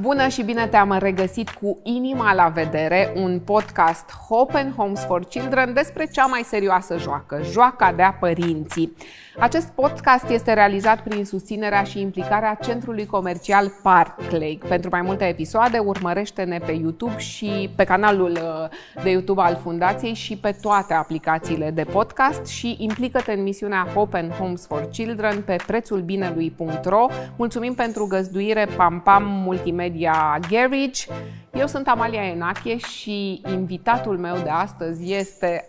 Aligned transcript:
Bună 0.00 0.28
și 0.28 0.42
bine 0.42 0.66
te-am 0.66 0.96
regăsit 0.98 1.50
cu 1.50 1.78
Inima 1.82 2.34
la 2.34 2.48
vedere, 2.48 3.12
un 3.16 3.40
podcast 3.40 4.10
Hope 4.28 4.56
and 4.56 4.74
Homes 4.74 5.04
for 5.04 5.24
Children 5.24 5.72
despre 5.72 6.06
cea 6.12 6.26
mai 6.26 6.42
serioasă 6.42 6.98
joacă, 6.98 7.40
joaca 7.50 7.92
de-a 7.92 8.16
părinții. 8.20 8.96
Acest 9.38 9.68
podcast 9.68 10.28
este 10.28 10.52
realizat 10.52 11.02
prin 11.02 11.24
susținerea 11.24 11.82
și 11.82 12.00
implicarea 12.00 12.58
Centrului 12.62 13.06
Comercial 13.06 13.72
Park 13.82 14.20
Lake. 14.30 14.58
Pentru 14.68 14.90
mai 14.92 15.02
multe 15.02 15.24
episoade, 15.24 15.78
urmărește-ne 15.78 16.58
pe 16.58 16.72
YouTube 16.72 17.18
și 17.18 17.70
pe 17.76 17.84
canalul 17.84 18.30
uh, 18.30 19.02
de 19.02 19.10
YouTube 19.10 19.40
al 19.42 19.58
Fundației 19.62 20.14
și 20.14 20.36
pe 20.36 20.56
toate 20.60 20.94
aplicațiile 20.94 21.70
de 21.70 21.84
podcast 21.84 22.46
și 22.46 22.76
implică-te 22.78 23.32
în 23.32 23.42
misiunea 23.42 23.86
Hope 23.94 24.18
and 24.18 24.32
Homes 24.32 24.66
for 24.66 24.88
Children 24.92 25.42
pe 25.42 25.56
prețulbinelui.ro. 25.66 27.06
Mulțumim 27.36 27.74
pentru 27.74 28.06
găzduire 28.06 28.68
Pam 28.76 29.00
Pam 29.00 29.22
Multimedia 29.54 30.38
Garage. 30.50 31.06
Eu 31.52 31.66
sunt 31.66 31.88
Amalia 31.88 32.24
Enache 32.24 32.76
și 32.76 33.42
invitatul 33.52 34.18
meu 34.18 34.36
de 34.42 34.48
astăzi 34.48 35.12
este 35.12 35.68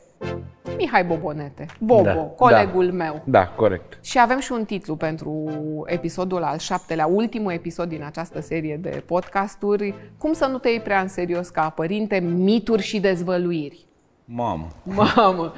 Mihai 0.78 1.04
Bobonete, 1.04 1.66
Bobo, 1.80 2.04
da, 2.04 2.14
colegul 2.14 2.86
da, 2.86 2.94
meu. 2.94 3.22
Da, 3.26 3.48
corect. 3.48 4.06
Și 4.06 4.20
avem 4.20 4.40
și 4.40 4.52
un 4.52 4.66
titlu 4.66 4.96
pentru 4.96 5.54
episodul 5.86 6.44
al 6.44 6.58
șaptelea, 6.58 7.06
ultimul 7.06 7.52
episod 7.52 7.90
din 7.90 8.04
această 8.04 8.42
serie 8.42 8.78
de 8.78 9.04
podcasturi. 9.06 9.94
Cum 10.18 10.34
să 10.34 10.46
nu 10.46 10.58
te 10.58 10.70
iei 10.70 10.80
prea 10.80 11.02
în 11.02 11.08
serios 11.08 11.50
ca 11.50 11.70
părinte, 11.70 12.20
mituri 12.20 12.82
și 12.82 13.00
dezvăluiri. 13.00 13.86
Mamă. 14.26 14.68
Mamă. 15.16 15.54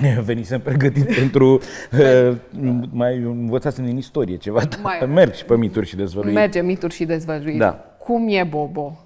Venisem 0.24 0.60
pregătit 0.60 1.14
pentru... 1.20 1.60
uh, 1.98 2.36
mai 2.90 3.16
învățasem 3.16 3.84
din 3.84 3.96
istorie 3.96 4.36
ceva, 4.36 4.60
Mai- 4.82 5.06
merg 5.14 5.32
și 5.32 5.44
pe 5.44 5.56
mituri 5.56 5.86
și 5.86 5.96
dezvăluiri. 5.96 6.34
Merge 6.36 6.60
mituri 6.60 6.94
și 6.94 7.04
dezvăluiri. 7.04 7.58
Da. 7.58 7.96
Cum 7.98 8.26
e 8.28 8.46
Bobo? 8.50 9.05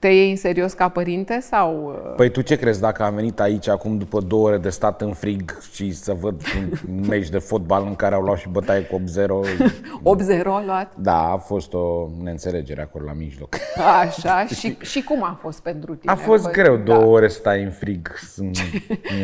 Te 0.00 0.08
iei 0.08 0.30
în 0.30 0.36
serios 0.36 0.72
ca 0.72 0.88
părinte 0.88 1.40
sau... 1.40 1.84
uh, 2.06 2.12
Păi 2.16 2.30
tu 2.30 2.40
ce 2.40 2.56
crezi 2.56 2.80
dacă 2.80 3.02
am 3.02 3.14
venit 3.14 3.40
aici 3.40 3.68
acum 3.68 3.98
după 3.98 4.20
două 4.20 4.46
ore 4.46 4.58
de 4.58 4.68
stat 4.68 5.00
în 5.00 5.12
frig 5.12 5.58
și 5.72 5.92
să 5.92 6.12
văd 6.12 6.42
un 6.88 7.00
meci 7.08 7.28
de 7.28 7.38
fotbal 7.38 7.84
în 7.86 7.94
care 7.94 8.14
au 8.14 8.22
luat 8.22 8.38
și 8.38 8.48
bătaie 8.48 8.82
cu 8.82 9.00
8-0? 9.00 9.02
8-0 9.02 10.44
a 10.44 10.62
luat? 10.64 10.92
Da, 10.96 11.30
a 11.30 11.36
fost 11.36 11.72
o 11.74 12.08
neînțelegere 12.22 12.80
acolo 12.82 13.04
la 13.04 13.12
mijloc. 13.12 13.54
Așa. 14.00 14.44
și, 14.58 14.76
și 14.80 15.02
cum 15.02 15.22
a 15.22 15.38
fost 15.40 15.60
pentru 15.62 15.94
tine? 15.94 16.12
A 16.12 16.16
fost 16.16 16.42
Păi, 16.42 16.52
greu, 16.52 16.76
da. 16.76 16.82
două 16.82 17.04
ore 17.16 17.28
stai 17.28 17.62
în 17.62 17.70
frig, 17.70 18.08
sunt, 18.32 18.56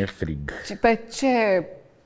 e 0.01 0.05
frig. 0.05 0.51
Și 0.65 0.75
pe 0.75 0.99
ce 1.11 1.27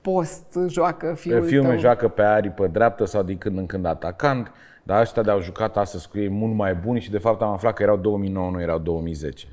post 0.02 0.60
joacă 0.68 1.14
fiul 1.18 1.46
Fiul 1.46 1.62
meu 1.62 1.72
tău? 1.72 1.80
joacă 1.80 2.08
pe 2.08 2.22
aripă 2.22 2.68
dreaptă 2.68 3.06
sau 3.06 3.24
din 3.24 3.38
când 3.38 3.58
în 3.58 3.66
când 3.66 3.86
atacant, 3.86 4.52
dar 4.84 5.02
ăștia 5.02 5.22
de-au 5.22 5.42
jucat 5.42 5.78
astăzi 5.78 6.10
cu 6.10 6.20
ei 6.20 6.30
mult 6.30 6.54
mai 6.56 6.74
buni 6.74 7.00
și 7.00 7.12
de 7.12 7.18
fapt 7.18 7.42
am 7.42 7.52
aflat 7.52 7.74
că 7.74 7.84
erau 7.84 7.98
2009, 7.98 8.50
nu 8.52 8.62
erau 8.62 8.78
2010. 8.78 9.48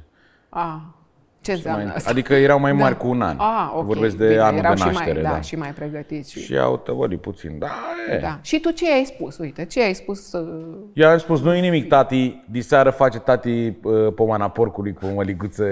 A, 0.48 0.92
ce 1.40 1.52
înseamnă 1.52 1.84
Mai, 1.84 1.92
asta? 1.94 2.10
adică 2.10 2.34
erau 2.34 2.58
mai 2.60 2.72
mari 2.72 2.96
cu 2.96 3.08
un 3.08 3.22
an. 3.22 3.36
A, 3.38 3.72
ok. 3.76 3.84
Vorbesc 3.84 4.16
de 4.16 4.26
Bine, 4.28 4.38
anul 4.40 4.58
erau 4.58 4.74
de 4.74 4.80
și 4.80 4.86
naștere. 4.86 5.12
mai, 5.12 5.22
da, 5.22 5.28
da. 5.30 5.40
și 5.40 5.56
mai 5.56 5.70
pregătiți. 5.72 6.30
Și, 6.30 6.40
Și 6.40 6.58
au 6.58 6.76
tăvălit 6.76 7.20
puțin. 7.20 7.58
Da, 7.58 7.66
e. 8.14 8.18
da. 8.18 8.38
și 8.42 8.60
tu 8.60 8.70
ce 8.70 8.92
ai 8.92 9.04
spus? 9.04 9.38
Uite, 9.38 9.64
ce 9.64 9.82
ai 9.82 9.94
spus? 9.94 10.32
uh, 10.32 10.74
Eu 10.92 11.08
am 11.08 11.18
spus, 11.18 11.40
nu 11.40 11.54
e 11.54 11.60
nimic, 11.60 11.88
tati, 11.88 12.42
diseară 12.50 12.90
face 12.90 13.18
tati 13.18 13.76
uh, 13.82 14.12
pomana 14.14 14.48
porcului 14.48 14.92
cu 14.92 15.06
o 15.06 15.14
măliguță 15.14 15.64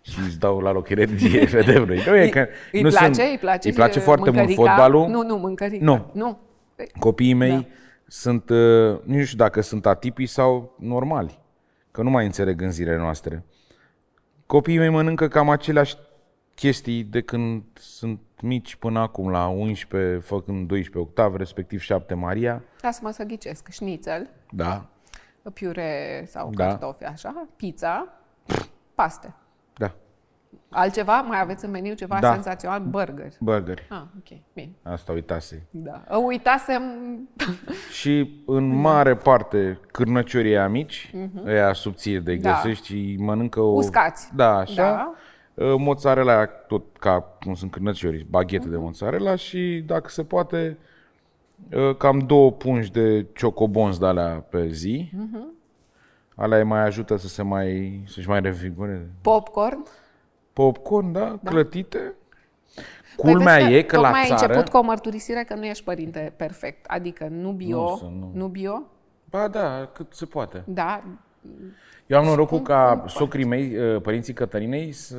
și 0.00 0.18
îți 0.26 0.38
dau 0.38 0.58
la 0.60 0.72
loc 0.72 0.88
energie, 0.88 1.44
vedem 1.60 1.84
noi. 1.84 2.02
Nu 2.06 2.16
e 2.16 2.28
că, 2.28 2.46
Îi 2.72 2.80
nu 2.82 2.88
place? 2.88 3.04
sunt, 3.14 3.16
îi 3.30 3.38
place? 3.40 3.68
îi 3.68 3.74
place 3.74 3.98
și 3.98 4.04
foarte 4.04 4.30
mult 4.30 4.36
mâncărica? 4.36 4.62
fotbalul. 4.74 5.08
Nu, 5.08 5.22
nu, 5.22 5.36
mâncărica. 5.36 5.84
Nu. 5.84 6.06
Nu. 6.12 6.38
Păi, 6.76 6.90
Copiii 6.98 7.34
mei 7.34 7.66
sunt, 8.06 8.48
uh, 8.50 9.00
nu 9.04 9.24
știu 9.24 9.36
dacă 9.36 9.60
sunt 9.60 9.86
atipii 9.86 10.26
sau 10.26 10.76
normali, 10.78 11.38
că 11.90 12.02
nu 12.02 12.10
mai 12.10 12.24
înțeleg 12.24 12.60
în 12.60 12.70
zilele 12.70 12.96
noastre. 12.96 13.44
Copiii 14.46 14.78
mei 14.78 14.88
mănâncă 14.88 15.28
cam 15.28 15.50
aceleași 15.50 15.96
chestii 16.54 17.02
de 17.04 17.20
când 17.20 17.62
sunt 17.74 18.20
mici 18.42 18.76
până 18.76 18.98
acum, 18.98 19.30
la 19.30 19.46
11, 19.46 20.18
făcând 20.18 20.68
12 20.68 20.98
octave, 21.10 21.36
respectiv 21.36 21.80
7 21.80 22.14
Maria. 22.14 22.62
Lasă-mă 22.80 23.10
să 23.10 23.22
ghicesc. 23.24 23.68
Șnițel, 23.68 24.30
Da, 24.50 24.86
piure 25.52 26.24
sau 26.28 26.50
Da. 26.54 26.66
cartofi, 26.66 27.04
așa, 27.04 27.48
pizza, 27.56 28.08
paste. 28.94 29.34
da, 29.74 29.94
Altceva? 30.70 31.20
Mai 31.20 31.40
aveți 31.40 31.64
în 31.64 31.70
meniu 31.70 31.94
ceva 31.94 32.18
Da. 32.20 32.32
senzațional? 32.32 32.80
Burger. 32.80 33.32
burgeri. 33.40 33.86
Ah, 33.90 34.02
ok, 34.18 34.38
bine. 34.54 34.70
Asta 34.82 35.12
uitase. 35.12 35.66
Da. 35.70 36.02
Uitasem... 36.26 36.82
Și 38.00 38.42
în 38.46 38.68
mare 38.68 39.16
parte 39.16 39.80
cârnăciorii 39.92 40.50
ăia 40.50 40.68
mici, 40.68 41.14
ăia 41.46 41.72
subțiri 41.72 42.24
de 42.24 42.34
Da. 42.34 42.50
găsești 42.52 42.86
și 42.86 43.16
mănâncă 43.18 43.60
o... 43.60 43.72
Uscați. 43.76 44.34
Da, 44.34 44.56
așa. 44.56 44.74
Da. 44.74 45.14
Uh, 45.64 45.74
Mozzarella, 45.78 46.36
aia 46.36 46.46
tot 46.46 46.96
ca 46.98 47.20
cum 47.20 47.54
sunt 47.54 47.70
cârnăciorii, 47.70 48.26
baghete 48.30 48.68
de 48.68 48.76
mozzarella 48.76 49.34
și 49.34 49.82
dacă 49.86 50.08
se 50.08 50.24
poate 50.24 50.78
uh, 51.72 51.96
cam 51.96 52.18
două 52.18 52.52
pungi 52.52 52.90
de 52.90 53.26
ciocobons 53.34 53.98
de 53.98 54.06
alea 54.06 54.44
pe 54.50 54.68
zi. 54.68 55.10
Alea 56.34 56.58
îi 56.58 56.64
mai 56.64 56.80
ajută 56.80 57.16
să 57.16 57.28
se 57.28 57.42
mai, 57.42 58.02
să-și 58.06 58.28
mai 58.28 58.40
revigoreze. 58.40 59.10
Popcorn. 59.20 59.84
Popcorn, 60.56 61.12
da, 61.12 61.38
clătite. 61.44 61.98
Păi 63.16 63.32
Culmea 63.32 63.58
vezi 63.58 63.72
e 63.72 63.82
că 63.82 63.96
la 63.96 64.02
tocmai 64.02 64.20
ai 64.22 64.28
țară... 64.28 64.42
început 64.42 64.68
cu 64.72 64.76
o 64.76 64.82
mărturisire 64.82 65.44
că 65.48 65.54
nu 65.54 65.64
ești 65.64 65.84
părinte 65.84 66.32
perfect. 66.36 66.86
Adică 66.86 67.26
nu 67.30 67.50
bio, 67.50 67.76
Nu 67.78 67.88
nu, 67.90 67.96
sunt, 67.96 68.10
nu. 68.20 68.30
nu 68.34 68.46
bio, 68.46 68.82
Ba 69.30 69.48
da, 69.48 69.90
cât 69.92 70.06
se 70.14 70.24
poate. 70.24 70.62
da, 70.66 71.02
Eu 72.06 72.18
am 72.18 72.24
norocul 72.24 72.60
ca 72.62 73.04
socrii 73.06 73.44
mei, 73.44 73.76
uh, 73.78 74.00
părinții 74.02 74.32
Cătălinei, 74.32 74.92
să 74.92 75.16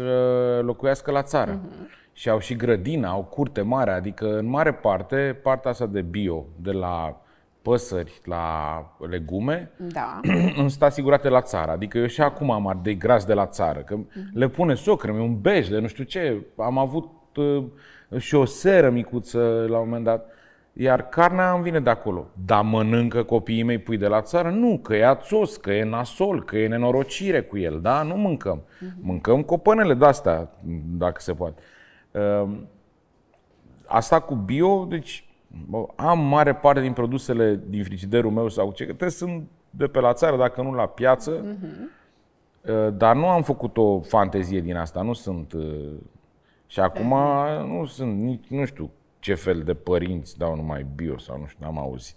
locuiască 0.63 1.11
la 1.11 1.21
țară. 1.21 1.51
Mhm. 1.63 1.89
Și 2.13 2.29
au 2.29 2.39
și 2.39 2.55
grădină, 2.55 3.07
au 3.07 3.23
curte 3.23 3.61
mare, 3.61 3.91
adică 3.91 4.37
în 4.37 4.45
mare 4.45 4.73
parte, 4.73 5.39
partea 5.43 5.71
asta 5.71 5.85
de 5.85 6.01
bio, 6.01 6.45
de 6.61 6.71
la 6.71 7.21
păsări 7.67 8.21
la 8.23 8.45
legume, 9.09 9.71
da. 9.77 10.19
îmi 10.57 10.69
sunt 10.75 10.81
asigurate 10.81 11.29
la 11.29 11.41
țară. 11.41 11.71
Adică 11.71 11.97
eu 11.97 12.05
și 12.05 12.21
acum 12.21 12.51
am 12.51 12.67
ardei 12.67 12.97
gras 12.97 13.25
de 13.25 13.33
la 13.33 13.45
țară, 13.45 13.79
că 13.79 13.97
le 14.33 14.47
pune 14.47 14.73
socră, 14.73 15.11
mi 15.11 15.19
un 15.19 15.41
bej 15.41 15.67
de 15.67 15.79
nu 15.79 15.87
știu 15.87 16.03
ce. 16.03 16.45
Am 16.57 16.77
avut 16.77 17.09
uh, 17.35 17.63
și 18.17 18.35
o 18.35 18.45
seră 18.45 18.89
micuță 18.89 19.65
la 19.69 19.77
un 19.77 19.85
moment 19.85 20.03
dat. 20.03 20.29
Iar 20.73 21.09
carnea 21.09 21.51
îmi 21.51 21.63
vine 21.63 21.79
de 21.79 21.89
acolo. 21.89 22.27
Dar 22.45 22.63
mănâncă 22.63 23.23
copiii 23.23 23.63
mei 23.63 23.77
pui 23.77 23.97
de 23.97 24.07
la 24.07 24.21
țară? 24.21 24.49
Nu, 24.49 24.79
că 24.83 24.95
e 24.95 25.05
ațos, 25.05 25.57
că 25.57 25.71
e 25.71 25.83
nasol, 25.83 26.43
că 26.43 26.57
e 26.57 26.67
nenorocire 26.67 27.41
cu 27.41 27.57
el. 27.57 27.79
Da, 27.81 28.01
nu 28.01 28.15
mâncăm. 28.15 28.63
Mâncăm 29.01 29.41
copănele 29.41 29.93
de-astea, 29.93 30.49
dacă 30.97 31.21
se 31.21 31.33
poate. 31.33 31.61
Uh, 32.11 32.49
Asta 33.87 34.19
cu 34.19 34.35
bio, 34.35 34.85
deci 34.89 35.26
bă, 35.26 35.26
am 35.95 36.19
mare 36.19 36.55
parte 36.55 36.81
din 36.81 36.93
produsele 36.93 37.59
din 37.67 37.83
frigiderul 37.83 38.31
meu 38.31 38.49
sau 38.49 38.71
ce, 38.71 38.85
că 38.85 39.07
sunt 39.09 39.47
de 39.69 39.85
pe 39.87 39.99
la 39.99 40.13
țară, 40.13 40.37
dacă 40.37 40.61
nu 40.61 40.73
la 40.73 40.85
piață. 40.87 41.31
Uh, 42.61 42.93
Dar 42.93 43.15
nu 43.15 43.27
am 43.27 43.41
făcut 43.43 43.77
o 43.77 43.99
fantezie 43.99 44.59
din 44.61 44.75
asta, 44.75 45.01
nu 45.01 45.13
sunt... 45.13 45.53
uh, 45.53 45.93
Și 46.67 46.79
acum 46.79 47.13
nu 47.67 47.85
sunt, 47.85 48.17
nici, 48.19 48.47
nu 48.47 48.65
știu 48.65 48.89
ce 49.19 49.33
fel 49.33 49.61
de 49.61 49.73
părinți 49.73 50.37
dau 50.37 50.55
numai 50.55 50.85
bio 50.95 51.17
sau 51.17 51.39
nu 51.39 51.45
știu, 51.45 51.65
n-am 51.65 51.77
auzit. 51.77 52.15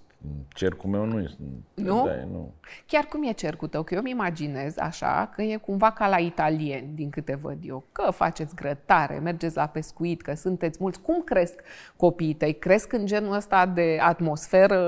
Cercul 0.54 0.91
meu 0.91 1.04
nu 1.04 1.20
este. 1.20 1.36
Nu? 1.75 2.04
Da, 2.06 2.14
nu. 2.31 2.53
Chiar 2.86 3.04
cum 3.04 3.22
e 3.22 3.32
cercul 3.32 3.69
tău? 3.69 3.82
Că 3.82 3.94
eu 3.94 4.00
îmi 4.00 4.10
imaginez 4.10 4.76
așa 4.78 5.31
că 5.34 5.42
e 5.42 5.56
cumva 5.56 5.91
ca 5.91 6.08
la 6.08 6.16
italieni, 6.19 6.88
din 6.94 7.10
câte 7.10 7.34
văd 7.34 7.58
eu. 7.62 7.84
Că 7.92 8.10
faceți 8.10 8.54
grătare, 8.54 9.19
mergeți 9.19 9.56
la 9.56 9.66
pescuit, 9.66 10.22
că 10.22 10.34
sunteți 10.34 10.78
mulți. 10.80 11.00
Cum 11.00 11.22
cresc 11.22 11.60
copiii 11.97 12.34
tăi? 12.34 12.53
Cresc 12.54 12.92
în 12.92 13.06
genul 13.06 13.34
ăsta 13.34 13.66
de 13.66 13.98
atmosferă 14.00 14.78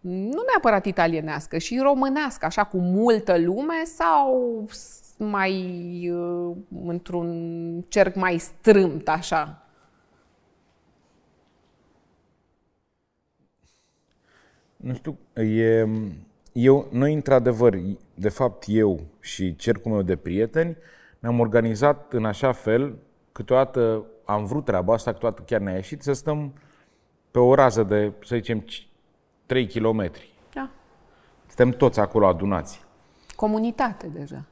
nu 0.00 0.42
neapărat 0.50 0.84
italienească, 0.84 1.58
și 1.58 1.78
românească, 1.82 2.46
așa 2.46 2.64
cu 2.64 2.76
multă 2.78 3.38
lume 3.38 3.84
sau 3.84 4.64
s- 4.70 5.04
mai 5.18 6.10
uh, 6.12 6.56
într-un 6.86 7.30
cerc 7.88 8.14
mai 8.14 8.38
strâmt, 8.38 9.08
așa? 9.08 9.65
Nu 14.86 14.94
știu, 14.94 15.18
e, 15.42 15.86
eu, 16.52 16.88
noi 16.90 17.14
într-adevăr, 17.14 17.78
de 18.14 18.28
fapt 18.28 18.64
eu 18.66 19.00
și 19.20 19.56
cercul 19.56 19.92
meu 19.92 20.02
de 20.02 20.16
prieteni, 20.16 20.76
ne-am 21.18 21.40
organizat 21.40 22.12
în 22.12 22.24
așa 22.24 22.52
fel, 22.52 22.96
câteodată 23.32 24.04
am 24.24 24.44
vrut 24.44 24.64
treaba 24.64 24.92
asta, 24.92 25.12
câteodată 25.12 25.42
chiar 25.42 25.60
ne-a 25.60 25.74
ieșit, 25.74 26.02
să 26.02 26.12
stăm 26.12 26.52
pe 27.30 27.38
o 27.38 27.54
rază 27.54 27.82
de, 27.82 28.12
să 28.24 28.36
zicem, 28.36 28.64
3 29.46 29.66
km. 29.66 30.10
Da. 30.52 30.70
Suntem 31.46 31.70
toți 31.70 32.00
acolo 32.00 32.26
adunați. 32.26 32.84
Comunitate 33.36 34.06
deja. 34.06 34.44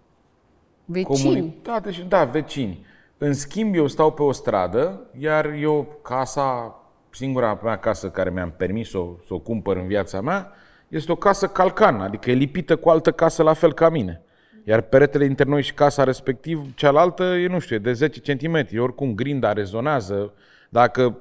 Vecini. 0.85 1.23
Comunitate 1.23 1.91
și, 1.91 2.03
da, 2.03 2.25
vecini. 2.25 2.87
În 3.19 3.35
schimb, 3.35 3.75
eu 3.75 3.87
stau 3.87 4.13
pe 4.13 4.23
o 4.23 4.33
stradă, 4.33 5.07
iar 5.19 5.47
eu, 5.47 5.99
casa, 6.03 6.79
singura 7.15 7.61
mea 7.63 7.79
casă 7.79 8.11
care 8.11 8.31
mi-am 8.31 8.55
permis 8.57 8.91
să 8.91 8.99
o, 8.99 9.17
să 9.27 9.35
o 9.35 9.39
cumpăr 9.39 9.77
în 9.77 9.87
viața 9.87 10.21
mea, 10.21 10.53
este 10.89 11.13
o 11.13 11.17
casă 11.17 11.47
calcan, 11.47 12.01
adică 12.01 12.31
e 12.31 12.35
lipită 12.35 12.77
cu 12.77 12.89
altă 12.89 13.13
casă 13.13 13.43
la 13.43 13.53
fel 13.53 13.73
ca 13.73 13.89
mine. 13.89 14.23
Iar 14.65 14.81
peretele 14.81 15.27
dintre 15.27 15.45
noi 15.45 15.63
și 15.63 15.75
casa 15.75 16.05
respectiv, 16.05 16.75
cealaltă, 16.75 17.23
e, 17.23 17.47
nu 17.47 17.59
știu, 17.59 17.77
e 17.77 17.79
de 17.79 17.93
10 17.93 18.35
cm. 18.35 18.67
Oricum, 18.79 19.15
grinda 19.15 19.53
rezonează. 19.53 20.33
Dacă 20.69 21.19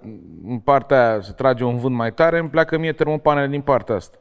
în 0.48 0.60
partea 0.60 1.10
aia 1.10 1.22
se 1.22 1.32
trage 1.32 1.64
un 1.64 1.78
vânt 1.78 1.96
mai 1.96 2.14
tare, 2.14 2.38
îmi 2.38 2.50
pleacă 2.50 2.78
mie 2.78 2.94
termopanele 2.94 3.48
din 3.48 3.62
partea 3.62 3.96
asta. 3.96 4.18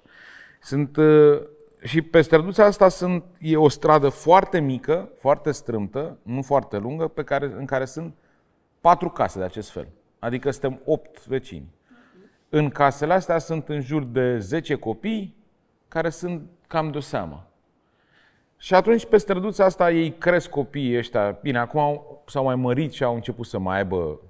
Sunt, 0.60 0.96
uh, 0.96 1.40
și 1.82 2.02
pe 2.02 2.20
străduța 2.20 2.64
asta 2.64 2.88
sunt, 2.88 3.24
e 3.38 3.56
o 3.56 3.68
stradă 3.68 4.08
foarte 4.08 4.60
mică, 4.60 5.10
foarte 5.18 5.50
strâmtă, 5.50 6.18
nu 6.22 6.42
foarte 6.42 6.78
lungă, 6.78 7.08
pe 7.08 7.22
care, 7.22 7.52
în 7.58 7.64
care 7.64 7.84
sunt 7.84 8.14
patru 8.80 9.08
case 9.08 9.38
de 9.38 9.44
acest 9.44 9.70
fel. 9.70 9.88
Adică 10.22 10.50
suntem 10.50 10.80
opt 10.84 11.26
vecini. 11.26 11.74
În 12.48 12.68
casele 12.68 13.12
astea 13.12 13.38
sunt 13.38 13.68
în 13.68 13.80
jur 13.80 14.04
de 14.04 14.38
10 14.38 14.74
copii 14.74 15.36
care 15.88 16.10
sunt 16.10 16.42
cam 16.66 16.90
de 16.90 17.00
seamă. 17.00 17.46
Și 18.56 18.74
atunci 18.74 19.06
pe 19.06 19.16
străduța 19.16 19.64
asta 19.64 19.90
ei 19.90 20.10
cresc 20.10 20.48
copiii 20.48 20.96
ăștia. 20.96 21.38
Bine, 21.42 21.58
acum 21.58 21.80
au, 21.80 22.22
s-au 22.26 22.44
mai 22.44 22.54
mărit 22.54 22.92
și 22.92 23.04
au 23.04 23.14
început 23.14 23.46
să 23.46 23.58
mai 23.58 23.76
aibă 23.76 24.20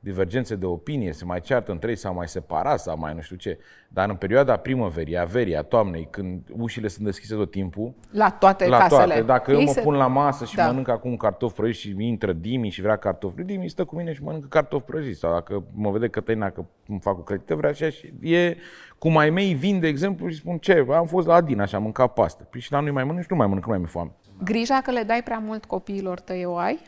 divergențe 0.00 0.54
de 0.56 0.66
opinie, 0.66 1.12
se 1.12 1.24
mai 1.24 1.40
ceartă 1.40 1.72
între 1.72 1.90
ei 1.90 1.96
sau 1.96 2.14
mai 2.14 2.28
separați 2.28 2.82
sau 2.82 2.98
mai 2.98 3.14
nu 3.14 3.20
știu 3.20 3.36
ce. 3.36 3.58
Dar 3.88 4.08
în 4.08 4.16
perioada 4.16 4.56
primăverii, 4.56 5.18
a 5.18 5.24
verii, 5.24 5.56
a 5.56 5.62
toamnei, 5.62 6.08
când 6.10 6.42
ușile 6.58 6.88
sunt 6.88 7.04
deschise 7.04 7.34
tot 7.34 7.50
timpul, 7.50 7.92
La 8.10 8.30
toate 8.30 8.66
la 8.68 8.78
casele. 8.78 9.04
toate, 9.04 9.22
dacă 9.22 9.50
eu 9.50 9.58
Ei 9.58 9.64
mă 9.64 9.72
se- 9.72 9.80
pun 9.80 9.94
la 9.94 10.06
masă 10.06 10.44
și 10.44 10.56
Da. 10.56 10.66
mănânc 10.66 10.88
acum 10.88 11.16
cartofi 11.16 11.54
prăjiți 11.54 11.78
și 11.80 11.94
intră 11.98 12.32
Dimi 12.32 12.68
și 12.68 12.80
vrea 12.80 12.96
cartofi 12.96 13.34
prăjiți, 13.34 13.54
Dimi 13.56 13.68
stă 13.68 13.84
cu 13.84 13.96
mine 13.96 14.12
și 14.12 14.22
mănâncă 14.22 14.46
cartofi 14.48 14.84
prăjiți. 14.84 15.18
Sau 15.18 15.32
dacă 15.32 15.62
mă 15.74 15.90
vede 15.90 16.08
Cătălina 16.08 16.50
că 16.50 16.64
îmi 16.88 17.00
fac 17.00 17.18
o 17.18 17.22
credită, 17.22 17.54
vrea 17.54 17.70
așa 17.70 17.90
și 17.90 18.12
e 18.20 18.56
cum 18.98 19.16
ai 19.16 19.30
mei 19.30 19.54
vin, 19.54 19.80
de 19.80 19.86
exemplu, 19.86 20.28
și 20.28 20.36
spun 20.36 20.58
ce, 20.58 20.86
am 20.92 21.06
fost 21.06 21.26
la 21.26 21.34
Adina 21.34 21.64
și 21.64 21.74
am 21.74 21.82
mâncat 21.82 22.12
pastă. 22.12 22.46
Păi 22.50 22.60
și 22.60 22.72
la 22.72 22.80
noi 22.80 22.90
mai 22.90 23.04
mănânc 23.04 23.22
și 23.22 23.28
nu 23.30 23.36
mai 23.36 23.46
mănânc, 23.46 23.64
nu 23.64 23.70
mai 23.70 23.78
mi-e 23.80 23.88
foame. 23.90 24.10
Grija 24.44 24.80
că 24.84 24.90
le 24.90 25.02
dai 25.02 25.22
prea 25.24 25.38
mult 25.38 25.64
copiilor 25.64 26.20
tăi 26.20 26.44
o 26.44 26.56
ai? 26.56 26.78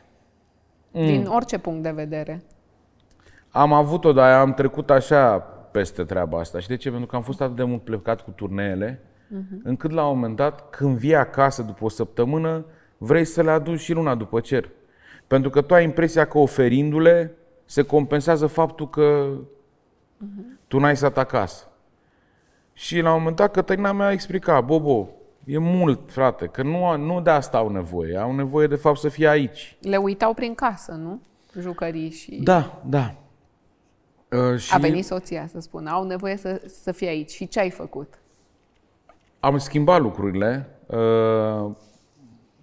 Mm. 0.93 1.05
Din 1.07 1.27
orice 1.27 1.59
punct 1.59 1.83
de 1.83 1.91
vedere. 1.91 2.43
Am 3.51 3.73
avut-o, 3.73 4.13
dar 4.13 4.41
am 4.41 4.55
trecut 4.55 4.91
așa 4.91 5.39
peste 5.71 6.05
treaba 6.05 6.39
asta. 6.39 6.59
Și 6.59 6.69
de 6.69 6.77
ce? 6.77 6.91
Pentru 6.91 7.07
că 7.07 7.17
am 7.17 7.23
fost 7.23 7.41
atât 7.41 7.57
de 7.57 7.65
mult 7.65 7.85
plecat 7.85 8.21
cu 8.21 8.31
turneele, 8.31 9.03
încât 9.63 9.91
la 9.91 10.07
un 10.07 10.15
moment 10.15 10.37
dat, 10.37 10.71
când 10.71 10.97
vii 10.97 11.15
acasă 11.15 11.63
după 11.63 11.85
o 11.85 11.89
săptămână, 11.89 12.65
vrei 12.99 13.25
să 13.25 13.43
le 13.43 13.51
aduci 13.51 13.81
și 13.81 13.93
luna 13.93 14.15
după 14.15 14.41
cer. 14.41 14.69
Pentru 15.27 15.51
că 15.51 15.61
tu 15.61 15.75
ai 15.75 15.85
impresia 15.85 16.25
că 16.25 16.39
oferindu-le, 16.39 17.35
se 17.65 17.83
compensează 17.83 18.47
faptul 18.47 18.91
că 18.91 19.29
tu 20.67 20.79
n-ai 20.79 20.97
stat 20.97 21.19
acasă. 21.19 21.65
Și 22.73 23.01
la 23.01 23.13
un 23.13 23.19
moment 23.19 23.37
dat 23.37 23.51
Cătălina 23.51 23.93
mi-a 23.93 24.13
explicat, 24.13 24.65
Bobo, 24.65 25.09
e 25.45 25.59
mult, 25.59 26.01
frate, 26.07 26.47
că 26.47 26.63
nu, 26.63 26.97
nu 26.97 27.21
de 27.21 27.31
asta 27.31 27.59
au 27.59 27.69
nevoie, 27.69 28.17
au 28.17 28.35
nevoie 28.35 28.67
de 28.67 28.75
fapt 28.75 28.99
să 28.99 29.09
fie 29.09 29.29
aici. 29.29 29.77
Le 29.81 29.97
uitau 29.97 30.35
prin 30.35 30.55
casă, 30.55 30.93
nu? 30.93 31.21
Jucării 31.61 32.11
și... 32.11 32.41
Da, 32.43 32.81
da. 32.85 33.15
Uh, 34.33 34.59
și 34.59 34.75
A 34.75 34.79
venit 34.79 35.05
soția 35.05 35.47
să 35.47 35.61
spună, 35.61 35.91
au 35.91 36.05
nevoie 36.05 36.37
să, 36.37 36.63
să 36.83 36.93
fie 36.93 37.09
aici. 37.09 37.31
Și 37.31 37.49
ce 37.49 37.61
ai 37.61 37.71
făcut? 37.71 38.21
am 39.41 39.59
schimbat 39.59 40.01
lucrurile 40.01 40.69
uh, 40.87 41.71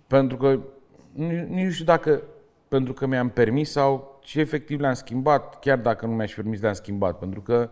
pentru 0.07 0.37
că 0.37 0.59
nu, 1.11 1.45
nu 1.49 1.69
știu 1.69 1.85
dacă 1.85 2.21
pentru 2.67 2.93
că 2.93 3.05
mi-am 3.05 3.29
permis 3.29 3.71
sau 3.71 4.19
ce 4.23 4.39
efectiv 4.39 4.79
le-am 4.79 4.93
schimbat, 4.93 5.59
chiar 5.59 5.77
dacă 5.77 6.05
nu 6.05 6.11
mi-aș 6.11 6.33
permis 6.33 6.61
le-am 6.61 6.73
schimbat, 6.73 7.19
pentru 7.19 7.41
că 7.41 7.69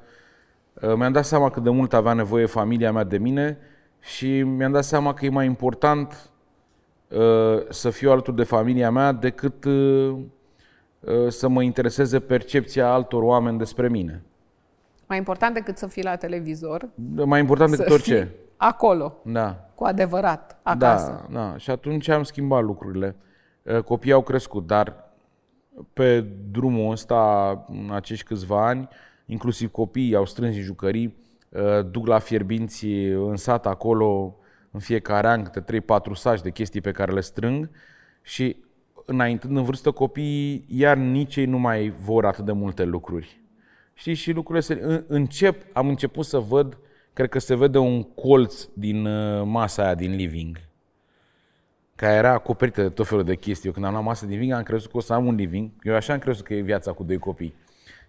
uh, 0.73 0.93
mi-am 0.95 1.11
dat 1.11 1.25
seama 1.25 1.49
cât 1.49 1.63
de 1.63 1.69
mult 1.69 1.93
avea 1.93 2.13
nevoie 2.13 2.45
familia 2.45 2.91
mea 2.91 3.03
de 3.03 3.17
mine 3.17 3.57
și 3.99 4.41
mi-am 4.43 4.71
dat 4.71 4.83
seama 4.83 5.13
că 5.13 5.25
e 5.25 5.29
mai 5.29 5.45
important 5.45 6.29
uh, 7.07 7.69
să 7.69 7.89
fiu 7.89 8.11
alături 8.11 8.35
de 8.35 8.43
familia 8.43 8.91
mea 8.91 9.11
decât 9.11 9.63
uh, 9.63 9.73
uh, 9.73 10.17
să 11.27 11.47
mă 11.47 11.61
intereseze 11.61 12.19
percepția 12.19 12.87
altor 12.93 13.23
oameni 13.23 13.57
despre 13.57 13.89
mine. 13.89 14.23
Mai 15.07 15.17
important 15.17 15.53
decât 15.53 15.77
să 15.77 15.87
fii 15.87 16.03
la 16.03 16.15
televizor, 16.15 16.89
Mai 17.25 17.39
important 17.39 17.69
să 17.69 17.75
decât 17.75 17.91
orice. 17.93 18.15
fii 18.23 18.31
acolo, 18.57 19.17
Da. 19.23 19.69
cu 19.75 19.83
adevărat, 19.83 20.59
acasă. 20.63 21.27
Da, 21.31 21.39
da. 21.39 21.57
Și 21.57 21.69
atunci 21.69 22.07
am 22.07 22.23
schimbat 22.23 22.63
lucrurile. 22.63 23.15
Uh, 23.61 23.79
Copiii 23.79 24.13
au 24.13 24.21
crescut, 24.21 24.67
dar 24.67 25.13
pe 25.93 26.25
drumul 26.51 26.91
ăsta, 26.91 27.49
în 27.67 27.89
acești 27.93 28.25
câțiva 28.25 28.67
ani, 28.67 28.87
inclusiv 29.25 29.71
copiii 29.71 30.15
au 30.15 30.25
strâns 30.25 30.55
în 30.55 30.61
jucării, 30.61 31.15
uh, 31.49 31.85
duc 31.91 32.07
la 32.07 32.19
fierbinți 32.19 32.85
în 33.05 33.35
sat 33.35 33.65
acolo 33.65 34.35
în 34.71 34.79
fiecare 34.79 35.27
an 35.27 35.43
câte 35.43 35.61
3-4 35.61 36.13
saci 36.13 36.41
de 36.41 36.49
chestii 36.51 36.81
pe 36.81 36.91
care 36.91 37.11
le 37.11 37.21
strâng 37.21 37.69
și 38.21 38.63
înaintând 39.05 39.57
în 39.57 39.63
vârstă 39.63 39.91
copiii, 39.91 40.65
iar 40.69 40.97
nici 40.97 41.35
ei 41.35 41.45
nu 41.45 41.57
mai 41.57 41.93
vor 42.03 42.25
atât 42.25 42.45
de 42.45 42.51
multe 42.51 42.83
lucruri. 42.83 43.39
Știți, 43.93 44.19
și 44.19 44.31
lucrurile 44.31 44.63
se... 44.65 44.79
în- 44.81 45.03
încep, 45.07 45.61
am 45.73 45.87
început 45.87 46.25
să 46.25 46.37
văd, 46.37 46.77
cred 47.13 47.29
că 47.29 47.39
se 47.39 47.55
vede 47.55 47.77
un 47.77 48.03
colț 48.03 48.63
din 48.73 49.05
uh, 49.05 49.41
masa 49.45 49.83
aia 49.83 49.95
din 49.95 50.15
living, 50.15 50.57
care 51.95 52.13
era 52.13 52.31
acoperită 52.31 52.81
de 52.81 52.89
tot 52.89 53.07
felul 53.07 53.23
de 53.23 53.35
chestii. 53.35 53.67
Eu 53.67 53.73
când 53.73 53.85
am 53.85 53.91
luat 53.91 54.03
masă 54.03 54.25
din 54.25 54.33
living, 54.33 54.51
am 54.53 54.63
crezut 54.63 54.91
că 54.91 54.97
o 54.97 54.99
să 54.99 55.13
am 55.13 55.25
un 55.25 55.35
living. 55.35 55.69
Eu 55.83 55.95
așa 55.95 56.13
am 56.13 56.19
crezut 56.19 56.45
că 56.45 56.53
e 56.53 56.61
viața 56.61 56.91
cu 56.91 57.03
doi 57.03 57.17
copii. 57.17 57.55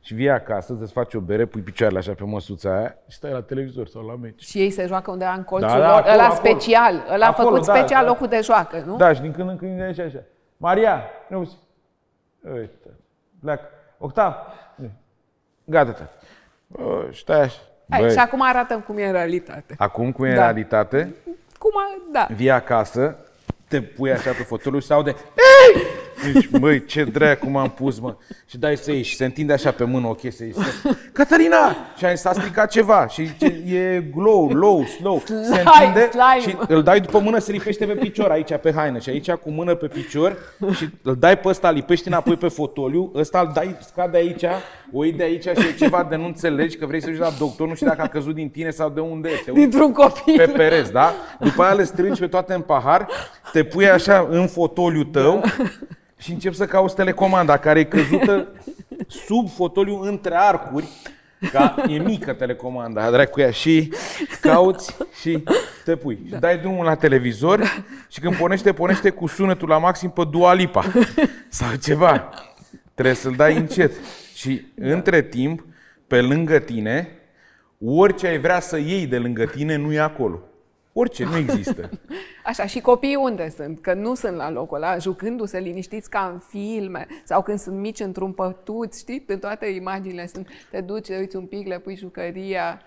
Și 0.01 0.15
vii 0.15 0.31
acasă, 0.31 0.79
îți 0.81 0.93
faci 0.93 1.15
o 1.15 1.21
bere, 1.21 1.45
pui 1.47 1.61
picioarele 1.61 1.99
așa 1.99 2.13
pe 2.13 2.25
măsuța 2.25 2.77
aia 2.79 2.95
și 3.09 3.17
stai 3.17 3.31
la 3.33 3.43
televizor 3.43 3.87
sau 3.87 4.07
la 4.07 4.17
meci. 4.17 4.43
Și 4.43 4.59
ei 4.59 4.71
se 4.71 4.87
joacă 4.87 5.11
undeva 5.11 5.33
în 5.33 5.43
colțul 5.43 5.69
Da, 5.69 5.79
da, 5.79 5.89
lor, 5.89 5.99
acolo, 5.99 6.13
ăla 6.15 6.25
acolo. 6.25 6.49
special, 6.49 7.05
ăla 7.13 7.27
Acolo, 7.27 7.49
făcut 7.49 7.67
da, 7.67 7.75
special 7.75 8.03
da. 8.05 8.09
locul 8.09 8.27
de 8.27 8.41
joacă, 8.43 8.83
nu? 8.87 8.97
Da, 8.97 9.13
și 9.13 9.21
din 9.21 9.33
când 9.33 9.49
în 9.49 9.57
când 9.57 9.71
vine 9.71 9.93
și 9.93 10.01
așa. 10.01 10.23
Maria, 10.57 11.03
nu 11.29 11.39
uzi. 11.39 11.57
Uite, 12.53 12.89
pleacă. 13.41 13.69
Octav, 13.99 14.35
gata, 15.65 15.91
tată. 15.93 16.11
Bă, 16.67 17.11
stai 17.13 17.41
așa. 17.41 17.59
Hai, 17.91 18.01
Băi, 18.01 18.11
și 18.11 18.19
acum 18.19 18.43
arată 18.43 18.83
cum 18.87 18.99
e 18.99 19.07
în 19.07 19.13
realitate. 19.13 19.75
acum 19.79 20.13
cum 20.13 20.25
e 20.25 20.29
în 20.29 20.35
Da. 20.35 20.43
realitate, 20.43 21.15
Cum 21.59 21.71
a, 21.77 22.11
da. 22.13 22.27
vii 22.35 22.51
acasă, 22.51 23.17
te 23.69 23.83
pui 23.83 24.13
așa 24.13 24.31
pe 24.31 24.43
fotoliu 24.43 24.79
și 24.79 24.87
se 24.87 24.93
aude 24.93 25.11
Ei! 25.11 25.83
Deci, 26.33 26.49
măi, 26.61 26.85
ce 26.85 27.05
dracu 27.05 27.51
m-am 27.51 27.71
pus, 27.71 27.99
mă. 27.99 28.17
Și 28.47 28.59
dai 28.59 28.77
să 28.77 28.93
ieși 28.93 29.11
și 29.11 29.17
se 29.17 29.25
întinde 29.25 29.53
așa 29.53 29.71
pe 29.71 29.85
mână 29.85 30.07
o 30.07 30.15
chestie. 30.15 30.47
Și 30.47 30.55
se... 30.55 30.97
Catarina! 31.13 31.77
Și 31.97 32.05
ai 32.05 32.17
s-a 32.17 32.33
stricat 32.33 32.71
ceva 32.71 33.07
și 33.09 33.37
ce, 33.37 33.47
e 33.75 34.05
glow, 34.15 34.49
low, 34.53 34.85
slow. 34.85 35.23
se 35.27 35.33
Slime, 35.45 35.63
întinde 35.77 36.09
slime. 36.11 36.41
și 36.41 36.57
îl 36.69 36.83
dai 36.83 37.01
după 37.01 37.19
mână, 37.19 37.39
se 37.39 37.53
lipește 37.53 37.85
pe 37.85 37.93
picior 37.93 38.31
aici 38.31 38.57
pe 38.57 38.73
haină 38.73 38.99
și 38.99 39.09
aici 39.09 39.31
cu 39.31 39.51
mână 39.51 39.75
pe 39.75 39.87
picior 39.87 40.37
și 40.75 40.89
îl 41.03 41.17
dai 41.17 41.39
pe 41.39 41.49
ăsta, 41.49 41.71
lipești 41.71 42.09
înapoi 42.09 42.37
pe 42.37 42.49
fotoliu, 42.49 43.13
ăsta 43.15 43.41
îl 43.41 43.51
dai, 43.55 43.77
scade 43.81 44.17
aici, 44.17 44.45
o 44.93 45.05
iei 45.05 45.13
de 45.13 45.23
aici 45.23 45.43
și 45.43 45.67
e 45.69 45.75
ceva 45.79 46.07
de 46.11 46.17
nu 46.17 46.25
înțelegi 46.25 46.77
că 46.77 46.87
vrei 46.87 47.03
să 47.03 47.11
duci 47.11 47.19
la 47.19 47.31
doctor, 47.39 47.69
nu 47.69 47.75
știu 47.75 47.87
dacă 47.87 48.03
a 48.03 48.09
căzut 48.09 48.35
din 48.35 48.49
tine 48.49 48.71
sau 48.71 48.91
de 48.91 49.01
unde 49.01 49.29
este. 49.29 49.53
Dintr-un 49.53 49.93
copil. 49.93 50.37
pe 50.37 50.47
pereți, 50.47 50.93
da? 50.93 51.15
După 51.41 51.63
aia 51.63 51.73
le 51.73 51.85
strângi 51.85 52.21
pe 52.21 52.27
toate 52.27 52.55
în 52.55 52.61
pahar, 52.61 53.07
te 53.53 53.65
pui 53.65 53.89
așa 53.89 54.27
în 54.31 54.47
fotoliu 54.47 55.05
tău 55.05 55.43
și 56.19 56.33
începi 56.33 56.57
să 56.57 56.67
cauți 56.67 56.95
telecomanda 56.95 57.57
care 57.57 57.81
e 57.81 57.85
căzută 57.85 58.49
sub 59.07 59.51
fotoliu 59.51 60.01
între 60.01 60.35
arcuri, 60.35 60.89
ca 61.53 61.75
e 61.89 61.99
mică 61.99 62.33
telecomanda, 62.33 63.11
dracu 63.11 63.41
ea, 63.41 63.51
și 63.51 63.93
cauți 64.41 64.97
și 65.21 65.45
te 65.85 65.97
pui. 65.97 66.19
Și 66.27 66.35
dai 66.35 66.59
drumul 66.59 66.85
la 66.85 66.95
televizor 66.95 67.85
și 68.09 68.21
când 68.21 68.37
pornește, 68.37 68.73
pornește 68.73 69.11
cu 69.11 69.27
sunetul 69.27 69.69
la 69.69 69.79
maxim 69.79 70.11
pe 70.11 70.23
Dua 70.31 70.53
Lipa 70.53 70.85
sau 71.49 71.75
ceva. 71.83 72.29
Trebuie 72.95 73.15
să-l 73.15 73.35
dai 73.37 73.57
încet. 73.57 73.93
Și 74.35 74.67
între 74.75 75.23
timp, 75.23 75.65
pe 76.07 76.21
lângă 76.21 76.59
tine, 76.59 77.09
orice 77.85 78.27
ai 78.27 78.39
vrea 78.39 78.61
să 78.61 78.79
iei 78.79 79.07
de 79.07 79.19
lângă 79.19 79.45
tine, 79.45 79.77
nu 79.77 79.93
e 79.93 79.99
acolo. 79.99 80.41
Orice, 80.99 81.25
nu 81.25 81.37
există. 81.37 81.91
Așa, 82.45 82.67
și 82.67 82.81
copiii 82.81 83.15
unde 83.15 83.49
sunt? 83.49 83.81
Că 83.81 83.95
nu 83.95 84.15
sunt 84.15 84.37
la 84.37 84.51
locul 84.51 84.77
ăla, 84.77 84.99
jucându-se 84.99 85.59
liniștiți 85.59 86.11
ca 86.11 86.31
în 86.33 86.39
filme, 86.39 87.07
sau 87.25 87.43
când 87.43 87.59
sunt 87.59 87.77
mici 87.79 88.01
într-un 88.01 88.33
pătuț, 88.33 88.99
știi? 88.99 89.25
În 89.27 89.39
toate 89.39 89.67
imaginile 89.67 90.27
sunt, 90.27 90.49
te 90.71 90.81
duci, 90.81 91.07
te 91.07 91.17
uiți 91.19 91.37
un 91.37 91.47
pic, 91.47 91.67
le 91.67 91.79
pui 91.79 91.97
jucăria. 91.97 92.81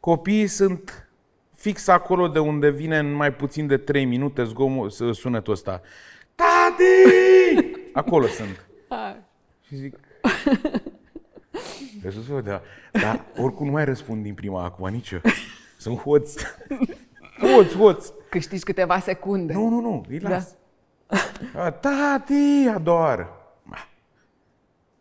Copiii 0.00 0.46
sunt 0.46 1.08
fix 1.54 1.88
acolo 1.88 2.28
de 2.28 2.38
unde 2.38 2.70
vine 2.70 2.98
în 2.98 3.12
mai 3.12 3.32
puțin 3.32 3.66
de 3.66 3.76
3 3.76 4.04
minute 4.04 4.44
zgomot, 4.44 4.92
sunetul 4.92 5.52
ăsta. 5.52 5.80
Tati! 6.34 7.66
Acolo 7.92 8.26
sunt. 8.26 8.66
Ah, 8.88 9.14
Și 9.66 9.76
zic... 9.76 9.98
Iisus, 12.04 12.26
bă, 12.26 12.40
da, 12.40 12.62
dar 12.92 13.24
oricum 13.36 13.66
nu 13.66 13.72
mai 13.72 13.84
răspund 13.84 14.22
din 14.22 14.34
prima 14.34 14.64
acum, 14.64 14.88
nici 14.88 15.10
eu. 15.10 15.20
Sunt 15.78 15.98
hoț. 15.98 16.34
Hoț, 17.52 17.72
hoț. 17.74 18.08
Câștigi 18.30 18.62
câteva 18.64 18.98
secunde. 18.98 19.52
Nu, 19.52 19.68
nu, 19.68 19.80
nu, 19.80 20.04
îi 20.08 20.18
las. 20.18 20.54
Da. 21.54 21.70
Tati, 21.70 22.68
a 22.74 22.78
doua 22.78 23.00
oară. 23.00 23.28
Ba. 23.62 23.88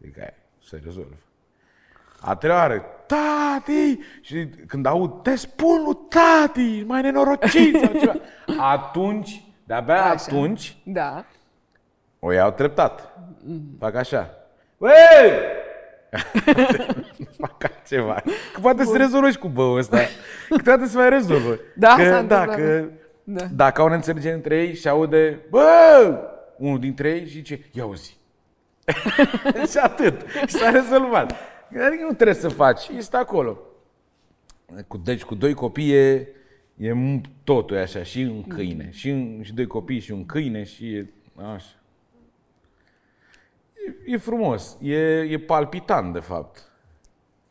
Zic, 0.02 0.20
hai, 0.20 0.34
se 0.64 0.82
rezolvă. 0.84 1.16
A 2.22 2.36
treia 2.36 2.56
oară, 2.56 2.86
tati! 3.08 4.00
Și 4.22 4.48
când 4.68 4.86
aud, 4.86 5.22
te 5.22 5.36
spun 5.36 5.84
lui 5.84 5.98
tati, 6.10 6.84
mai 6.88 7.02
nenorocit 7.02 7.80
sau 7.80 7.94
ceva. 8.00 8.14
Atunci, 8.58 9.44
de-abia 9.64 10.04
Așa. 10.04 10.26
atunci, 10.28 10.78
Da. 10.86 11.26
o 12.20 12.32
iau 12.32 12.52
treptat. 12.52 13.18
Fac 13.80 13.96
așa. 13.96 14.30
Băi! 14.78 14.92
Fac 17.39 17.84
ceva. 17.88 18.24
Că 18.53 18.60
poate 18.62 18.84
să 18.84 18.98
rezolvă 18.98 19.29
și 19.29 19.38
cu 19.38 19.48
băul 19.48 19.77
ăsta. 19.77 19.98
Câteodată 20.50 20.89
se 20.89 20.98
mai 20.98 21.10
rezolvă. 21.10 21.60
Da, 21.75 21.93
că, 21.98 22.03
s-a 22.03 22.10
da, 22.10 22.17
întâmplat. 22.41 22.55
că 22.55 22.86
Da. 23.24 23.46
dacă 23.55 23.82
au 23.82 23.88
neînțelegere 23.88 24.34
între 24.34 24.55
ei 24.62 24.75
și 24.75 24.88
aude, 24.88 25.39
bă, 25.50 26.29
unul 26.58 26.79
dintre 26.79 27.10
ei 27.10 27.25
și 27.27 27.34
zice, 27.34 27.60
ia 27.72 27.86
uzi. 27.86 28.17
și 29.72 29.77
atât. 29.82 30.22
Și 30.48 30.55
s-a 30.55 30.70
rezolvat. 30.70 31.32
Adică 31.88 32.03
nu 32.08 32.13
trebuie 32.13 32.36
să 32.36 32.50
faci. 32.50 32.88
Este 32.98 33.17
acolo. 33.17 33.58
Cu, 34.88 34.98
deci 34.98 35.24
cu 35.24 35.36
doi 35.36 35.53
copii 35.53 35.91
e, 35.91 36.27
e 36.77 36.89
m- 36.91 37.22
totul 37.43 37.75
e 37.75 37.79
așa, 37.79 38.03
și 38.03 38.20
un 38.20 38.43
câine. 38.43 38.89
Și, 38.91 39.10
un- 39.10 39.39
și 39.43 39.53
doi 39.53 39.67
copii 39.67 40.00
și 40.00 40.12
un 40.12 40.25
câine 40.25 40.63
și 40.63 40.86
e 40.96 41.05
așa. 41.53 41.65
E, 43.88 44.13
e 44.13 44.18
frumos, 44.18 44.78
e, 44.82 44.96
e 45.20 45.40
palpitant 45.40 46.13
de 46.13 46.20
fapt. 46.20 46.72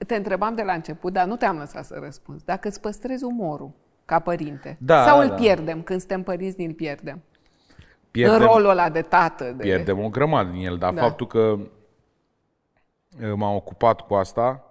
Te 0.07 0.15
întrebam 0.17 0.55
de 0.55 0.63
la 0.63 0.73
început, 0.73 1.13
dar 1.13 1.27
nu 1.27 1.37
te-am 1.37 1.57
lăsat 1.59 1.85
să 1.85 1.99
răspunzi. 2.03 2.45
Dacă 2.45 2.69
îți 2.69 2.81
păstrezi 2.81 3.25
umorul 3.25 3.71
ca 4.05 4.19
părinte, 4.19 4.77
Da, 4.81 5.05
sau 5.05 5.17
da, 5.17 5.23
îl 5.23 5.29
da. 5.29 5.35
pierdem 5.35 5.83
când 5.83 5.99
suntem 5.99 6.23
părinți, 6.23 6.61
îl 6.61 6.73
pierdem. 6.73 7.23
Pierdem, 8.11 8.41
În 8.41 8.47
rolul 8.47 8.71
ăla 8.71 8.91
de 8.91 9.03
tată. 9.03 9.45
De... 9.45 9.63
pierdem 9.63 10.05
o 10.05 10.09
grămadă 10.09 10.51
din 10.51 10.67
el, 10.67 10.77
dar 10.79 10.95
Da. 10.95 11.01
faptul 11.01 11.27
că 11.27 11.39
uh, 11.39 13.33
m-am 13.35 13.55
ocupat 13.55 14.01
cu 14.01 14.15
asta, 14.15 14.65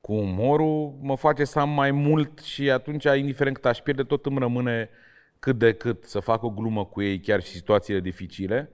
cu 0.00 0.12
umorul, 0.12 0.94
mă 1.00 1.16
face 1.16 1.44
să 1.44 1.58
am 1.58 1.70
mai 1.70 1.90
mult 1.90 2.38
și 2.38 2.70
atunci, 2.70 3.04
indiferent 3.04 3.54
cât 3.56 3.64
aș 3.64 3.78
pierde, 3.78 4.02
tot 4.02 4.26
îmi 4.26 4.38
rămâne 4.38 4.90
cât 5.38 5.58
de 5.58 5.72
cât 5.72 6.04
să 6.04 6.20
fac 6.20 6.42
o 6.42 6.50
glumă 6.50 6.84
cu 6.84 7.02
ei, 7.02 7.20
chiar 7.20 7.42
și 7.42 7.52
situațiile 7.52 8.00
dificile. 8.00 8.70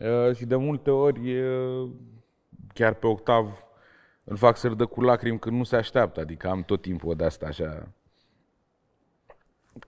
Uh, 0.00 0.34
Și 0.34 0.44
de 0.44 0.56
multe 0.56 0.90
ori, 0.90 1.40
uh, 1.40 1.90
chiar 2.74 2.94
pe 2.94 3.06
octav, 3.06 3.64
îl 4.24 4.36
fac 4.36 4.56
să 4.56 4.68
râdă 4.68 4.86
cu 4.86 5.00
lacrimi 5.00 5.38
când 5.38 5.56
nu 5.56 5.62
se 5.62 5.76
așteaptă, 5.76 6.20
adică 6.20 6.48
am 6.48 6.62
tot 6.62 6.82
timpul 6.82 7.16
de 7.16 7.24
asta 7.24 7.46
așa. 7.46 7.88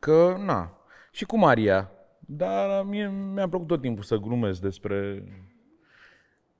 Că, 0.00 0.36
na, 0.38 0.78
și 1.10 1.24
cu 1.24 1.38
Maria, 1.38 1.90
dar 2.18 2.84
mie 2.84 3.08
mi-a 3.08 3.48
plăcut 3.48 3.66
tot 3.66 3.80
timpul 3.80 4.02
să 4.02 4.16
glumesc 4.16 4.60
despre... 4.60 5.24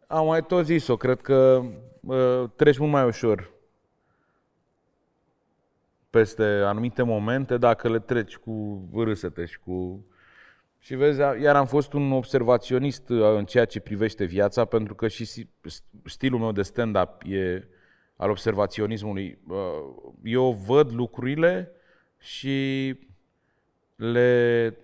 Am 0.07 0.27
mai 0.27 0.45
tot 0.47 0.65
zis-o, 0.65 0.97
cred 0.97 1.21
că 1.21 1.63
uh, 2.01 2.45
treci 2.57 2.79
mult 2.79 2.93
mai 2.93 3.07
ușor 3.07 3.53
peste 6.11 6.45
anumite 6.45 7.03
momente 7.03 7.57
dacă 7.57 7.89
le 7.89 7.99
treci 7.99 8.37
cu 8.37 8.89
râsete 8.95 9.45
și 9.45 9.59
cu... 9.59 10.07
Și 10.85 10.95
vezi, 10.95 11.21
iar 11.21 11.57
am 11.57 11.67
fost 11.67 11.93
un 11.93 12.13
observaționist 12.13 13.09
uh, 13.09 13.35
în 13.37 13.45
ceea 13.45 13.65
ce 13.65 13.81
privește 13.81 14.25
viața, 14.25 14.65
pentru 14.65 14.95
că 14.95 15.09
și 15.09 15.25
si- 15.25 15.49
stilul 16.05 16.39
meu 16.39 16.53
de 16.53 16.63
stand-up 16.63 17.23
e 17.25 17.69
al 18.17 18.31
observaționismului. 18.31 19.39
Uh, 19.49 20.13
Eu 20.23 20.53
văd 20.53 20.93
lucrurile 20.93 21.71
și 22.19 22.99
le, 23.97 24.77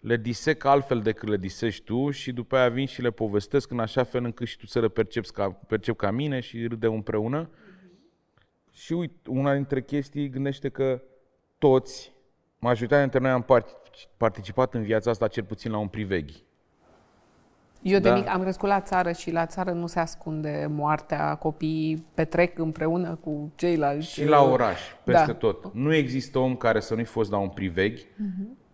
le 0.00 0.16
disec 0.16 0.64
altfel 0.64 1.00
decât 1.00 1.28
le 1.28 1.36
disești 1.36 1.84
tu 1.84 2.10
și 2.10 2.32
după 2.32 2.56
aia 2.56 2.68
vin 2.68 2.86
și 2.86 3.02
le 3.02 3.10
povestesc 3.10 3.70
în 3.70 3.78
așa 3.78 4.02
fel 4.02 4.24
încât 4.24 4.46
și 4.46 4.58
tu 4.58 4.66
să 4.66 4.80
le 4.80 4.88
percepți 4.88 5.32
ca, 5.32 5.50
percep 5.50 5.96
ca 5.96 6.10
mine 6.10 6.40
și 6.40 6.66
râdem 6.66 6.92
împreună. 6.92 7.50
Și 8.72 8.92
uite, 8.92 9.30
una 9.30 9.54
dintre 9.54 9.82
chestii 9.82 10.30
gândește 10.30 10.68
că 10.68 11.02
toți, 11.58 12.12
majoritatea 12.58 13.00
dintre 13.00 13.18
noi 13.20 13.30
am 13.30 13.42
part- 13.42 13.76
participat 14.16 14.74
în 14.74 14.82
viața 14.82 15.10
asta 15.10 15.28
cel 15.28 15.44
puțin 15.44 15.70
la 15.70 15.78
un 15.78 15.88
priveghi. 15.88 16.42
Eu 17.82 17.98
de 18.00 18.08
Da. 18.08 18.14
mic 18.14 18.28
am 18.28 18.40
crescut 18.40 18.68
la 18.68 18.80
țară 18.80 19.12
și 19.12 19.30
la 19.30 19.46
țară 19.46 19.70
nu 19.72 19.86
se 19.86 19.98
ascunde 20.00 20.66
moartea, 20.70 21.34
copiii 21.34 22.06
petrec 22.14 22.58
împreună 22.58 23.14
cu 23.14 23.52
ceilalți. 23.54 24.08
Și 24.12 24.24
la 24.24 24.42
oraș, 24.42 24.80
peste 25.04 25.26
Da. 25.26 25.32
tot. 25.38 25.74
Nu 25.74 25.94
există 25.94 26.38
om 26.38 26.56
care 26.56 26.80
să 26.80 26.94
nu-i 26.94 27.04
fost 27.04 27.30
la 27.30 27.36
un 27.38 27.48
priveghi 27.48 28.06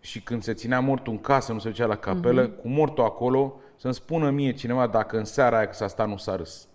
și 0.00 0.20
când 0.22 0.42
se 0.42 0.54
ținea 0.54 0.80
mortul 0.80 1.12
în 1.12 1.18
casă, 1.20 1.52
nu 1.52 1.58
se 1.58 1.68
ducea 1.68 1.86
la 1.86 1.96
capelă, 1.96 2.48
cu 2.48 2.68
mortul 2.68 3.04
acolo, 3.04 3.60
să-mi 3.76 3.94
spună 3.94 4.30
mie 4.30 4.52
cineva 4.52 4.86
dacă 4.86 5.18
în 5.18 5.24
seara 5.24 5.56
aia 5.56 5.66
că 5.66 5.72
s-a 5.72 5.88
stat 5.88 6.08
nu 6.08 6.16
s-a 6.16 6.36
râs. 6.36 6.68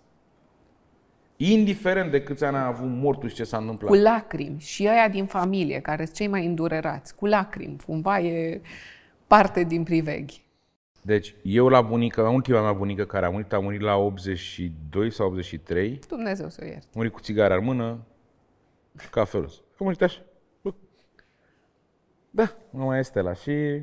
Indiferent 1.42 2.10
de 2.10 2.22
câți 2.22 2.44
ani 2.44 2.56
a 2.56 2.66
avut 2.66 2.88
mortul 2.88 3.28
și 3.28 3.34
ce 3.34 3.44
s-a 3.44 3.56
întâmplat. 3.56 3.90
Cu 3.90 3.96
lacrimi 3.96 4.60
și 4.60 4.88
aia 4.88 5.08
din 5.08 5.26
familie, 5.26 5.80
care 5.80 6.04
sunt 6.04 6.16
cei 6.16 6.26
mai 6.26 6.46
îndurerați, 6.46 7.14
cu 7.14 7.26
lacrimi, 7.26 7.76
cumva 7.86 8.20
e 8.20 8.60
parte 9.26 9.64
din 9.64 9.82
priveghi. 9.82 10.44
Deci, 11.02 11.34
eu 11.42 11.68
la 11.68 11.80
bunica, 11.80 12.28
ultima 12.28 12.60
mea 12.60 12.72
bunică 12.72 13.04
care 13.04 13.26
a 13.26 13.30
murit, 13.30 13.52
a 13.52 13.58
murit 13.58 13.80
la 13.80 13.96
82 13.96 15.10
sau 15.10 15.26
83, 15.26 15.98
Dumnezeu 16.08 16.48
să 16.48 16.60
o 16.62 16.66
ierte. 16.66 16.86
a 16.86 16.92
murit 16.94 17.12
cu 17.12 17.20
țigara 17.20 17.56
în 17.56 17.64
mână 17.64 17.98
și 18.98 19.08
cafelos. 19.08 19.54
A 19.54 19.76
murit 19.78 20.02
așa. 20.02 20.20
Bă. 20.60 20.72
Da, 22.30 22.52
nu 22.70 22.84
mai 22.84 22.98
este 22.98 23.20
la 23.20 23.34
și... 23.34 23.82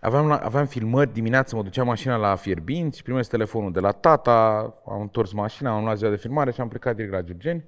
Aveam, 0.00 0.26
la, 0.28 0.36
aveam 0.36 0.66
filmări 0.66 1.12
dimineața, 1.12 1.56
mă 1.56 1.62
duceam 1.62 1.86
mașina 1.86 2.16
la 2.16 2.34
Fierbinți, 2.34 3.02
primesc 3.02 3.30
telefonul 3.30 3.72
de 3.72 3.80
la 3.80 3.90
tata, 3.90 4.74
am 4.86 5.00
întors 5.00 5.32
mașina, 5.32 5.70
am 5.70 5.84
luat 5.84 5.96
ziua 5.96 6.10
de 6.10 6.16
filmare 6.16 6.52
și 6.52 6.60
am 6.60 6.68
plecat 6.68 6.94
direct 6.94 7.12
la 7.12 7.20
Giurgeni. 7.20 7.64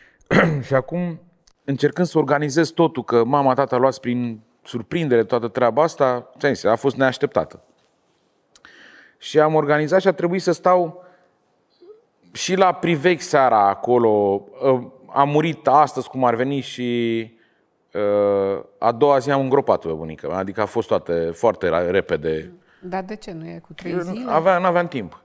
și 0.66 0.74
acum, 0.74 1.20
încercând 1.64 2.06
să 2.06 2.18
organizez 2.18 2.68
totul, 2.68 3.04
că 3.04 3.24
mama, 3.24 3.54
tata 3.54 3.76
luați 3.76 4.00
prin 4.00 4.40
surprindere 4.62 5.24
toată 5.24 5.48
treaba 5.48 5.82
asta, 5.82 6.30
ți-am 6.38 6.52
zis, 6.52 6.64
a 6.64 6.76
fost 6.76 6.96
neașteptată. 6.96 7.64
Și 9.18 9.40
am 9.40 9.54
organizat 9.54 10.00
și 10.00 10.08
a 10.08 10.12
trebuit 10.12 10.42
să 10.42 10.52
stau 10.52 11.04
și 12.32 12.54
la 12.54 12.72
Privec 12.72 13.20
seara 13.20 13.68
acolo. 13.68 14.44
uh, 14.62 14.86
Am 15.14 15.28
murit 15.28 15.66
astăzi 15.66 16.08
cum 16.08 16.24
ar 16.24 16.34
veni 16.34 16.60
și 16.60 17.20
uh, 17.34 17.41
a 18.78 18.92
doua 18.92 19.18
zi 19.18 19.30
am 19.30 19.40
îngropat 19.40 19.80
pe 19.80 19.92
bunica 19.92 20.28
mea. 20.28 20.36
Adică 20.36 20.60
a 20.60 20.66
fost 20.66 20.88
toate 20.88 21.30
foarte 21.32 21.66
ra- 21.68 21.90
repede. 21.90 22.52
Dar 22.82 23.02
de 23.02 23.16
ce? 23.16 23.32
Nu 23.32 23.44
e 23.46 23.60
cu 23.66 23.72
trei 23.72 24.00
zile? 24.00 24.30
Avea, 24.30 24.58
n-aveam 24.58 24.88
timp. 24.88 25.22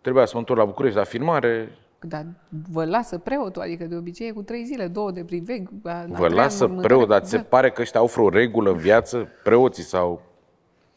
Trebuia 0.00 0.24
să 0.24 0.30
mă 0.34 0.38
întorc 0.38 0.58
la 0.58 0.64
București 0.66 0.96
la 0.98 1.04
filmare. 1.04 1.68
Dar 2.00 2.26
vă 2.70 2.84
lasă 2.84 3.18
preotul, 3.18 3.62
adică 3.62 3.84
de 3.84 3.96
obicei 3.96 4.28
e 4.28 4.32
cu 4.32 4.42
trei 4.42 4.64
zile, 4.64 4.86
două 4.86 5.10
de 5.10 5.24
priveg. 5.24 5.68
a- 5.84 5.90
a 5.90 6.04
Vă 6.08 6.14
treia 6.26 6.42
lasă 6.42 6.64
înmormântare. 6.64 6.94
preot, 6.94 7.08
dar 7.08 7.20
ți 7.22 7.30
se 7.30 7.36
Da. 7.36 7.42
pare 7.48 7.70
că 7.70 7.80
ăștia 7.82 8.00
au 8.00 8.06
vreo 8.06 8.28
regulă 8.28 8.70
în 8.70 8.76
viață? 8.76 9.28
Preoții 9.42 9.82
sau... 9.82 10.22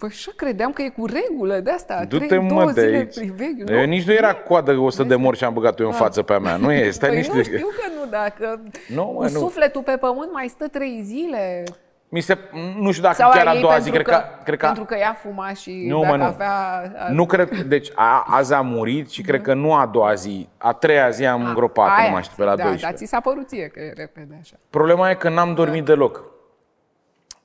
Păi 0.01 0.09
așa 0.11 0.31
credeam 0.35 0.71
că 0.71 0.81
e 0.81 0.89
cu 0.89 1.05
regulă 1.05 1.59
de 1.59 1.71
asta. 1.71 2.05
Du-te 2.07 2.25
trei, 2.25 2.47
două 2.47 2.63
mă 2.63 2.71
de 2.71 2.81
zile 2.81 2.95
aici. 2.97 3.15
priveg. 3.15 3.69
Eu, 3.69 3.83
nici 3.85 4.03
nu 4.05 4.13
era 4.13 4.33
coadă 4.33 4.77
100 4.77 5.03
de 5.07 5.15
morți 5.15 5.39
și 5.39 5.45
am 5.45 5.53
băgat 5.53 5.79
eu 5.79 5.85
în 5.85 5.91
față 5.93 6.21
pe 6.21 6.33
a 6.33 6.39
mea. 6.39 6.55
Nu 6.55 6.71
e, 6.71 6.89
stai 6.89 7.09
Păi 7.09 7.17
niște... 7.17 7.35
nu 7.35 7.43
știu 7.43 7.57
că 7.67 7.87
nu, 7.99 8.09
dacă 8.09 8.61
Nu, 8.95 9.05
cu 9.05 9.13
mă, 9.13 9.23
nu. 9.23 9.39
sufletul 9.39 9.81
pe 9.81 9.97
pământ 9.99 10.31
mai 10.33 10.47
stă 10.47 10.67
trei 10.67 11.01
zile. 11.03 11.63
Mi 12.09 12.19
se, 12.19 12.37
nu 12.79 12.91
știu 12.91 13.03
dacă 13.03 13.15
Sau 13.15 13.31
chiar 13.31 13.45
ai 13.47 13.51
a 13.51 13.55
ei 13.55 13.61
doua 13.61 13.77
zi, 13.77 13.89
pentru 13.89 14.01
cred 14.11 14.15
că, 14.15 14.21
că, 14.21 14.43
cred 14.43 14.59
că 14.59 14.65
pentru 14.65 14.83
că 14.85 14.95
ea 14.95 15.13
fuma 15.13 15.53
și 15.53 15.85
Nu, 15.87 15.97
mă, 15.97 16.03
dacă 16.05 16.17
nu. 16.17 16.23
avea... 16.23 16.91
Nu 17.11 17.25
cred, 17.25 17.57
deci 17.59 17.89
a, 17.95 18.25
azi 18.27 18.53
a 18.53 18.61
murit 18.61 19.09
și 19.09 19.21
cred 19.21 19.41
că 19.41 19.53
nu 19.53 19.73
a 19.73 19.85
doua 19.85 20.13
zi, 20.13 20.47
a 20.57 20.73
treia 20.73 21.09
zi 21.09 21.25
am 21.25 21.45
îngropat, 21.45 22.05
nu 22.05 22.11
mai 22.11 22.23
știu, 22.23 22.35
pe 22.37 22.43
la 22.43 22.55
da, 22.55 22.63
12. 22.63 22.85
Dar 22.85 22.95
ți 22.95 23.05
s-a 23.05 23.19
părut 23.19 23.47
ție 23.47 23.67
că 23.67 23.79
e 23.79 23.93
repede 23.95 24.37
așa. 24.41 24.55
Problema 24.69 25.09
e 25.09 25.15
că 25.15 25.29
n-am 25.29 25.53
dormit 25.53 25.85
deloc. 25.85 26.23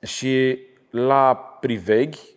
Și 0.03 0.59
la 0.91 1.35
priveghi 1.61 2.19
treb- 2.19 2.36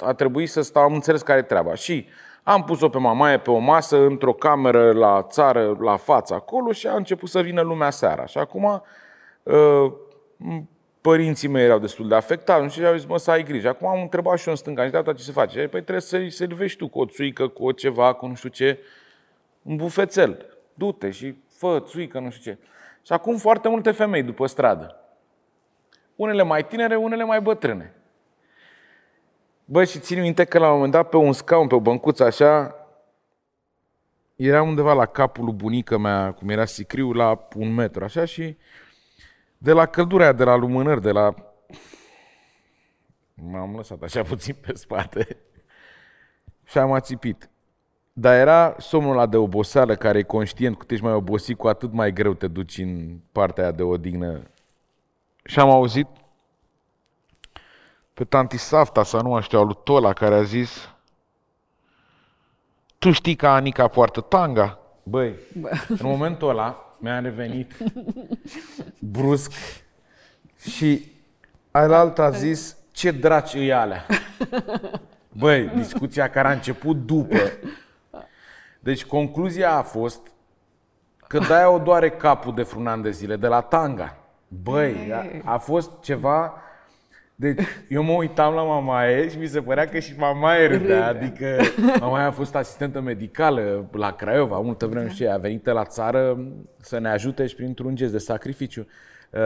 a 0.00 0.12
trebuit 0.12 0.50
să 0.50 0.60
stau, 0.60 0.82
am 0.82 0.94
înțeles 0.94 1.22
care 1.22 1.38
e 1.38 1.42
treaba. 1.42 1.74
Și 1.74 2.06
am 2.42 2.64
pus-o 2.64 2.88
pe 2.88 2.98
mamaie 2.98 3.38
pe 3.38 3.50
o 3.50 3.58
masă, 3.58 3.96
într-o 3.96 4.32
cameră 4.32 4.92
la 4.92 5.22
țară, 5.22 5.76
la 5.80 5.96
față 5.96 6.34
acolo 6.34 6.72
și 6.72 6.86
a 6.86 6.94
început 6.94 7.28
să 7.28 7.40
vină 7.40 7.60
lumea 7.60 7.90
seara. 7.90 8.26
Și 8.26 8.38
acum 8.38 8.82
uh, 9.42 9.92
părinții 11.00 11.48
mei 11.48 11.64
erau 11.64 11.78
destul 11.78 12.08
de 12.08 12.14
afectați 12.14 12.74
și 12.74 12.84
au 12.84 12.96
zis, 12.96 13.06
mă, 13.06 13.18
să 13.18 13.30
ai 13.30 13.42
grijă. 13.42 13.68
Acum 13.68 13.88
am 13.88 14.00
întrebat 14.00 14.38
și 14.38 14.46
eu 14.46 14.52
în 14.52 14.58
stânga, 14.58 14.84
și 14.86 14.90
ce 14.90 15.22
se 15.22 15.32
face? 15.32 15.58
Păi 15.58 15.68
trebuie 15.68 16.00
să-i 16.00 16.30
servești 16.30 16.78
tu 16.78 16.88
cu 16.88 17.00
o 17.00 17.06
țuică, 17.06 17.48
cu 17.48 17.66
o 17.66 17.72
ceva, 17.72 18.12
cu 18.12 18.26
nu 18.26 18.34
știu 18.34 18.48
ce, 18.48 18.78
un 19.62 19.76
bufețel. 19.76 20.46
Du-te 20.74 21.10
și 21.10 21.34
fă 21.48 21.82
țuică, 21.86 22.18
nu 22.18 22.30
știu 22.30 22.52
ce. 22.52 22.58
Și 23.02 23.12
acum 23.12 23.36
foarte 23.36 23.68
multe 23.68 23.90
femei 23.90 24.22
după 24.22 24.46
stradă. 24.46 24.96
Unele 26.16 26.42
mai 26.42 26.66
tinere, 26.66 26.96
unele 26.96 27.24
mai 27.24 27.40
bătrâne. 27.40 27.94
Bă, 29.70 29.84
și 29.84 29.98
țin 29.98 30.20
minte 30.20 30.44
că 30.44 30.58
la 30.58 30.66
un 30.66 30.74
moment 30.74 30.92
dat 30.92 31.08
pe 31.08 31.16
un 31.16 31.32
scaun, 31.32 31.66
pe 31.66 31.74
o 31.74 31.80
băncuță 31.80 32.24
așa, 32.24 32.74
era 34.36 34.62
undeva 34.62 34.92
la 34.92 35.06
capul 35.06 35.44
lui 35.44 35.54
bunica 35.54 35.96
mea, 35.96 36.32
cum 36.32 36.48
era 36.48 36.64
sicriu, 36.64 37.12
la 37.12 37.48
un 37.56 37.74
metru, 37.74 38.04
așa, 38.04 38.24
și 38.24 38.56
de 39.58 39.72
la 39.72 39.86
căldura 39.86 40.22
aia, 40.22 40.32
de 40.32 40.44
la 40.44 40.54
lumânări, 40.54 41.00
de 41.00 41.10
la... 41.10 41.34
M-am 43.34 43.76
lăsat 43.76 44.02
așa 44.02 44.22
puțin 44.22 44.54
pe 44.60 44.74
spate 44.74 45.36
și 46.64 46.78
am 46.78 46.92
ațipit. 46.92 47.50
Dar 48.12 48.34
era 48.34 48.74
somnul 48.78 49.12
ăla 49.12 49.26
de 49.26 49.36
oboseală 49.36 49.94
care 49.96 50.18
e 50.18 50.22
conștient 50.22 50.76
că 50.78 50.84
tu 50.84 50.92
ești 50.92 51.04
mai 51.04 51.14
obosit, 51.14 51.56
cu 51.56 51.68
atât 51.68 51.92
mai 51.92 52.12
greu 52.12 52.34
te 52.34 52.46
duci 52.46 52.78
în 52.78 53.18
partea 53.32 53.62
aia 53.62 53.72
de 53.72 53.82
odihnă. 53.82 54.42
Și 55.44 55.58
am 55.58 55.70
auzit 55.70 56.06
pe 58.18 58.24
tanti 58.24 58.56
Safta, 58.56 59.02
sau 59.02 59.22
nu 59.22 59.40
știu, 59.40 59.62
lui 59.62 59.78
Tola, 59.84 60.12
care 60.12 60.34
a 60.34 60.42
zis 60.42 60.88
Tu 62.98 63.10
știi 63.10 63.34
că 63.34 63.48
Anica 63.48 63.88
poartă 63.88 64.20
tanga? 64.20 64.78
Băi, 65.02 65.34
Bă. 65.60 65.70
în 65.88 65.98
momentul 66.00 66.48
ăla 66.48 66.96
mi-a 66.98 67.20
revenit 67.20 67.76
brusc 69.14 69.52
și 70.70 71.12
alaltă 71.70 72.22
a 72.22 72.30
zis 72.30 72.76
ce 72.92 73.10
draci 73.10 73.54
îi 73.54 73.72
alea. 73.72 74.06
Băi, 75.28 75.68
discuția 75.68 76.30
care 76.30 76.48
a 76.48 76.52
început 76.52 76.96
după. 76.96 77.36
Deci 78.80 79.04
concluzia 79.04 79.72
a 79.76 79.82
fost 79.82 80.20
că 81.26 81.38
de 81.38 81.64
o 81.64 81.78
doare 81.78 82.10
capul 82.10 82.54
de 82.54 82.62
vreun 82.62 82.86
an 82.86 83.02
de 83.02 83.10
zile, 83.10 83.36
de 83.36 83.46
la 83.46 83.60
tanga. 83.60 84.16
Băi, 84.48 85.12
a, 85.44 85.52
a 85.52 85.58
fost 85.58 85.90
ceva... 86.00 86.62
Deci 87.40 87.60
eu 87.88 88.02
mă 88.02 88.12
uitam 88.12 88.54
la 88.54 88.62
mamaie 88.62 89.28
și 89.28 89.38
mi 89.38 89.46
se 89.46 89.60
părea 89.60 89.84
că 89.84 89.98
și 89.98 90.14
mamaie 90.16 90.66
râdea, 90.66 91.06
adică 91.06 91.56
mamaie 92.00 92.26
a 92.26 92.30
fost 92.30 92.54
asistentă 92.54 93.00
medicală 93.00 93.88
la 93.92 94.12
Craiova, 94.12 94.58
multă 94.58 94.86
vreme 94.86 95.08
și 95.08 95.26
a 95.26 95.36
venit 95.36 95.66
la 95.66 95.84
țară 95.84 96.38
să 96.76 96.98
ne 96.98 97.08
ajute 97.08 97.46
și 97.46 97.54
printr-un 97.54 97.94
gest 97.94 98.12
de 98.12 98.18
sacrificiu. 98.18 98.86
Uh, 99.30 99.40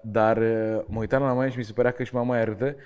dar 0.00 0.36
uh, 0.36 0.80
mă 0.86 0.98
uitam 0.98 1.22
la 1.22 1.28
mamaie 1.28 1.50
și 1.50 1.58
mi 1.58 1.64
se 1.64 1.72
părea 1.72 1.90
că 1.90 2.02
și 2.02 2.14
mamaie 2.14 2.44
râdă 2.44 2.76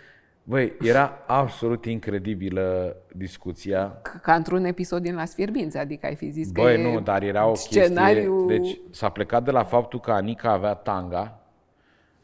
Băi, 0.48 0.72
era 0.80 1.24
absolut 1.26 1.84
incredibilă 1.84 2.96
discuția. 3.12 4.00
Ca 4.22 4.34
într-un 4.34 4.64
episod 4.64 5.02
din 5.02 5.14
Las 5.14 5.34
Fierbinți, 5.34 5.78
adică 5.78 6.06
ai 6.06 6.14
fi 6.14 6.30
zis 6.30 6.50
Băi, 6.50 6.74
că 6.74 6.88
nu, 6.88 7.00
dar 7.00 7.22
era 7.22 7.46
o 7.46 7.54
scenariu... 7.54 8.46
chestie... 8.46 8.58
Deci 8.58 8.80
s-a 8.90 9.08
plecat 9.08 9.44
de 9.44 9.50
la 9.50 9.64
faptul 9.64 10.00
că 10.00 10.10
Anica 10.10 10.50
avea 10.50 10.74
tanga. 10.74 11.40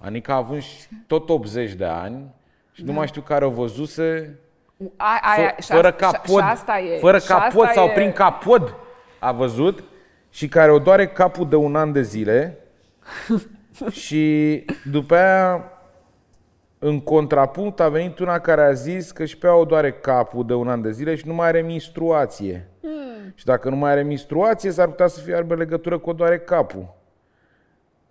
Anica 0.04 0.32
a 0.32 0.36
avut 0.36 0.62
tot 1.06 1.28
80 1.28 1.72
de 1.72 1.84
ani 1.84 2.34
și 2.72 2.84
da. 2.84 2.92
nu 2.92 2.98
mai 2.98 3.06
știu 3.06 3.20
care 3.20 3.44
o 3.44 3.50
văzuse 3.50 4.38
a, 4.96 5.20
aia, 5.36 5.54
fă, 5.58 5.74
fără 5.74 5.92
capod, 5.92 6.40
și 6.40 6.44
asta 6.44 6.78
e, 6.78 6.98
fără 6.98 7.18
și 7.18 7.26
capod 7.26 7.68
sau 7.68 7.86
e... 7.86 7.92
prin 7.92 8.12
capod 8.12 8.74
a 9.18 9.32
văzut 9.32 9.84
și 10.30 10.48
care 10.48 10.70
o 10.70 10.78
doare 10.78 11.08
capul 11.08 11.48
de 11.48 11.56
un 11.56 11.76
an 11.76 11.92
de 11.92 12.02
zile 12.02 12.58
și 14.04 14.64
după 14.90 15.14
aia 15.14 15.64
în 16.78 17.00
contrapunct 17.00 17.80
a 17.80 17.88
venit 17.88 18.18
una 18.18 18.38
care 18.38 18.62
a 18.62 18.72
zis 18.72 19.10
că 19.10 19.24
și 19.24 19.38
pe 19.38 19.46
ea 19.46 19.54
o 19.54 19.64
doare 19.64 19.92
capul 19.92 20.46
de 20.46 20.54
un 20.54 20.68
an 20.68 20.82
de 20.82 20.90
zile 20.90 21.14
și 21.14 21.26
nu 21.26 21.34
mai 21.34 21.46
are 21.46 21.60
menstruație. 21.60 22.68
Mm. 22.80 23.32
Și 23.34 23.44
dacă 23.44 23.68
nu 23.68 23.76
mai 23.76 23.90
are 23.90 24.02
menstruație, 24.02 24.70
s-ar 24.70 24.86
putea 24.86 25.06
să 25.06 25.20
fie 25.20 25.34
aibă 25.34 25.54
legătură 25.54 25.98
cu 25.98 26.10
o 26.10 26.12
doare 26.12 26.38
capul. 26.38 26.94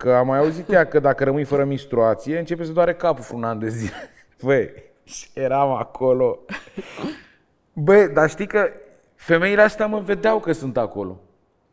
Că 0.01 0.13
am 0.13 0.27
mai 0.27 0.37
auzit 0.37 0.71
ea 0.71 0.85
că 0.85 0.99
dacă 0.99 1.23
rămâi 1.23 1.43
fără 1.43 1.65
menstruație, 1.65 2.37
începe 2.37 2.63
să 2.63 2.71
doare 2.71 2.93
capul 2.93 3.25
un 3.33 3.43
an 3.43 3.59
de 3.59 3.69
zile. 3.69 3.95
Băi, 4.43 4.69
eram 5.33 5.69
acolo. 5.69 6.39
Băi, 7.73 8.09
dar 8.09 8.29
știi 8.29 8.47
că 8.47 8.69
femeile 9.15 9.61
astea 9.61 9.85
mă 9.85 9.99
vedeau 9.99 10.39
că 10.39 10.51
sunt 10.51 10.77
acolo. 10.77 11.19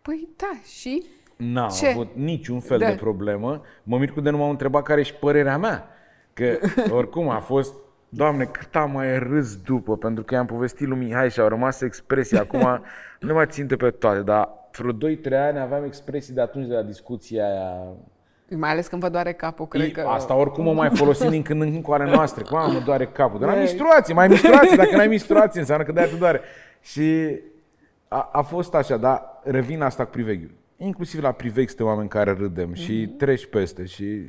Păi 0.03 0.29
da, 0.37 0.61
și? 0.79 1.05
N-am 1.37 1.73
avut 1.91 2.09
niciun 2.15 2.61
fel 2.61 2.79
da. 2.79 2.87
de 2.87 2.95
problemă. 2.95 3.63
Mă 3.83 3.99
mir 3.99 4.11
cu 4.11 4.21
de 4.21 4.31
nu 4.31 4.37
m-au 4.37 4.51
întrebat 4.51 4.83
care 4.83 5.01
e 5.01 5.17
părerea 5.21 5.59
mea. 5.59 5.89
Că 6.33 6.59
oricum 6.99 7.29
a 7.29 7.41
fost 7.41 7.75
Doamne, 8.09 8.45
cât 8.45 8.77
am 8.77 8.91
mai 8.91 9.19
râs 9.19 9.57
după, 9.57 9.97
pentru 9.97 10.25
că 10.25 10.35
i-am 10.35 10.47
povestit 10.47 10.87
lui 10.87 10.99
Mihai 10.99 11.31
și 11.31 11.41
au 11.41 11.49
rămas 11.49 11.81
expresii. 11.81 12.39
Acum 12.39 12.81
nu 13.21 13.35
mai 13.35 13.47
ținte 13.47 13.77
pe 13.77 13.91
toate, 13.91 14.21
dar 14.21 14.49
vreo 14.73 14.93
2-3 14.93 14.97
ani 15.33 15.59
aveam 15.59 15.85
expresii 15.85 16.35
de 16.35 16.41
atunci 16.41 16.67
de 16.67 16.75
la 16.75 16.83
discuția 16.83 17.45
aia. 17.45 17.97
Mai 18.57 18.71
ales 18.71 18.87
când 18.87 19.03
vă 19.03 19.09
doare 19.09 19.33
capul, 19.33 19.67
cred 19.67 19.85
e, 19.85 19.91
că... 19.91 20.01
Asta 20.01 20.35
oricum 20.35 20.67
o 20.67 20.73
mai 20.73 20.91
folosim 20.91 21.31
din 21.31 21.43
când 21.43 21.63
în 21.63 21.71
când 21.71 21.83
cu 21.83 21.93
ale 21.93 22.11
noastre. 22.11 22.45
Cum 22.45 22.73
mă 22.73 22.83
doare 22.85 23.07
capul? 23.07 23.41
Dar 23.41 23.55
la 23.55 23.61
mistruație, 23.61 24.15
mai 24.15 24.29
mistruație. 24.29 24.77
Dacă 24.77 24.97
n-ai 24.97 25.07
mistruație, 25.07 25.61
înseamnă 25.61 25.85
că 25.85 25.93
de-aia 25.93 26.09
te 26.09 26.17
doare. 26.17 26.41
Și 26.81 27.39
a, 28.09 28.29
a 28.33 28.43
fost 28.43 28.75
așa, 28.75 28.97
dar 28.97 29.41
revin 29.43 29.83
asta 29.83 30.05
cu 30.05 30.11
priveghiul. 30.11 30.55
Inclusiv 30.77 31.23
la 31.23 31.33
priveghi 31.33 31.69
suntem 31.69 31.87
oameni 31.87 32.09
care 32.09 32.33
râdem 32.33 32.73
mm-hmm. 32.73 32.85
și 32.85 33.05
mhm. 33.09 33.17
treci 33.17 33.47
peste 33.47 33.85
și 33.85 34.23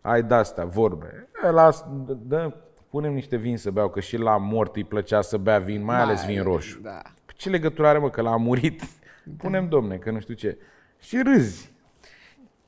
ai 0.00 0.22
de-astea, 0.22 0.64
vorbe. 0.64 1.28
Las, 1.50 1.84
dă, 2.26 2.52
punem 2.90 3.12
niște 3.12 3.36
vin 3.36 3.56
să 3.56 3.70
beau, 3.70 3.88
că 3.88 4.00
și 4.00 4.16
la 4.16 4.36
mort 4.36 4.76
îi 4.76 4.84
plăcea 4.84 5.20
să 5.20 5.36
bea 5.36 5.58
vin, 5.58 5.84
mai, 5.84 5.96
mai 5.96 6.04
ales 6.04 6.26
vin 6.26 6.42
roșu. 6.42 6.80
Da. 6.82 7.02
Ce 7.26 7.48
legătură 7.48 7.88
are, 7.88 7.98
mă, 7.98 8.10
că 8.10 8.20
l-a 8.20 8.36
murit? 8.36 8.80
Da. 9.24 9.34
Punem, 9.36 9.68
domne, 9.68 9.96
că 9.96 10.10
nu 10.10 10.20
știu 10.20 10.34
ce. 10.34 10.58
Și 10.98 11.22
râzi. 11.24 11.72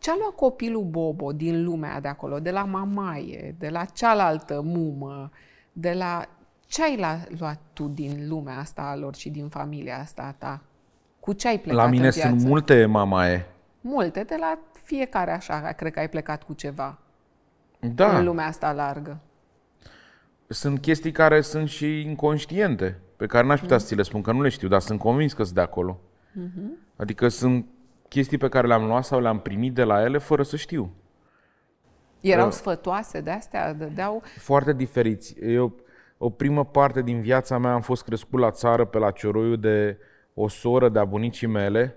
Ce 0.03 0.11
a 0.11 0.15
luat 0.19 0.35
copilul 0.35 0.85
Bobo 0.85 1.33
din 1.33 1.65
lumea 1.65 2.01
de 2.01 2.09
acolo, 2.09 2.38
de 2.38 2.51
la 2.51 2.65
mamaie, 2.65 3.55
de 3.59 3.69
la 3.69 3.85
cealaltă 3.85 4.61
mumă, 4.65 5.31
de 5.73 5.93
la... 5.93 6.29
Ce 6.67 6.83
ai 6.83 7.25
luat 7.38 7.61
tu 7.73 7.88
din 7.88 8.29
lumea 8.29 8.59
asta 8.59 8.83
a 8.83 8.97
lor 8.97 9.15
și 9.15 9.31
din 9.31 9.49
familia 9.49 9.99
asta 9.99 10.35
ta? 10.38 10.62
Cu 11.21 11.33
ce 11.33 11.49
ai 11.49 11.59
plecat 11.59 11.85
La 11.85 11.91
mine 11.91 12.11
sunt 12.11 12.43
multe 12.43 12.87
mamaie. 12.87 13.47
Multe, 13.81 14.23
de 14.23 14.37
la 14.38 14.59
fiecare 14.85 15.33
așa, 15.33 15.73
cred 15.77 15.93
că 15.93 15.99
ai 15.99 16.09
plecat 16.09 16.43
cu 16.43 16.53
ceva 16.53 16.99
da. 17.81 18.19
în 18.19 18.25
lumea 18.25 18.47
asta 18.47 18.73
largă. 18.73 19.21
Sunt 20.47 20.81
chestii 20.81 21.12
care 21.12 21.41
sunt 21.41 21.69
și 21.69 22.01
inconștiente, 22.01 23.01
pe 23.17 23.27
care 23.27 23.47
n-aș 23.47 23.61
putea 23.61 23.77
mm. 23.77 23.83
să 23.83 23.88
ți 23.88 23.95
le 23.95 24.03
spun, 24.03 24.23
că 24.23 24.33
nu 24.33 24.43
le 24.43 24.49
știu, 24.49 24.69
dar 24.69 24.81
sunt 24.81 24.99
convins 24.99 25.33
că 25.33 25.43
sunt 25.43 25.55
de 25.55 25.61
acolo. 25.61 26.01
Mm-hmm. 26.31 26.97
Adică 26.97 27.29
sunt 27.29 27.67
chestii 28.12 28.38
pe 28.38 28.48
care 28.48 28.66
le-am 28.66 28.87
luat 28.87 29.05
sau 29.05 29.20
le-am 29.20 29.40
primit 29.40 29.75
de 29.75 29.85
la 29.85 30.03
ele 30.03 30.18
fără 30.18 30.42
să 30.42 30.57
știu. 30.57 30.94
Erau 32.20 32.46
uh, 32.46 32.53
sfătoase 32.53 33.20
de 33.20 33.31
astea? 33.31 33.75
Dădeau... 33.75 34.22
Foarte 34.38 34.72
diferiți. 34.72 35.35
Eu, 35.40 35.75
o 36.18 36.31
primă 36.31 36.64
parte 36.64 37.03
din 37.03 37.20
viața 37.20 37.59
mea 37.59 37.72
am 37.72 37.81
fost 37.81 38.05
crescut 38.05 38.40
la 38.40 38.51
țară 38.51 38.85
pe 38.85 38.98
la 38.98 39.11
Cioroiu 39.11 39.57
de 39.57 39.98
o 40.35 40.48
soră 40.48 40.88
de-a 40.88 41.05
bunicii 41.05 41.46
mele. 41.46 41.96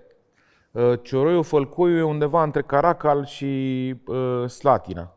Uh, 0.70 0.92
Cioroiu 1.02 1.42
Fălcoiu 1.42 1.96
e 1.96 2.02
undeva 2.02 2.42
între 2.42 2.62
Caracal 2.62 3.24
și 3.24 3.94
uh, 4.06 4.48
Slatina. 4.48 5.16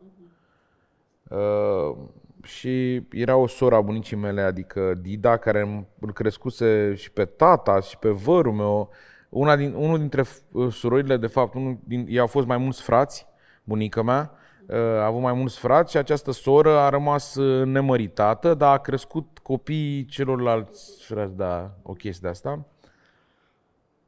Uh, 1.29 1.97
și 2.43 3.07
era 3.11 3.35
o 3.35 3.47
soră 3.47 3.75
a 3.75 3.81
bunicii 3.81 4.17
mele, 4.17 4.41
adică 4.41 4.93
Dida, 5.01 5.37
care 5.37 5.87
îl 5.99 6.13
crescuse 6.13 6.93
și 6.95 7.11
pe 7.11 7.25
tata 7.25 7.79
și 7.79 7.97
pe 7.97 8.09
vărul 8.09 8.53
meu. 8.53 8.89
Una 9.29 9.55
din, 9.55 9.73
unul 9.73 9.97
dintre 9.97 10.23
uh, 10.51 10.73
surorile, 10.73 11.17
de 11.17 11.27
fapt, 11.27 11.53
unul 11.53 11.77
din, 11.83 12.05
ei 12.09 12.19
au 12.19 12.27
fost 12.27 12.47
mai 12.47 12.57
mulți 12.57 12.81
frați, 12.81 13.27
bunica 13.63 14.01
mea, 14.01 14.31
uh, 14.67 14.77
a 14.77 15.05
avut 15.05 15.21
mai 15.21 15.33
mulți 15.33 15.59
frați 15.59 15.91
și 15.91 15.97
această 15.97 16.31
soră 16.31 16.77
a 16.77 16.89
rămas 16.89 17.37
nemăritată, 17.63 18.53
dar 18.53 18.73
a 18.73 18.77
crescut 18.77 19.39
copiii 19.43 20.05
celorlalți 20.05 21.05
frați, 21.05 21.35
da, 21.35 21.71
o 21.83 21.93
chestie 21.93 22.21
de 22.23 22.27
asta. 22.27 22.65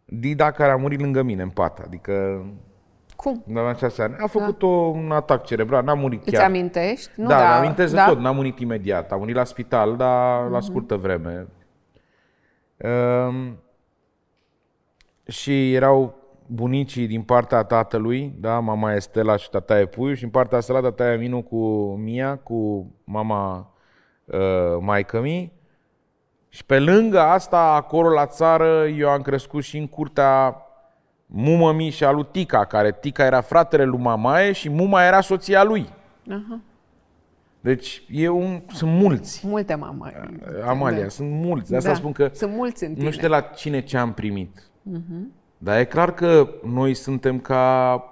Dida 0.05 0.51
care 0.51 0.71
a 0.71 0.75
murit 0.75 0.99
lângă 0.99 1.21
mine 1.21 1.41
în 1.41 1.49
pat, 1.49 1.79
adică 1.79 2.45
cum? 3.21 3.43
În 3.47 3.57
această 3.57 4.01
ani. 4.01 4.15
A 4.19 4.27
făcut 4.27 4.59
da. 4.59 4.65
un 4.67 5.11
atac 5.11 5.45
cerebral, 5.45 5.83
n-a 5.83 5.93
murit 5.93 6.23
chiar. 6.23 6.33
Îți 6.33 6.43
amintești? 6.43 7.09
Nu, 7.15 7.27
da, 7.27 7.37
da 7.37 7.57
amintesc 7.57 7.93
da? 7.93 8.05
de 8.05 8.11
tot, 8.11 8.21
n-a 8.21 8.31
murit 8.31 8.59
imediat. 8.59 9.11
A 9.11 9.15
murit 9.15 9.35
la 9.35 9.43
spital, 9.43 9.97
dar 9.97 10.45
uh-huh. 10.45 10.51
la 10.51 10.57
mhm. 10.57 10.65
scurtă 10.65 10.95
vreme. 10.95 11.47
Um, 12.77 13.57
și 15.31 15.73
erau 15.73 16.15
bunicii 16.45 17.07
din 17.07 17.21
partea 17.21 17.63
tatălui, 17.63 18.33
da, 18.39 18.59
mama 18.59 18.93
Estela 18.93 19.35
și 19.35 19.49
tata 19.49 19.85
Puiu, 19.85 20.13
și 20.13 20.21
din 20.21 20.29
partea 20.29 20.57
asta 20.57 20.81
tata 20.81 21.15
Minu 21.19 21.41
cu 21.41 21.93
Mia, 21.95 22.35
cu 22.35 22.91
mama 23.03 23.73
uh, 24.25 24.77
maică 24.79 25.21
mi. 25.21 25.51
Și 26.49 26.65
pe 26.65 26.79
lângă 26.79 27.19
asta, 27.19 27.73
acolo 27.73 28.09
la 28.09 28.25
țară, 28.25 28.87
eu 28.87 29.09
am 29.09 29.21
crescut 29.21 29.63
și 29.63 29.77
în 29.77 29.87
curtea 29.87 30.55
mumă 31.25 31.73
mi 31.73 31.89
și 31.89 32.03
a 32.03 32.11
lui 32.11 32.27
Tica, 32.31 32.65
care 32.65 32.97
Tica 32.99 33.25
era 33.25 33.41
fratele 33.41 33.83
lui 33.83 33.99
Mamaie 33.99 34.51
și 34.51 34.69
muma 34.69 35.05
era 35.05 35.21
soția 35.21 35.63
lui. 35.63 35.89
Uh-huh. 36.27 36.69
Deci 37.59 38.03
e 38.09 38.29
un, 38.29 38.61
sunt 38.67 38.91
mulți. 38.91 39.47
Multe 39.47 39.75
mama. 39.75 40.11
Amalia, 40.65 41.01
da. 41.01 41.07
sunt 41.07 41.31
mulți. 41.31 41.69
De 41.69 41.75
asta 41.75 41.89
da. 41.89 41.95
spun 41.95 42.11
că 42.11 42.29
sunt 42.33 42.53
mulți 42.53 42.83
în 42.83 42.93
tine. 42.93 43.05
nu 43.05 43.11
știu 43.11 43.27
de 43.27 43.33
la 43.33 43.41
cine 43.41 43.81
ce 43.81 43.97
am 43.97 44.13
primit. 44.13 44.70
Uh-huh. 44.89 45.21
Dar 45.57 45.79
e 45.79 45.85
clar 45.85 46.13
că 46.13 46.49
noi 46.63 46.93
suntem 46.93 47.39
ca 47.39 48.03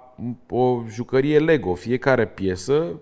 o 0.48 0.82
jucărie 0.88 1.38
Lego. 1.38 1.74
Fiecare 1.74 2.26
piesă 2.26 3.00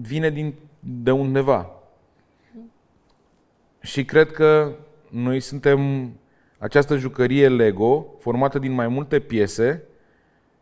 vine 0.00 0.30
din, 0.30 0.54
de 0.80 1.10
undeva. 1.10 1.70
Și 3.80 4.04
cred 4.04 4.30
că 4.30 4.72
noi 5.10 5.40
suntem 5.40 6.10
această 6.58 6.96
jucărie 6.96 7.48
Lego, 7.48 8.06
formată 8.18 8.58
din 8.58 8.72
mai 8.72 8.88
multe 8.88 9.18
piese, 9.18 9.84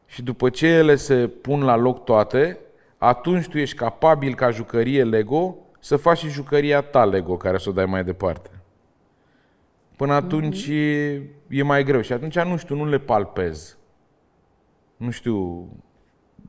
și 0.07 0.23
după 0.23 0.51
ce 0.51 0.67
ele 0.67 0.95
se 0.95 1.27
pun 1.27 1.63
la 1.63 1.77
loc 1.77 2.05
toate, 2.05 2.59
atunci 2.99 3.49
tu 3.49 3.59
ești 3.59 3.77
capabil 3.77 4.35
ca 4.35 4.51
jucărie 4.51 5.05
Lego 5.05 5.57
să 5.81 5.97
faci 5.97 6.19
și 6.19 6.29
jucăria 6.29 6.81
ta 6.81 7.05
Lego 7.05 7.37
care 7.37 7.59
să 7.59 7.69
o 7.69 7.73
dai 7.73 7.87
mai 7.87 8.05
departe. 8.05 8.51
Până 9.99 10.13
atunci 10.13 10.67
e, 10.67 11.23
e 11.49 11.63
mai 11.63 11.85
greu 11.85 12.01
și 12.01 12.13
atunci 12.13 12.39
nu 12.39 12.57
știu, 12.57 12.77
nu 12.77 12.87
le 12.87 12.99
palpez. 12.99 13.79
Nu 14.97 15.11
știu 15.11 15.69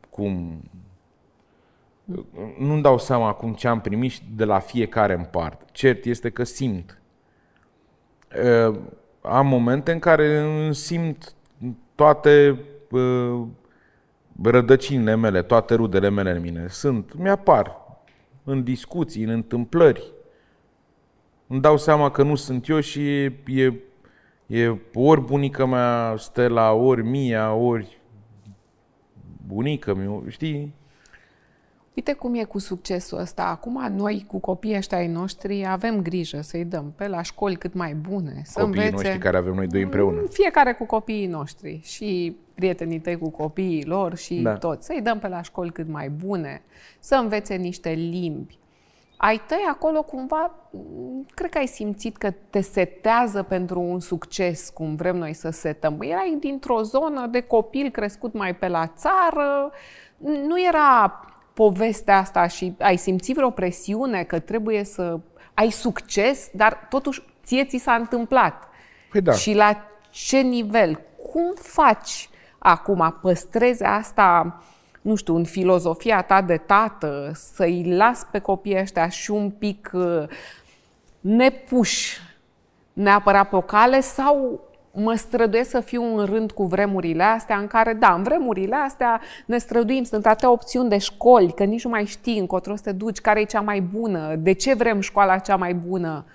cum... 0.10 0.64
Nu-mi 2.60 2.82
dau 2.82 2.98
seama 2.98 3.28
acum 3.28 3.54
ce 3.54 3.68
am 3.68 3.82
primit 3.82 4.20
de 4.36 4.44
la 4.44 4.60
fiecare 4.60 5.14
în 5.14 5.24
parte. 5.24 5.66
Cert 5.72 6.06
este 6.06 6.30
că 6.30 6.44
simt. 6.44 7.02
Uh, 8.44 8.80
Am 9.22 9.48
momente 9.48 9.92
în 9.92 10.00
care 10.00 10.46
simt 10.72 11.34
toate 11.96 12.60
uh, 12.92 13.42
rădăcinile 14.44 15.16
mele, 15.16 15.42
toate 15.42 15.74
rudele 15.74 16.10
mele 16.10 16.32
în 16.32 16.42
mine. 16.42 16.68
Sunt, 16.68 17.14
mi-apar 17.14 17.78
în 18.44 18.64
discuții, 18.64 19.24
în 19.24 19.30
întâmplări. 19.30 20.12
Îmi 21.52 21.62
dau 21.62 21.78
seama 21.78 22.12
că 22.12 22.24
nu 22.24 22.36
sunt 22.36 22.68
eu 22.68 22.80
și 22.80 23.24
e, 23.46 23.74
e 24.48 24.76
ori 24.94 25.22
bunica 25.22 25.66
mea 25.66 26.16
Stella, 26.18 26.74
ori 26.74 27.04
Mia, 27.04 27.54
ori 27.54 28.00
bunica 29.48 29.94
mea, 29.94 30.22
știi? 30.28 30.74
Uite 31.94 32.14
cum 32.14 32.36
e 32.36 32.44
cu 32.44 32.60
succesul 32.60 33.20
ăsta. 33.20 33.44
Acum 33.44 33.94
noi, 33.96 34.26
cu 34.28 34.40
copiii 34.40 34.76
ăștia 34.76 34.98
ai 34.98 35.08
noștri, 35.08 35.66
avem 35.68 36.02
grijă 36.02 36.42
să-i 36.42 36.66
dăm 36.66 36.94
pe 36.96 37.08
la 37.08 37.22
școli 37.22 37.56
cât 37.56 37.74
mai 37.74 37.94
bune. 37.94 38.42
Să 38.44 38.60
Copiii 38.60 38.84
învețe... 38.86 38.92
noștri 39.04 39.18
care 39.18 39.38
avem 39.38 39.54
noi 39.54 39.68
doi 39.68 39.82
împreună. 39.82 40.22
Fiecare 40.30 40.74
cu 40.74 40.86
copiii 40.86 41.28
noștri 41.28 41.80
și 41.84 42.36
prietenii 42.54 43.00
tăi 43.00 43.18
cu 43.18 43.30
copiii 43.30 43.86
lor 43.86 44.16
și 44.16 44.36
Da. 44.36 44.52
da. 44.52 44.58
tot. 44.58 44.84
Să-i 44.84 45.02
dăm 45.02 45.20
pe 45.20 45.28
la 45.28 45.42
școli 45.42 45.72
cât 45.72 45.88
mai 45.88 46.10
bune, 46.10 46.62
să 47.00 47.16
învețe 47.16 47.56
niște 47.56 47.90
limbi. 47.90 48.59
Ai 49.22 49.42
tăi 49.48 49.66
acolo 49.70 50.04
cumva, 50.04 50.52
m, 50.72 51.26
cred 51.34 51.50
că 51.50 51.58
ai 51.58 51.68
simțit 51.68 52.18
că 52.18 52.32
te 52.50 52.62
setează 52.62 53.44
pentru 53.44 53.80
un 53.80 54.00
succes, 54.00 54.70
cum 54.70 54.96
vrem 54.96 55.16
noi 55.16 55.34
să 55.34 55.50
setăm. 55.50 55.98
Erai 56.02 56.38
dintr-o 56.40 56.82
zonă 56.82 57.28
de 57.28 57.42
copil 57.42 57.90
crescut 57.90 58.34
mai 58.34 58.56
pe 58.56 58.68
la 58.68 58.88
țară, 58.88 59.72
nu 60.18 60.62
era 60.68 61.20
povestea 61.54 62.18
asta 62.18 62.48
și 62.48 62.76
ai 62.80 62.98
simțit 62.98 63.36
vreo 63.36 63.50
presiune 63.50 64.24
că 64.24 64.40
trebuie 64.40 64.84
să 64.84 65.20
ai 65.54 65.70
succes, 65.70 66.50
dar 66.54 66.88
totuși 66.90 67.24
ție 67.44 67.66
ți 67.66 67.78
s-a 67.78 67.94
întâmplat. 67.94 68.68
Păi 69.12 69.22
da. 69.22 69.32
Și 69.32 69.54
la 69.54 69.84
ce 70.10 70.40
nivel? 70.40 71.02
Cum 71.32 71.54
faci 71.56 72.30
acum? 72.58 73.18
Păstrezi 73.22 73.84
asta, 73.84 74.60
nu 75.10 75.16
știu, 75.16 75.36
în 75.36 75.44
filozofia 75.44 76.22
ta 76.22 76.42
de 76.42 76.58
tată, 76.58 77.32
să-i 77.34 77.84
las 77.96 78.28
pe 78.32 78.40
copiii 78.40 78.80
ăștia 78.80 79.10
și 79.10 79.32
un 79.32 79.50
pic 79.50 79.92
uh, 79.94 80.24
nepuși 81.20 82.18
neapărat 82.94 83.50
pe 83.50 83.56
o 83.56 83.62
cale 83.62 84.00
sau 84.00 84.60
mă 84.94 85.14
străduiesc 85.14 85.70
să 85.70 85.80
fiu 85.80 86.18
în 86.18 86.26
rând 86.26 86.52
cu 86.52 86.64
vremurile 86.64 87.24
astea 87.24 87.58
în 87.58 87.68
care, 87.68 87.94
da, 87.94 88.14
în 88.14 88.24
vremurile 88.24 88.76
astea 88.76 89.22
ne 89.46 89.58
străduim, 89.58 90.04
sunt 90.04 90.26
atâtea 90.26 90.52
opțiuni 90.52 90.90
de 90.90 90.98
școli, 90.98 91.54
că 91.54 91.64
nici 91.64 91.84
nu 91.84 91.90
mai 91.90 92.06
știi 92.06 92.40
încotro 92.40 92.76
să 92.76 92.84
te 92.84 92.92
duci, 92.92 93.20
care 93.20 93.40
e 93.40 93.44
cea 93.44 93.62
mai 93.62 93.82
bună, 93.82 94.36
de 94.36 94.52
ce 94.52 94.74
vrem 94.74 95.00
școala 95.00 95.38
cea 95.38 95.56
mai 95.56 95.74
bună. 95.74 96.26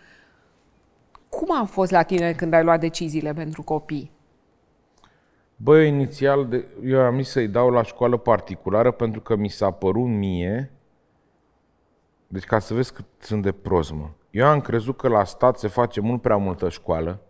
Cum 1.28 1.60
a 1.60 1.64
fost 1.64 1.90
la 1.90 2.02
tine 2.02 2.32
când 2.32 2.52
ai 2.52 2.64
luat 2.64 2.80
deciziile 2.80 3.32
pentru 3.32 3.62
copii? 3.62 4.10
Bă, 5.56 5.80
inițial 5.80 6.46
de, 6.46 6.64
eu 6.84 7.00
am 7.00 7.16
zis 7.16 7.30
să-i 7.30 7.48
dau 7.48 7.70
la 7.70 7.82
școală 7.82 8.16
particulară 8.16 8.90
pentru 8.90 9.20
că 9.20 9.36
mi 9.36 9.48
s-a 9.48 9.70
părut 9.70 10.08
mie, 10.08 10.70
deci 12.26 12.44
ca 12.44 12.58
să 12.58 12.74
vezi 12.74 12.92
cât 12.92 13.04
sunt 13.18 13.42
de 13.42 13.52
prost, 13.52 13.92
mă. 13.92 14.08
Eu 14.30 14.46
am 14.46 14.60
crezut 14.60 14.96
că 14.96 15.08
la 15.08 15.24
stat 15.24 15.58
se 15.58 15.68
face 15.68 16.00
mult 16.00 16.20
prea 16.22 16.36
multă 16.36 16.68
școală 16.68 17.20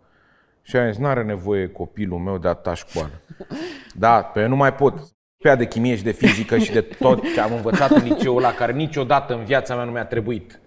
și 0.61 0.77
am 0.77 0.91
zis, 0.91 0.97
n-are 0.97 1.23
nevoie 1.23 1.67
copilul 1.67 2.19
meu 2.19 2.37
de 2.37 2.47
atâta 2.47 2.73
școală. 2.73 3.21
Da, 3.97 4.21
pe 4.21 4.41
eu 4.41 4.47
nu 4.47 4.55
mai 4.55 4.73
pot. 4.73 4.93
Pe 5.37 5.55
de 5.55 5.67
chimie 5.67 5.95
și 5.95 6.03
de 6.03 6.11
fizică 6.11 6.57
și 6.57 6.71
de 6.71 6.81
tot 6.81 7.33
ce 7.33 7.41
am 7.41 7.53
învățat 7.53 7.89
în 7.89 8.03
liceul 8.03 8.37
ăla, 8.37 8.51
care 8.51 8.71
niciodată 8.71 9.33
în 9.33 9.43
viața 9.43 9.75
mea 9.75 9.83
nu 9.83 9.91
mi-a 9.91 10.05
trebuit. 10.05 10.59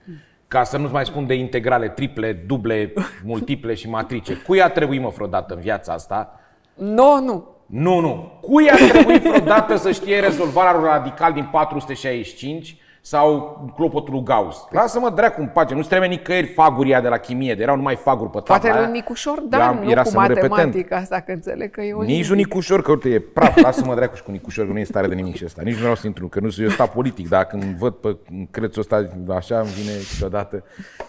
Ca 0.46 0.64
să 0.64 0.76
nu-ți 0.76 0.92
mai 0.92 1.06
spun 1.06 1.26
de 1.26 1.34
integrale, 1.34 1.88
triple, 1.88 2.32
duble, 2.32 2.92
multiple 3.24 3.74
și 3.74 3.88
matrice. 3.88 4.42
Cui 4.46 4.62
a 4.62 4.70
trebuit, 4.70 5.00
mă, 5.00 5.08
vreodată 5.08 5.54
în 5.54 5.60
viața 5.60 5.92
asta? 5.92 6.40
Nu, 6.78 7.20
nu. 7.24 7.44
Nu, 7.66 7.98
nu. 8.00 8.32
Cui 8.40 8.70
a 8.70 8.74
trebuit 8.88 9.22
vreodată 9.22 9.76
să 9.76 9.90
știe 9.90 10.20
rezolvarea 10.20 10.74
lui 10.78 10.88
radical 10.88 11.32
din 11.32 11.48
465 11.52 12.76
sau 13.00 13.58
clopotul 13.76 14.14
lui 14.14 14.22
Gauss? 14.22 14.66
Lasă-mă 14.70 15.10
dracu 15.10 15.40
în 15.40 15.46
pace, 15.46 15.74
nu-ți 15.74 15.88
trebuie 15.88 16.08
nicăieri 16.08 16.46
faguria 16.46 17.00
de 17.00 17.08
la 17.08 17.16
chimie, 17.18 17.54
de 17.54 17.62
erau 17.62 17.76
numai 17.76 17.96
faguri 17.96 18.30
pe 18.30 18.38
Poate 18.40 18.66
tabla 18.66 18.76
lui 18.80 18.84
aia. 18.84 18.92
Nicușor, 18.94 19.38
Eu 19.38 19.46
dar 19.48 19.60
am- 19.60 19.78
nu 19.82 19.90
era 19.90 20.02
cu 20.02 20.08
să 20.08 20.18
mă 20.18 20.26
repetent. 20.26 20.50
matematica 20.50 20.96
asta, 20.96 21.20
că 21.20 21.32
înțeleg 21.32 21.70
că 21.70 21.80
e 21.80 21.92
o 21.92 22.02
Nici 22.02 22.28
nu 22.28 22.34
Nicușor, 22.34 22.82
că 22.82 22.90
uite, 22.90 23.08
e 23.08 23.18
praf, 23.20 23.56
lasă-mă 23.56 23.94
dracu 23.94 24.14
și 24.16 24.22
cu 24.22 24.30
Nicușor, 24.30 24.66
că 24.66 24.72
nu 24.72 24.78
e 24.78 24.84
stare 24.84 25.06
de 25.06 25.14
nimic 25.14 25.36
și 25.36 25.44
ăsta. 25.44 25.62
Nici 25.64 25.72
nu 25.74 25.78
vreau 25.80 25.94
să 25.94 26.06
intru, 26.06 26.28
că 26.28 26.40
nu 26.40 26.50
sunt 26.50 26.66
eu 26.66 26.72
sta 26.72 26.86
politic, 26.86 27.28
dar 27.28 27.44
când 27.44 27.62
văd 27.62 27.94
pe 27.94 28.16
crețul 28.50 28.80
ăsta 28.82 29.08
așa, 29.36 29.58
îmi 29.58 29.68
vine 29.68 29.92
câteodată. 30.12 30.64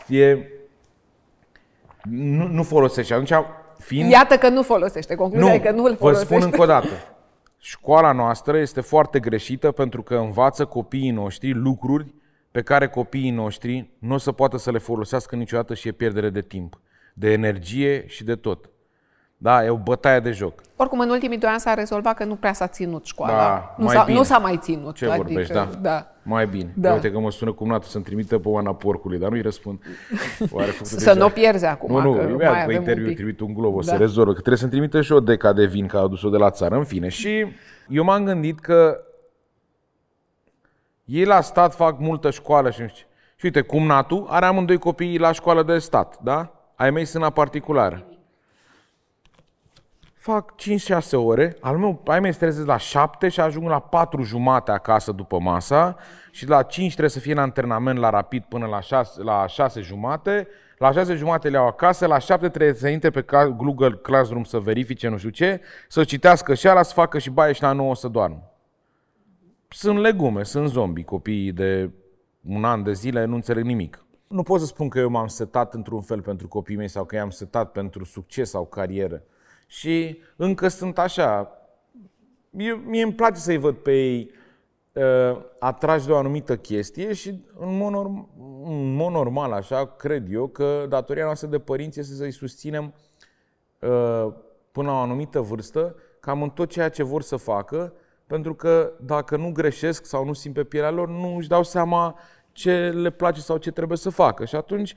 E... 0.08 0.38
Nu, 2.10 2.47
nu 2.47 2.63
folosește. 2.63 3.13
Atunci, 3.13 3.32
fiind... 3.79 4.11
Iată 4.11 4.37
că 4.37 4.49
nu 4.49 4.61
folosește. 4.61 5.15
Concluzia 5.15 5.53
e 5.53 5.59
că 5.59 5.71
nu 5.71 5.83
îl 5.83 5.91
vă 5.91 5.97
folosește. 5.97 6.33
spun 6.33 6.41
încă 6.45 6.61
o 6.61 6.65
dată. 6.65 6.87
Școala 7.57 8.11
noastră 8.11 8.57
este 8.57 8.81
foarte 8.81 9.19
greșită 9.19 9.71
pentru 9.71 10.01
că 10.01 10.15
învață 10.15 10.65
copiii 10.65 11.11
noștri 11.11 11.51
lucruri 11.51 12.13
pe 12.51 12.61
care 12.61 12.87
copiii 12.87 13.29
noștri 13.29 13.89
nu 13.99 14.13
o 14.13 14.17
să 14.17 14.31
poată 14.31 14.57
să 14.57 14.71
le 14.71 14.77
folosească 14.77 15.35
niciodată 15.35 15.73
și 15.73 15.87
e 15.87 15.91
pierdere 15.91 16.29
de 16.29 16.41
timp, 16.41 16.79
de 17.13 17.31
energie 17.31 18.07
și 18.07 18.23
de 18.23 18.35
tot. 18.35 18.69
Da, 19.41 19.65
e 19.65 19.69
o 19.69 19.75
bătaie 19.78 20.19
de 20.19 20.32
joc. 20.32 20.62
Oricum, 20.75 20.99
în 20.99 21.10
ultimii 21.10 21.38
doi 21.38 21.49
ani 21.49 21.60
s-a 21.60 21.73
rezolvat 21.73 22.15
că 22.15 22.23
nu 22.23 22.36
prea 22.36 22.54
s-a 22.54 22.67
ținut 22.67 23.06
școala. 23.06 23.34
Da, 23.38 23.75
nu, 23.78 23.86
mai 23.86 23.95
s-a, 23.95 24.04
bine. 24.04 24.17
nu 24.17 24.23
s-a 24.23 24.38
mai 24.38 24.58
ținut. 24.62 24.95
Ce 24.95 25.08
vorbești, 25.08 25.54
da? 25.54 25.69
da. 25.82 26.08
Mai 26.23 26.47
bine. 26.47 26.71
Da. 26.75 26.88
Da. 26.88 26.93
Uite 26.93 27.12
că 27.12 27.19
mă 27.19 27.32
sună 27.32 27.52
cum 27.54 27.67
nată 27.67 27.88
să-mi 27.88 28.04
trimită 28.04 28.39
pe 28.39 28.47
Oana 28.47 28.73
Porcului, 28.73 29.19
dar 29.19 29.30
nu-i 29.30 29.41
răspund. 29.41 29.80
Oare 30.52 30.71
făcut 30.71 30.86
Să 30.88 30.95
deja? 30.95 31.13
nu 31.13 31.25
o 31.25 31.30
pierzi 31.30 31.65
acum, 31.65 31.91
Nu, 31.91 32.02
nu, 32.02 32.13
că 32.13 32.21
imediat 32.21 32.52
mai 32.52 32.60
pe 32.60 32.63
avem 32.63 32.75
interviu 32.75 33.04
un 33.04 33.08
pic. 33.10 33.17
trimit 33.17 33.39
un 33.39 33.54
glob, 33.54 33.75
o 33.75 33.82
să 33.82 33.91
Da. 33.91 33.97
rezolvă. 33.97 34.30
Că 34.30 34.38
trebuie 34.38 34.58
să-mi 34.58 34.71
trimită 34.71 35.02
și 35.02 35.12
o 35.12 35.19
deca 35.19 35.54
de 35.54 35.65
vin, 35.65 35.88
că 35.88 35.97
a 35.97 36.02
adus-o 36.02 36.30
de 36.30 36.38
la 36.38 36.49
țară, 36.49 36.75
în 36.75 36.84
fine. 36.84 37.08
Și 37.08 37.45
eu 37.89 38.04
m-am 38.04 38.23
gândit 38.25 38.60
că 38.60 38.99
ei 41.06 41.25
la 41.25 41.41
stat 41.41 41.75
fac 41.75 41.99
multă 41.99 42.30
școală 42.32 42.69
și 42.71 42.82
nu 42.82 42.88
știu 42.88 42.99
ce. 42.99 43.08
Și 43.36 43.45
uite, 43.45 43.62
cum 43.62 43.86
Natu 43.86 44.25
are 44.30 44.45
amândoi 44.45 44.78
copiii 44.78 45.17
la 45.19 45.32
școală 45.32 45.63
de 45.63 45.78
stat, 45.78 46.19
da? 46.23 46.52
Ai 46.75 46.91
mei 46.91 47.06
sunt 47.06 47.23
la 47.23 47.30
particulară. 47.30 48.04
Fac 50.21 50.55
5-6 50.55 51.12
ore, 51.13 51.55
al 51.60 51.77
meu, 51.77 52.01
ai 52.05 52.19
mei 52.19 52.32
se 52.32 52.38
trezesc 52.39 52.65
la 52.65 52.77
7 52.77 53.29
și 53.29 53.39
ajung 53.39 53.67
la 53.67 53.79
4 53.79 54.21
jumate 54.21 54.71
acasă 54.71 55.12
după 55.12 55.39
masa 55.39 55.95
și 56.32 56.47
la 56.47 56.63
5 56.63 56.89
trebuie 56.89 57.10
să 57.10 57.19
fie 57.19 57.32
în 57.32 57.38
antrenament 57.38 57.99
la 57.99 58.10
rapid 58.10 58.43
până 58.43 58.65
la 58.65 58.82
6, 58.82 59.23
la 59.23 59.47
6 59.47 59.82
jumate, 59.82 60.47
la 60.77 60.91
6 60.91 61.15
jumate 61.15 61.49
le 61.49 61.58
iau 61.58 61.67
acasă, 61.67 62.05
la 62.05 62.17
7 62.17 62.49
trebuie 62.49 62.73
să 62.73 62.88
intre 62.88 63.10
pe 63.10 63.21
ca- 63.21 63.47
Google 63.47 63.91
Classroom 64.01 64.43
să 64.43 64.60
verifice 64.60 65.08
nu 65.08 65.17
știu 65.17 65.29
ce, 65.29 65.62
să 65.88 66.03
citească 66.03 66.53
și 66.53 66.67
ala, 66.67 66.84
să 66.84 66.93
facă 66.93 67.17
și 67.19 67.29
baie 67.29 67.53
și 67.53 67.62
la 67.62 67.71
9 67.71 67.95
să 67.95 68.08
doarmă. 68.08 68.51
Sunt 69.67 69.99
legume, 69.99 70.43
sunt 70.43 70.69
zombi, 70.69 71.03
copiii 71.03 71.51
de 71.51 71.89
un 72.47 72.63
an 72.63 72.84
de 72.84 72.93
zile 72.93 73.25
nu 73.25 73.36
înțeleg 73.36 73.63
nimic. 73.63 74.05
Nu 74.27 74.43
pot 74.43 74.60
să 74.60 74.65
spun 74.65 74.89
că 74.89 74.99
eu 74.99 75.10
m-am 75.10 75.27
setat 75.27 75.73
într-un 75.73 76.01
fel 76.01 76.21
pentru 76.21 76.47
copiii 76.47 76.77
mei 76.77 76.88
sau 76.88 77.05
că 77.05 77.15
i-am 77.15 77.29
setat 77.29 77.71
pentru 77.71 78.03
succes 78.03 78.49
sau 78.49 78.65
carieră. 78.65 79.21
Și 79.71 80.21
încă 80.36 80.67
sunt 80.67 80.97
așa. 80.97 81.51
Eu, 82.51 82.77
mie 82.77 83.03
îmi 83.03 83.13
place 83.13 83.39
să-i 83.39 83.58
văd 83.58 83.75
pe 83.75 83.91
ei 83.91 84.32
uh, 84.93 85.41
atrași 85.60 86.05
de 86.05 86.12
o 86.12 86.17
anumită 86.17 86.58
chestie 86.58 87.13
și 87.13 87.29
în 87.60 87.77
mod, 87.77 87.91
norm, 87.91 88.29
în 88.63 88.95
mod 88.95 89.12
normal, 89.12 89.51
așa, 89.51 89.88
cred 89.88 90.32
eu 90.32 90.47
că 90.47 90.86
datoria 90.89 91.23
noastră 91.23 91.47
de 91.47 91.60
părinți 91.60 91.99
este 91.99 92.13
să-i 92.13 92.32
susținem 92.32 92.93
uh, 93.79 94.27
până 94.71 94.88
la 94.88 94.97
o 94.97 95.01
anumită 95.01 95.39
vârstă, 95.39 95.95
cam 96.19 96.41
în 96.41 96.49
tot 96.49 96.69
ceea 96.69 96.89
ce 96.89 97.03
vor 97.03 97.21
să 97.21 97.36
facă, 97.36 97.93
pentru 98.27 98.55
că 98.55 98.93
dacă 99.01 99.38
nu 99.38 99.51
greșesc 99.51 100.05
sau 100.05 100.25
nu 100.25 100.34
simt 100.34 100.53
pe 100.53 100.63
pielea 100.63 100.91
lor, 100.91 101.08
nu 101.08 101.36
își 101.36 101.47
dau 101.47 101.63
seama 101.63 102.19
ce 102.51 102.89
le 102.89 103.10
place 103.10 103.41
sau 103.41 103.58
ce 103.58 103.71
trebuie 103.71 103.97
să 103.97 104.10
facă. 104.10 104.45
Și 104.45 104.55
atunci 104.55 104.95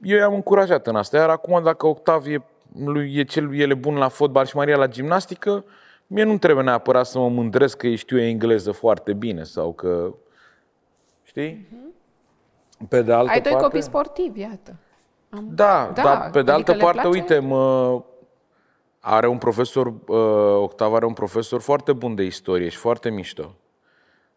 eu 0.00 0.18
i-am 0.18 0.34
încurajat 0.34 0.86
în 0.86 0.96
asta. 0.96 1.16
Iar 1.16 1.30
acum, 1.30 1.62
dacă 1.62 1.86
Octavie 1.86 2.44
lui 2.84 3.14
e 3.16 3.24
cel 3.24 3.54
el 3.54 3.70
e 3.70 3.74
bun 3.74 3.94
la 3.94 4.08
fotbal 4.08 4.46
și 4.46 4.56
Maria 4.56 4.76
la 4.76 4.88
gimnastică, 4.88 5.64
mie 6.06 6.24
nu 6.24 6.38
trebuie 6.38 6.64
neapărat 6.64 7.06
să 7.06 7.18
mă 7.18 7.28
mândresc 7.28 7.76
că 7.76 7.86
ei 7.86 7.96
știu 7.96 8.18
engleză 8.20 8.72
foarte 8.72 9.12
bine 9.12 9.42
sau 9.42 9.72
că... 9.72 10.14
Știi? 11.22 11.68
Pe 12.88 13.02
de 13.02 13.12
altă 13.12 13.30
Ai 13.30 13.40
doi 13.40 13.52
parte... 13.52 13.66
copii 13.66 13.82
sportivi, 13.82 14.40
iată. 14.40 14.74
Am... 15.30 15.48
Da, 15.50 15.90
Da, 15.94 16.02
da, 16.02 16.02
dar 16.02 16.30
pe 16.30 16.42
de 16.42 16.50
adică 16.50 16.52
altă 16.52 16.72
le 16.72 16.78
parte, 16.78 17.00
place? 17.00 17.18
uite, 17.18 17.38
mă, 17.38 18.02
are 19.00 19.26
un 19.26 19.38
profesor, 19.38 19.86
uh, 19.86 20.62
Octav 20.62 20.94
are 20.94 21.06
un 21.06 21.12
profesor 21.12 21.60
foarte 21.60 21.92
bun 21.92 22.14
de 22.14 22.22
istorie 22.22 22.68
și 22.68 22.76
foarte 22.76 23.10
mișto, 23.10 23.54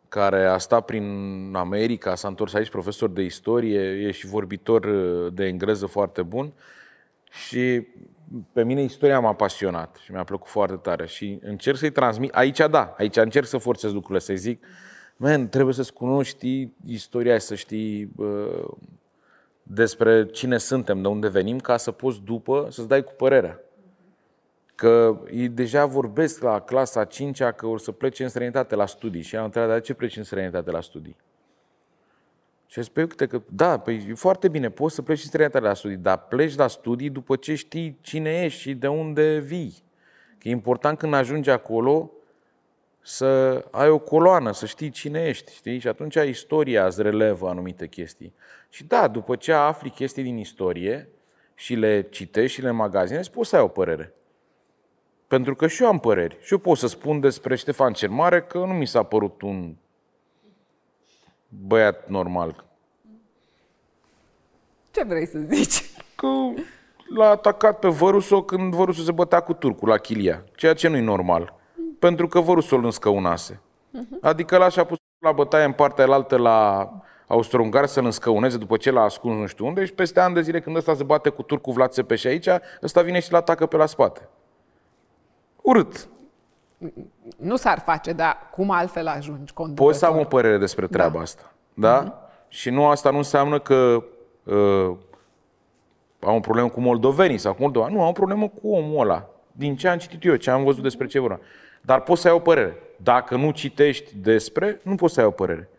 care 0.10 0.46
a 0.46 0.58
stat 0.58 0.86
prin 0.86 1.06
America, 1.56 2.16
s-a 2.16 2.28
întors 2.28 2.54
aici 2.54 2.70
profesor 2.70 3.10
de 3.10 3.22
istorie, 3.22 3.80
e 3.80 4.12
și 4.12 4.28
vorbitor 4.28 4.86
uh, 4.86 5.34
de 5.34 5.46
engleză 5.46 5.86
foarte 5.86 6.22
bun 6.22 6.54
Și 7.32 7.88
pe 8.52 8.64
mine 8.64 8.82
istoria 8.82 9.20
m-a 9.20 9.34
pasionat 9.34 9.98
și 10.04 10.12
mi-a 10.12 10.24
plăcut 10.24 10.48
foarte 10.48 10.76
tare 10.76 11.06
și 11.06 11.40
încerc 11.44 11.78
să-i 11.78 11.92
transmit, 11.92 12.34
aici 12.34 12.58
da, 12.70 12.94
aici 12.98 13.16
încerc 13.16 13.46
să 13.46 13.58
forțez 13.58 13.94
lucrurile, 13.94 14.20
să-i 14.20 14.38
zic, 14.38 14.66
man, 15.18 15.50
trebuie 15.50 15.74
să-ți 15.74 15.94
cunoști 15.94 16.70
istoria, 16.86 17.40
să 17.40 17.56
știi 17.56 18.12
uh, 18.16 18.68
despre 19.64 20.26
cine 20.26 20.58
suntem, 20.58 21.02
de 21.02 21.08
unde 21.08 21.28
venim, 21.28 21.60
ca 21.60 21.78
să 21.78 21.92
poți 21.92 22.22
după 22.22 22.68
să-ți 22.70 22.88
dai 22.88 23.04
cu 23.04 23.14
părerea. 23.18 23.60
Că 24.76 25.20
ei 25.32 25.50
deja 25.50 25.86
vorbesc 25.86 26.42
la 26.42 26.60
clasa 26.60 27.04
5 27.04 27.44
că 27.44 27.68
o 27.68 27.78
să 27.78 27.92
plece 27.92 28.24
în 28.24 28.30
străinătate 28.30 28.76
la 28.76 28.86
studii 28.86 29.22
și 29.22 29.36
am 29.36 29.44
întrebat, 29.44 29.74
de 29.74 29.80
ce 29.80 29.94
pleci 29.94 30.18
în 30.18 30.24
străinătate 30.24 30.72
la 30.72 30.82
studii? 30.82 31.18
Și 32.72 32.82
spui 32.82 33.08
că, 33.08 33.42
da, 33.50 33.80
păi 33.80 34.06
e 34.10 34.14
foarte 34.14 34.48
bine, 34.48 34.70
poți 34.70 34.96
să 34.96 35.02
pleci 35.02 35.22
în 35.22 35.28
străinătate 35.28 35.66
la 35.66 35.74
studii, 35.74 35.98
dar 35.98 36.28
pleci 36.28 36.56
la 36.56 36.68
studii 36.68 37.10
după 37.10 37.36
ce 37.36 37.56
știi 37.56 37.98
cine 38.02 38.44
ești 38.44 38.60
și 38.60 38.74
de 38.74 38.88
unde 38.88 39.38
vii. 39.38 39.84
Că 40.38 40.48
e 40.48 40.52
important 40.52 40.98
când 40.98 41.14
ajungi 41.14 41.50
acolo 41.50 42.12
să 43.02 43.64
ai 43.72 43.90
o 43.90 43.98
coloană, 43.98 44.52
să 44.52 44.66
știi 44.66 44.90
cine 44.90 45.24
ești, 45.24 45.54
știi? 45.54 45.80
Și 45.80 45.88
atunci 45.88 46.16
istoria 46.16 46.86
îți 46.86 47.02
relevă 47.02 47.50
anumite 47.50 47.88
chestii. 47.88 48.34
Și 48.70 48.84
da, 48.84 49.08
după 49.08 49.36
ce 49.36 49.52
afli 49.52 49.90
chestii 49.90 50.24
din 50.24 50.38
istorie 50.38 51.10
și 51.56 51.76
le 51.76 52.02
citești 52.02 52.58
și 52.58 52.62
le 52.62 52.72
magazinezi, 52.72 53.32
poți 53.32 53.50
să 53.50 53.56
ai 53.56 53.62
o 53.62 53.68
părere. 53.68 54.14
Pentru 55.28 55.56
că 55.56 55.68
și 55.68 55.82
eu 55.82 55.88
am 55.88 56.00
păreri. 56.00 56.38
Și 56.42 56.54
eu 56.54 56.60
pot 56.60 56.78
să 56.78 56.88
spun 56.88 57.20
despre 57.20 57.56
Ștefan 57.56 57.94
cel 57.94 58.10
Mare 58.10 58.42
că 58.42 58.58
nu 58.58 58.74
mi 58.74 58.88
s-a 58.88 59.04
părut 59.04 59.42
un 59.42 59.76
băiat 61.68 62.08
normal. 62.08 62.66
Ce 64.92 65.04
vrei 65.04 65.26
să 65.26 65.40
zici? 65.40 65.92
Că 66.16 66.28
l-a 67.16 67.30
atacat 67.30 67.80
pe 67.80 67.88
Văruso 67.88 68.44
când 68.44 68.74
Văruso 68.74 69.02
se 69.02 69.12
bătea 69.12 69.40
cu 69.40 69.54
turcul 69.54 69.88
la 69.88 69.98
Chilia, 69.98 70.44
ceea 70.56 70.74
ce 70.74 70.88
nu-i 70.88 71.02
normal. 71.02 71.54
Pentru 72.00 72.28
că 72.28 72.40
Văruso 72.40 72.76
îl 72.76 72.86
înscăunase. 72.86 73.54
Uh-huh. 73.54 74.22
Adică 74.22 74.58
l-a 74.58 74.70
și-a 74.70 74.84
pus 74.84 74.98
la 75.20 75.32
bătaie 75.32 75.66
în 75.66 75.72
partea 75.72 76.04
alaltă 76.04 76.38
la 76.38 76.90
austro 77.28 77.70
să-l 77.86 78.06
înscăuneze 78.06 78.58
după 78.58 78.78
ce 78.78 78.92
l-a 78.92 79.02
ascuns 79.02 79.40
nu 79.40 79.46
știu 79.46 79.66
unde 79.66 79.86
și 79.86 79.94
peste 79.94 80.20
ani 80.20 80.34
de 80.34 80.42
zile 80.42 80.62
când 80.62 80.76
ăsta 80.76 80.96
se 80.96 81.04
bate 81.04 81.30
cu 81.30 81.42
turcul 81.42 81.74
Vlad 81.74 81.92
Țepeș 81.92 82.24
aici, 82.24 82.48
ăsta 82.82 83.02
vine 83.02 83.20
și 83.20 83.32
l 83.32 83.36
atacă 83.36 83.66
pe 83.66 83.78
la 83.78 83.86
spate. 83.86 84.30
Urât 85.62 86.08
nu 87.38 87.56
s-ar 87.56 87.80
face, 87.80 88.12
dar 88.12 88.38
cum 88.52 88.72
altfel 88.72 89.08
ajungi 89.08 89.54
conducător? 89.54 89.86
Poți 89.86 90.00
să 90.00 90.06
am 90.06 90.20
o 90.20 90.24
părere 90.24 90.58
despre 90.58 90.88
treaba 90.88 91.16
da. 91.16 91.22
asta. 91.22 91.54
Da? 91.74 92.04
Mm-hmm. 92.04 92.48
Și 92.48 92.70
nu 92.70 92.86
asta 92.86 93.12
nu 93.12 93.18
înseamnă 93.18 93.60
că 93.60 94.04
uh, 94.44 94.98
am 96.20 96.36
o 96.36 96.40
problemă 96.40 96.70
cu 96.70 96.82
moldovenii 96.82 97.38
sau 97.38 97.54
cu 97.54 97.62
Moldova. 97.62 97.88
Nu, 97.88 98.02
am 98.02 98.08
o 98.08 98.12
problemă 98.12 98.48
cu 98.48 98.70
omul 98.70 99.02
ăla. 99.02 99.30
Din 99.52 99.76
ce 99.76 99.88
am 99.88 99.98
citit 99.98 100.24
eu, 100.24 100.36
ce 100.36 100.50
am 100.50 100.64
văzut 100.64 100.84
despre 100.84 101.08
ce 101.08 101.20
vorba. 101.20 101.40
Dar 101.82 102.02
poți 102.02 102.22
să 102.22 102.28
ai 102.28 102.34
o 102.34 102.40
părere. 102.40 102.78
Dacă 102.98 103.36
nu 103.36 103.52
citești 103.52 104.16
despre, 104.16 104.80
nu 104.84 104.96
poți 104.96 105.14
să 105.14 105.20
ai 105.20 105.26
o 105.26 105.32
părere. 105.32 105.70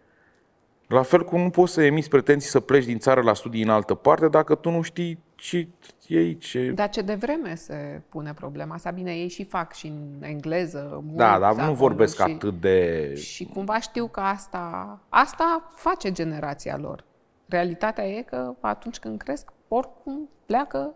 La 0.87 1.03
fel 1.03 1.25
cum 1.25 1.41
nu 1.41 1.51
poți 1.51 1.73
să 1.73 1.83
emiți 1.83 2.09
pretenții 2.09 2.49
să 2.49 2.61
pleci 2.61 2.85
din 2.85 2.99
țară 2.99 3.23
la 3.23 3.35
studii 3.35 3.63
în 3.63 3.69
altă 3.69 3.95
parte 3.95 4.29
dacă 4.29 4.55
tu 4.55 4.71
nu 4.71 4.83
știi 4.83 5.19
ce 5.43 5.69
e 6.07 6.19
aici. 6.19 6.57
Dar 6.75 6.89
ce 6.89 7.03
de 7.03 7.15
vreme 7.15 7.55
se 7.55 8.03
pune 8.09 8.35
problema 8.35 8.75
asta? 8.75 8.91
Bine, 8.91 9.15
ei 9.15 9.29
și 9.29 9.45
fac 9.45 9.73
și 9.73 9.87
în 9.87 10.23
engleză. 10.23 11.01
Mult 11.05 11.17
da, 11.17 11.39
dar 11.39 11.55
nu 11.55 11.75
vorbesc 11.75 12.17
și, 12.17 12.23
atât 12.23 12.61
de... 12.61 13.15
Și 13.15 13.45
cumva 13.45 13.81
știu 13.81 14.07
că 14.07 14.21
asta, 14.21 14.99
asta 15.09 15.71
face 15.75 16.13
generația 16.13 16.77
lor. 16.77 17.05
Realitatea 17.49 18.07
e 18.07 18.23
că 18.23 18.55
atunci 18.61 18.99
când 18.99 19.19
cresc, 19.19 19.53
oricum 19.69 20.29
pleacă 20.47 20.95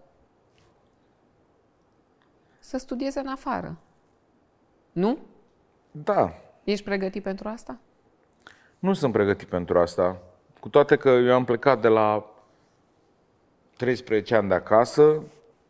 să 2.59 2.79
studieze 2.79 3.19
în 3.19 3.29
afară. 3.29 3.77
Nu? 4.93 5.19
Da. 5.91 6.33
Ești 6.65 6.85
pregătit 6.85 7.23
pentru 7.23 7.49
asta? 7.49 7.79
Nu 8.79 8.93
sunt 8.93 9.13
pregătit 9.13 9.49
pentru 9.49 9.79
asta. 9.79 10.23
Cu 10.61 10.69
toate 10.69 10.97
că 10.97 11.09
eu 11.09 11.35
am 11.35 11.45
plecat 11.45 11.81
de 11.81 11.89
la 11.89 12.31
13 13.77 14.35
ani 14.35 14.49
de 14.49 14.55
acasă, 14.55 15.03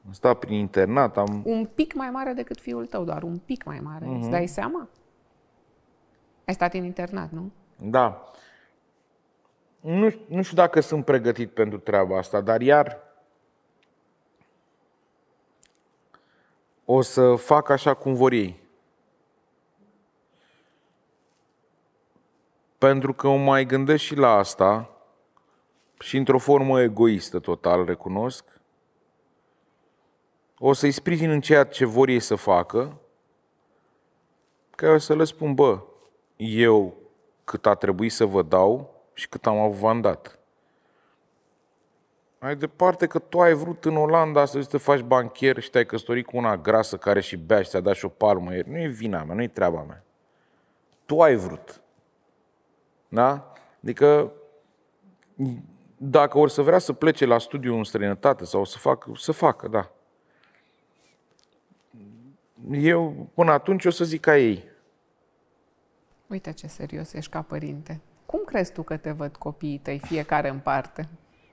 am 0.07 0.13
stat 0.13 0.39
prin 0.39 0.59
internat, 0.59 1.17
am... 1.17 1.43
Un 1.45 1.69
pic 1.75 1.95
mai 1.95 2.11
mare 2.11 2.33
decât 2.33 2.61
fiul 2.61 2.87
tău, 2.87 3.05
doar 3.05 3.23
un 3.23 3.39
pic 3.39 3.65
mai 3.65 3.81
mare. 3.83 4.05
Uh-huh. 4.05 4.21
Îți 4.21 4.31
dai 4.31 4.47
seama? 4.47 4.89
Ai 6.45 6.55
stat 6.55 6.75
în 6.75 6.85
internat, 6.85 7.31
nu? 7.31 7.51
Da. 7.77 8.31
Nu, 9.81 10.15
nu 10.29 10.43
știu 10.43 10.57
dacă 10.57 10.81
sunt 10.81 11.05
pregătit 11.05 11.51
pentru 11.51 11.79
treaba 11.79 12.19
asta, 12.19 12.41
dar 12.41 12.61
iar 12.61 12.99
o 16.85 17.01
să 17.01 17.35
fac 17.35 17.69
așa 17.69 17.95
cum 17.95 18.15
vor 18.15 18.33
ei. 18.33 18.65
Pentru 22.79 23.13
că 23.13 23.29
o 23.29 23.37
mai 23.37 23.67
gândesc 23.67 24.03
și 24.03 24.15
la 24.15 24.31
asta, 24.31 24.96
și 25.99 26.17
într-o 26.17 26.39
formă 26.39 26.81
egoistă 26.81 27.39
total, 27.39 27.85
recunosc, 27.85 28.45
o 30.59 30.73
să-i 30.73 30.91
sprijin 30.91 31.31
în 31.31 31.41
ceea 31.41 31.65
ce 31.65 31.85
vor 31.85 32.09
ei 32.09 32.21
să 32.21 32.35
facă, 32.35 33.01
că 34.71 34.87
eu 34.87 34.99
să 34.99 35.15
le 35.15 35.25
spun, 35.25 35.55
bă, 35.55 35.83
eu 36.37 36.95
cât 37.45 37.67
a 37.67 37.75
trebuit 37.75 38.13
să 38.13 38.25
vă 38.25 38.43
dau 38.43 38.95
și 39.13 39.29
cât 39.29 39.47
am 39.47 39.59
avut 39.59 39.79
v-am 39.79 40.01
dat. 40.01 40.39
Mai 42.39 42.57
departe 42.57 43.07
că 43.07 43.19
tu 43.19 43.41
ai 43.41 43.55
vrut 43.55 43.85
în 43.85 43.97
Olanda 43.97 44.45
să 44.45 44.65
te 44.65 44.77
faci 44.77 45.01
banchier 45.01 45.61
și 45.61 45.71
te-ai 45.71 45.87
căsătorit 45.87 46.27
cu 46.27 46.37
una 46.37 46.57
grasă 46.57 46.97
care 46.97 47.21
și 47.21 47.37
bea 47.37 47.63
și 47.63 47.69
ți-a 47.69 47.81
dat 47.81 47.95
și 47.95 48.05
o 48.05 48.09
palmă 48.09 48.55
ieri. 48.55 48.71
Nu 48.71 48.79
e 48.79 48.87
vina 48.87 49.25
mea, 49.25 49.35
nu 49.35 49.43
e 49.43 49.49
treaba 49.49 49.83
mea. 49.83 50.05
Tu 51.05 51.21
ai 51.21 51.35
vrut. 51.37 51.81
Da? 53.09 53.53
Adică 53.83 54.33
dacă 55.97 56.39
or 56.39 56.49
să 56.49 56.63
vrea 56.63 56.79
să 56.79 56.93
plece 56.93 57.27
la 57.27 57.39
studiu 57.39 57.77
în 57.77 57.85
străinătate 57.85 58.45
sau 58.45 58.65
să 58.65 58.79
facă, 58.79 59.13
să 59.17 59.33
facă, 59.33 59.69
da. 59.69 59.91
Eu 62.71 63.31
până 63.35 63.53
atunci 63.53 63.85
o 63.85 63.91
să 63.91 64.05
zic 64.05 64.21
ca 64.21 64.39
ei. 64.39 64.65
Uite 66.27 66.53
ce 66.53 66.67
serios 66.67 67.13
ești 67.13 67.31
ca 67.31 67.43
părinte. 67.43 68.01
Cum 68.27 68.41
crezi 68.45 68.73
tu 68.73 68.83
că 68.83 68.97
te 68.97 69.11
văd 69.11 69.37
copiii 69.37 69.79
tăi, 69.79 69.99
fiecare 69.99 70.49
în 70.49 70.59
parte? 70.59 71.09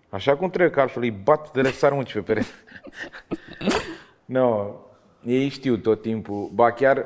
Așa 0.09 0.37
cum 0.37 0.49
trebuie, 0.49 0.69
că 0.69 0.81
altfel 0.81 1.01
îi 1.01 1.11
bat 1.11 1.51
de 1.51 1.69
sar 1.69 2.03
pe 2.13 2.21
perete. 2.21 2.47
nu, 4.25 4.39
no, 4.39 4.75
ei 5.23 5.49
știu 5.49 5.77
tot 5.77 6.01
timpul. 6.01 6.49
Ba 6.53 6.71
chiar 6.71 7.05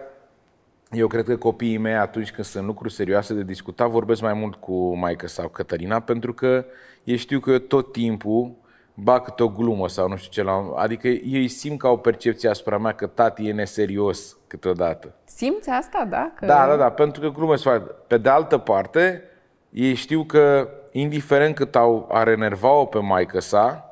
eu 0.92 1.08
cred 1.08 1.26
că 1.26 1.38
copiii 1.38 1.78
mei, 1.78 1.96
atunci 1.96 2.32
când 2.32 2.48
sunt 2.48 2.66
lucruri 2.66 2.94
serioase 2.94 3.34
de 3.34 3.44
discutat, 3.44 3.90
vorbesc 3.90 4.22
mai 4.22 4.34
mult 4.34 4.56
cu 4.56 4.96
maică 4.96 5.28
sau 5.28 5.48
Cătălina, 5.48 6.00
pentru 6.00 6.34
că 6.34 6.66
ei 7.04 7.18
știu 7.18 7.40
că 7.40 7.52
eu 7.52 7.58
tot 7.58 7.92
timpul 7.92 8.56
bag 8.94 9.24
câte 9.24 9.44
o 9.44 9.50
glumă 9.50 9.88
sau 9.88 10.08
nu 10.08 10.16
știu 10.16 10.32
ce 10.32 10.44
la... 10.44 10.74
Adică 10.76 11.08
ei 11.08 11.48
simt 11.48 11.80
ca 11.80 11.90
o 11.90 11.98
percepție 11.98 12.50
asupra 12.50 12.78
mea 12.78 12.92
că 12.94 13.08
tati 13.08 13.48
e 13.48 13.52
neserios 13.52 14.38
câteodată. 14.48 15.14
Simți 15.26 15.70
asta, 15.70 16.06
da? 16.10 16.32
Că... 16.36 16.46
Da, 16.46 16.68
da, 16.68 16.76
da, 16.76 16.90
pentru 16.90 17.22
că 17.22 17.30
glumă 17.30 17.56
se 17.56 17.82
Pe 18.08 18.18
de 18.18 18.30
altă 18.30 18.58
parte, 18.58 19.24
ei 19.70 19.94
știu 19.94 20.24
că 20.24 20.70
indiferent 20.92 21.56
cât 21.56 21.76
au, 21.76 22.10
ar 22.12 22.28
enerva-o 22.28 22.86
pe 22.86 23.00
maică 23.00 23.40
sa, 23.40 23.90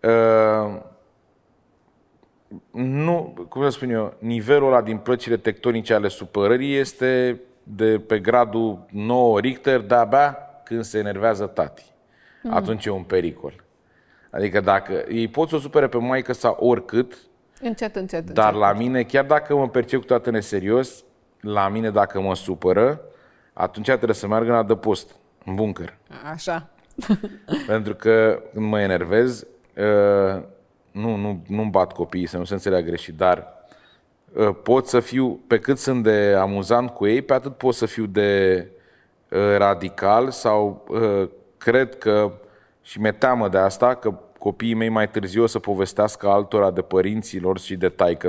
uh, 0.00 0.80
nu, 2.72 3.46
cum 3.48 3.62
să 3.62 3.68
spun 3.68 3.90
eu, 3.90 4.14
nivelul 4.18 4.66
ăla 4.66 4.82
din 4.82 4.96
plăcile 4.96 5.36
tectonice 5.36 5.94
ale 5.94 6.08
supărării 6.08 6.74
este 6.74 7.40
de 7.62 7.98
pe 7.98 8.18
gradul 8.18 8.86
9 8.90 9.40
Richter, 9.40 9.80
de-abia 9.80 10.38
când 10.64 10.84
se 10.84 10.98
enervează 10.98 11.46
tati. 11.46 11.84
Mm. 12.42 12.52
Atunci 12.52 12.86
e 12.86 12.90
un 12.90 13.02
pericol. 13.02 13.64
Adică 14.30 14.60
dacă 14.60 15.04
ei 15.08 15.28
pot 15.28 15.48
să 15.48 15.54
o 15.54 15.58
supere 15.58 15.88
pe 15.88 15.96
maică 15.96 16.32
sau 16.32 16.56
oricât, 16.60 17.18
încet, 17.60 17.96
încet, 17.96 18.30
dar 18.30 18.52
încet. 18.52 18.68
la 18.68 18.72
mine, 18.72 19.02
chiar 19.02 19.24
dacă 19.24 19.56
mă 19.56 19.68
percep 19.68 20.00
cu 20.00 20.06
toată 20.06 20.30
neserios, 20.30 21.04
la 21.40 21.68
mine 21.68 21.90
dacă 21.90 22.20
mă 22.20 22.34
supără, 22.34 23.00
atunci 23.52 23.86
trebuie 23.86 24.14
să 24.14 24.26
meargă 24.26 24.50
în 24.50 24.56
adăpost, 24.56 25.14
în 25.44 25.54
bunker. 25.54 25.98
Așa. 26.32 26.68
Pentru 27.66 27.94
că 27.94 28.42
când 28.52 28.66
mă 28.66 28.80
enervez, 28.80 29.46
uh, 29.76 30.42
nu, 30.92 31.16
nu, 31.16 31.42
nu-mi 31.46 31.70
bat 31.70 31.92
copiii, 31.92 32.26
să 32.26 32.36
nu 32.36 32.44
se 32.44 32.52
înțeleagă 32.52 32.86
greșit, 32.86 33.16
dar 33.16 33.46
uh, 34.32 34.50
pot 34.62 34.86
să 34.86 35.00
fiu, 35.00 35.40
pe 35.46 35.58
cât 35.58 35.78
sunt 35.78 36.02
de 36.02 36.34
amuzant 36.38 36.90
cu 36.90 37.06
ei, 37.06 37.22
pe 37.22 37.32
atât 37.32 37.56
pot 37.56 37.74
să 37.74 37.86
fiu 37.86 38.06
de 38.06 38.66
uh, 39.28 39.56
radical 39.56 40.30
sau 40.30 40.86
uh, 40.88 41.28
cred 41.58 41.98
că, 41.98 42.32
și 42.82 43.00
mi-e 43.00 43.12
teamă 43.12 43.48
de 43.48 43.58
asta, 43.58 43.94
că 43.94 44.14
copiii 44.38 44.74
mei 44.74 44.88
mai 44.88 45.10
târziu 45.10 45.42
o 45.42 45.46
să 45.46 45.58
povestească 45.58 46.28
altora 46.28 46.70
de 46.70 46.82
părinților 46.82 47.58
și 47.58 47.76
de 47.76 47.88
taică 47.88 48.28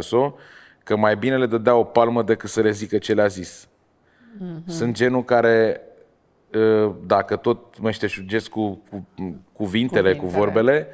că 0.84 0.96
mai 0.96 1.16
bine 1.16 1.38
le 1.38 1.46
dădea 1.46 1.76
o 1.76 1.84
palmă 1.84 2.24
decât 2.24 2.50
să 2.50 2.62
le 2.62 2.72
zică 2.72 2.98
ce 2.98 3.14
le-a 3.14 3.28
zis. 3.28 3.68
Mm-hmm. 3.68 4.66
Sunt 4.66 4.94
genul 4.94 5.24
care, 5.24 5.82
dacă 7.06 7.36
tot 7.36 7.80
mă 7.80 7.92
șteșugesc 7.92 8.50
cu, 8.50 8.82
cu 8.90 9.06
cuvintele, 9.18 9.46
cuvintele, 9.54 10.16
cu 10.16 10.26
vorbele, 10.26 10.88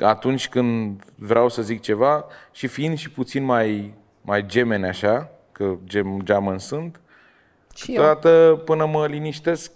atunci 0.00 0.48
când 0.48 1.04
vreau 1.14 1.48
să 1.48 1.62
zic 1.62 1.80
ceva 1.80 2.24
și 2.52 2.66
fiind 2.66 2.98
și 2.98 3.10
puțin 3.10 3.44
mai, 3.44 3.94
mai 4.20 4.46
gemene 4.46 4.88
așa, 4.88 5.30
că 5.52 5.74
gem, 5.84 6.20
geamăn 6.22 6.58
sunt, 6.58 7.00
Și 7.74 7.94
eu. 7.94 8.02
câteodată 8.02 8.62
până 8.64 8.86
mă 8.86 9.06
liniștesc 9.06 9.72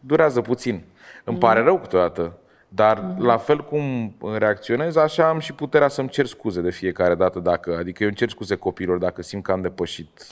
durează 0.00 0.40
puțin. 0.40 0.82
Îmi 1.24 1.38
pare 1.38 1.60
rău 1.60 1.78
câteodată, 1.78 2.38
dar 2.68 3.14
la 3.18 3.36
fel 3.36 3.64
cum 3.64 4.14
reacționez, 4.36 4.96
așa 4.96 5.28
am 5.28 5.38
și 5.38 5.52
puterea 5.52 5.88
să-mi 5.88 6.08
cer 6.08 6.26
scuze 6.26 6.60
de 6.60 6.70
fiecare 6.70 7.14
dată 7.14 7.38
dacă, 7.38 7.76
adică 7.78 8.02
eu 8.02 8.08
îmi 8.08 8.16
cer 8.16 8.28
scuze 8.28 8.54
copilor 8.54 8.98
dacă 8.98 9.22
simt 9.22 9.42
că 9.42 9.52
am 9.52 9.60
depășit. 9.60 10.26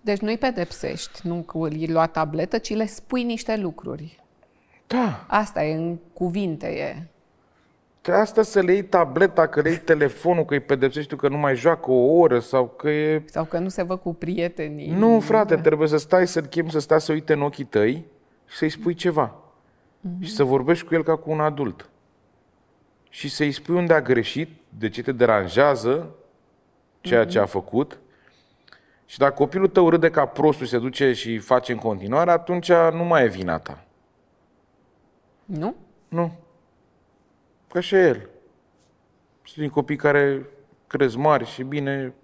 Deci 0.00 0.18
nu-i 0.18 0.38
pedepsești, 0.38 1.26
nu 1.26 1.34
că 1.42 1.58
îi 1.58 1.86
lua 1.86 2.06
tabletă, 2.06 2.58
ci 2.58 2.74
le 2.74 2.86
spui 2.86 3.22
niște 3.22 3.56
lucruri. 3.56 4.20
Da, 4.86 5.24
Asta 5.28 5.64
e, 5.64 5.74
în 5.74 5.98
cuvinte 6.12 6.66
e. 6.66 7.06
Că 8.02 8.12
asta 8.12 8.42
să 8.42 8.60
le 8.60 8.72
iei 8.72 8.84
tableta, 8.84 9.46
că 9.46 9.60
le 9.60 9.68
iei 9.68 9.78
telefonul, 9.78 10.44
că 10.44 10.54
îi 10.54 10.60
pedepsești 10.60 11.08
tu 11.08 11.16
că 11.16 11.28
nu 11.28 11.36
mai 11.36 11.56
joacă 11.56 11.90
o 11.90 12.18
oră 12.18 12.38
sau 12.38 12.66
că 12.68 12.90
e... 12.90 13.22
Sau 13.26 13.44
că 13.44 13.58
nu 13.58 13.68
se 13.68 13.82
văd 13.82 14.00
cu 14.00 14.14
prietenii. 14.14 14.90
Nu, 14.90 15.20
frate, 15.20 15.56
trebuie 15.56 15.88
să 15.88 15.96
stai 15.96 16.26
să-l 16.26 16.44
chem, 16.44 16.68
să 16.68 16.78
stai 16.78 17.00
să 17.00 17.12
uite 17.12 17.32
în 17.32 17.42
ochii 17.42 17.64
tăi 17.64 18.04
și 18.46 18.56
să-i 18.56 18.68
spui 18.68 18.94
ceva. 18.94 19.34
Și 20.20 20.30
să 20.30 20.44
vorbești 20.44 20.86
cu 20.86 20.94
el 20.94 21.02
ca 21.02 21.16
cu 21.16 21.30
un 21.30 21.40
adult. 21.40 21.88
Și 23.08 23.28
să-i 23.28 23.52
spui 23.52 23.74
unde 23.74 23.92
a 23.92 24.00
greșit, 24.00 24.48
de 24.78 24.88
ce 24.88 25.02
te 25.02 25.12
deranjează 25.12 26.14
ceea 27.00 27.26
ce 27.26 27.38
a 27.38 27.46
făcut. 27.46 27.98
Și 29.06 29.18
dacă 29.18 29.34
copilul 29.34 29.68
tău 29.68 29.88
râde 29.88 30.10
ca 30.10 30.26
prostul, 30.26 30.66
se 30.66 30.78
duce 30.78 31.12
și 31.12 31.38
face 31.38 31.72
în 31.72 31.78
continuare, 31.78 32.30
atunci 32.30 32.72
nu 32.72 33.04
mai 33.04 33.24
e 33.24 33.28
vina 33.28 33.58
ta. 33.58 33.84
Nu? 35.44 35.74
Nu. 36.08 36.32
Ca 37.72 37.80
și 37.80 37.94
el. 37.94 38.28
Sunt 39.42 39.56
din 39.56 39.68
copii 39.68 39.96
care 39.96 40.46
crezi 40.86 41.16
mari 41.16 41.46
și 41.46 41.62
bine 41.62 42.14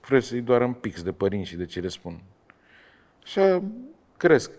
vrei 0.00 0.20
să-i 0.20 0.40
doar 0.40 0.60
în 0.60 0.72
pix 0.72 1.02
de 1.02 1.12
părinți 1.12 1.48
și 1.48 1.56
de 1.56 1.64
ce 1.64 1.80
le 1.80 1.88
spun. 1.88 2.22
Așa 3.22 3.62
cresc. 4.16 4.50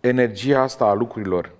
Energia 0.00 0.60
asta 0.60 0.84
a 0.84 0.92
lucrurilor, 0.92 1.54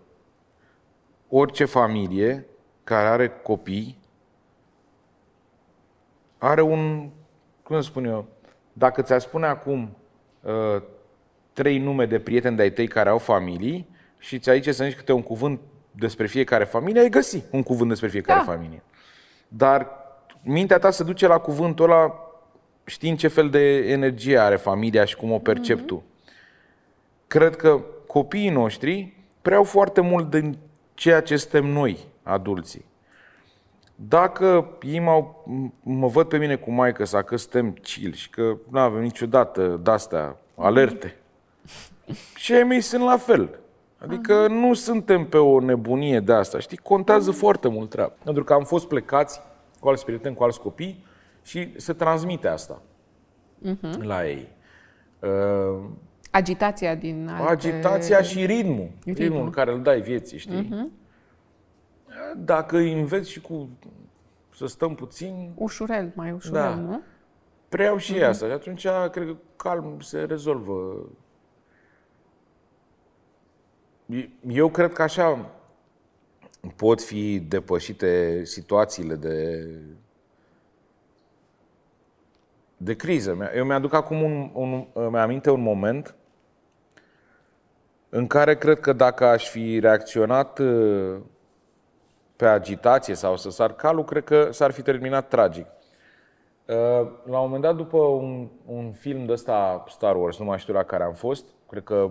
orice 1.29 1.65
familie 1.65 2.47
care 2.85 3.09
are 3.09 3.29
copii, 3.29 3.99
are 6.39 6.63
un, 6.63 7.11
cum 7.63 7.77
să 7.77 7.89
spun 7.89 8.05
eu, 8.05 8.27
dacă 8.73 9.03
ți-ar 9.03 9.21
spune 9.21 9.47
acum 9.47 9.97
uh, 10.41 10.83
trei 11.53 11.79
nume 11.79 12.07
de 12.07 12.21
prieteni 12.21 12.57
de-ai 12.57 12.73
tăi 12.73 12.89
care 12.89 13.09
au 13.09 13.19
familii 13.19 13.99
și 14.23 14.39
ți 14.39 14.51
aici 14.51 14.69
să 14.69 14.85
zici 14.85 14.97
câte 14.97 15.13
un 15.13 15.23
cuvânt 15.23 15.61
despre 15.91 16.27
fiecare 16.27 16.65
familie, 16.65 17.01
ai 17.01 17.09
găsi 17.09 17.43
un 17.51 17.63
cuvânt 17.63 17.89
despre 17.89 18.09
fiecare 18.09 18.39
Da. 18.47 18.53
familie. 18.53 18.83
Dar 19.49 19.89
mintea 20.43 20.79
ta 20.79 20.91
se 20.91 21.05
duce 21.05 21.27
la 21.27 21.39
cuvântul 21.39 21.85
ăla 21.91 22.15
știind 22.85 23.19
ce 23.19 23.29
fel 23.29 23.51
de 23.51 23.77
energie 23.77 24.39
are 24.39 24.57
familia 24.57 25.05
și 25.05 25.17
cum 25.17 25.31
o 25.33 25.39
percepi 25.39 25.83
tu. 25.83 26.03
Cred 27.27 27.57
că 27.57 27.81
copiii 28.07 28.51
noștri 28.51 29.17
preau 29.43 29.65
foarte 29.65 30.01
mult 30.01 30.31
din 30.31 30.59
ceea 30.95 31.21
ce 31.21 31.37
suntem 31.37 31.67
noi, 31.67 31.99
adulții. 32.23 32.85
Dacă 33.95 34.69
ei 34.83 34.99
m-au, 34.99 35.45
m- 35.47 35.73
mă 35.83 36.07
văd 36.07 36.29
pe 36.29 36.39
mine 36.39 36.57
cu 36.57 36.71
maică 36.71 37.05
sa 37.05 37.23
că 37.23 37.37
suntem 37.37 37.73
chill 37.83 38.13
și 38.13 38.31
că 38.31 38.57
nu 38.71 38.79
avem 38.79 39.03
niciodată 39.03 39.81
de-astea 39.83 40.37
alerte, 40.55 41.17
și 42.37 42.53
ai 42.53 42.63
mei 42.63 42.81
sunt 42.81 43.03
la 43.05 43.17
fel. 43.17 43.60
Adică 44.03 44.47
nu 44.49 44.75
suntem 44.75 45.25
pe 45.25 45.37
o 45.37 45.61
nebunie 45.61 46.21
de 46.21 46.33
asta, 46.33 46.59
știi? 46.59 46.77
Contează 46.77 47.31
foarte 47.31 47.69
mult 47.69 47.91
treaba. 47.91 48.13
Pentru 48.25 48.45
că 48.45 48.53
am 48.53 48.65
fost 48.65 48.89
plecați 48.89 49.41
cu 49.81 49.89
alți 49.89 50.05
prieteni, 50.05 50.35
cu 50.35 50.43
alți 50.43 50.61
copii 50.61 51.05
și 51.43 51.73
se 51.77 51.93
transmite 51.93 52.49
asta 52.49 52.83
la 54.01 54.29
ei. 54.29 54.49
Uh, 55.21 55.85
Agitația 56.31 56.95
din 56.95 57.29
alte... 57.29 57.51
Agitația 57.51 58.23
și 58.23 58.47
ritmul. 58.47 58.91
Ritmul. 59.05 59.15
Ritmul 59.29 59.51
care 59.51 59.73
îl 59.73 59.83
dai 59.83 60.01
vieții, 60.01 60.39
știi? 60.39 60.91
Dacă 62.37 62.77
îi 62.77 62.93
înveți 63.01 63.31
și 63.31 63.41
cu 63.41 63.69
să 64.55 64.67
stăm 64.67 64.95
puțin, 64.95 65.51
Ușurel, 65.55 66.13
mai 66.15 66.33
ușurel, 66.33 66.63
Da. 66.63 66.75
nu? 66.75 67.01
preiau 67.69 67.97
și 67.97 68.13
ei 68.13 68.25
asta. 68.25 68.47
Și 68.47 68.53
atunci, 68.53 68.87
cred 69.11 69.27
că 69.27 69.37
calm 69.57 70.01
se 70.01 70.19
rezolvă. 70.23 71.07
Eu 74.49 74.69
cred 74.69 74.93
că 74.93 75.03
așa 75.03 75.51
pot 76.77 77.03
fi 77.03 77.41
depășite 77.41 78.45
situațiile 78.45 79.15
de 79.15 79.67
de 82.77 82.97
criză. 82.97 83.51
Eu 83.57 83.65
mi-aduc 83.65 83.93
acum 83.93 84.23
un, 84.23 84.51
un 84.53 84.87
mi-aminte 85.11 85.51
un 85.51 85.61
moment 85.61 86.15
în 88.09 88.27
care 88.27 88.57
cred 88.57 88.81
că 88.81 88.93
dacă 88.93 89.25
aș 89.25 89.49
fi 89.49 89.79
reacționat 89.79 90.59
uh, 90.59 91.17
pe 92.37 92.47
agitație 92.47 93.15
sau 93.15 93.37
să 93.37 93.51
sar 93.51 93.73
calul, 93.73 94.05
cred 94.05 94.25
că 94.25 94.49
s-ar 94.53 94.71
fi 94.71 94.83
terminat 94.83 95.29
tragic. 95.29 95.67
Uh, 96.67 96.77
La 97.25 97.41
un 97.41 97.45
moment 97.45 97.63
dat, 97.63 97.77
după 97.77 97.99
un, 97.99 98.49
un 98.67 98.93
film 98.93 99.27
de 99.27 99.33
ăsta 99.33 99.85
Star 99.89 100.17
Wars, 100.17 100.39
nu 100.39 100.45
mai 100.45 100.59
știu 100.59 100.73
la 100.73 100.83
care 100.83 101.05
am 101.05 101.13
fost, 101.13 101.45
cred 101.69 101.83
că 101.83 102.11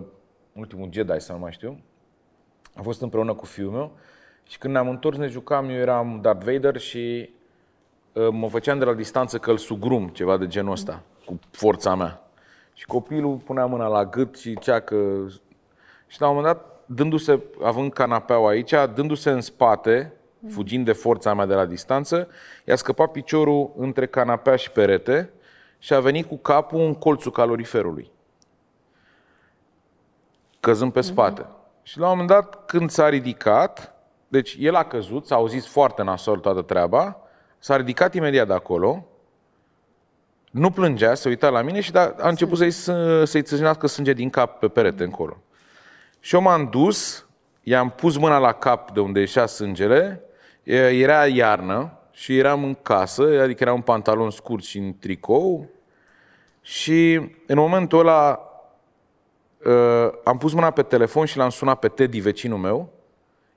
ultimul 0.52 0.88
Jedi 0.92 1.20
sau 1.20 1.36
nu 1.36 1.42
mai 1.42 1.52
știu, 1.52 1.80
am 2.74 2.82
fost 2.82 3.00
împreună 3.00 3.34
cu 3.34 3.44
fiul 3.44 3.70
meu 3.70 3.92
și 4.46 4.58
când 4.58 4.72
ne-am 4.72 4.88
întors 4.88 5.16
ne 5.16 5.26
jucam, 5.26 5.68
eu 5.68 5.76
eram 5.76 6.18
Darth 6.22 6.44
Vader 6.44 6.76
și 6.76 7.30
uh, 8.12 8.28
mă 8.30 8.48
făceam 8.48 8.78
de 8.78 8.84
la 8.84 8.94
distanță 8.94 9.38
că 9.38 9.50
îl 9.50 9.56
sugrum, 9.56 10.08
ceva 10.08 10.36
de 10.36 10.46
genul 10.46 10.72
ăsta, 10.72 11.02
cu 11.24 11.38
forța 11.50 11.94
mea. 11.94 12.22
Și 12.72 12.86
copilul 12.86 13.36
punea 13.36 13.66
mâna 13.66 13.86
la 13.86 14.04
gât 14.04 14.38
și 14.38 14.48
zicea 14.48 14.80
că... 14.80 15.26
Și 16.06 16.20
la 16.20 16.28
un 16.28 16.34
moment 16.34 16.54
dat, 16.54 16.82
dându-se, 16.86 17.40
având 17.62 17.92
canapeaua 17.92 18.48
aici, 18.48 18.74
dându-se 18.94 19.30
în 19.30 19.40
spate, 19.40 20.12
fugind 20.50 20.84
de 20.84 20.92
forța 20.92 21.34
mea 21.34 21.46
de 21.46 21.54
la 21.54 21.66
distanță, 21.66 22.28
i-a 22.64 22.76
scăpat 22.76 23.10
piciorul 23.10 23.72
între 23.76 24.06
canapea 24.06 24.56
și 24.56 24.70
perete 24.70 25.30
și 25.78 25.94
a 25.94 26.00
venit 26.00 26.26
cu 26.26 26.36
capul 26.36 26.80
în 26.80 26.94
colțul 26.94 27.32
caloriferului 27.32 28.10
căzând 30.60 30.92
pe 30.92 31.00
spate. 31.00 31.46
Și 31.90 31.98
la 31.98 32.04
un 32.04 32.10
moment 32.10 32.28
dat, 32.28 32.66
când 32.66 32.90
s-a 32.90 33.08
ridicat, 33.08 33.94
deci 34.28 34.56
el 34.58 34.74
a 34.74 34.84
căzut, 34.84 35.26
s-a 35.26 35.34
auzit 35.34 35.64
foarte 35.64 36.02
nasol 36.02 36.38
toată 36.38 36.62
treaba, 36.62 37.16
s-a 37.58 37.76
ridicat 37.76 38.14
imediat 38.14 38.46
de 38.46 38.52
acolo, 38.52 39.06
nu 40.50 40.70
plângea, 40.70 41.14
se 41.14 41.28
uita 41.28 41.48
la 41.48 41.62
mine 41.62 41.80
și 41.80 41.92
da, 41.92 42.14
a 42.18 42.28
început 42.28 42.58
să-i, 42.58 42.70
să- 42.70 43.24
să-i 43.24 43.42
țâșnească 43.42 43.86
sânge 43.86 44.12
din 44.12 44.30
cap 44.30 44.58
pe 44.58 44.68
perete 44.68 45.04
încolo. 45.04 45.36
Și 46.20 46.34
eu 46.34 46.40
m-am 46.40 46.68
dus, 46.70 47.26
i-am 47.62 47.90
pus 47.90 48.16
mâna 48.16 48.38
la 48.38 48.52
cap 48.52 48.90
de 48.90 49.00
unde 49.00 49.20
ieșea 49.20 49.46
sângele, 49.46 50.20
e- 50.62 50.88
era 50.88 51.26
iarnă 51.26 51.92
și 52.10 52.38
eram 52.38 52.64
în 52.64 52.74
casă, 52.82 53.40
adică 53.42 53.62
era 53.62 53.72
un 53.72 53.82
pantalon 53.82 54.30
scurt 54.30 54.64
și 54.64 54.78
în 54.78 54.98
tricou, 54.98 55.68
și 56.62 57.14
în 57.46 57.58
momentul 57.58 57.98
ăla 57.98 58.49
uh, 59.64 60.10
am 60.24 60.38
pus 60.38 60.52
mâna 60.52 60.70
pe 60.70 60.82
telefon 60.82 61.24
și 61.24 61.36
l-am 61.36 61.50
sunat 61.50 61.78
pe 61.78 61.88
Teddy, 61.88 62.20
vecinul 62.20 62.58
meu, 62.58 62.88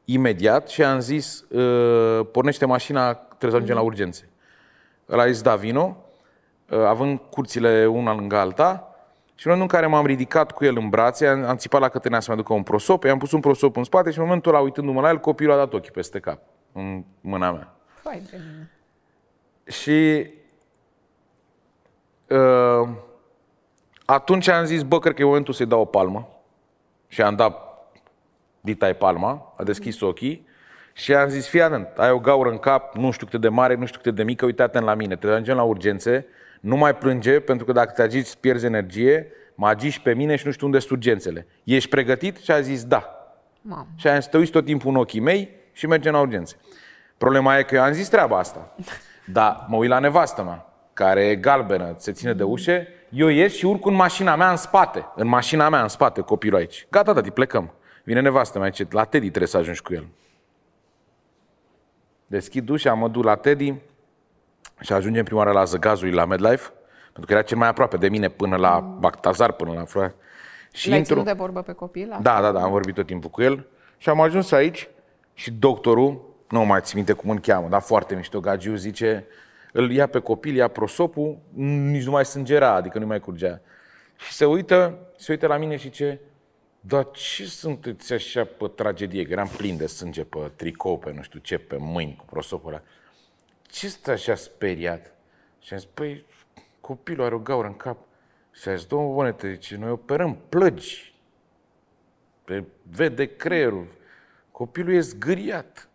imediat 0.06 0.68
și 0.68 0.84
am 0.84 1.00
zis, 1.00 1.40
uh, 1.40 2.26
pornește 2.32 2.66
mașina, 2.66 3.14
trebuie 3.14 3.50
să 3.50 3.56
ajungem 3.56 3.76
la 3.76 3.82
urgențe. 3.82 4.30
Ăla 5.10 5.22
a 5.22 5.28
zis, 5.28 5.42
da, 5.42 5.56
vino, 5.56 5.98
uh, 6.70 6.78
având 6.86 7.20
curțile 7.30 7.86
una 7.86 8.16
lângă 8.16 8.36
alta, 8.36 8.88
și 9.36 9.48
în 9.48 9.54
momentul 9.54 9.78
în 9.78 9.82
care 9.82 9.96
m-am 9.96 10.06
ridicat 10.06 10.52
cu 10.52 10.66
el 10.66 10.78
în 10.78 10.90
brațe, 10.90 11.28
am, 11.28 11.44
am 11.44 11.58
țipat 11.58 11.82
la 11.82 11.90
cătănea 11.90 12.20
să-mi 12.20 12.38
aducă 12.38 12.54
un 12.54 12.64
prosop, 12.64 13.04
i-am 13.04 13.18
pus 13.18 13.32
un 13.32 13.40
prosop 13.40 13.76
în 13.76 13.84
spate 13.84 14.12
și 14.12 14.18
în 14.18 14.24
momentul 14.24 14.54
ăla, 14.54 14.64
uitându-mă 14.64 15.02
la 15.02 15.10
el, 15.10 15.20
copilul 15.20 15.54
a 15.54 15.58
dat 15.58 15.74
ochii 15.74 15.92
peste 15.92 16.20
cap, 16.20 16.40
în 16.72 17.04
mâna 17.22 17.52
mea. 17.52 17.76
Fai 18.02 18.22
de 18.32 18.38
mine. 18.38 18.72
Și 19.66 20.28
uh, 22.30 22.90
atunci 24.06 24.48
am 24.48 24.66
zis, 24.66 24.82
bă, 24.82 25.00
cred 25.00 25.14
că 25.14 25.22
e 25.22 25.26
momentul 25.26 25.54
să-i 25.54 25.66
dau 25.66 25.80
o 25.80 25.86
palmă. 25.86 26.28
Și 27.08 27.22
am 27.22 27.36
dat 27.36 27.74
ditai 28.62 28.96
palma, 28.96 29.54
a 29.58 29.64
deschis 29.64 30.02
ochii 30.02 30.48
și 30.94 31.14
am 31.14 31.30
zis, 31.30 31.48
fii 31.48 31.62
atent, 31.62 31.88
ai 31.98 32.12
o 32.12 32.20
gaură 32.20 32.50
în 32.50 32.58
cap, 32.58 32.96
nu 32.96 33.12
știu 33.12 33.28
cât 33.28 33.42
de 33.42 33.50
mare, 33.50 33.76
nu 33.76 33.86
știu 33.86 34.00
cât 34.04 34.16
de 34.16 34.24
mică, 34.24 34.46
uite 34.46 34.62
atent 34.62 34.86
la 34.86 34.94
mine, 34.94 35.16
te 35.16 35.28
ajungem 35.28 35.56
la 35.56 35.64
urgențe, 35.64 36.26
nu 36.60 36.76
mai 36.76 36.96
plânge, 36.96 37.40
pentru 37.40 37.66
că 37.66 37.72
dacă 37.72 37.92
te 37.96 38.02
agiți, 38.02 38.38
pierzi 38.38 38.66
energie, 38.66 39.28
mă 39.56 39.68
agiși 39.68 40.02
pe 40.02 40.14
mine 40.14 40.36
și 40.36 40.46
nu 40.46 40.52
știu 40.52 40.66
unde 40.66 40.80
sunt 40.80 40.92
urgențele. 40.92 41.48
Ești 41.64 41.90
pregătit? 41.90 42.38
Și 42.38 42.52
a 42.52 42.62
zis, 42.62 42.84
da. 42.84 43.10
Mamă. 43.62 43.88
Și 43.96 44.08
am 44.08 44.20
zis, 44.20 44.26
te 44.26 44.38
uiți 44.38 44.52
tot 44.52 44.66
timpul 44.66 44.90
în 44.90 44.96
ochii 44.96 45.20
mei 45.20 45.50
și 45.72 45.88
mergem 45.88 46.14
la 46.14 46.20
urgențe. 46.20 46.56
Problema 47.18 47.58
e 47.58 47.64
că 47.64 47.76
eu 47.76 47.82
am 47.82 47.92
zis 47.92 48.08
treaba 48.08 48.38
asta. 48.38 48.76
Dar 49.26 49.66
mă 49.68 49.76
uit 49.76 49.90
la 49.90 50.00
nevastă 50.00 50.44
mea, 50.44 50.66
care 50.94 51.26
e 51.26 51.36
galbenă, 51.36 51.96
se 51.98 52.12
ține 52.12 52.34
de 52.34 52.44
ușe, 52.44 52.88
eu 53.14 53.28
ies 53.28 53.54
și 53.54 53.66
urc 53.66 53.86
în 53.86 53.94
mașina 53.94 54.36
mea 54.36 54.50
în 54.50 54.56
spate. 54.56 55.06
În 55.16 55.28
mașina 55.28 55.70
mea 55.70 55.82
în 55.82 55.88
spate, 55.88 56.22
copilul 56.22 56.60
aici. 56.60 56.88
Gata, 56.90 57.14
tati, 57.14 57.32
plecăm. 57.32 57.74
Vine 58.04 58.20
nevastă 58.20 58.60
mea, 58.60 58.68
zice, 58.68 58.88
la 58.92 59.04
Teddy 59.04 59.28
trebuie 59.28 59.48
să 59.48 59.58
ajungi 59.58 59.82
cu 59.82 59.94
el. 59.94 60.08
Deschid 62.28 62.70
ușa, 62.70 62.94
mă 62.94 63.08
duc 63.08 63.24
la 63.24 63.36
Teddy 63.36 63.74
și 64.80 64.94
ajungem 64.94 65.24
prima 65.24 65.40
oară 65.40 65.52
la 65.52 65.64
Zăgazului, 65.64 66.14
la 66.14 66.26
MedLife, 66.26 66.72
pentru 67.04 67.26
că 67.26 67.34
era 67.34 67.42
cel 67.42 67.58
mai 67.58 67.68
aproape 67.68 67.98
de 67.98 68.10
mine 68.10 68.30
până 68.30 68.56
la 68.56 68.80
Bactazar, 68.80 69.52
până 69.52 69.74
la 69.74 69.86
Florea. 69.86 70.14
Și 70.72 70.90
L-ai 70.90 70.98
intru... 70.98 71.14
ținut 71.14 71.28
de 71.28 71.34
vorbă 71.38 71.62
pe 71.62 71.72
copil? 71.72 72.18
Da, 72.22 72.42
da, 72.42 72.52
da, 72.52 72.62
am 72.62 72.72
vorbit 72.72 72.96
tot 72.96 73.06
timpul 73.06 73.30
cu 73.30 73.42
el. 73.42 73.68
Și 73.98 74.10
am 74.10 74.22
ajuns 74.22 74.52
aici 74.52 74.90
și 75.34 75.52
doctorul, 75.52 76.36
nu 76.50 76.66
mai 76.66 76.80
țin 76.82 76.94
minte 76.96 77.14
cum 77.14 77.30
îl 77.30 77.40
cheamă, 77.40 77.68
dar 77.68 77.82
foarte 77.82 78.16
mișto, 78.16 78.40
Gagiu, 78.40 78.76
zice, 78.76 79.26
îl 79.74 79.92
ia 79.92 80.08
pe 80.08 80.20
copil, 80.20 80.56
ia 80.56 80.68
prosopul, 80.68 81.38
nici 81.54 82.04
nu 82.04 82.12
mai 82.12 82.26
sângera, 82.26 82.74
adică 82.74 83.00
nu 83.00 83.06
mai 83.06 83.20
curgea. 83.20 83.62
Și 84.18 84.34
se 84.34 84.46
uită, 84.46 85.00
se 85.18 85.32
uită 85.32 85.48
la 85.48 85.58
mine 85.58 85.76
și 85.76 85.90
ce, 85.90 86.20
dar 86.80 87.08
ce 87.12 87.46
sunteți 87.46 88.14
așa 88.14 88.44
pe 88.44 88.68
tragedie? 88.68 89.24
Că 89.24 89.32
eram 89.32 89.52
plin 89.58 89.78
de 89.78 89.88
sânge 89.88 90.24
pe 90.24 90.52
tricou, 90.56 90.98
pe 90.98 91.12
nu 91.12 91.22
știu 91.22 91.40
ce, 91.40 91.58
pe 91.58 91.78
mâini 91.80 92.16
cu 92.16 92.26
prosopul 92.26 92.70
ăla. 92.70 92.82
Ce 93.62 93.88
stă 93.88 94.12
așa 94.12 94.36
speriat? 94.36 95.16
Și 95.60 95.74
am 95.74 95.80
zis, 95.80 95.90
păi, 95.94 96.26
copilul 96.82 97.26
are 97.26 97.36
o 97.36 97.40
gaură 97.40 97.68
în 97.68 97.76
cap. 97.76 97.98
Și 98.52 98.70
a 98.70 98.76
zis, 98.76 98.86
domnul 98.86 99.14
Bonete, 99.14 99.52
zice, 99.54 99.78
noi 99.78 99.90
operăm 99.90 100.38
plăgi. 100.50 101.14
Pe 102.44 102.64
vede 102.82 103.36
creierul. 103.36 103.88
Copilul 104.52 104.94
e 104.94 105.00
zgâriat. 105.00 105.90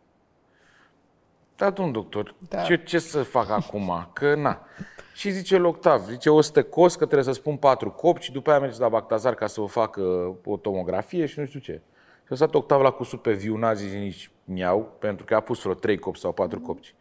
Da, 1.58 1.70
domn 1.70 1.92
doctor, 1.92 2.34
da. 2.48 2.62
Ce, 2.62 2.82
ce 2.82 2.98
să 2.98 3.22
fac 3.22 3.50
acum? 3.50 4.10
Că 4.12 4.34
na. 4.34 4.66
Și 5.14 5.30
zice 5.30 5.60
Octav, 5.60 6.08
zice 6.08 6.30
o 6.30 6.40
stecos 6.40 6.92
că 6.96 7.04
trebuie 7.04 7.34
să 7.34 7.40
spun 7.40 7.56
patru 7.56 7.90
copci 7.90 8.22
și 8.22 8.32
după 8.32 8.50
aia 8.50 8.58
mergeți 8.58 8.80
la 8.80 8.88
Bactazar 8.88 9.34
ca 9.34 9.46
să 9.46 9.60
vă 9.60 9.66
facă 9.66 10.00
o 10.44 10.56
tomografie 10.56 11.26
și 11.26 11.38
nu 11.38 11.44
știu 11.44 11.60
ce. 11.60 11.80
Și 12.26 12.32
a 12.32 12.34
stat 12.34 12.54
Octav 12.54 12.80
la 12.80 12.90
cusut 12.90 13.22
pe 13.22 13.32
viu, 13.32 13.56
n-a 13.56 13.74
zis 13.74 13.92
nici 13.92 14.30
miau, 14.44 14.96
pentru 14.98 15.24
că 15.24 15.34
a 15.34 15.40
pus 15.40 15.62
vreo 15.62 15.74
trei 15.74 15.98
copci 15.98 16.18
sau 16.18 16.32
patru 16.32 16.60
copci. 16.60 16.94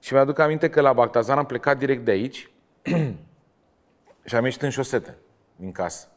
Și 0.00 0.12
mi-aduc 0.12 0.38
aminte 0.38 0.70
că 0.70 0.80
la 0.80 0.92
Bactazar 0.92 1.38
am 1.38 1.46
plecat 1.46 1.78
direct 1.78 2.04
de 2.04 2.10
aici 2.10 2.50
și 4.28 4.34
am 4.36 4.44
ieșit 4.44 4.62
în 4.62 4.70
șosete 4.70 5.16
din 5.56 5.72
casă. 5.72 6.08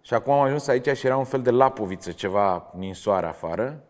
Și 0.00 0.14
acum 0.14 0.32
am 0.32 0.40
ajuns 0.40 0.66
aici 0.66 0.96
și 0.96 1.06
era 1.06 1.16
un 1.16 1.24
fel 1.24 1.42
de 1.42 1.50
lapoviță, 1.50 2.12
ceva 2.12 2.74
soare 2.92 3.26
afară. 3.26 3.84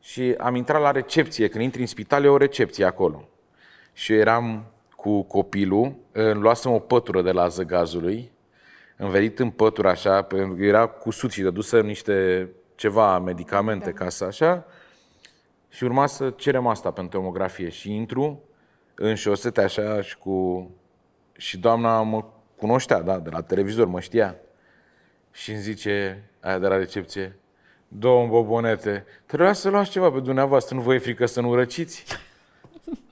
Și 0.00 0.34
am 0.38 0.54
intrat 0.54 0.80
la 0.80 0.90
recepție. 0.90 1.48
Când 1.48 1.64
intri 1.64 1.80
în 1.80 1.86
spital, 1.86 2.24
e 2.24 2.28
o 2.28 2.36
recepție 2.36 2.84
acolo. 2.84 3.28
Și 3.92 4.12
eu 4.12 4.18
eram 4.18 4.64
cu 4.96 5.22
copilul, 5.22 5.96
îmi 6.12 6.40
luasem 6.40 6.72
o 6.72 6.78
pătură 6.78 7.22
de 7.22 7.32
la 7.32 7.48
zăgazului, 7.48 8.32
învelit 8.96 9.38
în 9.38 9.50
pătură 9.50 9.88
așa, 9.88 10.22
pentru 10.22 10.54
că 10.54 10.64
era 10.64 10.86
cusut 10.86 11.30
și 11.30 11.42
dădusă 11.42 11.80
niște 11.80 12.48
ceva 12.74 13.18
medicamente 13.18 13.90
da. 13.90 14.04
ca 14.04 14.08
să 14.08 14.24
așa. 14.24 14.66
Și 15.68 15.84
urma 15.84 16.06
să 16.06 16.30
cerem 16.30 16.66
asta 16.66 16.90
pentru 16.90 17.18
tomografie. 17.18 17.68
Și 17.68 17.94
intru 17.94 18.42
în 18.94 19.14
șosete 19.14 19.60
așa 19.60 20.00
și 20.00 20.18
cu... 20.18 20.70
Și 21.32 21.58
doamna 21.58 22.02
mă 22.02 22.24
cunoștea, 22.56 23.00
da, 23.00 23.18
de 23.18 23.30
la 23.30 23.42
televizor, 23.42 23.86
mă 23.86 24.00
știa. 24.00 24.36
Și 25.32 25.50
îmi 25.50 25.60
zice, 25.60 26.24
aia 26.40 26.58
de 26.58 26.66
la 26.66 26.76
recepție, 26.76 27.38
Domn 27.88 28.28
Bobonete, 28.28 29.04
trebuia 29.26 29.52
să 29.52 29.68
luați 29.68 29.90
ceva 29.90 30.10
pe 30.10 30.20
dumneavoastră, 30.20 30.74
nu 30.74 30.80
vă 30.80 30.94
e 30.94 30.98
frică 30.98 31.26
să 31.26 31.40
nu 31.40 31.54
răciți? 31.54 32.04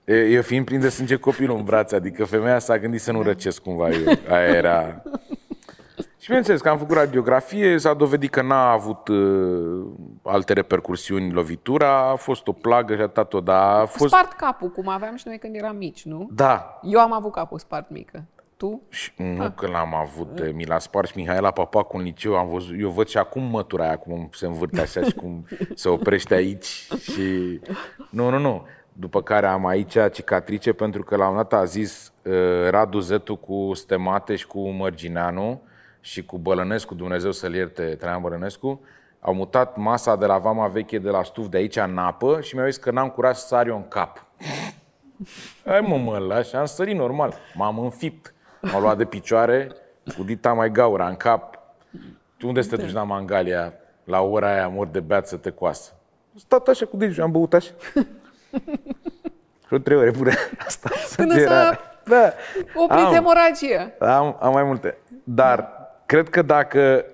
Eu 0.04 0.42
fiind 0.42 0.64
plin 0.64 0.80
de 0.80 0.88
sânge 0.88 1.16
copilul 1.16 1.56
în 1.56 1.64
brațe, 1.64 1.96
adică 1.96 2.24
femeia 2.24 2.58
s-a 2.58 2.78
gândit 2.78 3.00
să 3.00 3.12
nu 3.12 3.22
răcesc 3.22 3.62
cumva 3.62 3.90
eu. 3.90 4.12
Aia 4.28 4.46
era... 4.46 5.02
Și 6.18 6.32
bineînțeles 6.32 6.60
că 6.60 6.68
am 6.68 6.78
făcut 6.78 6.96
radiografie, 6.96 7.78
s-a 7.78 7.94
dovedit 7.94 8.30
că 8.30 8.42
n-a 8.42 8.70
avut 8.70 9.08
uh, 9.08 9.86
alte 10.22 10.52
repercursiuni 10.52 11.32
lovitura, 11.32 12.10
a 12.10 12.14
fost 12.14 12.46
o 12.46 12.52
plagă 12.52 12.94
și 12.94 13.00
atât, 13.00 13.44
dar 13.44 13.80
a 13.80 13.86
fost... 13.86 14.12
Spart 14.12 14.32
capul, 14.32 14.70
cum 14.70 14.88
aveam 14.88 15.16
și 15.16 15.24
noi 15.26 15.38
când 15.38 15.54
eram 15.54 15.76
mici, 15.76 16.04
nu? 16.04 16.28
Da. 16.32 16.80
Eu 16.82 17.00
am 17.00 17.12
avut 17.12 17.32
capul 17.32 17.58
spart 17.58 17.90
mică. 17.90 18.24
Tu? 18.56 18.82
Și 18.88 19.12
nu 19.16 19.42
ha. 19.42 19.50
că 19.50 19.66
l-am 19.66 19.94
avut, 19.94 20.52
mi 20.52 20.64
l-a 20.64 20.78
spart 20.78 21.08
și 21.08 21.16
Mihaela 21.16 21.50
Papac 21.50 21.86
cu 21.86 21.98
liceu, 21.98 22.36
am 22.36 22.48
văzut, 22.48 22.80
eu 22.80 22.90
văd 22.90 23.06
și 23.06 23.18
acum 23.18 23.42
mătura 23.42 23.84
aia 23.84 23.96
cum 23.96 24.28
se 24.32 24.46
învârte 24.46 24.80
așa 24.80 25.02
și 25.02 25.12
cum 25.12 25.46
se 25.74 25.88
oprește 25.88 26.34
aici 26.34 26.88
și... 27.00 27.60
Nu, 28.10 28.30
nu, 28.30 28.38
nu. 28.38 28.66
După 28.92 29.22
care 29.22 29.46
am 29.46 29.66
aici 29.66 29.96
cicatrice 30.12 30.72
pentru 30.72 31.02
că 31.02 31.16
la 31.16 31.28
un 31.28 31.36
dat 31.36 31.52
a 31.52 31.64
zis 31.64 32.12
uh, 32.22 32.68
Radu 32.70 32.98
Zetu 32.98 33.36
cu 33.36 33.70
Stemate 33.74 34.36
și 34.36 34.46
cu 34.46 34.68
Mărgineanu 34.68 35.62
și 36.00 36.24
cu 36.24 36.38
Bălănescu, 36.38 36.94
Dumnezeu 36.94 37.32
să-l 37.32 37.54
ierte, 37.54 37.82
Traian 37.82 38.20
Bălănescu, 38.20 38.80
au 39.20 39.34
mutat 39.34 39.76
masa 39.76 40.16
de 40.16 40.26
la 40.26 40.38
vama 40.38 40.66
veche 40.66 40.98
de 40.98 41.10
la 41.10 41.22
stuf 41.22 41.46
de 41.46 41.56
aici 41.56 41.76
în 41.76 41.98
apă 41.98 42.40
și 42.40 42.54
mi-au 42.54 42.66
zis 42.66 42.76
că 42.76 42.90
n-am 42.90 43.10
curaj 43.10 43.36
să 43.36 43.46
sar 43.46 43.66
eu 43.66 43.76
în 43.76 43.88
cap. 43.88 44.26
Hai 45.64 45.80
mă, 45.80 45.96
mă 45.96 46.18
lași, 46.18 46.54
am 46.54 46.64
sărit 46.64 46.96
normal. 46.96 47.34
M-am 47.54 47.78
înfipt. 47.78 48.34
M-a 48.72 48.80
luat 48.80 48.96
de 48.96 49.04
picioare 49.04 49.70
cu 50.16 50.22
dita 50.22 50.52
mai 50.52 50.70
gaura 50.70 51.08
în 51.08 51.16
cap. 51.16 51.58
Tu 52.36 52.46
unde 52.46 52.62
să 52.62 52.68
te 52.68 52.82
duci 52.82 52.92
la 52.92 53.02
Mangalia 53.02 53.72
la 54.04 54.20
ora 54.20 54.52
aia 54.52 54.68
mor 54.68 54.86
de 54.86 55.00
beat 55.00 55.28
să 55.28 55.36
te 55.36 55.50
coasă? 55.50 55.92
Stat 56.34 56.68
așa 56.68 56.86
cu 56.86 56.96
degetul, 56.96 57.22
am 57.22 57.30
băut 57.30 57.54
așa. 57.54 57.70
Vreo 59.66 59.78
trei 59.78 59.96
ore 59.96 60.10
până 60.10 60.30
asta. 60.66 60.90
Până 61.16 61.38
să 61.38 61.78
da. 62.04 62.32
oprit 62.74 63.04
am, 63.04 63.12
hemoragie. 63.12 63.94
Am, 63.98 64.36
am 64.40 64.52
mai 64.52 64.62
multe. 64.62 64.98
Dar 65.24 65.70
cred 66.06 66.28
că 66.28 66.42
dacă 66.42 67.04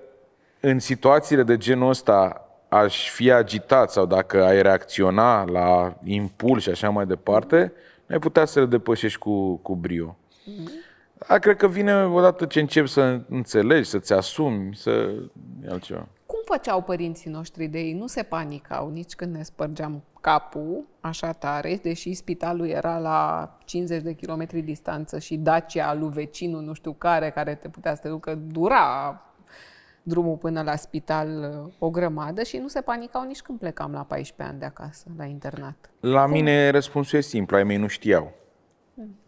în 0.59 0.79
situațiile 0.79 1.43
de 1.43 1.57
genul 1.57 1.89
ăsta 1.89 2.47
aș 2.69 3.09
fi 3.09 3.31
agitat 3.31 3.91
sau 3.91 4.05
dacă 4.05 4.43
ai 4.43 4.61
reacționa 4.61 5.43
la 5.43 5.93
impuls 6.03 6.63
și 6.63 6.69
așa 6.69 6.89
mai 6.89 7.05
departe, 7.05 7.73
ai 8.09 8.19
putea 8.19 8.45
să 8.45 8.59
le 8.59 8.65
depășești 8.65 9.19
cu, 9.19 9.55
cu 9.55 9.75
brio. 9.75 10.17
Mm-hmm. 10.17 10.82
A, 11.27 11.37
cred 11.37 11.57
că 11.57 11.67
vine 11.67 12.05
odată 12.05 12.45
ce 12.45 12.59
începi 12.59 12.87
să 12.87 13.21
înțelegi, 13.29 13.89
să-ți 13.89 14.13
asumi, 14.13 14.75
să... 14.75 15.13
altceva. 15.69 16.07
Cum 16.25 16.39
făceau 16.45 16.81
părinții 16.81 17.29
noștri 17.29 17.67
de 17.67 17.79
ei? 17.79 17.93
Nu 17.93 18.07
se 18.07 18.23
panicau 18.23 18.89
nici 18.89 19.15
când 19.15 19.35
ne 19.35 19.43
spărgeam 19.43 20.03
capul 20.21 20.85
așa 20.99 21.31
tare, 21.31 21.79
deși 21.81 22.13
spitalul 22.13 22.67
era 22.67 22.97
la 22.97 23.49
50 23.65 24.01
de 24.01 24.13
kilometri 24.13 24.61
distanță 24.61 25.19
și 25.19 25.35
Dacia 25.35 25.93
lui 25.93 26.09
vecinul 26.09 26.61
nu 26.61 26.73
știu 26.73 26.93
care, 26.93 27.29
care 27.29 27.55
te 27.55 27.67
putea 27.67 27.95
să 27.95 28.01
te 28.01 28.07
ducă, 28.07 28.35
dura 28.35 29.21
drumul 30.03 30.35
până 30.35 30.61
la 30.61 30.75
spital 30.75 31.53
o 31.79 31.89
grămadă 31.89 32.43
și 32.43 32.57
nu 32.57 32.67
se 32.67 32.81
panicau 32.81 33.23
nici 33.23 33.41
când 33.41 33.59
plecam 33.59 33.91
la 33.91 34.03
14 34.03 34.49
ani 34.53 34.59
de 34.59 34.65
acasă, 34.65 35.05
la 35.17 35.25
internat. 35.25 35.89
La 35.99 36.23
Cum? 36.23 36.31
mine 36.31 36.69
răspunsul 36.69 37.17
e 37.17 37.21
simplu, 37.21 37.55
ai 37.55 37.63
mei 37.63 37.77
nu 37.77 37.87
știau 37.87 38.33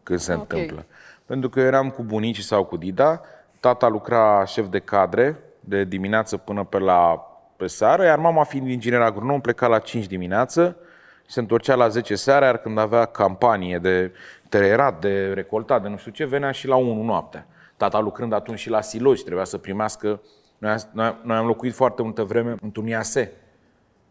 când 0.03 0.19
se 0.19 0.33
okay. 0.33 0.59
întâmplă. 0.59 0.85
Pentru 1.25 1.49
că 1.49 1.59
eram 1.59 1.89
cu 1.89 2.03
bunicii 2.03 2.43
sau 2.43 2.63
cu 2.63 2.77
Dida, 2.77 3.21
tata 3.59 3.87
lucra 3.87 4.45
șef 4.45 4.67
de 4.67 4.79
cadre 4.79 5.39
de 5.59 5.83
dimineață 5.83 6.37
până 6.37 6.63
pe 6.63 6.79
la 6.79 7.29
pe 7.55 7.67
seară, 7.67 8.03
iar 8.03 8.19
mama 8.19 8.43
fiind 8.43 8.67
inginer 8.67 9.01
agronom 9.01 9.41
pleca 9.41 9.67
la 9.67 9.79
5 9.79 10.05
dimineață 10.05 10.77
și 11.25 11.31
se 11.31 11.39
întorcea 11.39 11.75
la 11.75 11.87
10 11.87 12.15
seara, 12.15 12.45
iar 12.45 12.57
când 12.57 12.77
avea 12.77 13.05
campanie 13.05 13.77
de 13.77 14.11
tererat, 14.49 14.99
de 14.99 15.33
recoltat, 15.33 15.81
de 15.81 15.87
nu 15.87 15.97
știu 15.97 16.11
ce, 16.11 16.25
venea 16.25 16.51
și 16.51 16.67
la 16.67 16.75
1 16.75 17.03
noaptea. 17.03 17.47
Tata 17.77 17.99
lucrând 17.99 18.33
atunci 18.33 18.59
și 18.59 18.69
la 18.69 18.81
Silogi, 18.81 19.23
trebuia 19.23 19.45
să 19.45 19.57
primească... 19.57 20.21
Noi, 20.57 20.75
noi, 20.91 21.17
noi 21.23 21.37
am 21.37 21.45
locuit 21.45 21.73
foarte 21.73 22.01
multă 22.01 22.23
vreme 22.23 22.55
într-un 22.61 22.87
IAS, 22.87 23.15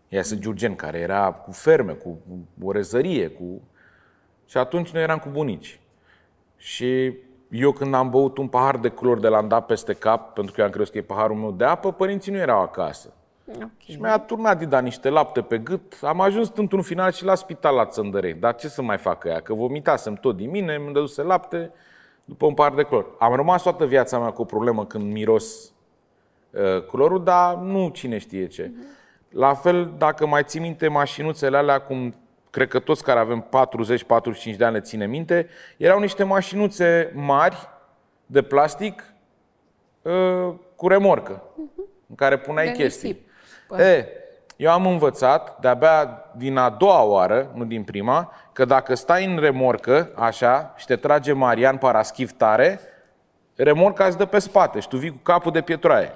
IAS 0.08 0.34
Giurgen, 0.34 0.74
care 0.74 0.98
era 0.98 1.32
cu 1.32 1.52
ferme, 1.52 1.92
cu 1.92 2.18
o 2.62 2.72
rezărie, 2.72 3.28
cu... 3.28 3.60
Și 4.46 4.56
atunci 4.56 4.90
noi 4.90 5.02
eram 5.02 5.18
cu 5.18 5.28
bunici. 5.28 5.80
Și 6.64 7.16
eu 7.50 7.72
când 7.72 7.94
am 7.94 8.10
băut 8.10 8.38
un 8.38 8.48
pahar 8.48 8.76
de 8.76 8.88
clor 8.88 9.20
de 9.20 9.28
la 9.28 9.42
dat 9.42 9.66
peste 9.66 9.92
cap, 9.92 10.34
pentru 10.34 10.54
că 10.54 10.60
eu 10.60 10.66
am 10.66 10.72
crezut 10.72 10.92
că 10.92 10.98
e 10.98 11.02
paharul 11.02 11.36
meu 11.36 11.50
de 11.50 11.64
apă, 11.64 11.92
părinții 11.92 12.32
nu 12.32 12.38
erau 12.38 12.60
acasă. 12.60 13.12
Okay. 13.54 13.70
Și 13.78 14.00
mi-a 14.00 14.18
turnat 14.18 14.58
Dida 14.58 14.80
niște 14.80 15.08
lapte 15.08 15.42
pe 15.42 15.58
gât. 15.58 15.98
Am 16.02 16.20
ajuns 16.20 16.52
într-un 16.54 16.82
final 16.82 17.12
și 17.12 17.24
la 17.24 17.34
spital 17.34 17.74
la 17.74 17.86
Țăndărei. 17.86 18.34
Dar 18.34 18.54
ce 18.54 18.68
să 18.68 18.82
mai 18.82 18.98
facă 18.98 19.28
ea? 19.28 19.40
Că 19.40 19.54
vomitasem 19.54 20.14
tot 20.14 20.36
din 20.36 20.50
mine, 20.50 20.78
mi-am 20.78 20.92
dăduse 20.92 21.22
lapte 21.22 21.72
după 22.24 22.46
un 22.46 22.54
pahar 22.54 22.74
de 22.74 22.82
clor. 22.82 23.06
Am 23.18 23.34
rămas 23.34 23.62
toată 23.62 23.86
viața 23.86 24.18
mea 24.18 24.30
cu 24.30 24.42
o 24.42 24.44
problemă 24.44 24.86
când 24.86 25.12
miros 25.12 25.72
uh, 26.50 26.86
clorul, 26.86 27.24
dar 27.24 27.54
nu 27.54 27.88
cine 27.88 28.18
știe 28.18 28.46
ce. 28.46 28.66
Uh-huh. 28.66 29.28
La 29.28 29.54
fel, 29.54 29.94
dacă 29.98 30.26
mai 30.26 30.42
ții 30.44 30.60
minte 30.60 30.88
mașinuțele 30.88 31.56
alea 31.56 31.80
cum 31.80 32.14
cred 32.54 32.68
că 32.68 32.78
toți 32.78 33.02
care 33.02 33.18
avem 33.18 33.46
40-45 34.52 34.56
de 34.56 34.64
ani 34.64 34.74
le 34.74 34.80
ține 34.80 35.06
minte, 35.06 35.48
erau 35.76 35.98
niște 35.98 36.24
mașinuțe 36.24 37.12
mari 37.14 37.68
de 38.26 38.42
plastic 38.42 39.04
uh, 40.02 40.54
cu 40.76 40.88
remorcă, 40.88 41.42
în 42.08 42.14
care 42.14 42.38
puneai 42.38 42.66
de 42.66 42.72
chestii. 42.72 43.26
E, 43.78 44.06
eu 44.56 44.70
am 44.70 44.86
învățat, 44.86 45.60
de-abia 45.60 46.24
din 46.36 46.56
a 46.56 46.70
doua 46.70 47.02
oară, 47.02 47.50
nu 47.54 47.64
din 47.64 47.82
prima, 47.82 48.32
că 48.52 48.64
dacă 48.64 48.94
stai 48.94 49.24
în 49.24 49.38
remorcă, 49.38 50.10
așa, 50.14 50.74
și 50.76 50.86
te 50.86 50.96
trage 50.96 51.32
Marian 51.32 51.76
Paraschiv 51.76 52.32
tare, 52.32 52.80
remorca 53.56 54.04
îți 54.04 54.18
dă 54.18 54.24
pe 54.24 54.38
spate 54.38 54.80
și 54.80 54.88
tu 54.88 54.96
vii 54.96 55.10
cu 55.10 55.20
capul 55.22 55.52
de 55.52 55.60
pietroaie. 55.60 56.12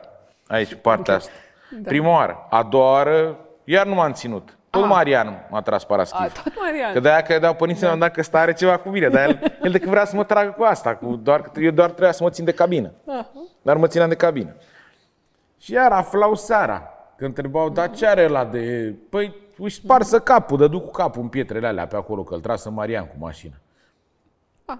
Aici, 0.46 0.74
partea 0.74 1.14
asta. 1.14 1.30
Da. 1.70 1.88
Prima 1.88 2.10
oară. 2.10 2.46
A 2.50 2.62
doua 2.62 2.90
oară, 2.90 3.38
iar 3.64 3.86
nu 3.86 3.94
m-am 3.94 4.12
ținut. 4.12 4.57
Tot 4.70 4.86
Marian 4.86 5.46
m-a 5.50 5.62
tras 5.62 5.84
paraschiv. 5.84 6.20
A, 6.20 6.42
tot 6.42 6.52
Marian. 6.56 6.92
Că 6.92 7.00
de-aia 7.00 7.20
credeau 7.20 7.54
părinții 7.54 7.86
da. 7.86 7.96
dacă 7.96 8.20
ăsta 8.20 8.38
are 8.40 8.52
ceva 8.52 8.76
cu 8.76 8.88
mine. 8.88 9.08
Dar 9.08 9.28
el, 9.28 9.52
el 9.62 9.70
decât 9.72 9.88
vrea 9.88 10.04
să 10.04 10.16
mă 10.16 10.24
tragă 10.24 10.50
cu 10.50 10.62
asta. 10.62 10.96
Cu 10.96 11.16
doar, 11.16 11.50
eu 11.60 11.70
doar 11.70 11.88
trebuia 11.88 12.12
să 12.12 12.22
mă 12.22 12.30
țin 12.30 12.44
de 12.44 12.52
cabină. 12.52 12.92
Dar 13.62 13.76
mă 13.76 13.86
țineam 13.86 14.08
de 14.08 14.14
cabină. 14.14 14.54
Și 15.58 15.72
iar 15.72 15.92
aflau 15.92 16.34
seara. 16.34 16.92
Că 17.16 17.24
întrebau, 17.24 17.68
dar 17.68 17.90
ce 17.90 18.06
are 18.06 18.24
ăla 18.24 18.44
de... 18.44 18.94
Păi 19.10 19.34
își 19.56 19.76
sparsă 19.76 20.20
capul, 20.20 20.58
dă 20.58 20.68
cu 20.70 20.90
capul 20.90 21.22
în 21.22 21.28
pietrele 21.28 21.66
alea 21.66 21.86
pe 21.86 21.96
acolo, 21.96 22.22
că 22.22 22.34
îl 22.34 22.40
trasă 22.40 22.70
Marian 22.70 23.06
cu 23.06 23.14
mașina. 23.18 23.54
Ah. 24.64 24.78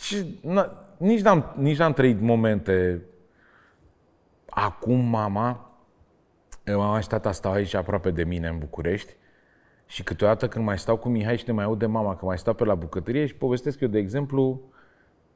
Și 0.00 0.40
n- 0.48 0.70
nici 0.96 1.20
n-am, 1.20 1.52
nici 1.56 1.78
n-am 1.78 1.92
trăit 1.92 2.20
momente 2.20 3.02
acum 4.48 4.98
mama, 4.98 5.69
mama 6.74 7.00
și 7.00 7.08
tata 7.08 7.32
stau 7.32 7.52
aici 7.52 7.74
aproape 7.74 8.10
de 8.10 8.24
mine 8.24 8.48
în 8.48 8.58
București 8.58 9.16
și 9.86 10.02
câteodată 10.02 10.48
când 10.48 10.64
mai 10.64 10.78
stau 10.78 10.96
cu 10.96 11.08
Mihai 11.08 11.36
și 11.36 11.44
ne 11.46 11.52
mai 11.52 11.64
aud 11.64 11.78
de 11.78 11.86
mama 11.86 12.16
că 12.16 12.24
mai 12.24 12.38
stau 12.38 12.54
pe 12.54 12.64
la 12.64 12.74
bucătărie 12.74 13.26
și 13.26 13.34
povestesc 13.34 13.80
eu, 13.80 13.88
de 13.88 13.98
exemplu, 13.98 14.60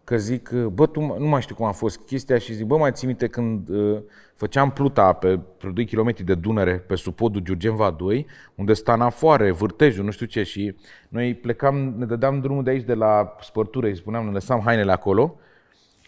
că 0.05 0.17
zic, 0.17 0.51
bă, 0.51 0.87
tu, 0.87 1.01
nu 1.01 1.27
mai 1.27 1.41
știu 1.41 1.55
cum 1.55 1.67
a 1.67 1.71
fost 1.71 2.01
chestia 2.07 2.39
și 2.39 2.53
zic, 2.53 2.67
bă, 2.67 2.77
mai 2.77 2.93
ții 2.93 3.07
minte 3.07 3.27
când 3.27 3.69
uh, 3.69 3.99
făceam 4.35 4.71
pluta 4.71 5.13
pe, 5.13 5.41
pe 5.59 5.69
2 5.75 5.87
km 5.87 6.15
de 6.25 6.35
Dunăre, 6.35 6.79
pe 6.79 6.95
supodul 6.95 7.41
Giurgem 7.41 7.95
2, 7.97 8.27
unde 8.55 8.73
sta 8.73 8.93
anafoare, 8.93 9.51
vârtejul, 9.51 10.05
nu 10.05 10.11
știu 10.11 10.27
ce, 10.27 10.43
și 10.43 10.77
noi 11.09 11.35
plecam, 11.35 11.95
ne 11.97 12.05
dădeam 12.05 12.41
drumul 12.41 12.63
de 12.63 12.71
aici, 12.71 12.85
de 12.85 12.95
la 12.95 13.37
spărtură, 13.41 13.87
îi 13.87 13.97
spuneam, 13.97 14.25
ne 14.25 14.31
lăsam 14.31 14.61
hainele 14.65 14.93
acolo 14.93 15.39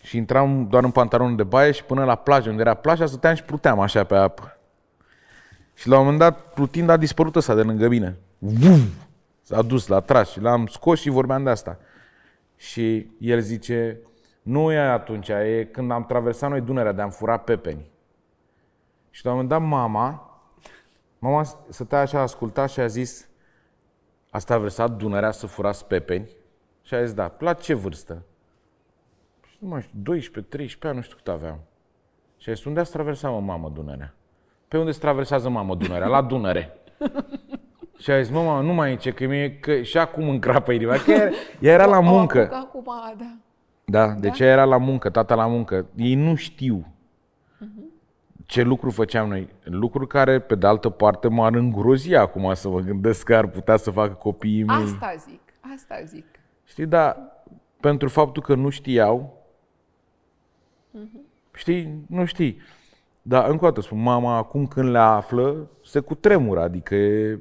și 0.03 0.17
intram 0.17 0.67
doar 0.71 0.85
în 0.85 0.91
pantalonul 0.91 1.37
de 1.37 1.43
baie 1.43 1.71
și 1.71 1.85
până 1.85 2.05
la 2.05 2.15
plajă, 2.15 2.51
unde 2.51 2.61
era 2.61 2.75
plaja, 2.75 3.07
stăteam 3.07 3.35
și 3.35 3.43
pluteam 3.43 3.81
așa 3.81 4.05
pe 4.05 4.15
apă. 4.15 4.56
Și 5.77 5.89
la 5.89 5.99
un 5.99 6.03
moment 6.03 6.19
dat, 6.19 6.53
plutind, 6.53 6.89
a 6.89 6.97
dispărut 6.97 7.37
ăsta 7.37 7.55
de 7.55 7.63
lângă 7.63 7.89
mine. 7.89 8.19
Vum! 8.39 8.81
S-a 9.43 9.63
dus, 9.63 9.87
l-a 9.87 10.01
tras 10.01 10.31
și 10.31 10.41
l-am 10.41 10.67
scos 10.67 11.01
și 11.01 11.09
vorbeam 11.09 11.45
de 11.45 11.51
asta. 11.51 11.79
Și 12.57 13.11
el 13.19 13.41
zice, 13.41 14.01
nu 14.43 14.73
e 14.73 14.79
atunci, 14.79 15.29
e 15.29 15.69
când 15.73 15.91
am 15.91 16.05
traversat 16.05 16.51
noi 16.51 16.61
Dunărea 16.61 16.93
de 16.93 17.03
am 17.03 17.11
furat 17.11 17.45
pepeni. 17.45 17.91
Și 19.11 19.25
la 19.25 19.31
un 19.31 19.37
moment 19.37 19.61
dat 19.61 19.69
mama, 19.69 20.41
mama 21.19 21.45
stătea 21.69 22.01
așa, 22.01 22.21
asculta 22.21 22.67
și 22.67 22.81
a 22.81 22.87
zis, 22.87 23.29
ați 24.31 24.47
traversat 24.47 24.91
Dunărea 24.97 25.31
să 25.31 25.47
furați 25.47 25.87
pepeni? 25.87 26.29
Și 26.83 26.95
a 26.95 27.05
zis, 27.05 27.15
da, 27.15 27.37
la 27.39 27.53
ce 27.53 27.75
vârstă? 27.75 28.23
Și 29.47 29.57
nu 29.59 29.69
mai 29.69 29.83
știu, 29.83 29.99
12, 30.03 30.53
13 30.53 30.87
ani, 30.87 30.97
nu 30.97 31.03
știu 31.03 31.17
cât 31.17 31.29
aveam. 31.29 31.61
Și 32.37 32.51
a 32.51 32.53
zis, 32.53 32.65
unde 32.65 32.81
ați 32.81 32.91
traversat, 32.91 33.31
mă, 33.31 33.41
mamă, 33.41 33.69
Dunărea? 33.69 34.15
Pe 34.69 34.79
unde 34.79 34.91
se 34.91 34.99
traversează, 34.99 35.49
mamă, 35.49 35.75
Dunărea? 35.75 36.07
La 36.07 36.23
Dunăre. 36.23 36.79
Și 37.99 38.11
a 38.11 38.23
zis, 38.23 38.33
mama, 38.33 38.61
nu 38.61 38.73
mai 38.73 38.97
ce, 38.97 39.13
că, 39.13 39.27
mie, 39.27 39.59
că 39.59 39.83
și 39.83 39.99
acum 39.99 40.29
încrapă 40.29 40.73
inima, 40.73 40.97
că 40.97 41.11
ea, 41.11 41.31
ea 41.61 41.73
era 41.73 41.87
la 41.87 42.01
muncă. 42.01 42.51
acum, 42.53 42.85
da. 43.19 43.37
Da, 43.85 44.13
de 44.13 44.31
ce 44.31 44.45
era 44.45 44.65
la 44.65 44.77
muncă, 44.77 45.11
tata 45.11 45.35
la 45.35 45.47
muncă. 45.47 45.87
Ei 45.95 46.15
nu 46.15 46.35
știu 46.35 46.87
ce 48.47 48.63
lucru 48.63 48.91
făceam 48.91 49.29
noi. 49.29 49.49
Lucruri 49.63 50.07
care, 50.07 50.39
pe 50.41 50.55
de 50.55 50.67
altă 50.67 50.91
parte, 50.91 51.29
m-ar 51.29 51.55
îngrozi 51.55 52.15
acum 52.15 52.55
să 52.55 52.69
mă 52.69 52.81
gândesc 52.81 53.25
că 53.25 53.35
ar 53.37 53.47
putea 53.47 53.77
să 53.77 53.91
facă 53.91 54.13
copiii 54.13 54.63
mei. 54.63 54.77
Asta 54.77 55.15
zic, 55.19 55.41
asta 55.75 56.03
zic. 56.05 56.25
Știi, 56.65 56.87
dar 56.87 57.17
pentru 57.81 58.09
faptul 58.09 58.43
că 58.43 58.55
nu 58.55 58.69
știau, 58.69 59.43
știi, 61.55 62.05
nu 62.07 62.25
știi. 62.25 62.59
Dar 63.29 63.49
încă 63.49 63.65
o 63.65 63.69
dată 63.69 63.81
spun, 63.81 64.03
mama 64.03 64.37
acum 64.37 64.67
când 64.67 64.91
le 64.91 64.99
află, 64.99 65.67
se 65.85 66.01
cutremură, 66.01 66.61
adică 66.61 66.95
e 66.95 67.39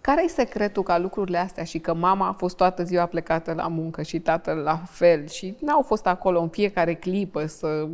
care 0.00 0.24
e 0.24 0.28
secretul 0.28 0.82
ca 0.82 0.98
lucrurile 0.98 1.38
astea 1.38 1.64
și 1.64 1.78
că 1.78 1.94
mama 1.94 2.28
a 2.28 2.32
fost 2.32 2.56
toată 2.56 2.82
ziua 2.82 3.06
plecată 3.06 3.52
la 3.52 3.68
muncă 3.68 4.02
și 4.02 4.20
tatăl 4.20 4.56
la 4.56 4.76
fel 4.76 5.26
și 5.26 5.56
n-au 5.60 5.82
fost 5.82 6.06
acolo 6.06 6.40
în 6.40 6.48
fiecare 6.48 6.94
clipă 6.94 7.46
să 7.46 7.88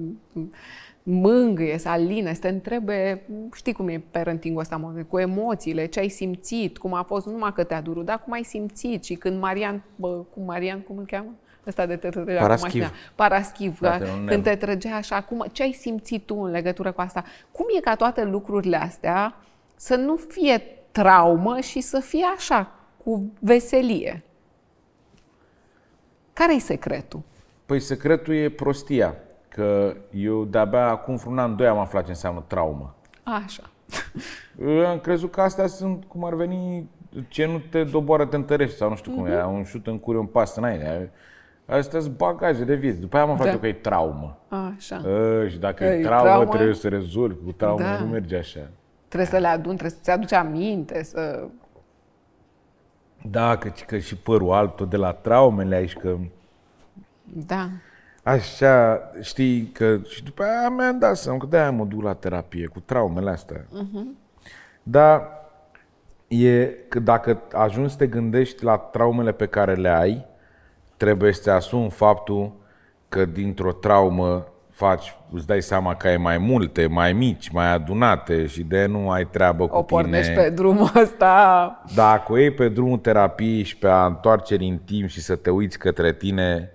mângâie, 1.03 1.79
să 1.79 1.89
aline, 1.89 2.35
să 2.35 2.41
te 2.41 2.49
întrebe, 2.49 3.23
știi 3.55 3.73
cum 3.73 3.89
e 3.89 4.03
parenting 4.11 4.59
ăsta, 4.59 4.95
cu 5.09 5.19
emoțiile, 5.19 5.87
ce 5.87 6.01
ai 6.01 6.09
simțit, 6.09 6.79
cum 6.79 6.95
a 6.95 7.03
fost, 7.03 7.27
nu 7.27 7.33
numai 7.33 7.53
că 7.53 7.65
te-a 7.65 7.81
durut, 7.81 8.05
dar 8.05 8.21
cum 8.25 8.33
ai 8.33 8.45
simțit 8.45 9.05
și 9.05 9.15
când 9.15 9.41
Marian, 9.41 9.85
bă, 9.97 10.09
cu 10.09 10.41
Marian, 10.41 10.81
cum 10.81 10.97
îl 10.97 11.05
cheamă? 11.05 11.31
Ăsta 11.67 11.87
de 11.87 11.97
te 11.97 12.09
trăgea 12.09 12.41
Paraschiv. 12.41 12.89
Cu 12.89 12.95
Paraschiv, 13.15 13.79
da, 13.79 13.99
când 14.27 14.43
te 14.43 14.57
trăgea 14.57 14.97
așa, 14.97 15.23
cum, 15.23 15.47
ce 15.53 15.63
ai 15.63 15.73
simțit 15.73 16.27
tu 16.27 16.37
în 16.37 16.51
legătură 16.51 16.93
cu 16.93 17.01
asta? 17.01 17.25
Cum 17.51 17.67
e 17.77 17.81
ca 17.81 17.95
toate 17.95 18.25
lucrurile 18.25 18.77
astea 18.77 19.35
să 19.77 19.95
nu 19.95 20.17
fie 20.17 20.63
traumă 20.93 21.61
și 21.61 21.81
să 21.81 22.01
fie 22.01 22.25
așa, 22.37 22.71
cu 23.05 23.33
veselie. 23.41 24.23
Care 26.33 26.55
e 26.55 26.59
secretul? 26.59 27.21
Păi 27.67 27.81
secretul 27.81 28.35
e 28.35 28.49
prostia. 28.49 29.17
Că 29.49 29.97
eu 30.11 30.45
de-abia 30.45 30.89
acum 30.89 31.17
vreun 31.17 31.39
an, 31.39 31.57
doi 31.57 31.67
am 31.67 31.79
aflat 31.79 32.05
ce 32.05 32.11
înseamnă 32.11 32.45
traumă. 32.47 32.95
Așa. 33.23 33.63
Eu 34.61 34.87
am 34.87 34.99
crezut 34.99 35.31
că 35.31 35.41
astea 35.41 35.67
sunt, 35.67 36.05
cum 36.05 36.25
ar 36.25 36.35
veni, 36.35 36.89
ce 37.29 37.47
nu 37.47 37.59
te 37.59 37.85
doboară, 37.85 38.27
te 38.27 38.37
întărești 38.37 38.77
sau 38.77 38.89
nu 38.89 38.97
știu 38.97 39.13
cum 39.13 39.27
mm-hmm. 39.27 39.41
e, 39.41 39.45
un 39.45 39.65
șut 39.65 39.87
în 39.87 39.99
cur, 39.99 40.17
un 40.17 40.27
pas 40.27 40.57
înainte. 40.57 41.11
Astea 41.67 42.01
sunt 42.01 42.17
bagaje 42.17 42.65
de 42.65 42.75
vieță. 42.75 42.99
După 42.99 43.17
aia 43.17 43.25
am 43.25 43.31
aflat 43.31 43.53
da. 43.53 43.59
că 43.59 43.67
e 43.67 43.73
traumă. 43.73 44.39
Așa. 44.49 44.97
A, 44.97 45.49
și 45.49 45.59
dacă 45.59 45.85
e, 45.85 45.99
e 45.99 46.03
traumă, 46.03 46.29
traumă, 46.29 46.53
trebuie 46.53 46.75
să 46.75 46.89
rezolvi. 46.89 47.45
Cu 47.45 47.53
traumă 47.53 47.83
da. 47.83 47.99
nu 47.99 48.07
merge 48.07 48.37
așa. 48.37 48.71
Trebuie 49.09 49.31
să 49.31 49.39
le 49.39 49.47
adun, 49.47 49.77
trebuie 49.77 49.91
să-ți 49.91 50.11
aduci 50.11 50.33
aminte, 50.33 51.03
să... 51.03 51.47
Da, 53.31 53.57
că, 53.57 53.71
că 53.87 53.99
și 53.99 54.17
părul 54.17 54.53
alb 54.53 54.75
tot 54.75 54.91
de 54.91 54.97
la 54.97 55.13
traumele 55.13 55.75
aici, 55.75 55.97
că... 55.97 56.17
Da. 57.25 57.69
Așa, 58.23 59.01
știi, 59.21 59.65
că 59.73 59.99
și 60.09 60.25
după 60.25 60.43
aia 60.43 60.69
mi-am 60.69 60.99
dat 60.99 61.17
seama 61.17 61.39
că 61.39 61.47
de-aia 61.47 61.71
mă 61.71 61.85
duc 61.85 62.03
la 62.03 62.15
terapie 62.15 62.67
cu 62.67 62.81
traumele 62.81 63.31
astea. 63.31 63.65
Uh-huh. 63.65 64.19
Dar 64.83 65.29
e 66.29 66.67
că 66.89 66.99
dacă 66.99 67.43
ajungi 67.53 67.91
să 67.91 67.97
te 67.97 68.07
gândești 68.07 68.65
la 68.65 68.77
traumele 68.77 69.33
pe 69.33 69.47
care 69.47 69.75
le 69.75 69.89
ai, 69.89 70.27
trebuie 70.97 71.33
să-ți 71.33 71.49
asumi 71.49 71.91
faptul 71.91 72.53
că 73.09 73.25
dintr-o 73.25 73.73
traumă 73.73 74.47
faci, 74.71 75.17
îți 75.33 75.47
dai 75.47 75.63
seama 75.63 75.95
că 75.95 76.07
ai 76.07 76.17
mai 76.17 76.39
multe, 76.39 76.87
mai 76.87 77.13
mici, 77.13 77.49
mai 77.49 77.73
adunate 77.73 78.47
și 78.47 78.63
de 78.63 78.87
nu 78.87 79.11
ai 79.11 79.27
treabă 79.27 79.67
cu 79.67 79.77
o 79.77 79.83
tine. 79.83 79.99
O 79.99 80.03
pornești 80.03 80.33
pe 80.33 80.51
drumul 80.51 80.91
ăsta. 80.95 81.83
Dacă 81.95 82.33
o 82.33 82.39
iei 82.39 82.51
pe 82.51 82.69
drumul 82.69 82.99
terapiei 82.99 83.63
și 83.63 83.77
pe 83.77 83.89
a 83.89 84.07
întoarceri 84.07 84.67
în 84.67 84.79
timp 84.79 85.09
și 85.09 85.21
să 85.21 85.37
te 85.37 85.51
uiți 85.51 85.79
către 85.79 86.13
tine, 86.13 86.71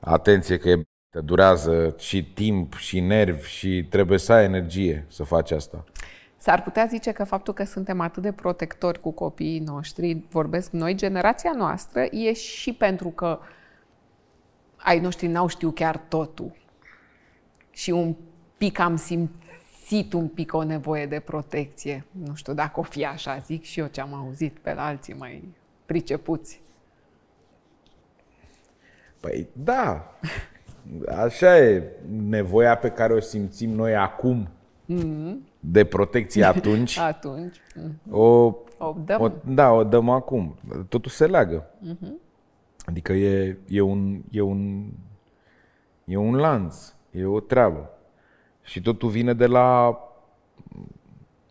atenție 0.00 0.58
că 0.58 0.68
e 0.68 0.82
te 1.16 1.22
durează 1.22 1.94
și 1.98 2.32
timp 2.32 2.74
și 2.74 3.00
nervi 3.00 3.48
și 3.48 3.86
trebuie 3.90 4.18
să 4.18 4.32
ai 4.32 4.44
energie 4.44 5.06
să 5.08 5.24
faci 5.24 5.50
asta. 5.50 5.84
S-ar 6.36 6.62
putea 6.62 6.84
zice 6.84 7.12
că 7.12 7.24
faptul 7.24 7.54
că 7.54 7.64
suntem 7.64 8.00
atât 8.00 8.22
de 8.22 8.32
protectori 8.32 9.00
cu 9.00 9.10
copiii 9.10 9.58
noștri, 9.58 10.26
vorbesc 10.30 10.70
noi, 10.70 10.94
generația 10.94 11.52
noastră, 11.56 12.00
e 12.10 12.32
și 12.32 12.72
pentru 12.72 13.08
că 13.08 13.38
ai 14.86 15.00
noștri 15.00 15.26
n-au 15.26 15.46
știu 15.46 15.70
chiar 15.70 15.96
totul 15.96 16.52
și 17.70 17.90
un 17.90 18.14
pic 18.56 18.78
am 18.78 18.96
simțit 18.96 20.12
un 20.12 20.28
pic 20.28 20.54
o 20.54 20.64
nevoie 20.64 21.06
de 21.06 21.20
protecție. 21.20 22.04
Nu 22.10 22.34
știu 22.34 22.54
dacă 22.54 22.80
o 22.80 22.82
fi 22.82 23.04
așa, 23.04 23.38
zic 23.38 23.64
și 23.64 23.80
eu 23.80 23.86
ce 23.86 24.00
am 24.00 24.14
auzit 24.14 24.58
pe 24.58 24.74
la 24.74 24.86
alții 24.86 25.14
mai 25.14 25.54
pricepuți. 25.86 26.60
Păi 29.20 29.48
da, 29.52 30.14
așa 31.08 31.58
e 31.58 31.82
nevoia 32.08 32.76
pe 32.76 32.88
care 32.88 33.12
o 33.12 33.20
simțim 33.20 33.70
noi 33.70 33.96
acum 33.96 34.48
mm-hmm. 34.92 35.34
de 35.60 35.84
protecție 35.84 36.44
atunci. 36.44 36.98
atunci. 37.14 37.56
Mm-hmm. 37.58 38.10
O, 38.10 38.54
o 38.78 38.96
dăm. 39.04 39.20
O, 39.20 39.30
da, 39.44 39.70
o 39.70 39.84
dăm 39.84 40.08
acum. 40.08 40.56
Totul 40.88 41.10
se 41.10 41.26
leagă. 41.26 41.70
Mm-hmm. 41.88 42.24
Adică 42.86 43.12
e, 43.12 43.58
e, 43.68 43.80
un, 43.80 44.22
e, 44.30 44.40
un, 44.40 44.90
e 46.04 46.16
un 46.16 46.36
lanț. 46.36 46.94
E 47.10 47.24
o 47.24 47.40
treabă. 47.40 47.90
Și 48.62 48.80
totul 48.80 49.08
vine 49.08 49.34
de 49.34 49.46
la, 49.46 49.98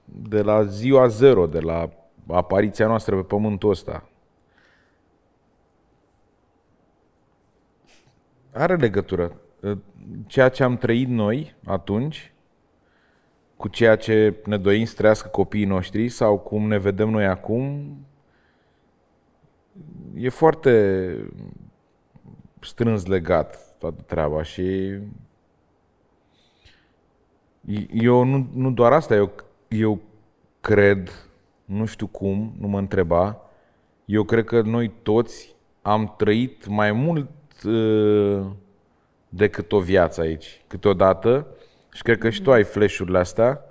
de 0.05 0.41
la 0.41 0.63
ziua 0.63 1.07
zero, 1.07 1.45
de 1.47 1.59
la 1.59 1.89
apariția 2.27 2.87
noastră 2.87 3.15
pe 3.15 3.21
pământul 3.21 3.69
ăsta. 3.69 4.09
Are 8.51 8.75
legătură. 8.75 9.35
Ceea 10.27 10.49
ce 10.49 10.63
am 10.63 10.77
trăit 10.77 11.07
noi 11.07 11.55
atunci 11.65 12.33
cu 13.57 13.67
ceea 13.67 13.95
ce 13.95 14.35
ne 14.45 14.57
dorim 14.57 14.85
să 14.85 14.95
trăiască 14.95 15.27
copiii 15.27 15.65
noștri 15.65 16.09
sau 16.09 16.37
cum 16.37 16.67
ne 16.67 16.77
vedem 16.77 17.09
noi 17.09 17.25
acum 17.25 17.95
e 20.13 20.29
foarte 20.29 21.15
strâns 22.61 23.05
legat 23.05 23.77
toată 23.77 24.01
treaba 24.05 24.43
și 24.43 24.97
eu 27.91 28.23
nu, 28.23 28.47
nu 28.53 28.71
doar 28.71 28.91
asta, 28.91 29.15
eu, 29.15 29.31
eu 29.67 29.99
cred 30.61 31.09
nu 31.65 31.85
știu 31.85 32.07
cum, 32.07 32.55
nu 32.59 32.67
mă 32.67 32.77
întreba, 32.77 33.41
eu 34.05 34.23
cred 34.23 34.45
că 34.45 34.61
noi 34.61 34.91
toți 35.01 35.55
am 35.81 36.13
trăit 36.17 36.67
mai 36.67 36.91
mult 36.91 37.29
uh, 37.63 38.45
decât 39.29 39.71
o 39.71 39.79
viață 39.79 40.21
aici, 40.21 40.61
câteodată, 40.67 41.47
și 41.91 42.01
cred 42.01 42.17
că 42.17 42.29
și 42.29 42.41
tu 42.41 42.51
ai 42.51 42.63
flash-urile 42.63 43.17
astea, 43.17 43.61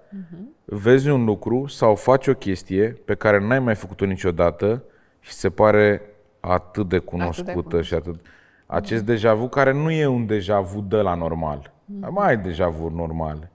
vezi 0.64 1.08
un 1.08 1.24
lucru 1.24 1.66
sau 1.66 1.94
faci 1.94 2.26
o 2.26 2.34
chestie 2.34 2.88
pe 3.04 3.14
care 3.14 3.46
n-ai 3.46 3.58
mai 3.58 3.74
făcut-o 3.74 4.04
niciodată 4.04 4.84
și 5.24 5.32
se 5.32 5.50
pare 5.50 6.02
atât 6.40 6.88
de 6.88 6.98
cunoscută 6.98 7.50
cunoscută. 7.50 7.82
și 7.82 7.94
atât... 7.94 8.20
Acest 8.66 9.04
deja 9.04 9.34
vu 9.34 9.48
care 9.48 9.72
nu 9.72 9.90
e 9.90 10.06
un 10.06 10.26
deja 10.26 10.60
vu 10.60 10.80
de 10.80 10.96
la 10.96 11.14
normal. 11.14 11.72
Mai 12.10 12.28
ai 12.28 12.36
deja 12.36 12.68
vu 12.68 12.88
normal. 12.88 13.50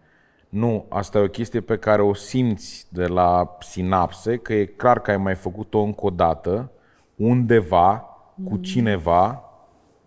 Nu, 0.50 0.86
asta 0.90 1.18
e 1.18 1.22
o 1.22 1.28
chestie 1.28 1.62
pe 1.62 1.78
care 1.78 2.02
o 2.02 2.14
simți 2.14 2.88
de 2.90 3.08
la 3.08 3.58
sinapse, 3.60 4.38
că 4.38 4.54
e 4.54 4.66
clar 4.66 5.00
că 5.00 5.12
ai 5.12 5.18
mai 5.18 5.36
făcut-o 5.36 5.80
încă 5.80 6.06
o 6.06 6.10
dată, 6.10 6.72
undeva, 7.16 8.06
cu 8.50 8.58
cineva, 8.58 9.44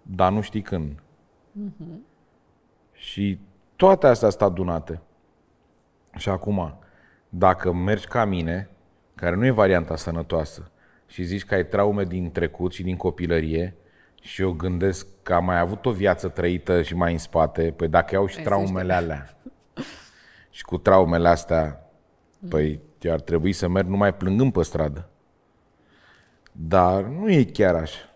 dar 0.03 0.33
nu 0.33 0.41
știi 0.41 0.63
când. 0.63 1.03
Și 2.93 3.39
toate 3.77 4.07
astea 4.07 4.29
sunt 4.29 4.43
adunate. 4.43 5.01
Și 6.17 6.29
acum, 6.29 6.75
dacă 7.29 7.73
mergi 7.73 8.07
ca 8.07 8.25
mine, 8.25 8.69
care 9.15 9.37
nu 9.37 9.47
e 9.47 9.51
varianta 9.51 9.97
sănătoasă, 9.97 10.72
și 11.13 11.23
zici 11.23 11.45
că 11.45 11.55
ai 11.55 11.67
traume 11.67 12.05
din 12.05 12.31
trecut 12.31 12.73
și 12.73 12.83
din 12.83 12.97
copilărie, 12.97 13.77
și 14.21 14.43
eu 14.43 14.53
gândesc 14.53 15.07
că 15.23 15.35
am 15.35 15.45
mai 15.45 15.59
avut 15.59 15.87
o 15.87 15.93
viață 15.93 16.29
trăită 16.29 16.83
și 16.83 16.95
mai 16.95 17.13
în 17.13 17.19
spate, 17.19 17.73
păi 17.77 17.89
dacă 17.89 18.15
iau 18.15 18.27
și 18.27 18.35
Păi 18.35 18.45
traumele 18.45 18.93
alea, 18.93 19.37
și 20.51 20.63
cu 20.63 20.79
traumele 20.79 21.29
astea, 21.29 21.91
păi 22.49 22.81
eu 23.01 23.13
ar 23.13 23.21
trebui 23.21 23.53
să 23.53 23.69
merg 23.69 23.87
numai 23.87 24.15
plângând 24.15 24.53
pe 24.53 24.63
stradă. 24.63 25.09
Dar 26.53 27.03
nu 27.05 27.31
e 27.31 27.45
chiar 27.45 27.75
așa. 27.75 28.15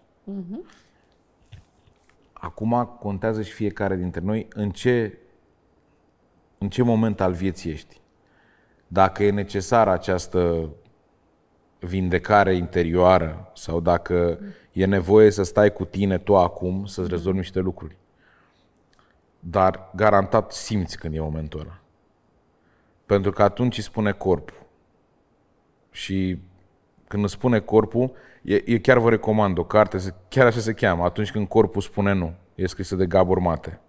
Acum 2.33 2.97
contează 3.01 3.43
și 3.43 3.53
fiecare 3.53 3.97
dintre 3.97 4.21
noi 4.21 4.49
în 4.53 4.71
ce, 4.71 5.19
în 6.59 6.69
ce 6.69 6.83
moment 6.83 7.21
al 7.21 7.33
vieții 7.33 7.71
ești. 7.71 8.01
Dacă 8.87 9.25
e 9.25 9.31
necesară 9.31 9.91
această 9.91 10.71
vindecare 11.87 12.55
interioară 12.55 13.51
sau 13.55 13.81
dacă 13.81 14.39
e 14.73 14.85
nevoie 14.87 15.31
să 15.31 15.43
stai 15.43 15.73
cu 15.73 15.85
tine 15.85 16.19
tu 16.19 16.37
acum 16.37 16.85
să-ți 16.87 17.09
rezolvi 17.09 17.39
niște 17.39 17.59
lucruri. 17.61 17.97
Dar 19.41 19.91
garantat 19.95 20.53
simți 20.53 20.99
când 20.99 21.15
e 21.15 21.21
momentul 21.21 21.61
ăla. 21.61 21.79
Pentru 23.07 23.31
că 23.31 23.43
atunci 23.43 23.77
îți 23.79 23.87
spune 23.87 24.13
corpul. 24.13 24.67
Și 25.91 26.39
când 27.09 27.25
îți 27.25 27.33
spune 27.33 27.59
corpul, 27.61 28.13
eu, 28.43 28.59
eu 28.65 28.79
chiar 28.83 28.99
vă 28.99 29.11
recomand 29.11 29.59
o 29.59 29.65
carte, 29.65 29.99
se- 29.99 30.15
chiar 30.29 30.47
așa 30.47 30.61
se 30.61 30.73
cheamă, 30.73 31.05
atunci 31.05 31.31
când 31.33 31.49
corpul 31.49 31.81
spune 31.83 32.13
nu. 32.13 32.35
E 32.55 32.67
scrisă 32.67 32.97
de 32.97 33.07
Gabor 33.07 33.39
Mate. 33.39 33.81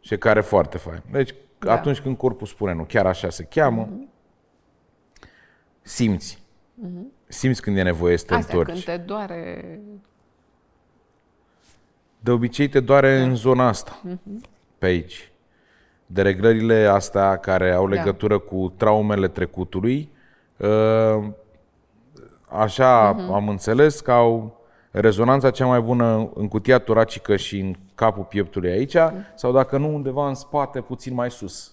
Și 0.00 0.14
e 0.14 0.16
care 0.16 0.38
e 0.38 0.42
foarte 0.42 0.78
fain. 0.78 1.02
Deci, 1.10 1.34
Da. 1.58 1.72
atunci 1.72 2.00
când 2.00 2.16
corpul 2.16 2.46
spune 2.46 2.72
nu, 2.74 2.84
chiar 2.84 3.06
așa 3.06 3.30
se 3.30 3.44
cheamă, 3.44 3.88
simți. 5.82 6.41
Simți 7.26 7.62
când 7.62 7.76
e 7.76 7.82
nevoie 7.82 8.16
să 8.16 8.24
te 8.24 8.34
Astea, 8.34 8.58
întorci. 8.58 8.84
când 8.84 8.96
te 8.96 9.04
doare... 9.04 9.80
De 12.20 12.30
obicei 12.30 12.68
te 12.68 12.80
doare 12.80 13.18
în 13.20 13.34
zona 13.34 13.68
asta, 13.68 14.02
pe 14.78 14.86
aici. 14.86 15.32
De 16.06 16.22
reglările 16.22 16.84
astea 16.84 17.36
care 17.36 17.72
au 17.72 17.88
Da. 17.88 17.94
legătură 17.94 18.38
cu 18.38 18.72
traumele 18.76 19.28
trecutului, 19.28 20.10
uh, 20.56 21.24
așa 22.48 23.06
am 23.08 23.48
înțeles 23.48 24.00
că 24.00 24.12
au 24.12 24.60
rezonanța 24.90 25.50
cea 25.50 25.66
mai 25.66 25.80
bună 25.80 26.30
în 26.34 26.48
cutia 26.48 26.78
toracică 26.78 27.36
și 27.36 27.58
în 27.58 27.74
capul 27.94 28.24
pieptului 28.24 28.70
aici, 28.70 28.96
sau 29.34 29.52
dacă 29.52 29.78
nu, 29.78 29.94
undeva 29.94 30.28
în 30.28 30.34
spate, 30.34 30.80
puțin 30.80 31.14
mai 31.14 31.30
sus, 31.30 31.72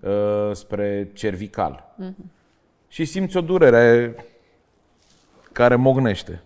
uh, 0.00 0.50
spre 0.52 1.10
cervical. 1.12 1.94
Și 2.88 3.04
simți 3.04 3.36
o 3.36 3.40
durere 3.40 4.14
care 5.56 5.74
mognește. 5.74 6.42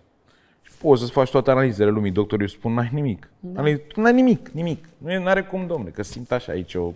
Și 0.61 0.71
poți 0.81 1.01
să-ți 1.01 1.11
faci 1.11 1.29
toate 1.29 1.51
analizele 1.51 1.89
lumii. 1.89 2.11
Doctorii 2.11 2.45
îți 2.45 2.53
spun, 2.53 2.73
n-ai 2.73 2.89
nimic. 2.91 3.29
Da. 3.39 3.61
N-ai 3.95 4.13
nimic, 4.13 4.49
nimic. 4.49 4.85
Nu 4.97 5.27
are 5.27 5.43
cum, 5.43 5.67
domne, 5.67 5.89
că 5.89 6.03
simt 6.03 6.31
așa 6.31 6.51
aici 6.51 6.75
o... 6.75 6.91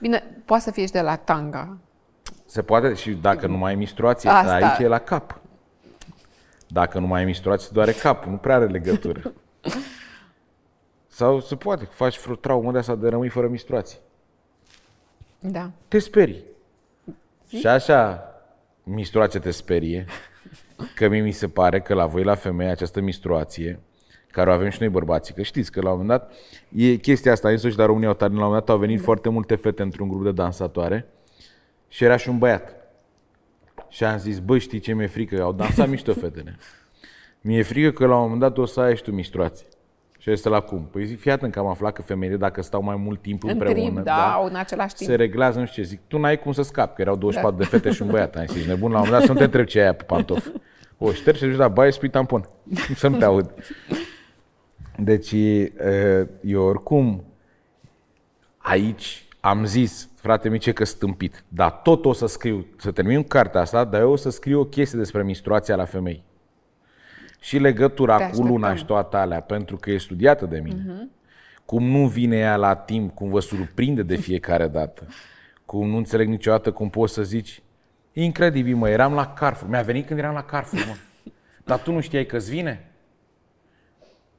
Bine, 0.00 0.24
poate 0.44 0.62
să 0.62 0.70
fie 0.70 0.86
și 0.86 0.92
de 0.92 1.00
la 1.00 1.16
tanga. 1.16 1.76
Se 2.46 2.62
poate 2.62 2.94
și 2.94 3.10
dacă 3.10 3.46
nu 3.46 3.56
mai 3.56 3.70
ai 3.70 3.76
menstruație, 3.76 4.30
Asta. 4.30 4.54
aici 4.54 4.78
e 4.78 4.86
la 4.86 4.98
cap. 4.98 5.40
Dacă 6.68 6.98
nu 6.98 7.06
mai 7.06 7.18
ai 7.18 7.24
menstruație, 7.24 7.68
doare 7.72 7.92
capul, 7.92 8.30
nu 8.30 8.36
prea 8.36 8.54
are 8.54 8.66
legătură. 8.66 9.32
Sau 11.06 11.40
se 11.40 11.56
poate, 11.56 11.84
că 11.84 11.90
faci 11.94 12.18
vreo 12.18 12.34
traumă 12.34 12.72
de 12.72 12.78
asta 12.78 12.94
de 12.94 13.08
rămâi 13.08 13.28
fără 13.28 13.46
menstruație. 13.46 13.98
Da. 15.38 15.70
Te 15.88 15.98
sperii. 15.98 16.44
Și 17.48 17.66
așa 17.66 18.26
menstruația 18.84 19.40
te 19.40 19.50
sperie, 19.50 20.06
că 20.94 21.08
mie 21.08 21.20
mi 21.20 21.32
se 21.32 21.48
pare 21.48 21.80
că 21.80 21.94
la 21.94 22.06
voi, 22.06 22.22
la 22.22 22.34
femei, 22.34 22.68
această 22.68 23.00
menstruație, 23.00 23.80
care 24.30 24.50
o 24.50 24.52
avem 24.52 24.68
și 24.68 24.76
noi 24.80 24.88
bărbații, 24.88 25.34
că 25.34 25.42
știți 25.42 25.72
că 25.72 25.80
la 25.80 25.90
un 25.90 25.98
moment 25.98 26.18
dat, 26.18 26.32
e 26.76 26.94
chestia 26.94 27.32
asta, 27.32 27.48
însuși 27.48 27.78
la 27.78 27.86
România, 27.86 28.16
la 28.18 28.26
un 28.26 28.32
moment 28.34 28.52
dat 28.52 28.68
au 28.68 28.78
venit 28.78 29.00
foarte 29.00 29.28
multe 29.28 29.54
fete 29.54 29.82
într-un 29.82 30.08
grup 30.08 30.24
de 30.24 30.32
dansatoare 30.32 31.06
și 31.88 32.04
era 32.04 32.16
și 32.16 32.28
un 32.28 32.38
băiat. 32.38 32.74
Și 33.88 34.04
am 34.04 34.18
zis, 34.18 34.38
băi, 34.38 34.58
știi 34.58 34.78
ce 34.78 34.94
mi-e 34.94 35.06
frică? 35.06 35.42
Au 35.42 35.52
dansat 35.52 35.88
mișto 35.88 36.12
fetele. 36.22 36.58
Mi-e 37.40 37.62
frică 37.62 37.90
că 37.90 38.06
la 38.06 38.14
un 38.14 38.22
moment 38.22 38.40
dat 38.40 38.58
o 38.58 38.64
să 38.64 38.80
ai 38.80 38.96
și 38.96 39.02
tu 39.02 39.12
menstruație. 39.12 39.66
Și 40.18 40.30
este 40.30 40.48
la 40.48 40.60
cum? 40.60 40.88
Păi 40.92 41.04
zic, 41.04 41.20
fii 41.20 41.30
atent 41.30 41.52
că 41.52 41.58
am 41.58 41.66
aflat 41.66 41.92
că 41.92 42.02
femeile, 42.02 42.36
dacă 42.36 42.62
stau 42.62 42.82
mai 42.82 42.96
mult 42.96 43.22
timp 43.22 43.42
În 43.42 43.48
împreună, 43.48 43.90
trip, 43.90 44.04
da, 44.04 44.32
au 44.32 44.44
în 44.44 44.54
același 44.54 44.94
timp. 44.94 45.10
se 45.10 45.16
reglează, 45.16 45.58
nu 45.58 45.66
știu 45.66 45.82
ce. 45.82 45.88
Zic, 45.88 46.00
tu 46.06 46.18
n-ai 46.18 46.38
cum 46.38 46.52
să 46.52 46.62
scapi, 46.62 46.94
că 46.94 47.00
erau 47.02 47.16
24 47.16 47.58
de 47.58 47.64
fete 47.64 47.90
și 47.90 48.02
un 48.02 48.08
băiat. 48.08 48.36
Am 48.36 48.46
zis, 48.46 48.56
ești 48.56 48.68
nebun 48.68 48.90
la 48.90 48.98
un 48.98 49.04
moment 49.04 49.18
dat 49.18 49.26
să 49.26 49.32
nu 49.32 49.38
te 49.38 49.44
întreb 49.44 49.66
ce 49.66 49.78
e 49.78 49.82
aia 49.82 49.94
pe 49.94 50.02
pantof. 50.04 50.46
O 51.04 51.12
ștergi 51.12 51.40
și 51.40 51.48
zici, 51.48 51.56
da, 51.56 51.68
baie, 51.68 51.90
spui 51.90 52.10
tampon. 52.10 52.48
să 52.94 53.08
nu 53.08 53.16
te 53.16 53.24
aud. 53.24 53.54
Deci, 54.96 55.32
e, 55.32 55.72
eu 56.42 56.62
oricum, 56.62 57.24
aici 58.58 59.26
am 59.40 59.64
zis, 59.64 60.08
frate 60.14 60.48
mice, 60.48 60.72
că 60.72 60.84
stâmpit, 60.84 61.44
dar 61.48 61.70
tot 61.70 62.04
o 62.04 62.12
să 62.12 62.26
scriu, 62.26 62.66
să 62.76 62.90
termin 62.90 63.22
cartea 63.22 63.60
asta, 63.60 63.84
dar 63.84 64.00
eu 64.00 64.10
o 64.10 64.16
să 64.16 64.30
scriu 64.30 64.60
o 64.60 64.64
chestie 64.64 64.98
despre 64.98 65.22
menstruația 65.22 65.76
la 65.76 65.84
femei. 65.84 66.24
Și 67.40 67.58
legătura 67.58 68.16
Te 68.16 68.30
cu 68.30 68.42
luna 68.42 68.68
așteptăm. 68.68 68.76
și 68.76 68.84
toate 68.84 69.16
alea, 69.16 69.40
pentru 69.40 69.76
că 69.76 69.90
e 69.90 69.98
studiată 69.98 70.46
de 70.46 70.58
mine. 70.58 71.08
Cum 71.64 71.84
nu 71.84 72.06
vine 72.06 72.36
ea 72.36 72.56
la 72.56 72.74
timp, 72.74 73.14
cum 73.14 73.30
vă 73.30 73.40
surprinde 73.40 74.02
de 74.02 74.16
fiecare 74.16 74.68
dată. 74.68 75.06
Cum 75.66 75.88
nu 75.88 75.96
înțeleg 75.96 76.28
niciodată 76.28 76.72
cum 76.72 76.90
poți 76.90 77.12
să 77.12 77.22
zici, 77.22 77.50
e 77.56 77.62
incredibil, 78.12 78.76
mă, 78.76 78.88
eram 78.88 79.14
la 79.14 79.32
Carrefour. 79.32 79.68
Mi-a 79.70 79.82
venit 79.82 80.06
când 80.06 80.18
eram 80.18 80.34
la 80.34 80.42
Carrefour, 80.42 80.84
mă. 80.86 80.94
Dar 81.64 81.78
tu 81.78 81.92
nu 81.92 82.00
știai 82.00 82.26
că-ți 82.26 82.50
vine? 82.50 82.86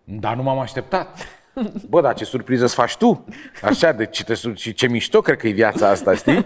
Dar 0.03 0.35
nu 0.35 0.43
m-am 0.43 0.59
așteptat. 0.59 1.17
Bă, 1.89 2.01
dar 2.01 2.13
ce 2.13 2.25
surpriză 2.25 2.63
îți 2.63 2.73
faci 2.73 2.97
tu? 2.97 3.25
Așa, 3.63 3.91
de 3.91 4.05
ce 4.05 4.23
te, 4.23 4.33
sur- 4.33 4.57
și 4.57 4.73
ce 4.73 4.87
mișto 4.87 5.21
cred 5.21 5.37
că 5.37 5.47
e 5.47 5.51
viața 5.51 5.87
asta, 5.89 6.15
știi? 6.15 6.45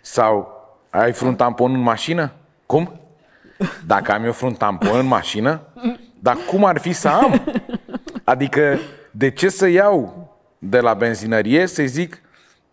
Sau 0.00 0.56
ai 0.90 1.12
vreun 1.12 1.34
tampon 1.36 1.74
în 1.74 1.80
mașină? 1.80 2.32
Cum? 2.66 3.00
Dacă 3.86 4.12
am 4.12 4.24
eu 4.24 4.32
vreun 4.32 4.54
tampon 4.54 4.98
în 4.98 5.06
mașină? 5.06 5.60
Dar 6.18 6.36
cum 6.46 6.64
ar 6.64 6.78
fi 6.78 6.92
să 6.92 7.08
am? 7.08 7.42
Adică, 8.24 8.78
de 9.10 9.30
ce 9.30 9.48
să 9.48 9.66
iau 9.66 10.28
de 10.58 10.80
la 10.80 10.94
benzinărie 10.94 11.66
să 11.66 11.82
zic 11.82 12.20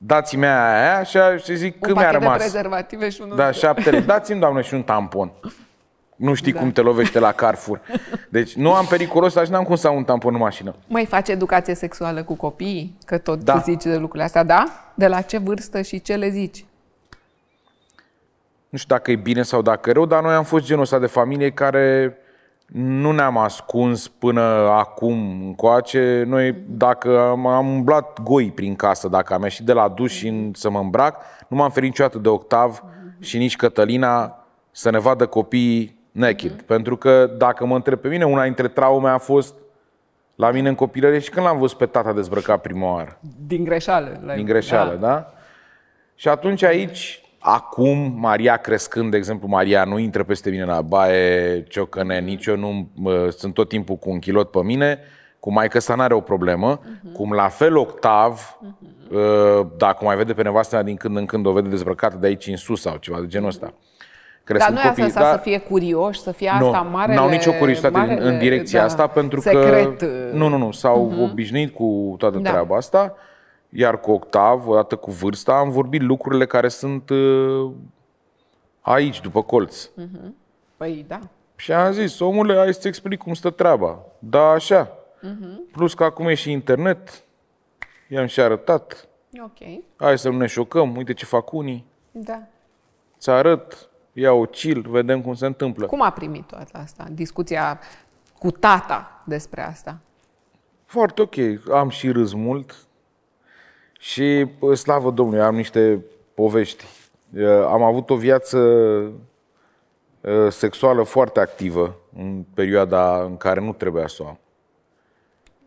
dați-mi 0.05 0.45
aia, 0.45 0.91
aia 0.93 1.03
și 1.03 1.17
aia, 1.17 1.37
și 1.37 1.55
zic 1.55 1.73
Un 1.73 1.79
cât 1.81 1.95
mi-a 1.95 2.03
pachet 2.03 2.19
de 2.19 2.25
rămas? 2.25 2.37
prezervative 2.41 3.09
și 3.09 3.21
unul 3.21 3.35
Da, 3.35 3.45
de... 3.45 3.51
șapte 3.57 3.89
lei. 3.89 4.01
Dați-mi, 4.01 4.39
doamnă, 4.39 4.61
și 4.61 4.73
un 4.73 4.83
tampon. 4.83 5.31
Nu 6.15 6.33
știi 6.33 6.53
Da. 6.53 6.59
cum 6.59 6.71
te 6.71 6.81
lovește 6.81 7.19
la 7.19 7.31
Carrefour. 7.31 7.81
Deci 8.29 8.53
nu 8.55 8.73
am 8.73 8.85
periculos, 8.85 9.33
dar 9.33 9.45
și 9.45 9.51
n-am 9.51 9.63
cum 9.63 9.75
să 9.75 9.87
am 9.87 9.95
un 9.95 10.03
tampon 10.03 10.33
în 10.33 10.39
mașină. 10.39 10.75
Mai 10.87 11.05
faci 11.05 11.27
educație 11.29 11.73
sexuală 11.75 12.23
cu 12.23 12.33
copiii? 12.35 12.97
Că 13.05 13.17
tot 13.17 13.43
Da. 13.43 13.53
tu 13.53 13.59
zici 13.59 13.83
de 13.83 13.95
lucrurile 13.95 14.23
astea, 14.23 14.43
da? 14.43 14.91
De 14.93 15.07
la 15.07 15.21
ce 15.21 15.37
vârstă 15.37 15.81
și 15.81 16.01
ce 16.01 16.15
le 16.15 16.29
zici? 16.29 16.65
Nu 18.69 18.77
știu 18.77 18.95
dacă 18.95 19.11
e 19.11 19.15
bine 19.15 19.41
sau 19.41 19.61
dacă 19.61 19.89
e 19.89 19.93
rău, 19.93 20.05
dar 20.05 20.21
noi 20.21 20.33
am 20.33 20.43
fost 20.43 20.65
genul 20.65 20.81
ăsta 20.83 20.99
de 20.99 21.05
familie 21.05 21.51
care 21.51 22.17
nu 22.65 23.11
ne-am 23.11 23.37
ascuns 23.37 24.07
până 24.07 24.41
acum 24.69 25.41
încoace. 25.45 26.23
Noi, 26.27 26.55
dacă 26.67 27.19
am, 27.19 27.47
am 27.47 27.67
umblat 27.67 28.21
goi 28.23 28.51
prin 28.51 28.75
casă, 28.75 29.07
dacă 29.07 29.33
am 29.33 29.41
ieșit 29.43 29.65
de 29.65 29.73
la 29.73 29.87
duș 29.87 30.13
și 30.13 30.27
în- 30.27 30.51
să 30.53 30.69
mă 30.69 30.79
îmbrac, 30.79 31.17
nu 31.47 31.57
m-am 31.57 31.69
ferit 31.69 31.89
niciodată 31.89 32.17
de 32.17 32.29
Octav 32.29 32.83
și 33.19 33.37
nici 33.37 33.55
Cătălina 33.55 34.45
să 34.71 34.89
ne 34.89 34.99
vadă 34.99 35.25
copiii 35.25 35.99
naked. 36.11 36.61
Pentru 36.61 36.97
că, 36.97 37.25
dacă 37.37 37.65
mă 37.65 37.75
întreb 37.75 37.99
pe 37.99 38.07
mine, 38.07 38.25
una 38.25 38.43
dintre 38.43 38.67
traume 38.67 39.09
a 39.09 39.17
fost 39.17 39.55
la 40.35 40.51
mine 40.51 40.69
în 40.69 40.75
copilărie 40.75 41.19
și 41.19 41.29
când 41.29 41.45
l-am 41.45 41.57
văzut 41.57 41.77
pe 41.77 41.85
tata 41.85 42.13
dezbrăcat 42.13 42.61
prima 42.61 42.91
oară 42.93 43.17
Din 43.47 43.63
greșeală. 43.63 44.19
La... 44.25 44.33
din 44.33 44.45
greșeală, 44.45 44.95
da. 44.95 45.07
da? 45.07 45.33
Și 46.15 46.27
atunci 46.27 46.63
aici 46.63 47.24
Acum, 47.47 48.13
Maria 48.15 48.57
crescând, 48.57 49.11
de 49.11 49.17
exemplu, 49.17 49.47
Maria 49.47 49.83
nu 49.83 49.97
intră 49.97 50.23
peste 50.23 50.49
mine 50.49 50.65
la 50.65 50.81
baie, 50.81 51.63
ciocăne, 51.63 52.19
nici 52.19 52.45
eu 52.45 52.57
nu 52.57 52.87
mă, 52.93 53.29
sunt 53.37 53.53
tot 53.53 53.69
timpul 53.69 53.95
cu 53.95 54.09
un 54.09 54.19
kilot 54.19 54.51
pe 54.51 54.63
mine, 54.63 54.99
cu 55.39 55.51
maică 55.51 55.79
sa 55.79 55.95
n-are 55.95 56.13
o 56.13 56.19
problemă, 56.19 56.79
uh-huh. 56.79 57.13
cum 57.13 57.31
la 57.31 57.47
fel 57.47 57.77
Octav, 57.77 58.57
uh-huh. 58.61 59.77
dacă 59.77 60.05
mai 60.05 60.15
vede 60.15 60.33
pe 60.33 60.43
nevastă 60.43 60.75
mea 60.75 60.83
din 60.83 60.95
când 60.95 61.17
în 61.17 61.25
când, 61.25 61.45
o 61.45 61.51
vede 61.51 61.69
dezbrăcată 61.69 62.17
de 62.17 62.27
aici 62.27 62.47
în 62.47 62.57
sus 62.57 62.81
sau 62.81 62.95
ceva 62.95 63.19
de 63.19 63.27
genul 63.27 63.47
ăsta. 63.47 63.73
Dar 64.57 64.69
nu 64.69 64.79
e 64.79 64.81
asta, 64.81 65.03
asta 65.03 65.31
să 65.31 65.39
fie 65.43 65.59
curioși, 65.59 66.19
să 66.19 66.31
fie 66.31 66.49
asta 66.49 66.81
nu, 66.83 66.89
mare. 66.89 67.13
N-au 67.13 67.29
nicio 67.29 67.51
curiozitate 67.51 67.97
marele, 67.97 68.21
în 68.21 68.37
direcția 68.37 68.79
da, 68.79 68.85
asta 68.85 69.07
pentru 69.07 69.39
secret. 69.39 69.97
că... 69.97 70.07
Nu, 70.33 70.47
nu, 70.47 70.57
nu, 70.57 70.71
s-au 70.71 71.11
uh-huh. 71.11 71.31
obișnuit 71.31 71.73
cu 71.73 72.15
toată 72.17 72.37
da. 72.37 72.49
treaba 72.49 72.75
asta. 72.75 73.15
Iar 73.69 73.99
cu 73.99 74.11
Octav, 74.11 74.67
odată 74.67 74.95
cu 74.95 75.11
vârsta, 75.11 75.57
am 75.57 75.69
vorbit 75.69 76.01
lucrurile 76.01 76.45
care 76.45 76.67
sunt 76.67 77.09
uh, 77.09 77.71
aici, 78.81 79.21
după 79.21 79.43
colț. 79.43 79.85
Uh-huh. 79.87 80.29
Păi 80.77 81.05
da. 81.07 81.19
Și 81.55 81.71
am 81.71 81.91
zis, 81.91 82.19
omule, 82.19 82.55
hai 82.55 82.73
să-ți 82.73 82.87
explic 82.87 83.19
cum 83.19 83.33
stă 83.33 83.49
treaba. 83.49 83.99
Da, 84.19 84.49
așa. 84.49 84.87
Uh-huh. 84.87 85.71
Plus 85.71 85.93
că 85.93 86.03
acum 86.03 86.27
e 86.27 86.33
și 86.33 86.51
internet. 86.51 87.23
I-am 88.09 88.25
și 88.25 88.39
arătat. 88.39 89.07
Ok. 89.43 89.83
Hai 89.95 90.17
să 90.17 90.29
nu 90.29 90.37
ne 90.37 90.45
șocăm, 90.45 90.95
uite 90.95 91.13
ce 91.13 91.25
fac 91.25 91.51
unii. 91.51 91.85
Da. 92.11 92.41
Ți 93.19 93.29
arăt, 93.29 93.89
ia 94.13 94.31
o 94.31 94.45
chill, 94.45 94.89
vedem 94.89 95.21
cum 95.21 95.33
se 95.33 95.45
întâmplă. 95.45 95.85
Cum 95.85 96.01
a 96.01 96.09
primit 96.09 96.47
toată 96.47 96.77
asta? 96.77 97.05
Discuția 97.11 97.79
cu 98.39 98.51
tata 98.51 99.23
despre 99.25 99.61
asta? 99.61 99.97
Foarte 100.85 101.21
ok. 101.21 101.35
Am 101.71 101.89
și 101.89 102.11
râs 102.11 102.33
mult. 102.33 102.75
Și, 104.05 104.45
slavă 104.75 105.11
Domnului, 105.11 105.41
am 105.41 105.55
niște 105.55 106.05
povești. 106.33 106.85
Am 107.67 107.83
avut 107.83 108.09
o 108.09 108.15
viață 108.15 108.59
sexuală 110.49 111.03
foarte 111.03 111.39
activă 111.39 111.97
în 112.17 112.43
perioada 112.53 113.23
în 113.23 113.37
care 113.37 113.59
nu 113.59 113.73
trebuia 113.73 114.07
să 114.07 114.23
o 114.23 114.27
am. 114.27 114.39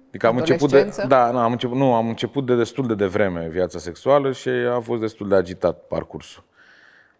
Adică 0.09 0.27
am 0.27 0.37
început 0.37 0.71
de, 0.71 1.05
da, 1.09 1.31
nu, 1.31 1.39
am 1.39 1.53
început, 1.53 1.77
nu, 1.77 1.95
am 1.95 2.09
început 2.09 2.47
de 2.47 2.55
destul 2.55 2.87
de 2.87 2.95
devreme 2.95 3.49
viața 3.49 3.79
sexuală 3.79 4.33
și 4.33 4.49
a 4.49 4.81
fost 4.81 5.01
destul 5.01 5.29
de 5.29 5.35
agitat 5.35 5.87
parcursul. 5.87 6.45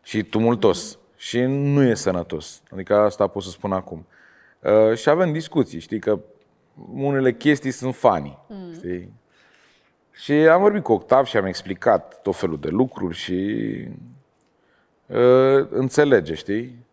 Și 0.03 0.23
tumultos. 0.23 0.97
Mm-hmm. 0.97 1.17
Și 1.17 1.41
nu 1.41 1.83
e 1.83 1.95
sănătos. 1.95 2.63
Adică 2.73 2.97
asta 2.97 3.27
pot 3.27 3.43
să 3.43 3.51
spun 3.51 3.73
acum. 3.73 4.07
Uh, 4.61 4.97
și 4.97 5.09
avem 5.09 5.33
discuții, 5.33 5.81
știi, 5.81 5.99
că 5.99 6.19
unele 6.93 7.33
chestii 7.33 7.71
sunt 7.71 7.95
fani. 7.95 8.39
Mm. 8.49 8.73
Știi? 8.75 9.13
Și 10.19 10.33
am 10.33 10.61
vorbit 10.61 10.83
cu 10.83 10.93
Octav 10.93 11.25
și 11.25 11.37
am 11.37 11.45
explicat 11.45 12.23
tot 12.23 12.37
felul 12.37 12.59
de 12.61 12.69
lucruri 12.69 13.17
și 13.17 13.65
uh, 15.07 15.67
înțelege, 15.71 16.35
știi? 16.35 16.87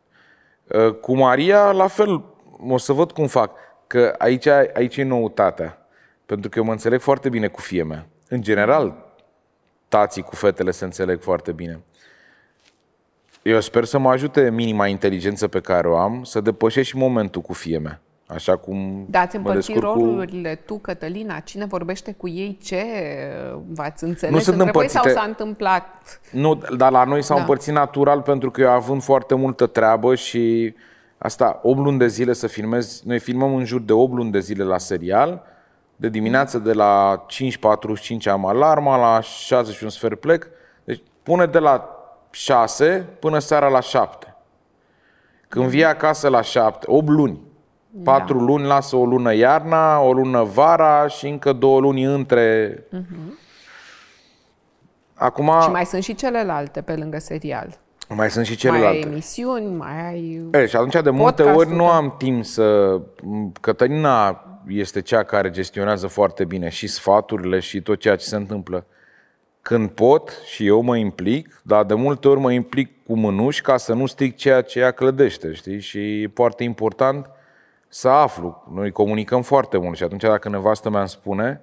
Uh, 0.67 0.93
cu 0.93 1.15
Maria, 1.15 1.71
la 1.71 1.87
fel, 1.87 2.23
o 2.67 2.77
să 2.77 2.93
văd 2.93 3.11
cum 3.11 3.27
fac. 3.27 3.51
Că 3.87 4.15
aici, 4.17 4.45
aici 4.47 4.97
e 4.97 5.03
noutatea. 5.03 5.87
Pentru 6.25 6.49
că 6.49 6.59
eu 6.59 6.65
mă 6.65 6.71
înțeleg 6.71 6.99
foarte 6.99 7.29
bine 7.29 7.47
cu 7.47 7.61
fie 7.61 7.83
mea. 7.83 8.07
În 8.29 8.41
general, 8.41 9.13
tații 9.87 10.21
cu 10.21 10.35
fetele 10.35 10.71
se 10.71 10.83
înțeleg 10.85 11.21
foarte 11.21 11.51
bine. 11.51 11.79
Eu 13.41 13.59
sper 13.59 13.83
să 13.83 13.97
mă 13.97 14.09
ajute 14.09 14.49
minima 14.49 14.87
inteligență 14.87 15.47
pe 15.47 15.59
care 15.59 15.87
o 15.87 15.97
am 15.97 16.23
să 16.23 16.41
depășesc 16.41 16.87
și 16.87 16.97
momentul 16.97 17.41
cu 17.41 17.53
fie 17.53 17.77
mea. 17.77 18.01
Așa 18.27 18.55
cum 18.55 19.05
Da, 19.09 19.19
ați 19.19 19.35
împărțit 19.35 19.79
rolurile 19.79 20.55
cu... 20.55 20.61
tu, 20.65 20.77
Cătălina, 20.77 21.39
cine 21.39 21.65
vorbește 21.65 22.11
cu 22.11 22.27
ei, 22.27 22.57
ce 22.63 22.83
v-ați 23.67 24.03
înțeles? 24.03 24.33
Nu 24.33 24.39
sunt 24.39 24.57
între 24.59 24.71
voi 24.71 24.89
sau 24.89 25.07
s-a 25.07 25.23
întâmplat? 25.27 26.19
Nu, 26.31 26.61
dar 26.77 26.91
la 26.91 27.03
noi 27.03 27.23
s-au 27.23 27.35
da. 27.35 27.41
împărțit 27.41 27.73
natural 27.73 28.21
pentru 28.21 28.51
că 28.51 28.61
eu 28.61 28.69
având 28.69 29.01
foarte 29.01 29.35
multă 29.35 29.65
treabă 29.65 30.15
și 30.15 30.73
asta 31.17 31.59
8 31.63 31.79
luni 31.79 31.99
de 31.99 32.07
zile 32.07 32.33
să 32.33 32.47
filmez, 32.47 33.01
noi 33.03 33.19
filmăm 33.19 33.55
în 33.55 33.65
jur 33.65 33.81
de 33.81 33.93
8 33.93 34.13
luni 34.13 34.31
de 34.31 34.39
zile 34.39 34.63
la 34.63 34.77
serial, 34.77 35.43
de 35.95 36.09
dimineață 36.09 36.59
de 36.59 36.73
la 36.73 37.25
5.45 38.17 38.31
am 38.31 38.45
alarma, 38.45 38.97
la 38.97 39.21
6 39.21 39.71
și 39.71 39.83
un 39.83 39.89
sfert 39.89 40.19
plec, 40.19 40.47
deci 40.83 41.01
pune 41.23 41.45
de 41.45 41.59
la 41.59 41.89
6 42.31 43.07
până 43.19 43.39
seara 43.39 43.67
la 43.67 43.79
7. 43.79 44.35
Când 45.47 45.65
vii 45.65 45.85
acasă 45.85 46.29
la 46.29 46.41
7, 46.41 46.85
8 46.89 47.07
luni, 47.07 47.39
Patru 48.03 48.37
da. 48.37 48.43
luni 48.43 48.65
lasă 48.65 48.95
o 48.95 49.05
lună 49.05 49.33
iarna, 49.33 49.99
o 49.99 50.13
lună 50.13 50.43
vara 50.43 51.07
și 51.07 51.27
încă 51.27 51.53
două 51.53 51.79
luni 51.79 52.03
între. 52.03 52.73
Uh-huh. 52.73 53.43
Acum... 55.13 55.51
Și 55.61 55.69
mai 55.69 55.85
sunt 55.85 56.03
și 56.03 56.15
celelalte 56.15 56.81
pe 56.81 56.95
lângă 56.95 57.19
serial. 57.19 57.77
Mai 58.09 58.29
sunt 58.29 58.45
și 58.45 58.55
celelalte. 58.55 58.87
Mai 58.87 59.03
ai 59.03 59.11
emisiuni, 59.11 59.75
mai 59.75 60.07
ai... 60.07 60.49
E, 60.51 60.65
și 60.65 60.75
atunci 60.75 61.03
de 61.03 61.09
multe 61.09 61.43
ori 61.43 61.75
nu 61.75 61.87
am 61.87 62.15
timp 62.17 62.45
să... 62.45 62.99
Cătălina 63.61 64.45
este 64.67 65.01
cea 65.01 65.23
care 65.23 65.49
gestionează 65.49 66.07
foarte 66.07 66.45
bine 66.45 66.69
și 66.69 66.87
sfaturile 66.87 67.59
și 67.59 67.81
tot 67.81 67.99
ceea 67.99 68.15
ce 68.15 68.25
se 68.25 68.35
întâmplă. 68.35 68.85
Când 69.61 69.89
pot 69.89 70.41
și 70.45 70.65
eu 70.65 70.81
mă 70.81 70.97
implic, 70.97 71.61
dar 71.63 71.83
de 71.83 71.93
multe 71.93 72.27
ori 72.27 72.39
mă 72.39 72.51
implic 72.51 73.05
cu 73.05 73.15
mânuși 73.15 73.61
ca 73.61 73.77
să 73.77 73.93
nu 73.93 74.05
stric 74.05 74.35
ceea 74.35 74.61
ce 74.61 74.79
ea 74.79 74.91
clădește, 74.91 75.53
știi? 75.53 75.79
Și 75.79 76.21
e 76.21 76.31
foarte 76.33 76.63
important 76.63 77.29
să 77.87 78.09
aflu. 78.09 78.63
Noi 78.73 78.91
comunicăm 78.91 79.41
foarte 79.41 79.77
mult 79.77 79.97
și 79.97 80.03
atunci 80.03 80.21
dacă 80.21 80.49
nevastă 80.49 80.89
mea 80.89 80.99
îmi 80.99 81.09
spune 81.09 81.61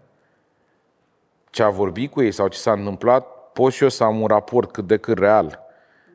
ce 1.51 1.63
a 1.63 1.69
vorbit 1.69 2.11
cu 2.11 2.23
ei 2.23 2.33
sau 2.33 2.49
ce 2.49 2.59
s-a 2.59 2.73
întâmplat, 2.73 3.27
pot 3.53 3.73
și 3.73 3.83
eu 3.83 3.89
să 3.89 4.05
am 4.05 4.21
un 4.21 4.27
raport 4.27 4.71
cât 4.71 4.87
de 4.87 4.97
cât 4.97 5.19
real. 5.19 5.61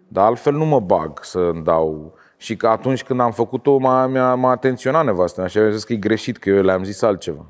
Dar 0.07 0.25
altfel 0.25 0.53
nu 0.53 0.65
mă 0.65 0.79
bag 0.79 1.23
să 1.23 1.39
îmi 1.39 1.63
dau... 1.63 2.13
Și 2.39 2.55
că 2.55 2.67
atunci 2.67 3.03
când 3.03 3.19
am 3.19 3.31
făcut-o, 3.31 3.77
m-a, 3.77 4.07
m-a, 4.07 4.35
m-a 4.35 4.51
atenționat 4.51 5.05
nevastă 5.05 5.39
mea 5.39 5.49
și 5.49 5.57
am 5.57 5.71
zis 5.71 5.83
că 5.83 5.93
e 5.93 5.95
greșit, 5.95 6.37
că 6.37 6.49
eu 6.49 6.61
le-am 6.61 6.83
zis 6.83 7.01
altceva. 7.01 7.45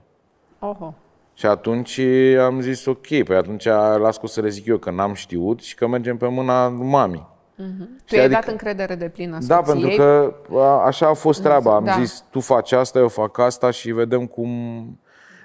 Oho. 0.60 0.94
Și 1.34 1.46
atunci 1.46 2.00
am 2.40 2.62
zis 2.62 2.86
ok, 2.86 3.08
păi 3.24 3.36
atunci 3.36 3.66
las 3.98 4.18
cu 4.18 4.28
să 4.28 4.42
le 4.42 4.50
zic 4.50 4.66
eu 4.66 4.78
că 4.78 4.92
n-am 4.92 5.14
știut 5.14 5.62
și 5.62 5.76
că 5.76 5.88
mergem 5.88 6.18
pe 6.18 6.28
mâna 6.28 6.68
mamii. 6.68 7.28
Uh-huh. 7.58 8.06
Tu 8.06 8.16
i-ai 8.16 8.26
adică, 8.26 8.40
dat 8.40 8.52
încredere 8.52 8.96
de 8.96 9.10
plină 9.10 9.38
Da, 9.42 9.62
pentru 9.62 9.90
că 9.90 10.36
a, 10.52 10.86
așa 10.86 11.08
a 11.08 11.14
fost 11.14 11.42
treaba. 11.42 11.76
Am 11.76 11.84
da. 11.84 11.92
zis, 12.00 12.24
tu 12.30 12.40
faci 12.40 12.72
asta, 12.72 13.00
eu 13.00 13.08
fac 13.08 13.38
asta 13.38 13.72
și 13.72 13.92
vedem 13.92 14.26
cum... 14.26 14.50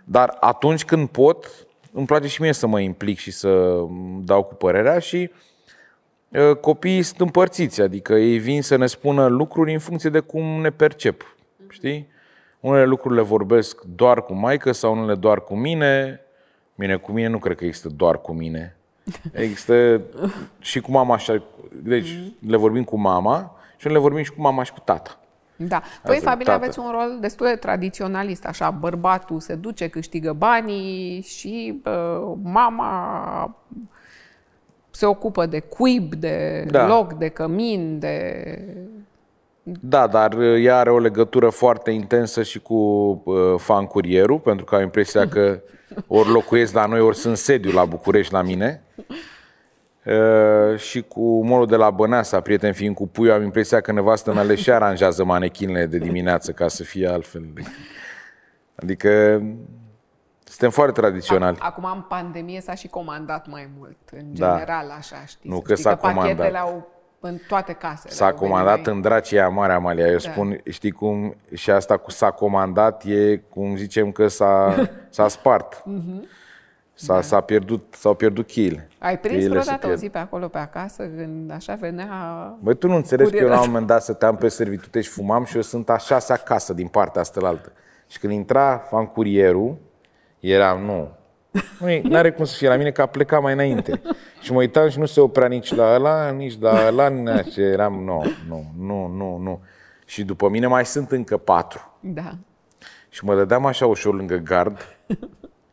Dar 0.04 0.36
atunci 0.40 0.84
când 0.84 1.08
pot, 1.08 1.66
îmi 1.92 2.06
place 2.06 2.26
și 2.26 2.42
mie 2.42 2.52
să 2.52 2.66
mă 2.66 2.80
implic 2.80 3.18
și 3.18 3.30
să 3.30 3.80
dau 4.24 4.42
cu 4.42 4.54
părerea 4.54 4.98
și 4.98 5.30
uh, 6.28 6.56
copiii 6.56 7.02
sunt 7.02 7.20
împărțiți, 7.20 7.80
adică 7.80 8.14
ei 8.14 8.38
vin 8.38 8.62
să 8.62 8.76
ne 8.76 8.86
spună 8.86 9.26
lucruri 9.26 9.72
în 9.72 9.78
funcție 9.78 10.10
de 10.10 10.20
cum 10.20 10.60
ne 10.60 10.70
percep, 10.70 11.36
știi? 11.68 12.08
Unele 12.60 12.84
lucruri 12.84 13.14
le 13.14 13.22
vorbesc 13.22 13.82
doar 13.82 14.22
cu 14.22 14.32
maică 14.32 14.72
sau 14.72 14.92
unele 14.92 15.14
doar 15.14 15.40
cu 15.44 15.56
mine. 15.56 16.20
Bine, 16.74 16.96
cu 16.96 17.12
mine 17.12 17.28
nu 17.28 17.38
cred 17.38 17.56
că 17.56 17.64
există 17.64 17.88
doar 17.88 18.20
cu 18.20 18.32
mine. 18.32 18.76
Există 19.32 20.00
și 20.58 20.80
cu 20.80 20.90
mama 20.90 21.14
așa. 21.14 21.42
Deci 21.82 22.08
mm-hmm. 22.08 22.46
le 22.46 22.56
vorbim 22.56 22.84
cu 22.84 22.98
mama 22.98 23.56
și 23.76 23.88
le 23.88 23.98
vorbim 23.98 24.22
și 24.22 24.32
cu 24.32 24.40
mama 24.40 24.62
și 24.62 24.72
cu 24.72 24.80
tata. 24.80 25.16
Da. 25.56 25.82
Voi, 26.02 26.18
familia, 26.18 26.54
aveți 26.54 26.78
un 26.78 26.90
rol 26.90 27.18
destul 27.20 27.46
de 27.46 27.54
tradiționalist, 27.54 28.46
așa, 28.46 28.70
bărbatul 28.70 29.40
se 29.40 29.54
duce, 29.54 29.88
câștigă 29.88 30.32
banii 30.32 31.20
și 31.20 31.80
uh, 31.84 32.32
mama 32.42 33.56
se 34.90 35.06
ocupă 35.06 35.46
de 35.46 35.60
cuib, 35.60 36.14
de 36.14 36.66
da. 36.70 36.86
loc, 36.86 37.12
de 37.12 37.28
cămin, 37.28 37.98
de... 37.98 38.56
Da, 39.62 40.06
dar 40.06 40.38
ea 40.40 40.78
are 40.78 40.90
o 40.90 40.98
legătură 40.98 41.48
foarte 41.48 41.90
intensă 41.90 42.42
și 42.42 42.60
cu 42.60 42.74
uh, 43.24 43.54
fan 43.56 43.86
curierul, 43.86 44.38
pentru 44.38 44.64
că 44.64 44.74
am 44.74 44.82
impresia 44.82 45.28
că 45.28 45.60
ori 46.06 46.28
locuiesc 46.28 46.74
la 46.74 46.86
noi, 46.86 47.00
ori 47.00 47.16
sunt 47.16 47.36
sediu 47.36 47.70
la 47.70 47.84
București 47.84 48.32
la 48.32 48.42
mine. 48.42 48.82
Uh, 50.04 50.78
și 50.78 51.02
cu 51.02 51.44
molul 51.44 51.66
de 51.66 51.76
la 51.76 51.90
Băneasa, 51.90 52.40
prieten 52.40 52.72
fiind 52.72 52.94
cu 52.94 53.08
puiul, 53.08 53.34
am 53.34 53.42
impresia 53.42 53.80
că 53.80 53.92
nevastă 53.92 54.32
mea 54.32 54.42
le 54.42 54.54
și 54.54 54.70
aranjează 54.70 55.24
manechinele 55.24 55.86
de 55.86 55.98
dimineață 55.98 56.52
ca 56.52 56.68
să 56.68 56.82
fie 56.82 57.08
altfel. 57.08 57.52
Adică 58.74 59.42
suntem 60.44 60.70
foarte 60.70 61.00
tradiționali. 61.00 61.56
Acum, 61.60 61.84
în 61.94 62.00
pandemie, 62.08 62.60
s-a 62.60 62.74
și 62.74 62.88
comandat 62.88 63.46
mai 63.46 63.68
mult, 63.78 63.98
în 64.10 64.34
da. 64.34 64.50
general, 64.50 64.86
da. 64.88 64.94
așa, 64.94 65.24
știți? 65.26 65.48
Nu 65.48 65.60
că 65.60 65.74
s-a 65.74 65.90
că 65.90 65.96
comandat. 65.96 66.36
Pachetele 66.36 66.58
au 66.58 66.88
în 67.24 67.38
toate 67.48 67.72
casele. 67.72 68.14
S-a 68.14 68.32
comandat 68.32 68.86
în 68.86 69.00
Dracia 69.00 69.48
Mare 69.48 69.72
Amalia. 69.72 70.06
Eu 70.06 70.12
da. 70.12 70.18
spun, 70.18 70.60
știi 70.70 70.90
cum, 70.90 71.34
și 71.54 71.70
asta 71.70 71.96
cu 71.96 72.10
s-a 72.10 72.30
comandat 72.30 73.04
e 73.04 73.36
cum 73.36 73.76
zicem 73.76 74.12
că 74.12 74.28
s-a, 74.28 74.74
s-a 75.08 75.28
spart. 75.28 75.82
Uh-huh. 75.82 76.40
S-a, 76.94 77.14
da. 77.14 77.20
s-a 77.20 77.40
pierdut, 77.40 77.94
s-au 77.98 78.14
pierdut 78.14 78.46
cheile. 78.46 78.88
Ai 78.98 79.18
prins 79.18 79.46
vreodată 79.46 79.88
o 79.88 79.94
zi 79.94 80.08
pe 80.08 80.18
acolo, 80.18 80.48
pe 80.48 80.58
acasă, 80.58 81.02
când 81.16 81.52
așa 81.52 81.74
venea... 81.74 82.08
Băi, 82.60 82.76
tu 82.76 82.86
nu 82.86 82.94
înțelegi 82.94 83.30
că 83.30 83.36
eu 83.36 83.48
la 83.48 83.60
un 83.60 83.66
moment 83.66 83.86
dat 83.86 84.02
stăteam 84.02 84.36
pe 84.36 84.48
servitute 84.48 85.00
și 85.00 85.08
fumam 85.08 85.44
și 85.44 85.56
eu 85.56 85.62
sunt 85.62 85.90
a 85.90 85.96
șasea 85.96 86.36
casă 86.36 86.72
din 86.72 86.86
partea 86.86 87.20
asta 87.20 87.40
la 87.40 87.48
altă. 87.48 87.72
Și 88.06 88.18
când 88.18 88.32
intra 88.32 88.78
fan 88.78 89.06
curierul, 89.06 89.76
eram, 90.40 90.84
nu, 90.84 91.10
Nu 92.02 92.16
are 92.16 92.30
cum 92.32 92.44
să 92.44 92.54
fie 92.56 92.68
la 92.68 92.76
mine, 92.76 92.90
că 92.90 93.02
a 93.02 93.06
plecat 93.06 93.42
mai 93.42 93.52
înainte. 93.52 94.00
Și 94.40 94.52
mă 94.52 94.58
uitam 94.58 94.88
și 94.88 94.98
nu 94.98 95.06
se 95.06 95.20
oprea 95.20 95.48
nici 95.48 95.74
la 95.74 95.94
ăla, 95.94 96.30
nici 96.30 96.60
la 96.60 96.86
ăla, 96.86 97.10
și 97.42 97.60
eram, 97.60 98.04
nu, 98.04 98.24
nu, 98.48 98.64
nu, 98.78 99.06
nu, 99.06 99.36
nu. 99.36 99.62
Și 100.04 100.24
după 100.24 100.48
mine 100.48 100.66
mai 100.66 100.86
sunt 100.86 101.10
încă 101.10 101.36
patru. 101.36 101.98
Da. 102.00 102.30
Și 103.08 103.24
mă 103.24 103.34
dădeam 103.34 103.66
așa 103.66 103.86
ușor 103.86 104.14
lângă 104.14 104.36
gard. 104.36 104.96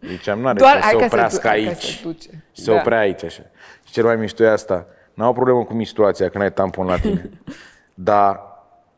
Ziceam, 0.08 0.40
nu 0.40 0.48
are 0.48 0.58
Doar 0.60 0.72
cum 0.74 0.82
să 0.82 0.88
hai 0.88 0.94
se 0.94 0.98
că 1.00 1.08
se 1.08 1.16
oprească 1.16 1.42
du- 1.42 1.48
hai 1.48 1.62
că 1.64 1.68
aici. 1.70 1.84
se 1.84 2.00
duce. 2.04 2.30
Și 2.52 2.62
se 2.62 2.72
Da. 2.72 2.80
oprea 2.80 3.00
aici 3.00 3.24
așa. 3.24 3.42
Și 3.84 3.92
cel 3.94 4.04
mai 4.04 4.16
mișto 4.16 4.44
e 4.44 4.50
asta. 4.50 4.86
N-au 5.14 5.34
problemă 5.34 5.64
cu 5.64 5.74
menstruația 5.74 6.30
când 6.30 6.44
ai 6.44 6.54
tampon 6.54 6.86
la 6.86 6.98
tine. 7.00 7.30
Dar 7.94 8.40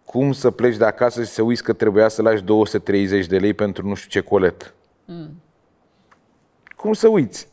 cum 0.06 0.32
să 0.32 0.52
pleci 0.52 0.76
de 0.78 0.86
acasă 0.86 1.24
și 1.24 1.30
să 1.30 1.42
uiți 1.42 1.64
că 1.64 1.74
trebuia 1.74 2.08
să 2.08 2.22
lași 2.22 2.44
230 2.44 3.26
de 3.26 3.38
lei 3.38 3.54
pentru 3.54 3.88
nu 3.88 3.94
știu 3.94 4.10
ce 4.22 4.28
colet? 4.28 4.74
Mm. 5.06 5.42
Cum 6.82 6.94
să 6.94 7.08
uiți? 7.08 7.48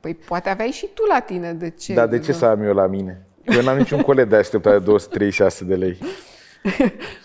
Păi 0.00 0.14
poate 0.14 0.48
aveai 0.48 0.70
și 0.70 0.88
tu 0.94 1.02
la 1.12 1.20
tine, 1.20 1.52
de 1.52 1.70
ce? 1.70 1.94
Dar 1.94 2.06
de 2.06 2.18
ce 2.18 2.32
să 2.32 2.44
am 2.46 2.62
eu 2.62 2.74
la 2.74 2.86
mine? 2.86 3.26
Eu 3.44 3.62
n-am 3.62 3.76
niciun 3.76 4.00
colet 4.02 4.28
de 4.28 4.36
așteptat 4.36 4.72
de 4.72 4.78
236 4.78 5.64
de 5.64 5.74
lei. 5.74 5.98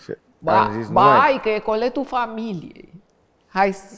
Și 0.04 0.14
Ba, 0.38 0.62
am 0.64 0.72
zis, 0.72 0.86
nu 0.86 0.92
ba 0.92 1.16
mai- 1.16 1.26
ai, 1.30 1.40
că 1.42 1.48
e 1.48 1.58
coletul 1.58 2.04
familiei. 2.04 2.92
Hai 3.48 3.72
să, 3.72 3.94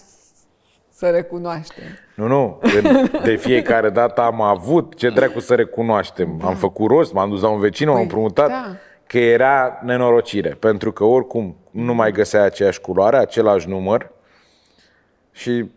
să 0.93 1.11
recunoaștem. 1.11 1.85
Nu, 2.17 2.27
nu. 2.27 2.61
De, 2.63 3.11
de 3.23 3.35
fiecare 3.37 3.91
dată 3.91 4.21
am 4.21 4.41
avut. 4.41 4.95
Ce 4.95 5.11
dracu 5.11 5.41
să 5.41 5.55
recunoaștem? 5.55 6.41
Am 6.45 6.55
făcut 6.57 6.89
rost, 6.91 7.13
m-am 7.13 7.29
dus 7.31 7.41
la 7.41 7.49
un 7.49 7.61
vecin, 7.61 7.87
m-am 7.87 7.95
Păi, 7.95 8.05
împrumutat. 8.05 8.49
da. 8.49 8.77
Că 9.07 9.19
era 9.19 9.81
nenorocire. 9.85 10.49
Pentru 10.49 10.93
că 10.93 11.05
oricum 11.05 11.57
nu 11.71 11.95
mai 11.95 12.13
găsea 12.13 12.43
aceeași 12.43 12.81
culoare, 12.81 13.17
același 13.17 13.69
număr. 13.69 14.11
Și 15.33 15.71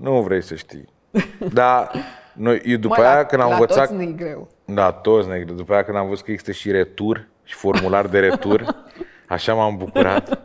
nu 0.00 0.22
vrei 0.22 0.42
să 0.42 0.54
știi. 0.54 0.88
Dar 1.52 1.90
noi, 2.32 2.62
eu 2.64 2.76
după 2.76 2.94
Mă, 2.98 3.04
aia 3.04 3.16
la, 3.16 3.24
când 3.24 3.42
am 3.42 3.48
la 3.48 3.54
învățat... 3.54 3.86
toți 3.86 3.94
nu-i 3.94 4.14
greu. 4.16 4.48
Da, 4.64 4.92
toți 4.92 5.28
negri. 5.28 5.56
După 5.56 5.72
aia 5.72 5.84
când 5.84 5.96
am 5.96 6.08
văzut 6.08 6.24
că 6.24 6.30
există 6.30 6.52
și 6.52 6.70
retur 6.70 7.28
și 7.44 7.54
formular 7.54 8.06
de 8.06 8.18
retur, 8.18 8.64
așa 9.28 9.54
m-am 9.54 9.76
bucurat. 9.76 10.44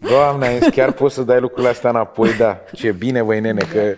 Doamne, 0.00 0.46
am 0.46 0.58
zis, 0.58 0.68
chiar 0.68 0.92
poți 0.92 1.14
să 1.14 1.22
dai 1.22 1.40
lucrurile 1.40 1.68
astea 1.68 1.90
înapoi? 1.90 2.36
Da, 2.36 2.60
ce 2.72 2.92
bine, 2.92 3.22
băi 3.22 3.40
nene, 3.40 3.62
că 3.72 3.94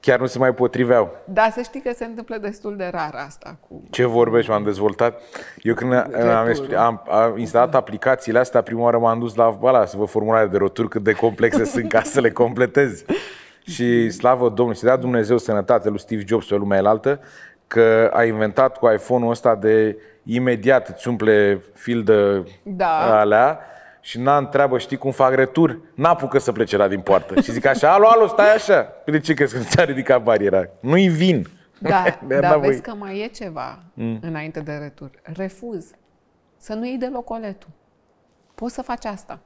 chiar 0.00 0.20
nu 0.20 0.26
se 0.26 0.38
mai 0.38 0.54
potriveau. 0.54 1.16
Dar 1.24 1.50
să 1.50 1.60
știi 1.62 1.80
că 1.80 1.90
se 1.94 2.04
întâmplă 2.04 2.36
destul 2.36 2.76
de 2.76 2.88
rar 2.92 3.14
asta 3.26 3.56
cu... 3.68 3.82
Ce 3.90 4.04
vorbești, 4.06 4.50
m-am 4.50 4.64
dezvoltat. 4.64 5.20
Eu 5.62 5.74
când 5.74 5.92
am, 5.92 6.48
expli- 6.48 6.76
am, 6.76 7.02
am 7.10 7.38
instalat 7.38 7.74
aplicațiile 7.74 8.38
astea, 8.38 8.62
prima 8.62 8.82
oară 8.82 8.98
m-am 8.98 9.18
dus 9.18 9.34
la 9.34 9.58
ăla, 9.62 9.86
să 9.86 9.96
văd 9.96 10.08
formulare 10.08 10.46
de 10.46 10.56
roturi 10.56 10.88
cât 10.88 11.02
de 11.02 11.12
complexe 11.12 11.64
sunt 11.64 11.88
ca 11.88 12.02
să 12.02 12.20
le 12.20 12.30
completez. 12.30 13.04
Și 13.64 14.10
slavă 14.10 14.48
Domnului, 14.48 14.76
să 14.76 14.84
dea 14.86 14.96
Dumnezeu 14.96 15.38
sănătate 15.38 15.88
lui 15.88 15.98
Steve 16.00 16.22
Jobs 16.26 16.46
pe 16.46 16.54
lumea 16.54 16.78
elaltă, 16.78 17.20
că 17.66 18.10
a 18.12 18.24
inventat 18.24 18.76
cu 18.78 18.90
iPhone-ul 18.90 19.30
ăsta 19.30 19.54
de 19.54 19.96
imediat 20.24 20.88
îți 20.88 21.08
umple 21.08 21.62
fil 21.74 22.02
de 22.02 22.44
Da. 22.62 23.18
alea 23.20 23.58
și 24.00 24.20
n-a 24.20 24.36
întreabă, 24.36 24.78
știi 24.78 24.96
cum 24.96 25.10
fac 25.10 25.34
retur? 25.34 25.78
N-apucă 25.94 26.38
să 26.38 26.52
plece 26.52 26.76
la 26.76 26.88
din 26.88 27.00
poartă. 27.00 27.40
Și 27.40 27.52
zic 27.52 27.66
așa, 27.66 27.92
alo, 27.92 28.06
alo, 28.08 28.26
stai 28.26 28.54
așa. 28.54 28.80
Păi 28.82 29.12
de 29.12 29.20
ce 29.20 29.34
crezi 29.34 29.52
că 29.52 29.58
nu 29.58 29.64
ți-a 29.64 29.84
ridicat 29.84 30.22
bariera? 30.22 30.68
Nu-i 30.80 31.08
vin. 31.08 31.46
Da, 31.78 32.04
Mi-a 32.28 32.40
dar 32.40 32.50
dat 32.50 32.60
vezi 32.60 32.80
voie. 32.80 32.80
că 32.80 32.94
mai 33.04 33.18
e 33.20 33.26
ceva 33.26 33.78
mm. 33.94 34.18
înainte 34.22 34.60
de 34.60 34.72
retur. 34.72 35.10
Refuz. 35.22 35.90
Să 36.56 36.74
nu 36.74 36.86
iei 36.86 36.96
deloc 36.98 37.24
coletul. 37.24 37.68
Poți 38.54 38.74
să 38.74 38.82
faci 38.82 39.04
asta. 39.04 39.38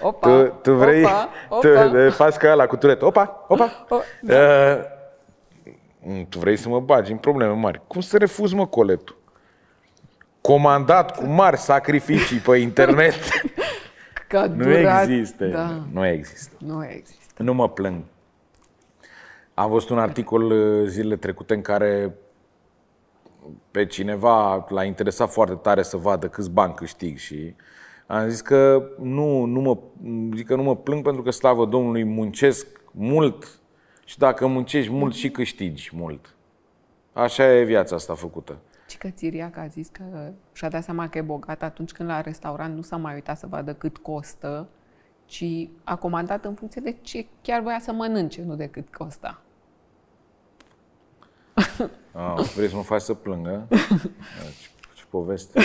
Opa, 0.00 0.28
Tu, 0.28 0.46
tu 0.62 0.72
vrei, 0.74 1.04
opa, 1.04 1.28
tu 1.60 1.68
opa. 1.68 1.86
de- 1.88 2.08
faci 2.08 2.34
ca 2.34 2.50
ăla 2.50 2.66
cu 2.66 2.76
turet. 2.76 3.02
Opa, 3.02 3.44
opa. 3.48 3.70
O, 3.88 3.96
Uh, 4.22 4.78
mm, 6.02 6.26
tu 6.28 6.38
vrei 6.38 6.56
să 6.56 6.68
mă 6.68 6.80
bagi 6.80 7.12
în 7.12 7.18
probleme 7.18 7.52
mari. 7.52 7.80
Cum 7.86 8.00
să 8.00 8.18
refuz, 8.18 8.52
mă, 8.52 8.66
coletul? 8.66 9.16
Comandat 10.40 11.16
cu 11.16 11.24
mari 11.24 11.56
sacrificii 11.56 12.38
pe 12.38 12.56
internet. 12.56 13.14
Că 14.28 14.46
nu 14.46 14.62
durat, 14.64 15.08
există. 15.08 15.44
Da, 15.46 15.70
Nu 15.92 16.06
există. 16.06 16.56
nu 16.58 16.84
există. 16.86 17.42
Nu 17.42 17.54
mă 17.54 17.68
plâng. 17.68 18.00
Am 19.54 19.70
văzut 19.70 19.88
un 19.88 19.98
articol 19.98 20.42
uh, 20.50 20.86
zilele 20.86 21.16
trecute 21.16 21.54
în 21.54 21.62
care 21.62 22.14
pe 23.70 23.86
cineva 23.86 24.66
l-a 24.68 24.84
interesat 24.84 25.30
foarte 25.30 25.54
tare 25.54 25.82
să 25.82 25.96
vadă 25.96 26.28
câți 26.28 26.50
bani 26.50 26.74
câștig 26.74 27.16
și 27.18 27.54
am 28.08 28.28
zis 28.28 28.40
că 28.40 28.88
nu, 28.98 29.44
nu 29.44 29.60
mă, 29.60 29.78
zic 30.34 30.46
că 30.46 30.54
nu 30.56 30.62
mă 30.62 30.76
plâng 30.76 31.02
pentru 31.02 31.22
că, 31.22 31.30
slavă 31.30 31.66
Domnului, 31.66 32.04
muncesc 32.04 32.66
mult 32.90 33.60
și 34.04 34.18
dacă 34.18 34.46
muncești 34.46 34.92
mult 34.92 35.14
și 35.14 35.30
câștigi 35.30 35.90
mult. 35.92 36.34
Așa 37.12 37.54
e 37.54 37.64
viața 37.64 37.94
asta 37.94 38.14
făcută. 38.14 38.58
Și 38.88 38.98
că 38.98 39.10
Țiriac 39.10 39.56
a 39.56 39.66
zis 39.66 39.88
că 39.88 40.32
și-a 40.52 40.68
dat 40.68 40.82
seama 40.84 41.08
că 41.08 41.18
e 41.18 41.22
bogat 41.22 41.62
atunci 41.62 41.92
când 41.92 42.08
la 42.08 42.20
restaurant 42.20 42.74
nu 42.74 42.82
s-a 42.82 42.96
mai 42.96 43.14
uitat 43.14 43.38
să 43.38 43.46
vadă 43.46 43.74
cât 43.74 43.98
costă, 43.98 44.68
ci 45.24 45.68
a 45.84 45.96
comandat 45.96 46.44
în 46.44 46.54
funcție 46.54 46.80
de 46.84 46.96
ce 47.00 47.26
chiar 47.42 47.62
voia 47.62 47.78
să 47.80 47.92
mănânce, 47.92 48.42
nu 48.42 48.54
de 48.54 48.66
cât 48.66 48.94
costa. 48.94 49.42
Ah, 52.12 52.44
vrei 52.54 52.68
să 52.68 52.76
mă 52.76 52.82
faci 52.82 53.00
să 53.00 53.14
plângă? 53.14 53.66
Ce, 54.60 54.68
ce 54.94 55.04
poveste. 55.10 55.60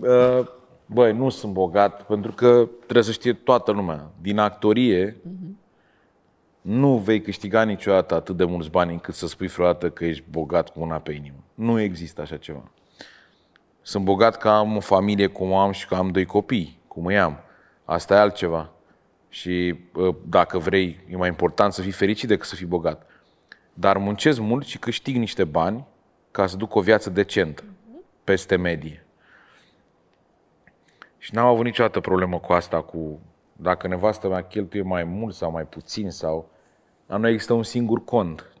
Uh, 0.00 0.46
Băi, 0.86 1.12
nu 1.12 1.28
sunt 1.28 1.52
bogat, 1.52 2.06
pentru 2.06 2.32
că 2.32 2.68
trebuie 2.82 3.04
să 3.04 3.12
știe 3.12 3.32
toată 3.32 3.70
lumea. 3.72 4.10
Din 4.20 4.38
actorie, 4.38 5.16
nu 6.60 6.96
vei 6.96 7.20
câștiga 7.20 7.62
niciodată 7.62 8.14
atât 8.14 8.36
de 8.36 8.44
mulți 8.44 8.70
bani 8.70 8.92
încât 8.92 9.14
să 9.14 9.26
spui 9.26 9.46
vreodată 9.46 9.90
că 9.90 10.04
ești 10.04 10.24
bogat 10.30 10.68
cu 10.68 10.80
una 10.80 10.98
pe 10.98 11.12
inimă. 11.12 11.36
Nu 11.54 11.80
există 11.80 12.20
așa 12.20 12.36
ceva. 12.36 12.70
Sunt 13.82 14.04
bogat 14.04 14.36
că 14.36 14.48
am 14.48 14.76
o 14.76 14.80
familie 14.80 15.26
cum 15.26 15.52
am 15.52 15.70
și 15.70 15.86
că 15.86 15.94
am 15.94 16.10
doi 16.10 16.24
copii, 16.24 16.78
cum 16.88 17.06
îi 17.06 17.18
am. 17.18 17.38
Asta 17.84 18.14
e 18.14 18.18
altceva. 18.18 18.70
Și 19.28 19.78
uh, 19.94 20.14
dacă 20.28 20.58
vrei, 20.58 21.00
e 21.10 21.16
mai 21.16 21.28
important 21.28 21.72
să 21.72 21.82
fii 21.82 21.90
fericit 21.90 22.28
decât 22.28 22.46
să 22.46 22.54
fii 22.54 22.66
bogat. 22.66 23.06
Dar 23.74 23.96
muncesc 23.96 24.40
mult 24.40 24.66
și 24.66 24.78
câștig 24.78 25.16
niște 25.16 25.44
bani 25.44 25.84
ca 26.30 26.46
să 26.46 26.56
duc 26.56 26.74
o 26.74 26.80
viață 26.80 27.10
decentă, 27.10 27.64
peste 28.24 28.56
medie. 28.56 29.05
Și 31.26 31.34
n-am 31.34 31.46
avut 31.46 31.64
niciodată 31.64 32.00
problemă 32.00 32.38
cu 32.38 32.52
asta, 32.52 32.82
cu 32.82 33.20
dacă 33.52 33.88
nevastă 33.88 34.28
mea 34.28 34.44
cheltuie 34.44 34.82
mai 34.82 35.04
mult 35.04 35.34
sau 35.34 35.50
mai 35.50 35.66
puțin 35.66 36.10
sau... 36.10 36.50
Dar 37.06 37.18
nu 37.18 37.28
există 37.28 37.52
un 37.52 37.62
singur 37.62 38.04
cont. 38.04 38.52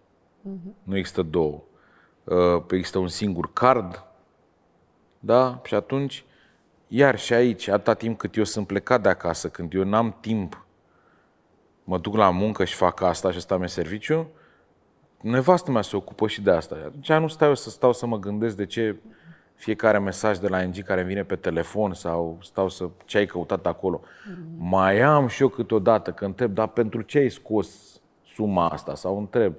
Nu 0.82 0.96
există 0.96 1.22
două. 1.22 1.62
Uh, 2.24 2.62
Există 2.70 2.98
un 2.98 3.08
singur 3.08 3.52
card. 3.52 4.04
Da? 5.18 5.60
Și 5.64 5.74
atunci, 5.74 6.24
iar 6.88 7.18
și 7.18 7.32
aici, 7.32 7.68
atâta 7.68 7.94
timp 7.94 8.18
cât 8.18 8.36
eu 8.36 8.44
sunt 8.44 8.66
plecat 8.66 9.02
de 9.02 9.08
acasă, 9.08 9.48
când 9.48 9.74
eu 9.74 9.84
n-am 9.84 10.16
timp, 10.20 10.66
mă 11.84 11.98
duc 11.98 12.16
la 12.16 12.30
muncă 12.30 12.64
și 12.64 12.74
fac 12.74 13.00
asta 13.00 13.30
și 13.30 13.36
ăsta 13.36 13.56
mi 13.56 13.68
serviciu, 13.68 14.28
nevastă 15.20 15.70
mea 15.70 15.82
se 15.82 15.96
ocupă 15.96 16.26
și 16.26 16.42
de 16.42 16.50
asta. 16.50 16.76
Atunci 16.84 17.12
nu 17.12 17.28
stau 17.28 17.48
eu 17.48 17.54
să 17.54 17.70
stau 17.70 17.92
să 17.92 18.06
mă 18.06 18.18
gândesc 18.18 18.56
de 18.56 18.66
ce 18.66 18.96
fiecare 19.56 19.98
mesaj 19.98 20.38
de 20.38 20.48
la 20.48 20.62
NG 20.62 20.82
care 20.82 21.00
îmi 21.00 21.08
vine 21.08 21.22
pe 21.22 21.36
telefon 21.36 21.94
sau 21.94 22.38
stau 22.42 22.68
să 22.68 22.88
ce 23.04 23.18
ai 23.18 23.26
căutat 23.26 23.66
acolo. 23.66 24.00
Mai 24.58 25.00
am 25.00 25.26
și 25.26 25.42
eu 25.42 25.48
câteodată 25.48 26.10
că 26.10 26.24
întreb, 26.24 26.54
dar 26.54 26.66
pentru 26.68 27.00
ce 27.02 27.18
ai 27.18 27.28
scos 27.28 27.68
suma 28.34 28.68
asta? 28.68 28.94
Sau 28.94 29.18
întreb. 29.18 29.54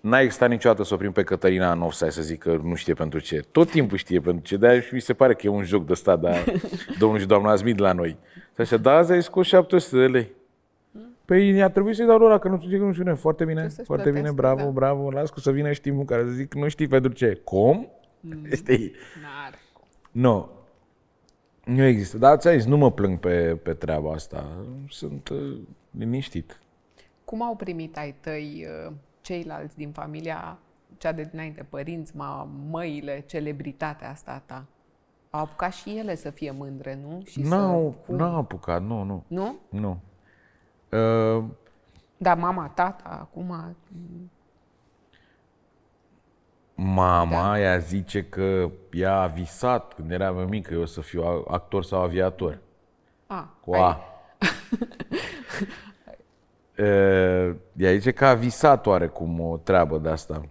N-a 0.00 0.20
existat 0.20 0.48
niciodată 0.48 0.84
să 0.84 0.94
oprim 0.94 1.12
pe 1.12 1.22
Cătălina 1.22 1.72
în 1.72 1.82
offside 1.82 2.10
să 2.10 2.22
zic 2.22 2.38
că 2.38 2.60
nu 2.62 2.74
știe 2.74 2.94
pentru 2.94 3.18
ce. 3.18 3.42
Tot 3.50 3.70
timpul 3.70 3.96
știe 3.96 4.20
pentru 4.20 4.42
ce. 4.42 4.56
De-aia 4.56 4.80
și 4.80 4.94
mi 4.94 5.00
se 5.00 5.12
pare 5.12 5.34
că 5.34 5.46
e 5.46 5.50
un 5.50 5.64
joc 5.64 5.86
de 5.86 5.92
ăsta, 5.92 6.16
dar 6.16 6.44
domnul 6.98 7.18
și 7.18 7.26
doamna 7.26 7.56
Smith 7.56 7.80
la 7.80 7.92
noi. 7.92 8.16
Și 8.34 8.60
așa, 8.60 8.76
da, 8.76 8.96
azi 8.96 9.12
ai 9.12 9.22
scos 9.22 9.46
700 9.46 9.96
de 9.96 10.06
lei. 10.06 10.32
Păi 11.24 11.62
a 11.62 11.70
trebuit 11.70 11.96
să-i 11.96 12.06
dau 12.06 12.18
lor 12.18 12.38
că 12.38 12.48
nu 12.48 12.60
știu 12.60 12.78
că 12.78 12.84
nu 12.84 12.92
știu. 12.92 13.14
Foarte 13.14 13.44
bine, 13.44 13.68
să-și 13.68 13.86
foarte 13.86 14.10
bine, 14.10 14.32
plătească, 14.32 14.54
bravo, 14.54 14.64
da. 14.64 14.70
bravo. 14.70 15.10
Las 15.10 15.30
că 15.30 15.40
să 15.40 15.50
vină 15.50 15.72
și 15.72 15.80
timpul 15.80 16.04
care 16.04 16.22
să 16.22 16.30
zic 16.30 16.54
nu 16.54 16.68
știi 16.68 16.88
pentru 16.88 17.12
ce. 17.12 17.40
Cum? 17.44 17.88
Știi? 18.54 18.92
N-are 19.22 19.58
cum. 19.72 19.86
Nu. 20.10 20.50
Nu 21.64 21.82
există. 21.82 22.18
Dar 22.18 22.36
ți-am 22.36 22.54
zis, 22.54 22.64
nu 22.64 22.76
mă 22.76 22.90
plâng 22.90 23.18
pe, 23.18 23.56
pe 23.62 23.74
treaba 23.74 24.12
asta. 24.12 24.66
Sunt 24.88 25.28
uh, 25.28 25.58
liniștit. 25.90 26.60
Cum 27.24 27.42
au 27.42 27.56
primit 27.56 27.96
ai 27.96 28.14
tăi 28.20 28.66
uh, 28.86 28.92
ceilalți 29.20 29.76
din 29.76 29.90
familia 29.92 30.58
cea 30.98 31.12
de 31.12 31.22
dinainte, 31.30 31.62
părinți, 31.62 32.16
ma, 32.16 32.48
măile, 32.70 33.24
celebritatea 33.26 34.10
asta 34.10 34.30
a 34.30 34.42
ta? 34.46 34.64
Au 35.30 35.40
apucat 35.40 35.72
și 35.72 35.98
ele 35.98 36.14
să 36.14 36.30
fie 36.30 36.50
mândre, 36.50 36.98
nu? 37.02 37.22
Și 37.24 37.40
N-au, 37.40 37.92
să... 37.92 37.98
Cum? 38.06 38.16
n-au 38.16 38.36
apucat, 38.36 38.82
nu, 38.82 39.02
nu. 39.02 39.24
Nu? 39.26 39.56
Nu. 39.68 40.00
Uh, 40.90 41.44
Dar 42.16 42.38
mama, 42.38 42.68
tata, 42.68 43.18
acum... 43.20 43.76
mama 46.74 47.52
da. 47.52 47.60
ea 47.60 47.78
zice 47.78 48.24
că 48.24 48.70
ea 48.92 49.20
a 49.20 49.26
visat 49.26 49.94
când 49.94 50.10
era 50.10 50.30
mai 50.30 50.44
mică 50.44 50.74
eu 50.74 50.80
o 50.80 50.84
să 50.86 51.00
fiu 51.00 51.22
a- 51.22 51.44
actor 51.54 51.84
sau 51.84 52.02
aviator. 52.02 52.58
A, 53.26 53.48
Cu 53.60 53.72
ai- 53.74 53.80
A. 53.80 53.98
Uh, 56.78 57.54
de 57.72 57.86
aici 57.86 58.10
că 58.12 58.26
a 58.26 58.34
visat 58.34 58.86
oarecum 58.86 59.40
o 59.40 59.56
treabă 59.56 59.98
de 59.98 60.08
asta. 60.08 60.42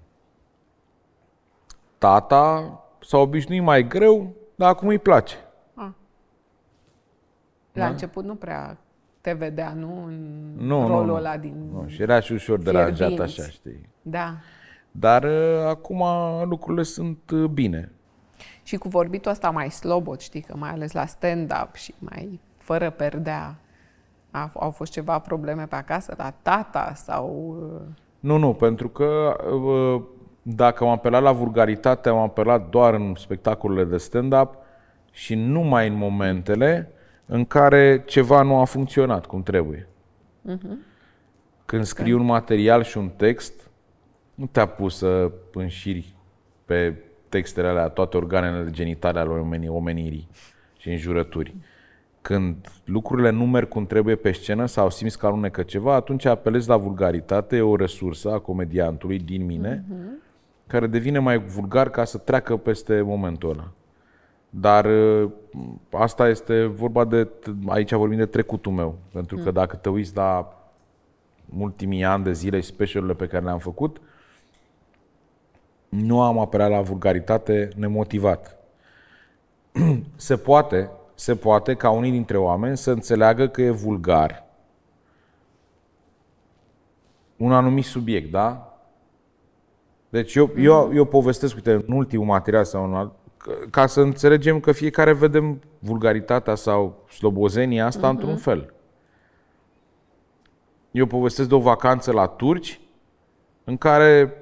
Tata 1.98 2.80
s-a 3.02 3.18
obișnuit 3.18 3.62
mai 3.62 3.88
greu, 3.88 4.34
dar 4.56 4.70
acum 4.70 4.88
îi 4.88 5.00
place. 5.00 5.36
Ah. 5.74 5.88
La 7.72 7.82
da? 7.84 7.88
început 7.88 8.24
nu 8.24 8.36
prea 8.36 8.78
te 9.22 9.34
vedea, 9.34 9.74
nu? 9.74 10.04
În 10.06 10.54
nu, 10.58 10.88
rolul 10.88 11.06
nu, 11.06 11.12
nu. 11.12 11.14
ăla 11.16 11.38
din... 11.38 11.70
Nu, 11.72 11.88
și 11.88 12.02
era 12.02 12.20
și 12.20 12.32
ușor 12.32 12.60
deranjat 12.60 13.20
așa, 13.20 13.44
știi. 13.44 13.90
Da. 14.02 14.36
Dar 14.96 15.24
uh, 15.24 15.66
acum 15.68 16.04
lucrurile 16.44 16.84
sunt 16.84 17.30
uh, 17.32 17.44
bine. 17.44 17.92
Și 18.64 18.78
cu 18.78 18.88
vorbitul 18.88 19.32
ăsta 19.32 19.50
mai 19.50 19.72
slobot, 19.72 20.22
știi, 20.22 20.42
că 20.42 20.56
mai 20.58 20.70
ales 20.70 20.92
la 20.92 21.06
stand-up 21.06 21.76
și 21.76 21.94
mai 22.00 22.40
fără 22.58 22.90
perdea, 22.90 23.56
a, 24.32 24.52
au 24.54 24.72
fost 24.72 24.92
ceva 24.92 25.20
probleme 25.20 25.66
pe 25.66 25.76
acasă, 25.76 26.14
la 26.18 26.34
tata 26.42 26.94
sau... 26.96 27.56
Uh, 27.60 27.82
Nu, 28.20 28.38
nu, 28.38 28.54
pentru 28.54 28.90
că 28.90 29.36
uh, 29.54 30.02
dacă 30.42 30.84
am 30.84 30.90
apelat 30.90 31.22
la 31.22 31.32
vulgaritate, 31.32 32.10
am 32.10 32.18
apelat 32.18 32.70
doar 32.70 32.94
în 32.94 33.14
spectacolele 33.16 33.84
de 33.84 33.98
stand-up 33.98 34.56
și 35.12 35.36
numai 35.36 35.88
în 35.88 35.96
momentele 35.96 36.92
în 37.26 37.46
care 37.46 38.04
ceva 38.06 38.42
nu 38.42 38.60
a 38.60 38.64
funcționat 38.64 39.26
cum 39.26 39.44
trebuie. 39.44 39.88
Când 41.66 41.84
scrii 41.84 42.14
un 42.14 42.26
material 42.26 42.84
și 42.84 42.98
un 42.98 43.10
text, 43.10 43.63
nu 44.36 44.46
te-a 44.46 44.66
pus 44.66 44.98
să 44.98 45.32
înșiri 45.54 46.14
pe 46.66 46.96
textele 47.30 47.68
alea 47.68 47.88
toate 47.88 48.18
organele 48.18 48.70
genitale 48.72 49.20
ale 49.20 49.30
omenii, 49.30 49.68
omenirii 49.68 50.28
și 50.78 50.90
înjurături. 50.90 51.56
Când 52.22 52.56
lucrurile 52.86 53.30
nu 53.30 53.46
merg 53.46 53.68
cum 53.68 53.86
trebuie 53.86 54.16
pe 54.16 54.32
scenă 54.32 54.66
sau 54.66 54.90
simți 54.90 55.18
că 55.18 55.26
alunecă 55.26 55.64
ceva, 55.64 55.94
atunci 55.94 56.26
apelezi 56.26 56.70
la 56.70 56.78
vulgaritate, 56.78 57.56
e 57.56 57.62
o 57.62 57.76
resursă 57.76 58.32
a 58.32 58.40
comediantului 58.40 59.20
din 59.20 59.46
mine, 59.46 59.86
care 60.68 60.88
devine 60.88 61.20
mai 61.20 61.38
vulgar 61.38 61.90
ca 61.90 62.04
să 62.04 62.18
treacă 62.18 62.58
peste 62.58 63.02
momentul 63.02 63.50
ăla. 63.50 63.72
Dar 64.50 64.86
uh, 64.86 65.30
asta 65.92 66.28
este 66.28 66.66
vorba 66.66 67.06
de, 67.06 67.28
aici 67.68 67.94
vorbim 67.94 68.18
de 68.18 68.26
trecutul 68.26 68.72
meu, 68.72 68.98
pentru 69.12 69.38
că 69.38 69.52
dacă 69.52 69.76
te 69.76 69.90
uiți 69.90 70.16
la 70.16 70.58
ultimii 71.58 72.04
ani 72.04 72.24
de 72.24 72.32
zile 72.32 72.60
și 72.60 72.66
specialurile 72.66 73.18
pe 73.18 73.28
care 73.28 73.44
le-am 73.44 73.60
făcut, 73.60 74.02
nu 76.02 76.22
am 76.22 76.40
apărat 76.40 76.70
la 76.70 76.82
vulgaritate 76.82 77.70
nemotivat. 77.76 78.58
Se 80.16 80.38
poate, 80.38 80.90
se 81.16 81.36
poate 81.36 81.74
ca 81.74 81.90
unii 81.90 82.12
dintre 82.12 82.38
oameni 82.38 82.78
să 82.78 82.92
înțeleagă 82.92 83.48
că 83.48 83.62
e 83.62 83.70
vulgar 83.70 84.44
un 87.38 87.52
anumit 87.52 87.86
subiect, 87.86 88.32
da? 88.32 88.78
Deci 90.10 90.36
eu, 90.36 90.52
eu, 90.58 90.92
eu 90.94 91.06
povestesc, 91.06 91.56
uite, 91.56 91.72
în 91.72 91.94
ultimul 91.94 92.26
material 92.26 92.64
sau 92.64 92.86
în 92.86 92.94
alt, 92.94 93.12
ca- 93.38 93.60
ca 93.70 93.86
să 93.86 94.02
înțelegem 94.02 94.60
că 94.60 94.72
fiecare 94.72 95.14
vedem 95.14 95.62
vulgaritatea 95.80 96.56
sau 96.56 97.04
slobozenia 97.10 97.86
asta 97.86 98.10
într-un 98.10 98.38
fel. 98.38 98.74
Eu 100.92 101.06
povestesc 101.06 101.50
de 101.50 101.56
o 101.56 101.60
vacanță 101.60 102.12
la 102.12 102.28
turci 102.28 102.80
în 103.64 103.78
care, 103.78 104.34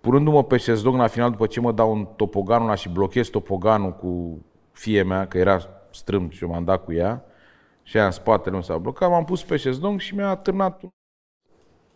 punându-mă 0.00 0.44
pe 0.44 0.56
șezlong 0.56 0.98
la 0.98 1.06
final, 1.06 1.30
după 1.30 1.46
ce 1.46 1.60
mă 1.60 1.72
dau 1.72 1.92
un 1.92 2.08
topoganul 2.16 2.66
ăla 2.66 2.74
și 2.74 2.88
blochez 2.88 3.28
topoganul 3.28 3.92
cu 3.92 4.42
fie 4.72 5.02
mea, 5.02 5.26
că 5.26 5.38
era 5.38 5.60
strâmb 5.90 6.32
și 6.32 6.42
eu 6.42 6.50
m-am 6.50 6.64
dat 6.64 6.84
cu 6.84 6.92
ea, 6.92 7.24
și 7.82 7.96
ea 7.96 8.04
în 8.04 8.10
spatele 8.10 8.56
nu 8.56 8.62
s-a 8.62 8.78
blocat, 8.78 9.10
m-am 9.10 9.24
pus 9.24 9.44
pe 9.44 9.56
șezlong 9.56 10.00
și 10.00 10.14
mi-a 10.14 10.34
târnat 10.34 10.82
un... 10.82 10.88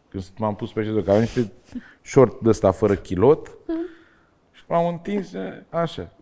Când 0.08 0.24
m-am 0.36 0.54
pus 0.54 0.72
pe 0.72 0.82
șezlong, 0.82 1.04
că 1.04 1.10
aveam 1.10 1.24
niște 1.24 1.52
short 2.02 2.40
de 2.40 2.48
ăsta 2.48 2.70
fără 2.70 2.94
kilot 2.94 3.48
și 4.52 4.62
m-am 4.66 4.86
întins 4.86 5.32
așa. 5.70 6.12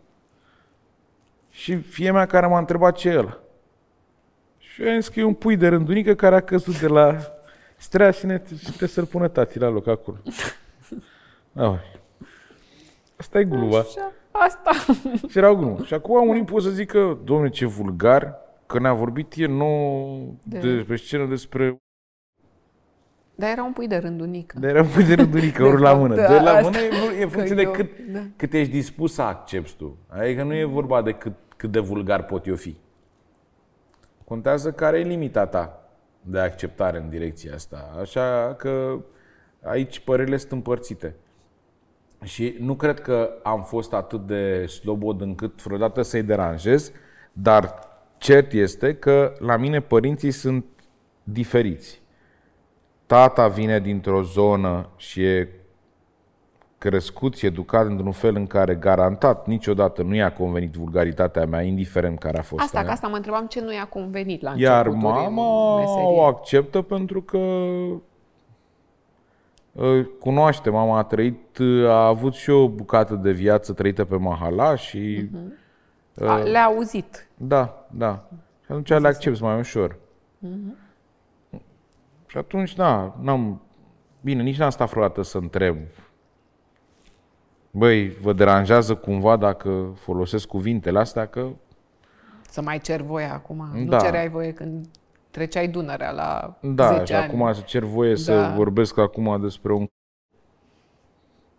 Și 1.51 1.77
fie 1.77 2.11
mea 2.11 2.27
care 2.27 2.47
m-a 2.47 2.59
întrebat 2.59 2.97
ce 2.97 3.09
e 3.09 3.19
ăla. 3.19 3.39
Și 4.59 4.83
eu 4.83 4.93
am 4.93 5.01
zis 5.01 5.09
că 5.09 5.21
e 5.21 5.25
un 5.25 5.35
pui 5.35 5.57
de 5.57 5.69
rândunică 5.69 6.15
care 6.15 6.35
a 6.35 6.41
căzut 6.41 6.81
de 6.81 6.87
la 6.87 7.17
strea 7.77 8.11
și, 8.11 8.27
ne, 8.27 8.43
și 8.59 8.65
trebuie 8.65 8.89
să-l 8.89 9.07
pună 9.07 9.29
tati 9.29 9.59
la 9.59 9.69
loc 9.69 9.87
acolo. 9.87 10.17
Da, 11.53 11.79
Asta 13.17 13.39
e 13.39 13.45
gluma. 13.45 13.79
Așa, 13.79 14.13
asta. 14.33 14.71
Și 15.29 15.39
era 15.39 15.51
o 15.51 15.57
glumă. 15.57 15.79
Și 15.85 15.95
acum 15.95 16.29
unii 16.29 16.45
pot 16.45 16.63
să 16.63 16.71
zică, 16.71 17.19
domnule, 17.25 17.49
ce 17.51 17.67
vulgar, 17.67 18.37
că 18.67 18.79
ne-a 18.79 18.93
vorbit 18.95 19.33
el 19.37 19.51
nou 19.51 20.35
De- 20.43 20.59
de, 20.59 20.85
pe 20.89 20.97
scenă 20.97 21.25
despre... 21.27 21.77
Dar 23.35 23.51
era 23.51 23.63
un 23.65 23.73
pui 23.73 23.87
de 23.89 23.97
rândunică. 23.97 24.59
Dar 24.59 24.71
era 24.71 24.83
un 24.83 24.89
pui 24.89 25.05
de 25.05 25.15
rândunică, 25.15 25.65
ori 25.73 25.81
la 25.81 25.89
fapt, 25.89 26.01
mână. 26.01 26.15
da, 26.15 26.27
De 26.29 26.35
la 26.41 26.51
asta- 26.51 26.61
mână 26.63 26.79
e, 26.79 27.19
e 27.21 27.23
în 27.23 27.29
că 27.29 27.35
funcție 27.35 27.55
de 27.55 27.63
eu- 27.63 27.71
cât, 27.71 27.99
da. 28.13 28.21
cât 28.37 28.53
ești 28.53 28.73
dispus 28.73 29.13
să 29.15 29.23
accepti 29.23 29.75
tu. 29.77 29.97
Adică 30.09 30.43
nu 30.43 30.55
e 30.55 30.65
vorba 30.65 31.03
de 31.03 31.13
cât, 31.13 31.33
cât 31.57 31.71
de 31.71 31.79
vulgar 31.81 32.25
pot 32.25 32.47
eu 32.47 32.57
fi. 32.57 32.77
Contează 34.25 34.73
care 34.73 34.99
e 34.99 35.03
limita 35.03 35.47
ta 35.47 35.83
de 36.23 36.39
acceptare 36.39 36.99
în 36.99 37.09
direcția 37.09 37.55
asta. 37.55 37.91
Așa 38.01 38.55
că 38.59 38.99
aici 39.63 39.99
părerile 40.01 40.37
sunt 40.37 40.53
împărțite. 40.53 41.15
Și 42.23 42.57
nu 42.61 42.75
cred 42.75 43.01
că 43.01 43.31
am 43.43 43.63
fost 43.63 43.93
atât 43.93 44.27
de 44.27 44.67
slobod 44.67 45.21
încât 45.21 45.63
vreodată 45.63 46.03
să-i 46.03 46.23
deranjez, 46.23 46.93
dar 47.33 47.75
cert 48.19 48.53
este 48.53 48.95
că 48.95 49.33
la 49.39 49.57
mine 49.57 49.81
părinții 49.81 50.31
sunt 50.31 50.65
diferiți. 51.23 52.01
Tata 53.07 53.49
vine 53.49 53.81
dintr-o 53.81 54.23
zonă 54.23 54.89
și 54.97 55.25
e 55.25 55.49
crescut 56.79 57.37
și 57.37 57.47
educat 57.47 57.87
într-un 57.87 58.13
fel 58.13 58.37
în 58.37 58.47
care 58.47 58.75
garantat 58.75 59.47
niciodată 59.47 60.03
nu 60.03 60.15
i-a 60.15 60.33
convenit 60.33 60.73
vulgaritatea 60.73 61.47
mea, 61.47 61.63
indiferent 61.63 62.19
care 62.19 62.39
a 62.39 62.43
fost 62.43 62.63
Asta, 62.63 62.77
aia. 62.79 62.87
că 62.87 62.93
asta 62.93 63.09
mă 63.09 63.17
întrebam 63.17 63.47
ce 63.47 63.61
nu 63.61 63.73
i-a 63.73 63.85
convenit 63.87 64.43
la 64.43 64.53
Iar 64.57 64.87
începuturi 64.87 65.27
în 65.27 65.33
mama 65.35 65.79
meserie. 65.79 66.05
o 66.05 66.23
acceptă 66.23 66.83
pentru 66.83 67.23
că 67.23 67.37
uh, 67.37 67.97
cunoaște, 70.21 70.71
mama 70.71 70.99
a 70.99 71.03
trăit, 71.03 71.59
uh, 71.59 71.89
a 71.89 72.07
avut 72.07 72.35
și 72.35 72.51
o 72.51 72.69
bucată 72.69 73.15
de 73.15 73.31
viață 73.33 73.73
trăită 73.73 74.05
pe 74.05 74.17
Mahala 74.17 74.75
și 74.75 75.31
A, 76.27 76.37
Le-a 76.37 76.65
auzit. 76.65 77.29
da, 77.37 77.87
da. 77.91 78.29
Și 78.65 78.67
atunci 78.71 78.89
le 78.89 79.09
accepti 79.09 79.43
mai 79.43 79.59
ușor. 79.59 79.97
Și 82.27 82.37
atunci, 82.37 82.75
da, 82.75 83.17
n-am... 83.21 83.63
Bine, 84.21 84.43
nici 84.43 84.59
n-am 84.59 84.71
stat 84.71 84.91
vreodată 84.91 85.23
să 85.23 85.39
întreb. 85.39 85.77
Băi, 87.71 88.09
vă 88.09 88.33
deranjează 88.33 88.95
cumva 88.95 89.37
dacă 89.37 89.93
folosesc 89.97 90.47
cuvintele 90.47 90.99
astea? 90.99 91.27
Că 91.27 91.49
Să 92.49 92.63
mai 92.63 92.79
cer 92.79 93.01
voie 93.01 93.25
acum. 93.25 93.69
Da. 93.89 93.97
Nu 93.97 94.03
cereai 94.03 94.29
voie 94.29 94.53
când 94.53 94.87
treceai 95.31 95.69
Dunărea 95.69 96.11
la 96.11 96.59
Da, 96.63 96.93
10 96.93 97.05
și 97.05 97.13
ani. 97.13 97.25
acum 97.33 97.53
să 97.53 97.61
cer 97.61 97.83
voie 97.83 98.17
să 98.17 98.35
Da. 98.41 98.55
vorbesc 98.55 98.99
acum 98.99 99.41
despre 99.41 99.73
un... 99.73 99.87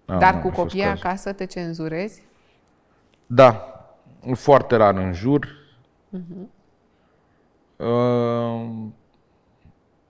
Ah, 0.06 0.18
Dar 0.18 0.34
nu 0.34 0.40
cu 0.42 0.48
a 0.48 0.52
fost 0.52 0.62
copiii 0.68 0.84
cazul. 0.84 1.06
acasă 1.06 1.34
te 1.34 1.46
cenzurezi? 1.46 2.22
Da, 3.26 3.66
foarte 4.34 4.76
rar 4.76 4.96
în 4.96 5.14
jur. 5.14 5.48
Mhm. 6.10 6.50
Uh, 7.78 8.70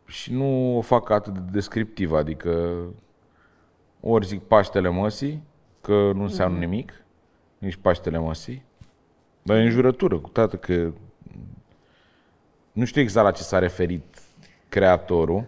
și 0.06 0.34
nu 0.34 0.78
o 0.78 0.82
fac 0.82 1.10
atât 1.10 1.34
de 1.34 1.40
descriptiv, 1.52 2.12
adică 2.14 2.76
ori 4.00 4.26
zic 4.26 4.42
Paștele 4.42 4.90
Măsii, 4.90 5.44
că 5.82 5.94
nu 6.14 6.22
înseamnă 6.22 6.58
Mhm. 6.58 6.66
nimic, 6.70 6.94
nici 7.58 7.76
Paștele 7.76 8.18
Măsii, 8.18 8.66
dar 9.42 9.58
e 9.58 9.62
în 9.62 9.70
jurătură, 9.70 10.20
cu 10.20 10.30
toate 10.30 10.58
că 10.58 10.92
nu 12.72 12.86
știu 12.86 13.02
exact 13.02 13.26
la 13.26 13.32
ce 13.32 13.44
s-a 13.44 13.60
referit 13.60 14.22
creatorul. 14.70 15.46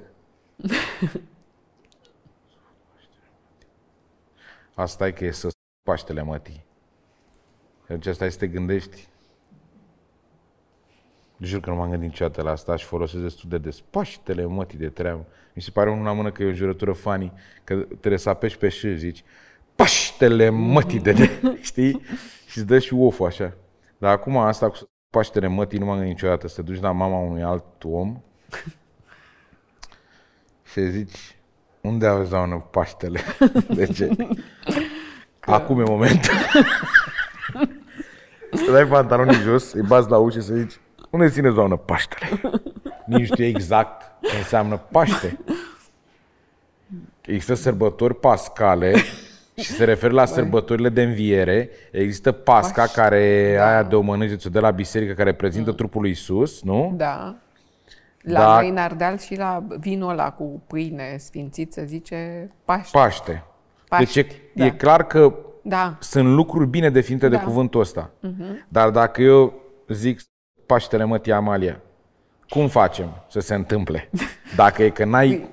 Asta 4.73 5.07
e 5.07 5.11
că 5.11 5.25
e 5.25 5.31
să 5.31 5.49
Paștele 5.83 6.21
Mătii. 6.21 6.65
Deci 7.87 8.05
asta 8.05 8.25
e 8.25 8.29
să 8.29 8.37
te 8.37 8.47
gândești. 8.47 9.07
Jur 11.39 11.59
că 11.59 11.69
nu 11.69 11.75
m-am 11.75 11.89
gândit 11.89 12.09
niciodată 12.09 12.41
la 12.41 12.51
asta 12.51 12.75
și 12.75 12.85
folosesc 12.85 13.21
destul 13.21 13.49
de 13.49 13.57
des. 13.57 13.79
Paștele 13.79 14.45
mătii 14.45 14.77
de 14.77 14.89
treabă. 14.89 15.25
Mi 15.53 15.61
se 15.61 15.71
pare 15.71 15.89
una 15.89 16.11
mână 16.11 16.31
că 16.31 16.43
e 16.43 16.49
o 16.49 16.53
jurătură 16.53 16.91
funny, 16.91 17.31
că 17.63 17.75
trebuie 17.75 18.17
să 18.17 18.29
apeși 18.29 18.57
pe 18.57 18.69
și 18.69 18.97
zici 18.97 19.23
Paștele 19.75 20.49
mătii 20.49 20.99
de, 20.99 21.11
de 21.11 21.29
știi? 21.61 22.01
Și 22.47 22.57
îți 22.57 22.67
dă 22.67 22.79
și 22.79 22.93
off 22.93 23.19
așa. 23.19 23.53
Dar 23.97 24.11
acum 24.11 24.37
asta 24.37 24.69
cu 24.69 24.77
Paștele 25.13 25.47
mătii 25.47 25.79
nu 25.79 25.85
m-am 25.85 25.95
gândit 25.95 26.13
niciodată. 26.13 26.47
Să 26.47 26.55
te 26.55 26.61
duci 26.61 26.81
la 26.81 26.91
mama 26.91 27.17
unui 27.17 27.43
alt 27.43 27.83
om 27.83 28.21
și 30.63 30.79
îi 30.79 30.89
zici 30.89 31.35
unde 31.81 32.07
aveți 32.07 32.29
doamnă 32.29 32.55
Paștele? 32.71 33.19
De 33.75 33.85
ce? 33.85 34.09
Acum 35.39 35.79
e 35.79 35.83
momentul. 35.83 36.33
Să 38.51 38.71
dai 38.71 38.87
pantalonii 38.87 39.35
jos, 39.35 39.71
îi 39.71 39.81
bați 39.81 40.09
la 40.09 40.17
ușă 40.17 40.39
și 40.39 40.45
să 40.45 40.53
zici 40.53 40.79
unde 41.09 41.29
țineți, 41.29 41.55
doamnă, 41.55 41.75
Paștele? 41.75 42.41
Nici 43.05 43.19
nu 43.19 43.25
știu 43.25 43.45
exact 43.45 44.11
ce 44.21 44.37
înseamnă 44.37 44.77
Paște. 44.77 45.39
există 47.21 47.53
sărbători 47.53 48.15
pascale 48.15 48.95
și 49.55 49.71
se 49.71 49.83
referă 49.83 50.13
la 50.13 50.25
sărbătorile 50.25 50.89
de 50.89 51.01
înviere. 51.03 51.69
Există 51.91 52.31
Pasca, 52.31 52.81
Paști, 52.81 52.95
care 52.95 53.53
da. 53.57 53.67
aia 53.69 53.83
de 53.83 53.95
o 53.95 54.01
mănânci 54.01 54.45
de 54.45 54.59
la 54.59 54.71
biserică, 54.71 55.13
care 55.13 55.33
prezintă 55.33 55.71
trupul 55.71 56.01
lui 56.01 56.09
Isus, 56.09 56.61
nu? 56.63 56.93
Da. 56.97 57.35
La 58.21 58.39
Da. 58.39 58.55
noi 58.55 58.69
în 58.69 58.77
Ardeal 58.77 59.17
și 59.17 59.35
la 59.37 59.63
vinul 59.79 60.09
ăla 60.09 60.31
cu 60.31 60.61
pâine 60.67 61.15
sfințit 61.17 61.73
se 61.73 61.85
zice 61.85 62.51
Paște. 62.65 62.97
Paște. 62.97 63.43
Paști, 63.89 64.13
Deci 64.13 64.25
e, 64.25 64.35
da. 64.53 64.65
e 64.65 64.69
clar 64.71 65.07
că 65.07 65.33
Da. 65.61 65.97
sunt 65.99 66.27
lucruri 66.27 66.67
bine 66.67 66.89
definite 66.89 67.27
de 67.29 67.35
Da. 67.35 67.41
Mhm. 67.41 67.47
cuvântul 67.49 67.79
ăsta. 67.79 68.09
Dar 68.67 68.89
dacă 68.89 69.21
eu 69.21 69.53
zic 69.87 70.19
Paștele 70.65 71.03
mătii 71.03 71.31
Amalia, 71.31 71.79
cum 72.49 72.67
facem 72.67 73.09
să 73.29 73.39
se 73.39 73.53
întâmple? 73.55 74.09
Dacă 74.55 74.83
e 74.83 74.89
că 74.89 75.05
n-ai, 75.05 75.49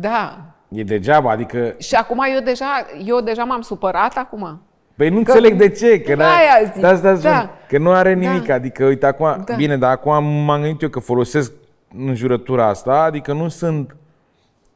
Da. 0.00 0.53
E 0.74 0.82
degeaba, 0.84 1.30
adică 1.30 1.74
Și 1.78 1.94
acum 1.94 2.18
eu 2.34 2.40
deja, 2.40 2.86
eu 3.04 3.20
deja 3.20 3.44
m-am 3.44 3.60
supărat 3.60 4.16
acum. 4.16 4.60
Păi 4.96 5.08
nu 5.08 5.16
înțeleg 5.16 5.54
de 5.56 5.68
ce, 5.68 6.00
că, 6.00 6.14
n-a- 6.14 6.24
Aia 6.36 6.70
zic, 6.72 6.80
de 6.80 6.86
asta 6.86 7.16
spun, 7.16 7.30
da. 7.30 7.50
că 7.68 7.78
nu 7.78 7.90
are 7.90 8.14
nimic, 8.14 8.46
Da. 8.46 8.54
adică 8.54 8.84
uite 8.86 9.06
acum, 9.06 9.42
Da. 9.46 9.54
bine, 9.54 9.76
dar 9.76 9.90
acum 9.90 10.24
m-am 10.24 10.60
gândit 10.60 10.82
eu 10.82 10.88
că 10.88 10.98
folosesc 11.00 11.52
înjurătura 11.98 12.66
asta, 12.66 13.02
adică 13.02 13.32
nu 13.32 13.48
sunt, 13.48 13.96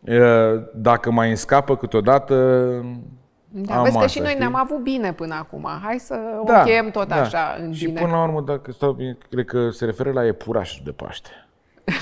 uh, 0.00 0.14
dacă 0.74 1.10
mai 1.10 1.28
îmi 1.28 1.36
scapă 1.36 1.76
câteodată, 1.76 2.34
Da, 3.50 3.76
am 3.76 3.82
vezi 3.82 3.92
că 3.96 3.98
asta, 3.98 4.06
și 4.06 4.18
noi 4.18 4.26
știi? 4.28 4.38
ne-am 4.40 4.56
avut 4.56 4.82
bine 4.82 5.12
până 5.12 5.34
acum. 5.34 5.68
Hai 5.82 5.98
să 5.98 6.14
Da, 6.44 6.52
o 6.54 6.58
încheiem 6.58 6.90
tot 6.90 7.08
da. 7.08 7.20
așa 7.20 7.56
în 7.60 7.72
Și 7.72 7.84
bine. 7.84 8.00
până 8.00 8.12
la 8.12 8.22
urmă, 8.22 8.40
dacă 8.40 8.72
stau 8.72 8.92
bine, 8.92 9.16
cred 9.30 9.44
că 9.44 9.70
se 9.70 9.84
referă 9.84 10.12
la 10.12 10.24
iepurașul 10.24 10.82
de 10.84 10.90
Paște. 10.90 11.30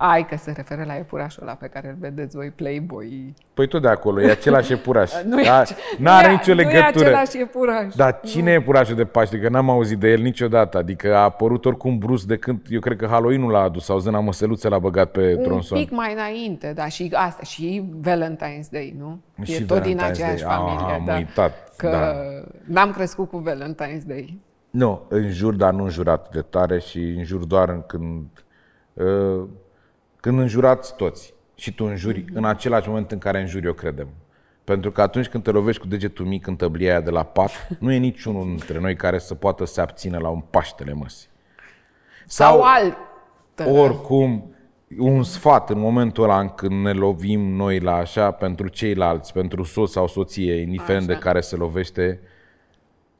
Ai 0.00 0.26
că 0.26 0.36
se 0.36 0.52
referă 0.56 0.84
la 0.86 0.92
iepurașul 0.94 1.42
ăla 1.42 1.52
pe 1.52 1.66
care 1.66 1.88
îl 1.88 1.94
vedeți 2.00 2.36
voi, 2.36 2.50
Playboy. 2.50 3.34
Păi 3.54 3.68
tot 3.68 3.82
de 3.82 3.88
acolo, 3.88 4.20
e 4.22 4.30
același 4.30 4.70
iepuraș. 4.70 5.12
Nu 5.28 5.40
e, 5.40 5.44
Da, 5.44 5.56
ace- 5.58 5.74
N-are 5.98 6.26
nu 6.26 6.32
e- 6.32 6.36
nicio 6.36 6.54
Nu 6.54 6.60
e 6.60 6.64
legătură. 6.64 7.04
același 7.04 7.36
iepuraș. 7.36 7.94
Dar 7.94 8.20
cine 8.24 8.50
e 8.50 8.52
iepurașul 8.52 8.96
de 8.96 9.04
Paște? 9.04 9.38
Că 9.38 9.48
n-am 9.48 9.70
auzit 9.70 9.98
de 9.98 10.08
el 10.08 10.20
niciodată. 10.20 10.78
Adică 10.78 11.14
a 11.14 11.18
apărut 11.22 11.64
oricum 11.64 11.98
brusc 11.98 12.26
de 12.26 12.36
când, 12.36 12.60
eu 12.68 12.80
cred 12.80 12.96
că 12.96 13.06
Halloween-ul 13.06 13.50
l-a 13.50 13.62
adus 13.62 13.84
sau 13.84 13.98
zâna 13.98 14.20
măsăluță 14.20 14.68
l-a 14.68 14.78
băgat 14.78 15.10
pe 15.10 15.34
Un 15.36 15.42
tronson. 15.42 15.78
pic 15.78 15.90
mai 15.90 16.12
înainte, 16.12 16.72
da, 16.74 16.88
și 16.88 17.10
asta, 17.14 17.42
și 17.42 17.90
Valentine's 18.00 18.68
Day, 18.70 18.94
nu? 18.98 19.20
Și 19.42 19.54
e 19.54 19.60
tot 19.64 19.82
din 19.82 19.96
Valentine's 19.96 20.08
aceeași 20.10 20.42
Day. 20.42 20.54
familie, 20.56 20.94
Am 20.94 21.04
da. 21.06 21.14
uitat, 21.16 21.72
Că 21.76 21.88
da. 21.88 22.14
n-am 22.64 22.90
crescut 22.92 23.28
cu 23.30 23.42
Valentine's 23.50 24.06
Day. 24.06 24.38
Nu, 24.70 25.02
înjur, 25.08 25.54
dar 25.54 25.72
nu 25.72 25.82
înjurat 25.84 26.28
de 26.32 26.40
tare 26.40 26.78
și 26.78 26.98
înjur 26.98 27.44
doar 27.44 27.68
în 27.68 27.82
când, 27.86 28.26
uh, 28.92 29.44
când 30.20 30.38
înjurați 30.38 30.96
toți. 30.96 31.34
Și 31.54 31.74
tu 31.74 31.84
înjuri 31.84 32.24
în 32.32 32.44
același 32.44 32.88
moment 32.88 33.12
în 33.12 33.18
care 33.18 33.40
înjuri 33.40 33.66
eu 33.66 33.72
credem. 33.72 34.08
Pentru 34.64 34.90
că 34.90 35.02
atunci 35.02 35.28
când 35.28 35.42
te 35.42 35.50
lovești 35.50 35.80
cu 35.80 35.88
degetul 35.88 36.26
mic 36.26 36.46
în 36.46 36.56
tăblia 36.56 36.90
aia 36.90 37.00
de 37.00 37.10
la 37.10 37.22
pat, 37.22 37.50
nu 37.78 37.92
e 37.92 37.96
niciunul 37.96 38.44
dintre 38.44 38.78
noi 38.78 38.96
care 38.96 39.18
să 39.18 39.34
poată 39.34 39.64
să 39.64 39.72
se 39.72 39.80
abțină 39.80 40.18
la 40.18 40.28
un 40.28 40.40
paștele 40.40 40.92
măsii. 40.92 41.28
Sau, 42.26 42.62
alt. 42.62 42.96
Oricum, 43.66 44.54
un 44.98 45.22
sfat 45.22 45.70
în 45.70 45.78
momentul 45.78 46.24
ăla 46.24 46.40
în 46.40 46.48
când 46.48 46.84
ne 46.84 46.92
lovim 46.92 47.40
noi 47.40 47.80
la 47.80 47.94
așa 47.94 48.30
pentru 48.30 48.68
ceilalți, 48.68 49.32
pentru 49.32 49.62
soț 49.62 49.90
sau 49.90 50.06
soție, 50.06 50.60
indiferent 50.60 51.08
Așa. 51.08 51.18
de 51.18 51.24
care 51.24 51.40
se 51.40 51.56
lovește, 51.56 52.20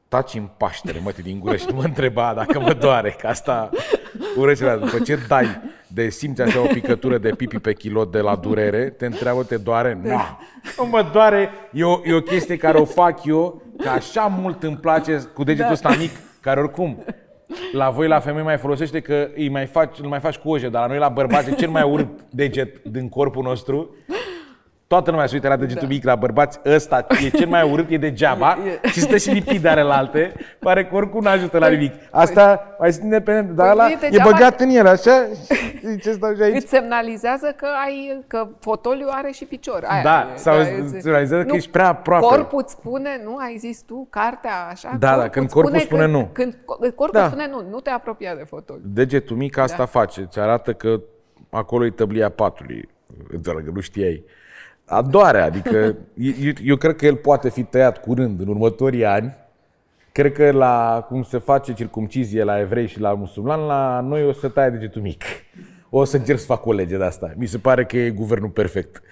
taci 0.09 0.35
în 0.35 0.49
paștere, 0.57 0.99
mă, 1.03 1.13
din 1.23 1.41
gură 1.41 1.57
și 1.57 1.67
nu 1.69 1.77
mă 1.77 1.83
întreba 1.83 2.33
dacă 2.37 2.61
mă 2.61 2.73
doare, 2.73 3.17
că 3.21 3.27
asta 3.27 3.71
urăște 4.37 4.79
După 4.81 4.99
ce 4.99 5.19
dai 5.29 5.61
de 5.87 6.09
simți 6.09 6.43
așa 6.43 6.61
o 6.61 6.67
picătură 6.67 7.19
de 7.19 7.31
pipi 7.31 7.59
pe 7.59 7.73
kilot 7.73 8.13
de 8.13 8.21
la 8.21 8.37
durere, 8.37 8.89
te 8.89 9.07
întreabă, 9.07 9.43
te 9.43 9.57
doare? 9.57 9.99
Nu, 10.03 10.21
nu 10.79 10.87
mă 10.91 11.09
doare, 11.13 11.51
e 11.73 11.85
o, 11.85 12.01
e 12.05 12.15
o 12.15 12.21
chestie 12.21 12.57
care 12.57 12.79
o 12.79 12.85
fac 12.85 13.25
eu, 13.25 13.63
că 13.79 13.89
așa 13.89 14.23
mult 14.41 14.63
îmi 14.63 14.77
place 14.77 15.29
cu 15.35 15.45
degetul 15.45 15.73
ăsta 15.73 15.95
mic, 15.99 16.11
care 16.41 16.61
oricum 16.61 17.05
la 17.73 17.91
voi, 17.91 18.09
la 18.09 18.21
femei, 18.21 18.43
mai 18.43 18.59
folosește 18.59 19.01
că 19.01 19.29
îi 19.35 19.49
mai 19.49 19.67
faci, 19.67 19.99
îl 19.99 20.09
mai 20.09 20.21
faci 20.21 20.37
cu 20.37 20.51
oje, 20.51 20.69
dar 20.69 20.83
la 20.83 20.87
noi, 20.87 20.99
la 20.99 21.09
bărbați, 21.09 21.51
e 21.51 21.55
cel 21.55 21.71
mai 21.71 21.83
urât 21.83 22.09
deget 22.31 22.85
din 22.85 23.09
corpul 23.09 23.43
nostru. 23.43 23.95
Toată 24.89 25.11
lumea 25.11 25.27
se 25.27 25.35
uită 25.35 25.49
la 25.49 25.57
degetul 25.57 25.89
Da. 25.89 25.95
mic, 25.95 26.05
la 26.05 26.15
bărbați, 26.15 26.61
ăsta 26.65 27.07
e 27.25 27.29
cel 27.29 27.49
mai 27.49 27.71
urât, 27.71 27.91
e 27.91 27.97
degeaba 27.99 28.59
E- 28.83 28.89
și 28.89 29.01
stă 29.01 29.17
și 29.17 29.31
lipit 29.31 29.61
de 29.61 29.69
alte, 29.69 30.33
pare 30.59 30.87
că 30.87 30.95
oricum 30.95 31.23
nu 31.23 31.29
ajută 31.29 31.59
la 31.59 31.69
nimic. 31.69 31.93
Asta 32.11 32.77
mai 32.79 32.93
sunt 32.93 33.05
independent, 33.05 33.57
dar 33.57 33.67
Păi 33.67 33.75
ăla 33.75 33.89
e 33.89 33.93
e 33.93 34.09
degeaba- 34.09 34.31
băgat 34.31 34.61
în 34.61 34.69
el, 34.69 34.87
așa, 34.87 35.27
și 35.81 35.87
zice, 35.87 36.13
stau 36.13 36.35
și 36.35 36.43
aici. 36.43 36.57
Îți 36.57 36.69
semnalizează 36.69 37.53
că 37.57 37.67
ai 37.85 38.25
că 38.27 38.49
fotoliu 38.61 39.07
are 39.11 39.31
și 39.31 39.45
picior. 39.45 39.85
Aia 39.87 40.03
Da, 40.03 40.29
e, 40.35 40.37
sau 40.37 40.59
e- 40.59 40.81
îți 40.81 41.01
semnalizează 41.01 41.43
că 41.43 41.49
nu, 41.49 41.55
ești 41.55 41.71
prea 41.71 41.89
aproape. 41.89 42.25
Corpul 42.27 42.61
îți 42.65 42.73
spune, 42.73 43.21
nu 43.25 43.37
ai 43.37 43.57
zis 43.59 43.81
tu, 43.81 44.07
cartea 44.11 44.67
așa? 44.71 44.97
Da, 44.99 45.17
da, 45.17 45.29
când 45.29 45.45
îți 45.45 45.55
corpul 45.55 45.79
spune 45.79 46.01
când, 46.03 46.15
nu. 46.15 46.29
Când 46.33 46.53
co- 46.55 46.95
corpul 46.95 47.21
Da. 47.21 47.27
spune 47.27 47.47
nu, 47.51 47.65
nu 47.71 47.81
te 47.81 47.91
apropia 47.91 48.35
de 48.35 48.45
fotoliu. 48.45 48.83
Degetul 48.85 49.37
mic 49.37 49.57
asta 49.57 49.77
Da. 49.77 49.85
face, 49.85 50.21
îți 50.21 50.39
arată 50.39 50.73
că 50.73 51.01
acolo 51.51 51.85
e 51.85 51.91
tăblia 51.91 52.29
patului, 52.29 52.89
înțeleg 53.33 53.65
că 53.65 53.71
nu 53.75 53.81
știai. 53.81 54.25
A 54.89 55.03
doare, 55.03 55.41
adică 55.41 55.97
eu, 56.15 56.53
eu 56.65 56.77
cred 56.77 56.97
că 56.97 57.07
el 57.07 57.17
poate 57.17 57.51
fi 57.51 57.63
tăiat 57.63 58.01
curând, 58.01 58.41
în 58.41 58.49
următorii 58.49 59.05
ani. 59.05 59.37
Cred 60.13 60.33
că 60.33 60.51
la 60.51 61.07
cum 61.09 61.23
se 61.23 61.39
face 61.39 61.73
circumcizie 61.73 62.43
la 62.43 62.61
evrei 62.61 62.87
și 62.87 63.01
la 63.01 63.15
musulmani, 63.15 63.67
la 63.67 64.01
noi 64.01 64.25
o 64.25 64.33
să 64.33 64.49
taie 64.49 64.71
degetul 64.71 65.03
mic. 65.03 65.23
O 65.91 66.05
să 66.05 66.17
încerc 66.17 66.39
să 66.39 66.45
fac 66.45 66.67
o 66.67 66.73
lege 66.73 66.97
de 66.97 67.05
asta. 67.05 67.33
Mi 67.37 67.47
se 67.47 67.59
pare 67.59 67.85
că 67.85 67.97
e 67.97 68.11
guvernul 68.11 68.51
perfect. 68.51 69.03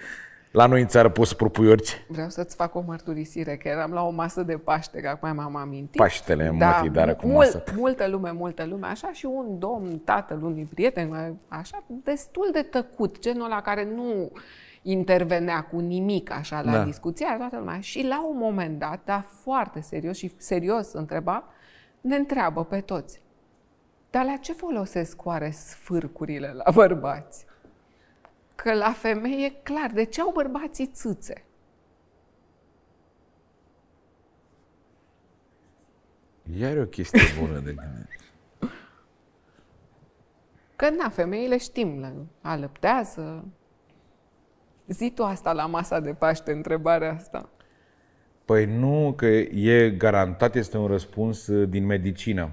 La 0.51 0.65
noi 0.65 0.81
în 0.81 0.87
țară 0.87 1.09
poți 1.09 1.29
să 1.29 1.35
propui 1.35 1.67
orice. 1.67 2.05
Vreau 2.07 2.29
să-ți 2.29 2.55
fac 2.55 2.75
o 2.75 2.83
mărturisire, 2.85 3.57
că 3.57 3.67
eram 3.67 3.91
la 3.91 4.03
o 4.03 4.09
masă 4.09 4.43
de 4.43 4.53
Paște, 4.53 4.99
că 4.99 5.07
acum 5.07 5.35
m-am 5.35 5.55
amintit. 5.55 5.95
Paștele, 5.95 6.49
mătii, 6.49 6.89
dar 6.89 7.15
cu 7.15 7.27
masă. 7.27 7.63
multă 7.75 8.07
lume, 8.07 8.31
multă 8.31 8.65
lume, 8.65 8.87
așa 8.87 9.11
și 9.13 9.25
un 9.25 9.59
domn, 9.59 10.01
tatăl 10.05 10.43
unui 10.43 10.67
prieten, 10.73 11.37
așa, 11.47 11.83
destul 12.03 12.49
de 12.51 12.61
tăcut, 12.61 13.19
genul 13.19 13.45
ăla 13.45 13.61
care 13.61 13.87
nu 13.95 14.31
intervenea 14.91 15.63
cu 15.63 15.79
nimic 15.79 16.31
așa 16.31 16.61
la 16.61 16.71
Da. 16.71 16.83
discuția, 16.83 17.37
toată 17.37 17.57
lumea. 17.57 17.79
Și 17.79 18.03
la 18.03 18.27
un 18.27 18.37
moment 18.37 18.79
dat, 18.79 19.03
dar 19.05 19.21
foarte 19.41 19.81
serios 19.81 20.17
și 20.17 20.31
serios 20.37 20.93
întreba, 20.93 21.43
ne 22.01 22.15
întreabă 22.15 22.65
pe 22.65 22.81
toți. 22.81 23.21
Dar 24.09 24.25
la 24.25 24.35
ce 24.37 24.53
folosesc 24.53 25.25
oare 25.25 25.49
sfârcurile 25.51 26.51
la 26.53 26.71
bărbați? 26.71 27.45
Că 28.55 28.73
la 28.73 28.91
femei 28.91 29.45
e 29.45 29.49
clar. 29.63 29.91
De 29.91 30.03
ce 30.03 30.21
au 30.21 30.31
bărbații 30.31 30.87
țâțe? 30.87 31.43
Iar 36.57 36.75
e 36.75 36.81
o 36.81 36.85
chestie 36.85 37.21
bună 37.39 37.59
de 37.59 37.73
gândit. 37.73 38.07
Că 40.75 40.89
na, 40.89 41.09
femeile 41.09 41.57
știm, 41.57 41.99
la- 41.99 42.25
alăptează. 42.41 43.45
Zi 44.87 45.11
tu 45.15 45.23
asta 45.23 45.51
la 45.53 45.65
masa 45.65 45.99
de 45.99 46.09
Paște, 46.17 46.51
întrebarea 46.51 47.15
asta. 47.19 47.49
Păi 48.45 48.65
nu, 48.65 49.13
că 49.15 49.25
e 49.25 49.89
garantat, 49.97 50.55
este 50.55 50.77
un 50.77 50.87
răspuns 50.87 51.47
uh, 51.47 51.69
din 51.69 51.85
medicină. 51.85 52.49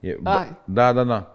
E, 0.00 0.16
bă, 0.22 0.30
Ai. 0.30 0.56
da, 0.64 0.92
da, 0.92 1.04
da. 1.04 1.34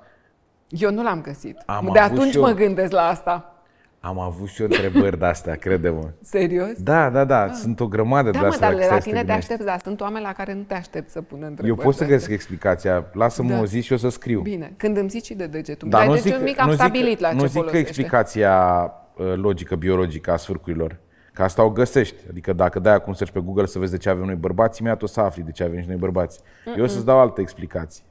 Eu 0.70 0.92
nu 0.92 1.04
l-am 1.04 1.22
găsit. 1.22 1.58
Am 1.66 1.90
de 1.94 2.00
avut 2.00 2.18
atunci 2.18 2.32
și 2.32 2.38
eu. 2.38 2.44
mă 2.44 2.52
gândesc 2.52 2.92
la 2.92 3.02
asta. 3.08 3.54
Am 4.02 4.20
avut 4.20 4.48
și 4.48 4.62
eu 4.62 4.68
întrebări 4.72 5.20
de 5.20 5.26
astea, 5.26 5.56
crede-mă. 5.56 6.10
Serios? 6.22 6.82
Da, 6.84 7.10
da, 7.10 7.24
da, 7.24 7.52
sunt 7.54 7.80
o 7.80 7.88
grămadă 7.88 8.30
Da, 8.30 8.32
de 8.32 8.40
mă, 8.40 8.46
astea. 8.48 8.68
dar 8.70 8.78
dacă 8.78 8.82
la 8.82 8.86
stai 8.88 9.02
să 9.02 9.08
tine 9.08 9.20
te 9.20 9.26
gândești. 9.26 9.52
aștepți, 9.52 9.72
dar 9.72 9.80
sunt 9.84 10.02
oameni 10.02 10.26
la 10.26 10.34
care 10.34 10.54
nu 10.54 10.62
te 10.62 10.74
aștept 10.74 11.10
să 11.10 11.22
pună 11.22 11.46
întrebări. 11.48 11.68
Eu 11.78 11.84
pot 11.86 11.94
să 11.94 12.00
de 12.00 12.06
găsesc 12.06 12.22
astea. 12.22 12.36
explicația. 12.36 13.06
Lasă-mă 13.14 13.54
Da. 13.54 13.60
o 13.60 13.66
zi 13.66 13.82
și 13.82 13.94
o 13.94 13.98
să 13.98 14.10
scriu. 14.10 14.42
Bine, 14.42 14.74
când 14.78 14.98
îmi 14.98 15.10
zici 15.10 15.26
și 15.26 15.34
de 15.34 15.48
degetul. 15.48 15.90
Dar 15.90 16.00
Dar 16.00 16.10
nu 16.10 16.16
degetul 16.16 16.38
zic, 16.38 16.48
mic 16.48 16.60
am 16.60 16.66
nu 16.66 16.72
zic, 16.72 16.82
stabilit 16.82 17.20
la 17.20 17.32
nu 17.32 17.40
ce 17.40 17.46
zic 17.46 17.54
că 17.54 17.58
folosește. 17.60 17.88
explicația 17.88 18.84
uh, 18.86 18.92
logică, 19.36 19.76
biologică 19.76 20.32
a 20.32 20.36
sfârcurilor. 20.36 20.98
Că 21.34 21.44
asta 21.44 21.64
o 21.64 21.70
găsești. 21.70 22.16
Adică 22.30 22.54
dacă 22.54 22.80
dai 22.80 22.94
acum 22.94 23.14
search 23.14 23.34
pe 23.34 23.40
Google 23.40 23.66
să 23.66 23.80
vezi 23.80 23.91
de 23.91 23.98
ce 23.98 24.10
avem 24.10 24.26
noi 24.26 24.36
bărbați, 24.36 24.82
imediat 24.82 25.02
o 25.02 25.06
să 25.06 25.20
afli 25.22 25.44
de 25.44 25.52
ce 25.52 25.64
avem 25.64 25.82
și 25.82 25.88
noi 25.88 25.98
bărbați. 25.98 26.40
Eu 26.78 26.84
o 26.84 26.88
să-ți 26.88 27.06
dau 27.06 27.20
altă 27.20 27.41
explicație. 27.41 28.04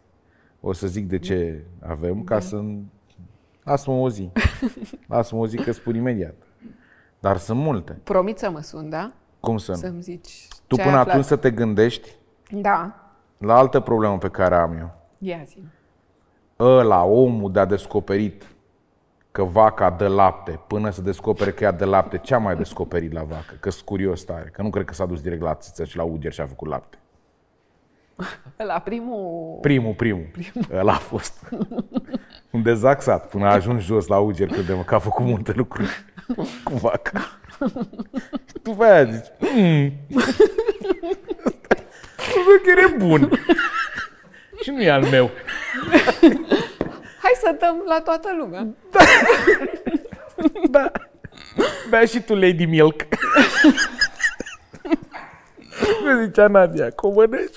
O 0.60 0.72
să 0.72 0.86
zic 0.86 1.08
de 1.08 1.18
ce 1.18 1.64
avem, 1.80 2.24
ca 2.24 2.40
să... 2.40 2.62
Lasă-mă 3.64 3.96
o 3.96 4.08
zi. 4.10 4.30
Lasă-mă 5.08 5.40
o 5.40 5.46
zi 5.46 5.56
că 5.56 5.72
spun 5.72 5.94
imediat. 5.94 6.34
Dar 7.20 7.36
sunt 7.36 7.58
multe. 7.58 7.98
Promit 8.04 8.38
să 8.38 8.50
mă 8.50 8.60
sun, 8.60 8.88
da? 8.90 9.12
Cum 9.40 9.56
să 9.58 9.70
nu? 9.70 9.76
Să-mi 9.76 10.00
zici 10.02 10.48
Tu 10.66 10.76
ce 10.76 10.82
până 10.82 10.94
ai 10.94 11.00
atunci 11.00 11.10
aflat. 11.14 11.26
să 11.26 11.36
te 11.36 11.50
gândești 11.50 12.10
Da, 12.50 12.94
la 13.38 13.56
altă 13.56 13.80
problemă 13.80 14.18
pe 14.18 14.28
care 14.28 14.54
am 14.54 14.76
eu. 14.78 14.90
ia 15.18 15.42
zi. 15.46 15.62
Ăla, 16.58 17.04
omul 17.04 17.52
de-a 17.52 17.64
descoperit 17.64 18.46
că 19.32 19.42
vaca 19.42 19.90
dă 19.90 20.06
lapte, 20.06 20.60
până 20.66 20.90
să 20.90 21.02
descopere 21.02 21.50
că 21.50 21.64
ea 21.64 21.70
dă 21.70 21.84
lapte, 21.84 22.18
ce 22.18 22.34
a 22.34 22.38
mai 22.38 22.56
descoperit 22.56 23.12
la 23.12 23.22
vacă? 23.22 23.54
Că 23.60 23.70
sunt 23.70 23.84
curios 23.84 24.24
tare, 24.24 24.48
că 24.52 24.62
nu 24.62 24.70
cred 24.70 24.84
că 24.84 24.94
s-a 24.94 25.06
dus 25.06 25.20
direct 25.20 25.42
la 25.42 25.54
țiță 25.54 25.84
și 25.84 25.96
la 25.96 26.02
uger 26.02 26.32
și 26.32 26.40
a 26.40 26.46
făcut 26.46 26.68
lapte. 26.68 26.98
La 28.56 28.78
primul... 28.78 29.58
Primul, 29.60 29.94
primul. 29.94 30.30
Ăla 30.72 30.92
a 30.92 30.96
fost. 30.96 31.48
Un 32.50 32.62
dezaxat 32.62 33.28
până 33.28 33.46
a 33.46 33.52
ajuns 33.52 33.82
jos 33.82 34.06
la 34.06 34.18
uger, 34.18 34.48
credem 34.48 34.82
că 34.82 34.94
a 34.94 34.98
făcut 34.98 35.24
multe 35.24 35.52
lucruri. 35.52 36.04
cu 36.64 36.74
vaca. 36.74 37.38
Și 38.46 38.54
după 38.62 38.84
aia 38.84 39.04
zici, 39.04 39.26
mm. 39.40 39.92
chiar 42.64 42.78
e 42.78 42.96
bun. 42.98 43.30
Și 44.62 44.70
nu 44.70 44.82
e 44.82 44.90
al 44.90 45.04
meu. 45.04 45.30
Hai 47.28 47.36
să 47.40 47.56
dăm 47.60 47.82
la 47.86 48.00
toată 48.00 48.28
lumea. 48.38 48.66
Da. 50.70 50.90
Bea 51.90 52.04
și 52.04 52.20
tu 52.22 52.34
Lady 52.34 52.64
Milk. 52.64 53.02
Cum 56.02 56.24
zicea 56.24 56.46
Nadia, 56.46 56.90
comănești? 56.90 57.56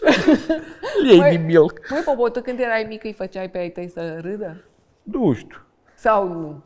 Lady 1.03 1.17
Măi, 1.17 1.37
Milk. 1.37 1.79
Măi, 1.89 2.01
Popo, 2.05 2.29
tu 2.29 2.41
când 2.41 2.59
erai 2.59 2.85
mic 2.87 3.03
îi 3.03 3.13
făceai 3.13 3.49
pe 3.49 3.57
ai 3.57 3.69
tăi 3.69 3.89
să 3.93 4.17
râdă? 4.21 4.63
Nu 5.03 5.33
știu. 5.33 5.57
Sau 5.95 6.27
nu? 6.27 6.63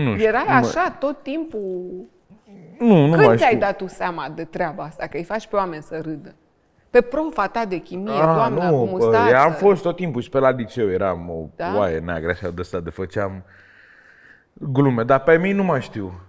Nu 0.00 0.12
știu. 0.14 0.26
Erai 0.26 0.44
nu 0.46 0.52
mă- 0.52 0.56
așa 0.66 0.90
tot 0.90 1.22
timpul? 1.22 2.04
Nu, 2.78 3.06
nu 3.06 3.12
Când 3.14 3.26
mai 3.26 3.36
ți-ai 3.36 3.48
știu. 3.48 3.60
dat 3.60 3.76
tu 3.76 3.86
seama 3.86 4.28
de 4.34 4.44
treaba 4.44 4.82
asta, 4.84 5.06
că 5.06 5.16
îi 5.16 5.24
faci 5.24 5.46
pe 5.46 5.56
oameni 5.56 5.82
să 5.82 6.00
râdă? 6.02 6.34
Pe 6.96 7.02
profa 7.02 7.46
ta 7.46 7.64
de 7.64 7.78
chimie, 7.78 8.12
Ah, 8.12 8.34
doamna 8.34 8.70
nu, 8.70 8.78
cu 8.78 8.84
bă, 8.84 8.90
mustață. 8.90 9.30
eu 9.30 9.38
am 9.38 9.52
fost 9.52 9.82
tot 9.82 9.96
timpul 9.96 10.20
și 10.22 10.28
pe 10.28 10.38
la 10.38 10.50
liceu, 10.50 10.90
eram 10.90 11.30
o 11.30 11.48
Da? 11.56 11.74
oaie 11.76 11.98
neagră 11.98 12.30
așa 12.30 12.50
de 12.50 12.60
asta 12.60 12.80
de 12.80 12.90
făceam 12.90 13.42
glume, 14.52 15.02
dar 15.02 15.22
pe 15.22 15.36
mine 15.38 15.54
nu 15.54 15.62
mai 15.64 15.80
știu. 15.80 16.20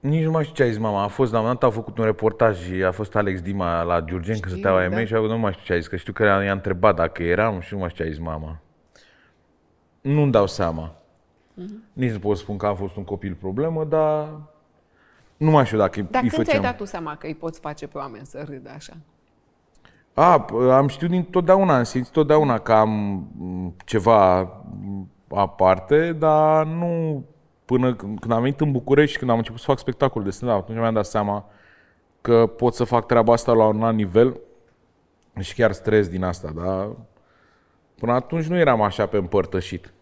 Nici 0.00 0.24
nu 0.24 0.30
mai 0.30 0.42
știu 0.42 0.54
ce 0.54 0.62
a 0.62 0.66
zis 0.66 0.78
mama. 0.78 1.02
A 1.02 1.06
fost, 1.06 1.32
la 1.32 1.36
un 1.38 1.42
moment 1.44 1.60
dat, 1.60 1.70
a 1.70 1.72
făcut 1.74 1.98
un 1.98 2.04
reportaj 2.04 2.58
și 2.62 2.82
a 2.84 2.90
fost 2.90 3.16
Alex 3.16 3.40
Dima 3.40 3.82
la 3.82 4.00
Giurgen, 4.00 4.34
că 4.40 4.48
Știu, 4.48 4.50
stăteau 4.50 4.76
ai 4.76 4.88
da. 4.88 4.94
mei 4.94 5.06
și 5.06 5.12
nu 5.12 5.38
mai 5.38 5.52
știu 5.52 5.64
ce 5.64 5.72
a 5.72 5.76
zis, 5.76 5.86
că 5.86 5.96
știu 5.96 6.12
că 6.12 6.22
i-a 6.22 6.52
întrebat 6.52 6.94
dacă 6.94 7.22
eram 7.22 7.60
și 7.60 7.72
nu 7.74 7.78
mai 7.80 7.88
știu 7.88 8.04
ce 8.04 8.10
a 8.10 8.12
zis 8.12 8.22
mama. 8.22 8.58
Nu-mi 10.00 10.32
dau 10.32 10.46
seama. 10.46 10.94
Mhm. 11.54 11.82
Nici 11.92 12.10
nu 12.12 12.18
pot 12.18 12.36
spun 12.36 12.56
că 12.56 12.66
am 12.66 12.76
fost 12.76 12.96
un 12.96 13.04
copil 13.04 13.34
problemă, 13.40 13.84
dar 13.84 14.28
nu 15.36 15.50
mai 15.50 15.64
știu 15.64 15.78
dacă 15.78 16.00
Dar 16.10 16.22
îi 16.22 16.28
când 16.28 16.30
ți-ai 16.30 16.44
făceam. 16.44 16.62
dat 16.62 16.76
tu 16.76 16.84
seama 16.84 17.16
că 17.16 17.26
îi 17.26 17.34
poți 17.34 17.60
face 17.60 17.86
pe 17.86 17.98
oameni 17.98 18.26
să 18.26 18.44
râdă 18.48 18.70
așa? 18.76 18.92
A, 20.14 20.44
p- 20.44 20.70
am 20.70 20.88
știut 20.88 21.10
din 21.10 21.24
totdeauna, 21.24 21.76
am 21.76 21.82
simțit 21.82 22.12
totdeauna 22.12 22.58
că 22.58 22.72
am 22.72 22.90
m, 23.38 23.74
ceva 23.84 24.40
m, 24.40 25.08
aparte, 25.28 26.12
dar 26.12 26.66
nu 26.66 27.24
până 27.64 27.94
când 27.94 28.18
când 28.20 28.32
am 28.32 28.42
venit 28.42 28.60
în 28.60 28.72
București 28.72 29.12
și 29.12 29.18
când 29.18 29.30
am 29.30 29.36
început 29.36 29.60
să 29.60 29.66
fac 29.66 29.78
spectacol 29.78 30.22
de 30.22 30.30
stand 30.30 30.52
atunci 30.52 30.78
mi-am 30.78 30.94
dat 30.94 31.04
seama 31.06 31.44
că 32.20 32.46
pot 32.46 32.74
să 32.74 32.84
fac 32.84 33.06
treaba 33.06 33.32
asta 33.32 33.52
la 33.52 33.66
un 33.66 33.82
alt 33.82 33.96
nivel 33.96 34.40
și 35.40 35.54
chiar 35.54 35.72
stres 35.72 36.08
din 36.08 36.24
asta, 36.24 36.50
dar 36.54 36.88
până 37.98 38.12
atunci 38.12 38.46
nu 38.46 38.56
eram 38.58 38.80
așa 38.82 39.06
pe 39.06 39.16
împărtășit. 39.16 39.92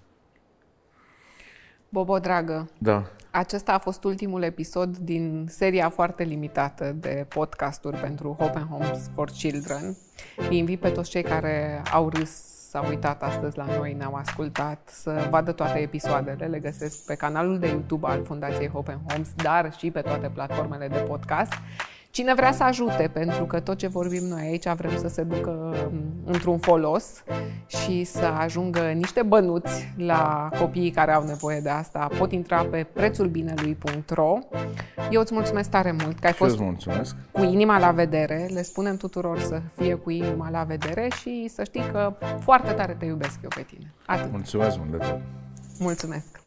Bobo, 1.88 2.18
dragă, 2.18 2.68
Da. 2.78 3.04
Acesta 3.30 3.72
a 3.72 3.78
fost 3.78 4.04
ultimul 4.04 4.42
episod 4.42 4.96
din 4.96 5.46
seria 5.48 5.88
foarte 5.88 6.22
limitată 6.22 6.92
de 6.92 7.26
podcasturi 7.28 7.96
pentru 7.96 8.36
Open 8.38 8.66
Homes 8.70 9.10
for 9.14 9.30
Children. 9.30 9.96
Îi 10.48 10.58
invit 10.58 10.80
pe 10.80 10.88
toți 10.88 11.10
cei 11.10 11.22
care 11.22 11.82
au 11.92 12.08
râs, 12.08 12.30
s-au 12.68 12.88
uitat 12.88 13.22
astăzi 13.22 13.56
la 13.56 13.64
noi, 13.76 13.92
ne-au 13.92 14.14
ascultat, 14.14 14.88
să 14.92 15.26
vadă 15.30 15.52
toate 15.52 15.78
episoadele. 15.78 16.46
Le 16.46 16.58
găsesc 16.58 17.04
pe 17.04 17.14
canalul 17.14 17.58
de 17.58 17.66
YouTube 17.66 18.06
al 18.06 18.24
Fundației 18.24 18.70
Open 18.72 19.00
Homes, 19.08 19.28
dar 19.36 19.74
și 19.76 19.90
pe 19.90 20.00
toate 20.00 20.30
platformele 20.34 20.88
de 20.88 20.98
podcast. 20.98 21.52
Cine 22.10 22.34
vrea 22.34 22.52
să 22.52 22.62
ajute, 22.62 23.10
pentru 23.12 23.44
că 23.44 23.60
tot 23.60 23.76
ce 23.78 23.86
vorbim 23.86 24.24
noi 24.24 24.40
aici 24.40 24.68
vrem 24.68 24.96
să 24.98 25.08
se 25.08 25.22
ducă 25.22 25.50
um, 25.90 26.00
într-un 26.24 26.58
folos 26.58 27.22
și 27.66 28.04
să 28.04 28.24
ajungă 28.24 28.80
niște 28.80 29.22
bănuți 29.22 29.92
la 29.96 30.48
copiii 30.58 30.90
care 30.90 31.12
au 31.12 31.24
nevoie 31.24 31.60
de 31.60 31.68
asta, 31.68 32.08
pot 32.18 32.32
intra 32.32 32.64
pe 32.64 32.86
prețulbinelui.ro. 32.92 34.38
Eu 35.10 35.20
îți 35.20 35.34
mulțumesc 35.34 35.70
tare 35.70 35.90
mult 35.92 36.18
că 36.18 36.26
ai 36.26 36.32
Și 36.32 36.42
eu 36.42 36.48
fost 36.48 36.54
îți 36.60 36.62
mulțumesc. 36.68 37.16
cu 37.32 37.42
inima 37.42 37.78
la 37.78 37.90
vedere. 37.90 38.48
Le 38.52 38.62
spunem 38.62 38.96
tuturor 38.96 39.38
să 39.40 39.60
fie 39.76 39.94
cu 39.94 40.10
inima 40.10 40.50
la 40.50 40.62
vedere 40.62 41.08
și 41.20 41.50
să 41.54 41.64
știi 41.64 41.84
că 41.92 42.12
foarte 42.40 42.72
tare 42.72 42.92
te 42.98 43.04
iubesc 43.04 43.38
eu 43.42 43.48
pe 43.54 43.62
tine. 43.62 43.92
Atât. 44.06 44.30
Mulțumesc 44.30 44.78
mult 44.78 44.90
de 44.90 44.96
tot. 44.96 45.20
Mulțumesc! 45.78 46.39